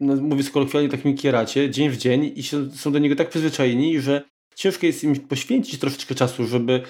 no, 0.00 0.16
mówię 0.16 0.44
kolokwialnie, 0.52 0.88
takim 0.88 1.16
kieracie, 1.16 1.70
dzień 1.70 1.90
w 1.90 1.96
dzień 1.96 2.32
i 2.36 2.42
są 2.76 2.92
do 2.92 2.98
niego 2.98 3.16
tak 3.16 3.28
przyzwyczajeni, 3.28 4.00
że 4.00 4.22
ciężko 4.56 4.86
jest 4.86 5.04
im 5.04 5.16
poświęcić 5.16 5.80
troszeczkę 5.80 6.14
czasu, 6.14 6.46
żeby 6.46 6.82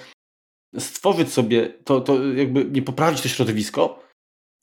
stworzyć 0.79 1.33
sobie 1.33 1.73
to, 1.83 2.01
to 2.01 2.23
jakby 2.33 2.65
nie 2.65 2.81
poprawić 2.81 3.21
to 3.21 3.27
środowisko 3.27 4.07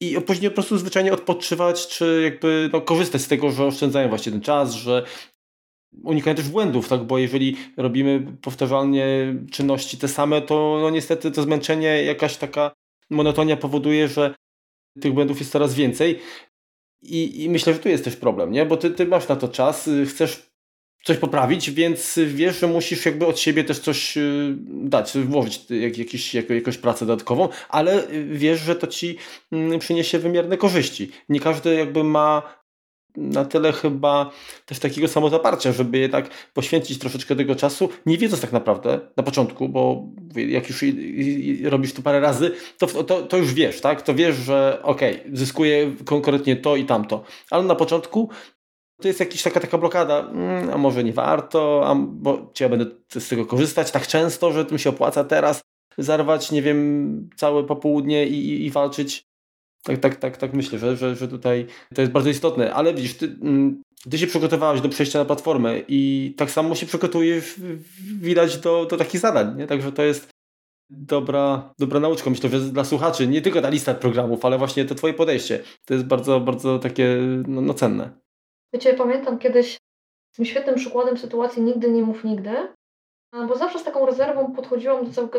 i 0.00 0.20
później 0.26 0.50
po 0.50 0.54
prostu 0.54 0.78
zwyczajnie 0.78 1.12
odpoczywać, 1.12 1.88
czy 1.88 2.20
jakby 2.24 2.70
no, 2.72 2.80
korzystać 2.80 3.22
z 3.22 3.28
tego, 3.28 3.50
że 3.50 3.66
oszczędzają 3.66 4.08
właśnie 4.08 4.32
ten 4.32 4.40
czas, 4.40 4.72
że 4.72 5.06
unikają 6.02 6.36
też 6.36 6.48
błędów, 6.48 6.88
tak? 6.88 7.04
bo 7.04 7.18
jeżeli 7.18 7.56
robimy 7.76 8.36
powtarzalnie 8.42 9.34
czynności 9.50 9.98
te 9.98 10.08
same, 10.08 10.42
to 10.42 10.78
no 10.80 10.90
niestety 10.90 11.30
to 11.30 11.42
zmęczenie, 11.42 12.04
jakaś 12.04 12.36
taka 12.36 12.72
monotonia 13.10 13.56
powoduje, 13.56 14.08
że 14.08 14.34
tych 15.00 15.12
błędów 15.12 15.38
jest 15.38 15.52
coraz 15.52 15.74
więcej. 15.74 16.20
I, 17.02 17.42
I, 17.42 17.50
myślę, 17.50 17.72
że 17.72 17.78
tu 17.78 17.88
jest 17.88 18.04
też 18.04 18.16
problem, 18.16 18.52
nie? 18.52 18.66
bo 18.66 18.76
ty, 18.76 18.90
ty 18.90 19.06
masz 19.06 19.28
na 19.28 19.36
to 19.36 19.48
czas, 19.48 19.90
chcesz 20.08 20.53
coś 21.04 21.16
poprawić, 21.16 21.70
więc 21.70 22.18
wiesz, 22.26 22.60
że 22.60 22.66
musisz 22.66 23.06
jakby 23.06 23.26
od 23.26 23.38
siebie 23.38 23.64
też 23.64 23.78
coś 23.78 24.16
y, 24.16 24.56
dać, 24.68 25.12
włożyć 25.18 25.60
jak, 25.70 25.98
jakiś, 25.98 26.34
jak, 26.34 26.50
jakąś 26.50 26.78
pracę 26.78 27.06
dodatkową, 27.06 27.48
ale 27.68 28.02
wiesz, 28.28 28.60
że 28.60 28.76
to 28.76 28.86
ci 28.86 29.16
mm, 29.52 29.78
przyniesie 29.78 30.18
wymierne 30.18 30.56
korzyści. 30.56 31.10
Nie 31.28 31.40
każdy 31.40 31.74
jakby 31.74 32.04
ma 32.04 32.42
na 33.16 33.44
tyle 33.44 33.72
chyba 33.72 34.30
też 34.66 34.78
takiego 34.78 35.08
samozaparcia, 35.08 35.72
żeby 35.72 35.98
jednak 35.98 36.30
poświęcić 36.54 36.98
troszeczkę 36.98 37.36
tego 37.36 37.54
czasu, 37.54 37.88
nie 38.06 38.18
wiedząc 38.18 38.42
tak 38.42 38.52
naprawdę 38.52 39.00
na 39.16 39.22
początku, 39.22 39.68
bo 39.68 40.08
jak 40.36 40.68
już 40.68 40.84
robisz 41.64 41.92
to 41.92 42.02
parę 42.02 42.20
razy, 42.20 42.50
to, 42.78 42.86
to, 42.86 43.22
to 43.22 43.36
już 43.36 43.54
wiesz, 43.54 43.80
tak? 43.80 44.02
To 44.02 44.14
wiesz, 44.14 44.36
że 44.36 44.78
okej, 44.82 45.20
okay, 45.20 45.36
zyskuję 45.36 45.92
konkretnie 46.04 46.56
to 46.56 46.76
i 46.76 46.84
tamto, 46.84 47.24
ale 47.50 47.64
na 47.64 47.74
początku 47.74 48.30
to 49.00 49.08
jest 49.08 49.20
jakaś 49.20 49.42
taka, 49.42 49.60
taka 49.60 49.78
blokada, 49.78 50.20
mm, 50.20 50.70
a 50.70 50.78
może 50.78 51.04
nie 51.04 51.12
warto, 51.12 51.82
a, 51.86 51.94
bo 51.94 52.50
czy 52.52 52.62
ja 52.62 52.68
będę 52.68 52.86
z 53.18 53.28
tego 53.28 53.46
korzystać 53.46 53.90
tak 53.90 54.06
często, 54.06 54.52
że 54.52 54.64
to 54.64 54.72
mi 54.72 54.78
się 54.78 54.90
opłaca 54.90 55.24
teraz 55.24 55.60
zarwać, 55.98 56.50
nie 56.50 56.62
wiem, 56.62 57.30
całe 57.36 57.64
popołudnie 57.64 58.26
i, 58.26 58.48
i, 58.48 58.66
i 58.66 58.70
walczyć 58.70 59.26
tak, 59.84 59.98
tak, 59.98 60.16
tak, 60.16 60.36
tak 60.36 60.52
myślę, 60.54 60.78
że, 60.78 60.96
że, 60.96 61.16
że 61.16 61.28
tutaj 61.28 61.66
to 61.94 62.00
jest 62.00 62.12
bardzo 62.12 62.30
istotne. 62.30 62.74
Ale 62.74 62.94
widzisz, 62.94 63.14
ty, 63.14 63.26
mm, 63.26 63.82
ty 64.10 64.18
się 64.18 64.26
przygotowałeś 64.26 64.80
do 64.80 64.88
przejścia 64.88 65.18
na 65.18 65.24
platformę 65.24 65.80
i 65.88 66.34
tak 66.36 66.50
samo 66.50 66.74
się 66.74 66.86
przygotujesz, 66.86 67.54
widać, 68.20 68.58
do, 68.58 68.86
do 68.86 68.96
takich 68.96 69.20
zadań. 69.20 69.56
Nie? 69.56 69.66
Także 69.66 69.92
to 69.92 70.02
jest 70.02 70.28
dobra, 70.90 71.74
dobra 71.78 72.00
nauczka. 72.00 72.30
Myślę, 72.30 72.50
że 72.50 72.60
dla 72.60 72.84
słuchaczy 72.84 73.26
nie 73.26 73.42
tylko 73.42 73.62
ta 73.62 73.68
lista 73.68 73.94
programów, 73.94 74.44
ale 74.44 74.58
właśnie 74.58 74.84
to 74.84 74.94
twoje 74.94 75.14
podejście. 75.14 75.60
To 75.84 75.94
jest 75.94 76.06
bardzo, 76.06 76.40
bardzo 76.40 76.78
takie 76.78 77.18
no, 77.48 77.60
no 77.60 77.74
cenne. 77.74 78.23
Wiecie, 78.74 78.94
pamiętam 78.94 79.38
kiedyś 79.38 79.78
tym 80.36 80.44
świetnym 80.44 80.74
przykładem 80.74 81.18
sytuacji 81.18 81.62
nigdy 81.62 81.90
nie 81.90 82.02
mów 82.02 82.24
nigdy, 82.24 82.68
bo 83.48 83.56
zawsze 83.56 83.78
z 83.78 83.84
taką 83.84 84.06
rezerwą 84.06 84.52
podchodziłam 84.52 85.04
do, 85.04 85.12
całego, 85.12 85.38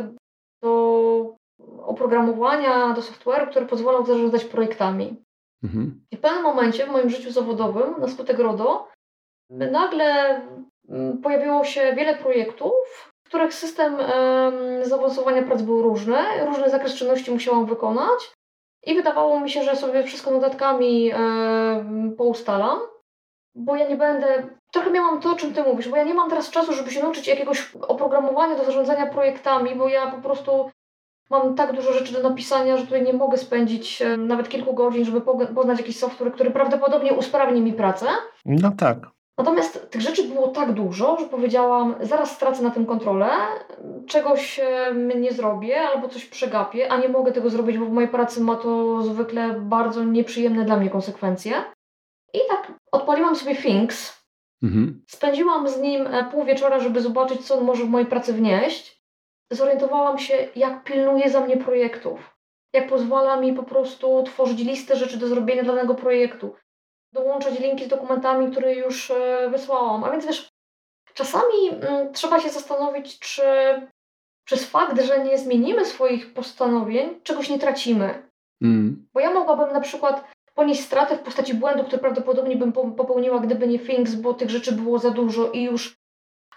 do 0.64 1.36
oprogramowania, 1.82 2.94
do 2.94 3.02
software'u, 3.02 3.50
który 3.50 3.66
pozwalał 3.66 4.06
zarządzać 4.06 4.46
projektami. 4.46 5.16
Mhm. 5.64 6.06
I 6.12 6.18
w 6.18 6.20
pewnym 6.20 6.44
momencie 6.44 6.86
w 6.86 6.92
moim 6.92 7.10
życiu 7.10 7.32
zawodowym, 7.32 8.00
na 8.00 8.08
skutek 8.08 8.40
RODO, 8.40 8.88
nagle 9.50 10.42
mm, 10.90 11.22
pojawiło 11.22 11.64
się 11.64 11.94
wiele 11.96 12.18
projektów, 12.18 13.12
w 13.24 13.28
których 13.28 13.54
system 13.54 13.96
um, 13.96 14.86
zaawansowania 14.86 15.44
prac 15.44 15.62
był 15.62 15.82
różny, 15.82 16.46
różny 16.46 16.70
zakres 16.70 16.96
czynności 16.96 17.32
musiałam 17.32 17.66
wykonać 17.66 18.34
i 18.86 18.96
wydawało 18.96 19.40
mi 19.40 19.50
się, 19.50 19.64
że 19.64 19.76
sobie 19.76 20.04
wszystko 20.04 20.32
notatkami 20.32 21.12
um, 21.14 22.16
poustalam, 22.18 22.80
bo 23.56 23.76
ja 23.76 23.88
nie 23.88 23.96
będę... 23.98 24.28
Trochę 24.72 24.92
miałam 24.92 25.22
to, 25.22 25.32
o 25.32 25.36
czym 25.36 25.54
Ty 25.54 25.64
mówisz, 25.64 25.90
bo 25.90 25.98
ja 25.98 26.04
nie 26.04 26.14
mam 26.14 26.30
teraz 26.30 26.50
czasu, 26.50 26.74
żeby 26.74 26.92
się 26.92 27.04
nauczyć 27.04 27.28
jakiegoś 27.28 27.76
oprogramowania 27.76 28.56
do 28.56 28.66
zarządzania 28.66 29.06
projektami, 29.06 29.76
bo 29.76 29.90
ja 29.90 30.12
po 30.12 30.22
prostu 30.22 30.70
Mam 31.30 31.56
tak 31.56 31.76
dużo 31.76 31.94
rzeczy 31.94 32.14
do 32.14 32.30
napisania, 32.30 32.78
że 32.78 32.84
tutaj 32.84 33.04
nie 33.04 33.14
mogę 33.14 33.38
spędzić 33.38 34.02
e, 34.02 34.18
nawet 34.18 34.50
kilku 34.50 34.74
godzin, 34.74 35.06
żeby 35.06 35.22
poznać 35.56 35.80
jakiś 35.80 36.00
software, 36.00 36.34
który 36.34 36.52
prawdopodobnie 36.52 37.14
usprawni 37.14 37.62
mi 37.62 37.74
pracę. 37.74 38.06
No 38.46 38.72
tak. 38.78 38.98
Natomiast 39.38 39.90
tych 39.92 40.02
rzeczy 40.02 40.24
było 40.24 40.48
tak 40.48 40.74
dużo, 40.74 41.18
że 41.20 41.26
powiedziałam, 41.26 41.96
zaraz 42.02 42.32
stracę 42.32 42.64
na 42.64 42.72
tym 42.72 42.86
kontrolę, 42.86 43.28
czegoś 44.08 44.60
nie 45.16 45.32
zrobię 45.32 45.82
albo 45.82 46.08
coś 46.08 46.26
przegapię, 46.26 46.92
a 46.92 46.98
nie 46.98 47.10
mogę 47.10 47.32
tego 47.32 47.50
zrobić, 47.50 47.78
bo 47.78 47.86
w 47.86 47.92
mojej 47.92 48.10
pracy 48.10 48.42
ma 48.42 48.56
to 48.56 49.02
zwykle 49.04 49.60
bardzo 49.60 50.04
nieprzyjemne 50.04 50.66
dla 50.66 50.78
mnie 50.78 50.90
konsekwencje. 50.90 51.54
I 52.36 52.40
tak 52.50 52.72
odpaliłam 52.92 53.36
sobie 53.36 53.56
Things. 53.56 54.26
Mhm. 54.64 55.04
Spędziłam 55.10 55.70
z 55.70 55.78
nim 55.78 56.08
e, 56.08 56.32
pół 56.32 56.46
wieczora, 56.46 56.80
żeby 56.80 57.02
zobaczyć, 57.02 57.48
co 57.48 57.58
on 57.58 57.64
może 57.64 57.84
w 57.84 57.90
mojej 57.90 58.08
pracy 58.08 58.34
wnieść 58.34 58.96
zorientowałam 59.52 60.20
się, 60.20 60.48
jak 60.56 60.84
pilnuje 60.84 61.30
za 61.30 61.40
mnie 61.40 61.58
projektów. 61.58 62.36
Jak 62.74 62.90
pozwala 62.90 63.38
mi 63.38 63.54
po 63.54 63.64
prostu 63.64 64.24
tworzyć 64.24 64.60
listę 64.60 64.96
rzeczy 64.96 65.18
do 65.18 65.28
zrobienia 65.28 65.64
danego 65.64 65.96
projektu. 65.96 66.56
dołączać 67.14 67.60
linki 67.60 67.86
z 67.86 67.88
dokumentami, 67.88 68.52
które 68.52 68.76
już 68.76 69.12
e, 69.12 69.50
wysłałam. 69.50 70.04
A 70.04 70.12
więc 70.12 70.26
wiesz, 70.26 70.50
czasami 71.14 71.70
mm, 71.70 72.14
trzeba 72.14 72.40
się 72.40 72.50
zastanowić, 72.50 73.20
czy 73.20 73.42
przez 74.46 74.66
fakt, 74.66 75.02
że 75.02 75.24
nie 75.24 75.38
zmienimy 75.38 75.86
swoich 75.86 76.34
postanowień, 76.34 77.22
czegoś 77.24 77.50
nie 77.50 77.60
tracimy. 77.60 78.30
Mm. 78.62 79.08
Bo 79.14 79.20
ja 79.20 79.34
mogłabym 79.34 79.74
na 79.74 79.82
przykład 79.82 80.35
ponieść 80.56 80.84
stratę 80.84 81.18
w 81.18 81.22
postaci 81.22 81.54
błędu, 81.54 81.84
który 81.84 81.98
prawdopodobnie 81.98 82.56
bym 82.56 82.72
popełniła, 82.72 83.40
gdyby 83.40 83.68
nie 83.68 83.80
Things, 83.80 84.16
bo 84.16 84.34
tych 84.34 84.50
rzeczy 84.50 84.72
było 84.72 85.00
za 85.00 85.12
dużo 85.12 85.52
i 85.52 85.64
już 85.64 85.96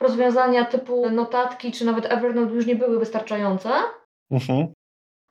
rozwiązania 0.00 0.64
typu 0.64 1.10
notatki 1.10 1.72
czy 1.72 1.84
nawet 1.84 2.12
Evernote 2.12 2.54
już 2.54 2.66
nie 2.66 2.76
były 2.76 2.98
wystarczające. 2.98 3.70
Uh-huh. 4.32 4.66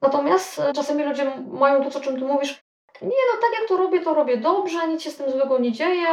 Natomiast 0.02 0.60
e, 0.60 0.74
czasami 0.74 1.04
ludzie 1.04 1.32
mają 1.52 1.90
to, 1.90 2.00
o 2.00 2.02
czym 2.02 2.20
tu 2.20 2.28
mówisz, 2.28 2.60
nie 3.02 3.08
no, 3.08 3.42
tak 3.42 3.60
jak 3.60 3.70
to 3.70 3.78
robię, 3.78 4.02
to 4.02 4.14
robię 4.14 4.38
dobrze, 4.38 4.88
nic 4.88 5.02
się 5.02 5.12
z 5.12 5.16
tym 5.16 5.32
złego 5.32 5.60
nie 5.60 5.72
dzieje, 5.72 6.08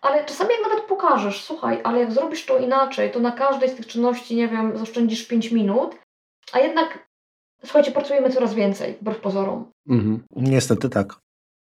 ale 0.00 0.24
czasami 0.24 0.50
jak 0.50 0.70
nawet 0.70 0.84
pokażesz, 0.84 1.44
słuchaj, 1.44 1.80
ale 1.84 2.00
jak 2.00 2.12
zrobisz 2.12 2.46
to 2.46 2.58
inaczej, 2.58 3.10
to 3.10 3.20
na 3.20 3.32
każdej 3.32 3.68
z 3.68 3.74
tych 3.74 3.86
czynności, 3.86 4.36
nie 4.36 4.48
wiem, 4.48 4.76
zaoszczędzisz 4.76 5.26
5 5.26 5.50
minut, 5.50 5.96
a 6.52 6.58
jednak, 6.58 7.08
słuchajcie, 7.64 7.92
pracujemy 7.92 8.30
coraz 8.30 8.54
więcej, 8.54 8.94
wbrew 9.00 9.20
pozorom. 9.20 9.70
Mhm. 9.88 10.24
Niestety 10.36 10.88
tak. 10.88 11.16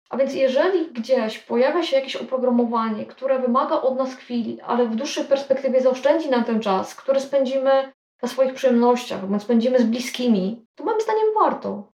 A 0.09 0.17
więc 0.17 0.35
jeżeli 0.35 0.93
gdzieś 0.93 1.39
pojawia 1.39 1.83
się 1.83 1.97
jakieś 1.97 2.17
oprogramowanie, 2.17 3.07
które 3.07 3.39
wymaga 3.39 3.81
od 3.81 3.99
nas 3.99 4.15
chwili, 4.15 4.61
ale 4.61 4.87
w 4.87 4.97
dłuższej 4.97 5.25
perspektywie 5.25 5.81
zaoszczędzi 5.81 6.31
nam 6.31 6.45
ten 6.45 6.61
czas, 6.61 6.95
który 6.95 7.21
spędzimy 7.21 7.93
na 8.23 8.29
swoich 8.29 8.55
przyjemnościach, 8.55 9.29
bądź 9.29 9.43
spędzimy 9.43 9.79
z 9.79 9.85
bliskimi, 9.85 10.65
to 10.75 10.85
moim 10.85 11.01
zdaniem 11.01 11.27
warto. 11.43 11.93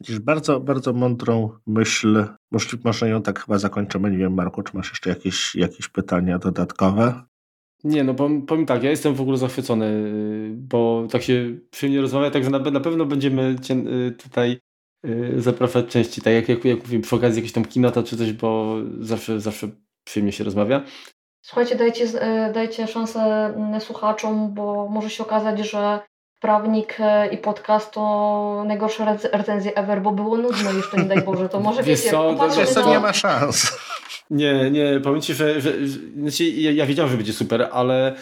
Widzisz, 0.00 0.18
bardzo, 0.18 0.60
bardzo 0.60 0.92
mądrą 0.92 1.50
myśl. 1.66 2.26
Może, 2.50 2.66
może 2.84 3.08
ją 3.08 3.22
tak 3.22 3.40
chyba 3.40 3.58
zakończymy. 3.58 4.10
Nie 4.10 4.18
wiem, 4.18 4.34
Marku, 4.34 4.62
czy 4.62 4.76
masz 4.76 4.90
jeszcze 4.90 5.10
jakieś, 5.10 5.54
jakieś 5.54 5.88
pytania 5.88 6.38
dodatkowe? 6.38 7.22
Nie, 7.84 8.04
no 8.04 8.14
powiem, 8.14 8.46
powiem 8.46 8.66
tak, 8.66 8.82
ja 8.82 8.90
jestem 8.90 9.14
w 9.14 9.20
ogóle 9.20 9.38
zachwycony, 9.38 10.12
bo 10.56 11.06
tak 11.10 11.22
się 11.22 11.58
przyjemnie 11.70 12.00
rozmawia, 12.00 12.30
także 12.30 12.50
na, 12.50 12.58
na 12.58 12.80
pewno 12.80 13.06
będziemy 13.06 13.56
cię 13.60 13.74
y, 13.74 14.12
tutaj 14.12 14.60
zapraszać 15.36 15.86
częściej, 15.86 16.24
tak 16.24 16.34
jak, 16.34 16.48
jak, 16.48 16.64
jak 16.64 16.78
mówię, 16.78 17.00
przy 17.00 17.16
okazji 17.16 17.36
jakiegoś 17.36 17.52
tam 17.52 17.64
kinota 17.64 18.02
czy 18.02 18.16
coś, 18.16 18.32
bo 18.32 18.76
zawsze, 19.00 19.40
zawsze 19.40 19.68
przyjemnie 20.04 20.32
się 20.32 20.44
rozmawia. 20.44 20.82
Słuchajcie, 21.42 21.76
dajcie, 21.76 22.04
y, 22.04 22.52
dajcie 22.52 22.86
szansę 22.86 23.20
mm, 23.56 23.80
słuchaczom, 23.80 24.54
bo 24.54 24.88
może 24.88 25.10
się 25.10 25.22
okazać, 25.22 25.70
że 25.70 26.00
prawnik 26.40 26.96
e, 27.00 27.28
i 27.28 27.38
podcast 27.38 27.92
to 27.92 28.64
najgorsze 28.66 29.18
recenzje 29.32 29.74
ever, 29.74 30.02
bo 30.02 30.12
było 30.12 30.36
nudno 30.36 30.72
jeszcze, 30.72 30.96
nie 30.96 31.04
daj 31.04 31.22
Boże, 31.22 31.48
to 31.48 31.60
może 31.60 31.82
wiesz 31.82 31.98
wiecie, 32.00 32.10
co, 32.10 32.34
to, 32.34 32.82
to 32.82 32.90
nie 32.90 33.00
ma 33.00 33.12
szans. 33.12 33.78
Nie, 34.30 34.70
nie, 34.70 35.00
powiem 35.00 35.20
Ci, 35.20 35.34
że, 35.34 35.60
że, 35.60 35.86
że 35.86 35.98
znaczy 36.16 36.44
ja, 36.44 36.72
ja 36.72 36.86
wiedziałem, 36.86 37.10
że 37.10 37.16
będzie 37.16 37.32
super, 37.32 37.68
ale 37.72 38.14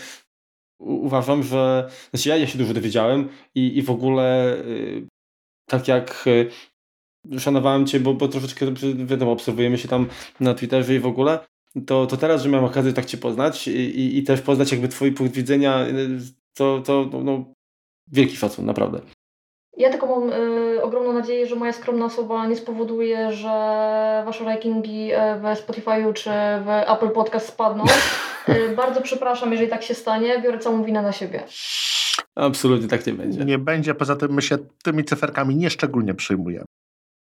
uważam, 0.81 1.43
że 1.43 1.91
znaczy 2.15 2.29
ja, 2.29 2.37
ja 2.37 2.47
się 2.47 2.59
dużo 2.59 2.75
dowiedziałem 2.75 3.29
i, 3.55 3.79
i 3.79 3.83
w 3.83 3.91
ogóle 3.91 4.55
y, 4.55 5.07
tak 5.67 5.89
jak 5.89 6.25
y, 6.27 6.51
szanowałem 7.39 7.87
Cię, 7.87 8.01
bo, 8.01 8.15
bo 8.15 8.29
troszeczkę 8.29 8.67
wiadomo, 8.95 9.33
obserwujemy 9.33 9.79
się 9.79 9.89
tam 9.89 10.07
na 10.41 10.55
Twitterze 10.55 10.95
i 10.95 11.01
w 11.01 11.07
ogóle, 11.07 11.39
to, 11.87 12.07
to 12.07 12.17
teraz, 12.17 12.43
że 12.43 12.49
miałem 12.49 12.67
okazję 12.67 12.93
tak 12.93 13.05
Cię 13.05 13.19
poznać 13.19 13.69
i, 13.69 13.71
i, 13.71 14.19
i 14.19 14.23
też 14.23 14.41
poznać 14.41 14.73
jakby 14.73 14.89
Twój 14.89 15.13
punkt 15.13 15.35
widzenia, 15.35 15.87
y, 15.87 16.19
to, 16.55 16.83
to 16.87 17.11
no, 17.25 17.45
wielki 18.13 18.37
szacun, 18.37 18.67
naprawdę. 18.67 19.01
Ja 19.77 19.91
tylko 19.91 20.07
mam 20.07 20.33
y, 20.33 20.83
ogromną 20.83 21.13
nadzieję, 21.13 21.47
że 21.47 21.57
moja 21.57 21.73
skromna 21.73 22.05
osoba 22.05 22.47
nie 22.47 22.57
spowoduje, 22.57 23.33
że 23.33 23.49
wasze 24.27 24.45
rankingi 24.45 25.13
y, 25.13 25.17
w 25.17 25.43
Spotify'u 25.43 26.13
czy 26.13 26.31
w 26.65 26.69
Apple 26.69 27.11
Podcast 27.11 27.49
spadną. 27.49 27.85
Y, 28.49 28.77
bardzo 28.77 29.01
przepraszam, 29.01 29.53
jeżeli 29.53 29.71
tak 29.71 29.83
się 29.83 29.95
stanie. 29.95 30.43
Biorę 30.43 30.59
całą 30.59 30.85
winę 30.85 31.03
na 31.03 31.13
siebie. 31.13 31.45
Absolutnie 32.35 32.89
tak 32.89 33.07
nie 33.07 33.13
będzie. 33.13 33.45
Nie 33.45 33.59
będzie, 33.59 33.95
poza 33.95 34.17
tym 34.17 34.35
my 34.35 34.43
się 34.43 34.59
tymi 34.83 35.05
cyferkami 35.05 35.57
nieszczególnie 35.57 36.15
przyjmujemy. 36.15 36.65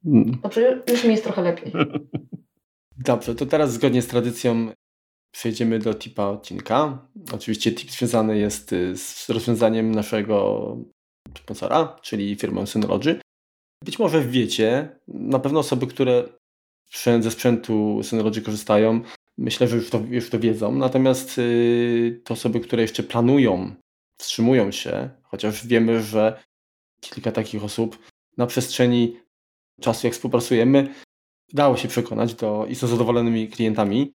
Hmm. 0.04 0.40
Dobrze, 0.44 0.84
już 0.92 1.04
mi 1.04 1.12
jest 1.12 1.24
trochę 1.24 1.42
lepiej. 1.42 1.74
Dobrze, 3.06 3.36
to 3.36 3.46
teraz 3.46 3.74
zgodnie 3.74 4.02
z 4.02 4.08
tradycją 4.08 4.72
przejdziemy 5.34 5.80
do 5.80 5.94
tipa 5.94 6.24
odcinka. 6.24 7.08
Oczywiście 7.34 7.72
tip 7.72 7.92
związany 7.92 8.38
jest 8.38 8.74
y, 8.74 8.98
z 8.98 9.30
rozwiązaniem 9.30 9.96
naszego 9.96 10.78
sponsora, 11.38 11.96
czyli 12.02 12.36
firmą 12.36 12.66
Synology. 12.66 13.20
Być 13.86 14.00
może 14.00 14.22
wiecie, 14.22 15.00
na 15.08 15.40
pewno 15.40 15.60
osoby, 15.60 15.88
które 15.88 16.24
ze 17.20 17.32
sprzętu 17.32 18.00
Synology 18.04 18.42
korzystają, 18.42 19.02
myślę, 19.38 19.68
że 19.68 19.76
już 19.76 19.90
to, 19.90 20.00
już 20.10 20.30
to 20.30 20.40
wiedzą. 20.40 20.72
Natomiast 20.72 21.38
yy, 21.38 22.22
te 22.24 22.34
osoby, 22.34 22.60
które 22.60 22.82
jeszcze 22.82 23.04
planują, 23.04 23.76
wstrzymują 24.18 24.72
się, 24.72 25.10
chociaż 25.24 25.68
wiemy, 25.68 26.02
że 26.02 26.44
kilka 27.02 27.32
takich 27.32 27.64
osób 27.64 27.98
na 28.38 28.48
przestrzeni 28.48 29.20
czasu, 29.82 30.08
jak 30.08 30.14
współpracujemy, 30.14 30.94
dało 31.54 31.78
się 31.78 31.88
przekonać 31.88 32.34
do, 32.34 32.66
i 32.70 32.76
są 32.76 32.88
zadowolonymi 32.88 33.48
klientami 33.48 34.14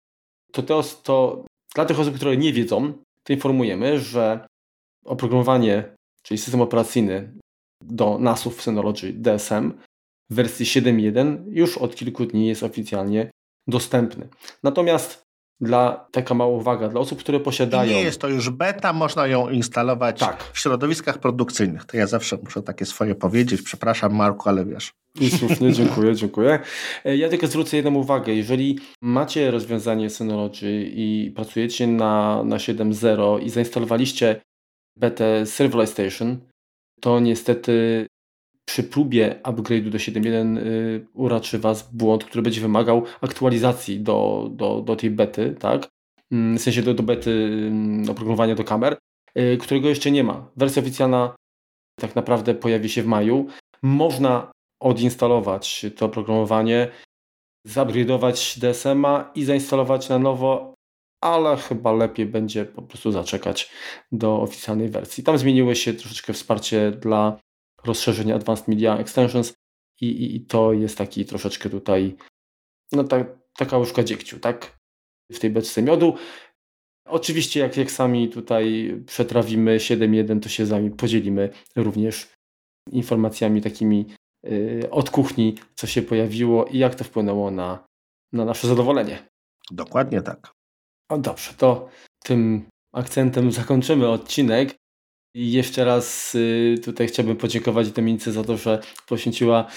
to, 0.52 0.62
to, 0.62 0.82
to 1.02 1.44
dla 1.74 1.84
tych 1.84 2.00
osób, 2.00 2.14
które 2.14 2.36
nie 2.36 2.52
wiedzą, 2.52 2.92
to 3.22 3.32
informujemy, 3.32 4.00
że 4.00 4.46
oprogramowanie, 5.04 5.96
czyli 6.22 6.38
system 6.38 6.60
operacyjny 6.60 7.32
do 7.84 8.18
NASów 8.18 8.62
Synology 8.62 9.12
DSM 9.12 9.72
w 10.30 10.34
wersji 10.34 10.66
7.1 10.66 11.44
już 11.48 11.78
od 11.78 11.96
kilku 11.96 12.26
dni 12.26 12.46
jest 12.46 12.62
oficjalnie 12.62 13.30
dostępny. 13.66 14.28
Natomiast 14.62 15.26
dla 15.60 16.06
taka 16.10 16.34
mała 16.34 16.56
uwaga, 16.56 16.88
dla 16.88 17.00
osób, 17.00 17.18
które 17.18 17.40
posiadają. 17.40 17.92
I 17.92 17.94
nie 17.94 18.02
jest 18.02 18.20
to 18.20 18.28
już 18.28 18.50
beta, 18.50 18.92
można 18.92 19.26
ją 19.26 19.50
instalować 19.50 20.20
tak. 20.20 20.44
w 20.52 20.58
środowiskach 20.58 21.18
produkcyjnych. 21.18 21.84
To 21.84 21.96
ja 21.96 22.06
zawsze 22.06 22.38
muszę 22.44 22.62
takie 22.62 22.86
swoje 22.86 23.14
powiedzieć. 23.14 23.62
Przepraszam, 23.62 24.14
Marku, 24.14 24.48
ale 24.48 24.64
wiesz. 24.64 24.92
I 25.20 25.30
słusznie, 25.30 25.72
dziękuję, 25.72 26.14
dziękuję. 26.14 26.58
E, 27.04 27.16
ja 27.16 27.28
tylko 27.28 27.46
zwrócę 27.46 27.76
jedną 27.76 27.94
uwagę. 27.94 28.34
Jeżeli 28.34 28.78
macie 29.02 29.50
rozwiązanie 29.50 30.10
Synology 30.10 30.90
i 30.94 31.32
pracujecie 31.36 31.86
na, 31.86 32.44
na 32.44 32.56
7.0 32.56 33.42
i 33.42 33.50
zainstalowaliście 33.50 34.40
betę 34.98 35.46
Serverless 35.46 35.90
Station, 35.90 36.38
to 37.00 37.20
niestety 37.20 38.06
przy 38.68 38.82
próbie 38.82 39.40
upgrade'u 39.42 39.90
do 39.90 39.98
7.1 39.98 40.58
y, 40.58 41.06
uraczy 41.14 41.58
Was 41.58 41.90
błąd, 41.92 42.24
który 42.24 42.42
będzie 42.42 42.60
wymagał 42.60 43.04
aktualizacji 43.20 44.00
do, 44.00 44.48
do, 44.52 44.80
do 44.80 44.96
tej 44.96 45.10
bety, 45.10 45.54
tak? 45.58 45.88
Mm, 46.32 46.58
w 46.58 46.62
sensie 46.62 46.82
do, 46.82 46.94
do 46.94 47.02
bety 47.02 47.30
mm, 47.30 48.10
oprogramowania 48.10 48.54
do 48.54 48.64
kamer, 48.64 48.96
y, 49.38 49.58
którego 49.60 49.88
jeszcze 49.88 50.10
nie 50.10 50.24
ma. 50.24 50.50
Wersja 50.56 50.82
oficjalna 50.82 51.36
tak 52.00 52.16
naprawdę 52.16 52.54
pojawi 52.54 52.88
się 52.88 53.02
w 53.02 53.06
maju. 53.06 53.46
Można 53.82 54.52
odinstalować 54.82 55.86
to 55.96 56.06
oprogramowanie, 56.06 56.88
zupgrade'ować 57.68 58.58
DSM-a 58.58 59.30
i 59.34 59.44
zainstalować 59.44 60.08
na 60.08 60.18
nowo, 60.18 60.74
ale 61.20 61.56
chyba 61.56 61.92
lepiej 61.92 62.26
będzie 62.26 62.64
po 62.64 62.82
prostu 62.82 63.12
zaczekać 63.12 63.70
do 64.12 64.40
oficjalnej 64.40 64.88
wersji. 64.88 65.24
Tam 65.24 65.38
zmieniły 65.38 65.76
się 65.76 65.94
troszeczkę 65.94 66.32
wsparcie 66.32 66.90
dla 66.90 67.38
rozszerzenia 67.86 68.34
Advanced 68.34 68.68
Media 68.68 68.98
Extensions 68.98 69.54
i, 70.00 70.06
i, 70.06 70.36
i 70.36 70.40
to 70.40 70.72
jest 70.72 70.98
taki 70.98 71.24
troszeczkę 71.24 71.70
tutaj 71.70 72.16
no 72.92 73.04
ta, 73.04 73.24
taka 73.56 73.78
łyżka 73.78 74.04
dziegciu, 74.04 74.40
tak? 74.40 74.78
W 75.32 75.38
tej 75.38 75.50
beczce 75.50 75.82
miodu. 75.82 76.14
Oczywiście 77.08 77.60
jak, 77.60 77.76
jak 77.76 77.90
sami 77.90 78.28
tutaj 78.28 78.94
przetrawimy 79.06 79.78
7.1, 79.78 80.40
to 80.40 80.48
się 80.48 80.66
z 80.66 80.68
Wami 80.68 80.90
podzielimy 80.90 81.50
również 81.76 82.32
informacjami 82.92 83.62
takimi 83.62 84.06
yy, 84.44 84.90
od 84.90 85.10
kuchni, 85.10 85.54
co 85.74 85.86
się 85.86 86.02
pojawiło 86.02 86.64
i 86.64 86.78
jak 86.78 86.94
to 86.94 87.04
wpłynęło 87.04 87.50
na, 87.50 87.86
na 88.32 88.44
nasze 88.44 88.68
zadowolenie. 88.68 89.28
Dokładnie 89.70 90.22
tak. 90.22 90.52
O, 91.10 91.18
dobrze, 91.18 91.54
to 91.54 91.88
tym 92.24 92.68
akcentem 92.94 93.52
zakończymy 93.52 94.08
odcinek. 94.08 94.74
I 95.36 95.52
jeszcze 95.52 95.84
raz 95.84 96.34
y, 96.34 96.74
tutaj 96.84 97.08
chciałbym 97.08 97.36
podziękować 97.36 97.90
Dominice 97.90 98.32
za 98.32 98.44
to, 98.44 98.56
że 98.56 98.80
poświęciła 99.06 99.70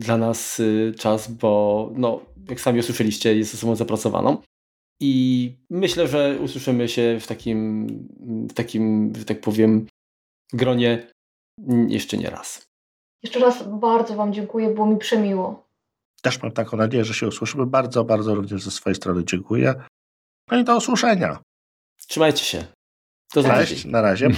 dla 0.00 0.16
nas 0.16 0.60
y, 0.60 0.94
czas, 0.98 1.32
bo 1.32 1.90
no, 1.94 2.20
jak 2.48 2.60
sami 2.60 2.80
usłyszeliście, 2.80 3.36
jest 3.36 3.54
osobą 3.54 3.76
zapracowaną. 3.76 4.42
I 5.00 5.52
myślę, 5.70 6.08
że 6.08 6.38
usłyszymy 6.40 6.88
się 6.88 7.18
w 7.20 7.26
takim, 7.26 7.86
w 8.50 8.54
takim, 8.54 9.12
że 9.16 9.24
tak 9.24 9.40
powiem, 9.40 9.86
gronie 10.52 11.06
jeszcze 11.88 12.16
nie 12.16 12.30
raz. 12.30 12.62
Jeszcze 13.22 13.38
raz 13.38 13.68
bardzo 13.68 14.14
Wam 14.14 14.32
dziękuję, 14.32 14.68
było 14.68 14.86
mi 14.86 14.98
przemiło. 14.98 15.68
Też 16.22 16.42
mam 16.42 16.52
taką 16.52 16.76
nadzieję, 16.76 17.04
że 17.04 17.14
się 17.14 17.26
usłyszymy. 17.26 17.66
Bardzo, 17.66 18.04
bardzo 18.04 18.34
również 18.34 18.62
ze 18.62 18.70
swojej 18.70 18.94
strony 18.94 19.24
dziękuję. 19.24 19.74
No 20.50 20.58
i 20.58 20.64
do 20.64 20.76
usłyszenia. 20.76 21.38
Trzymajcie 22.08 22.44
się. 22.44 22.64
Do 23.34 23.42
Cześć, 23.42 23.84
na 23.84 24.02
razie, 24.02 24.28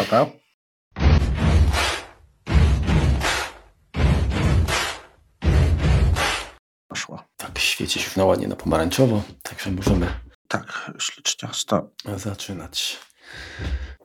Tak, 7.54 7.58
świeci 7.62 8.00
się 8.00 8.10
na 8.16 8.24
ładnie 8.24 8.48
na 8.48 8.56
pomarańczowo, 8.56 9.22
także 9.42 9.70
możemy... 9.70 10.06
Tak, 10.48 10.90
śliczniasta. 10.98 11.82
Zaczynać. 12.16 12.98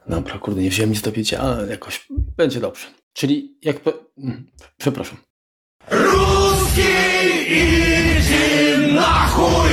Dobra, 0.08 0.40
kurde, 0.40 0.62
nie 0.62 0.70
wziąłem 0.70 0.90
nic 0.90 1.02
do 1.02 1.12
picia, 1.12 1.40
ale 1.40 1.68
jakoś 1.68 2.08
będzie 2.10 2.60
dobrze. 2.60 2.88
Czyli 3.14 3.58
jak... 3.62 3.80
Pe... 3.80 3.92
Mm, 4.18 4.52
przepraszam. 4.78 5.18
Ruski 5.92 6.82
idzie 7.48 8.78
na 8.94 9.28
chuj! 9.28 9.72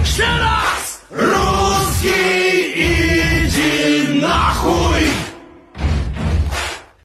Jeszcze 0.00 0.38
raz! 0.38 1.00
Ruski 1.10 2.08
idzie 2.80 4.20
na 4.20 4.54
chuj! 4.54 4.97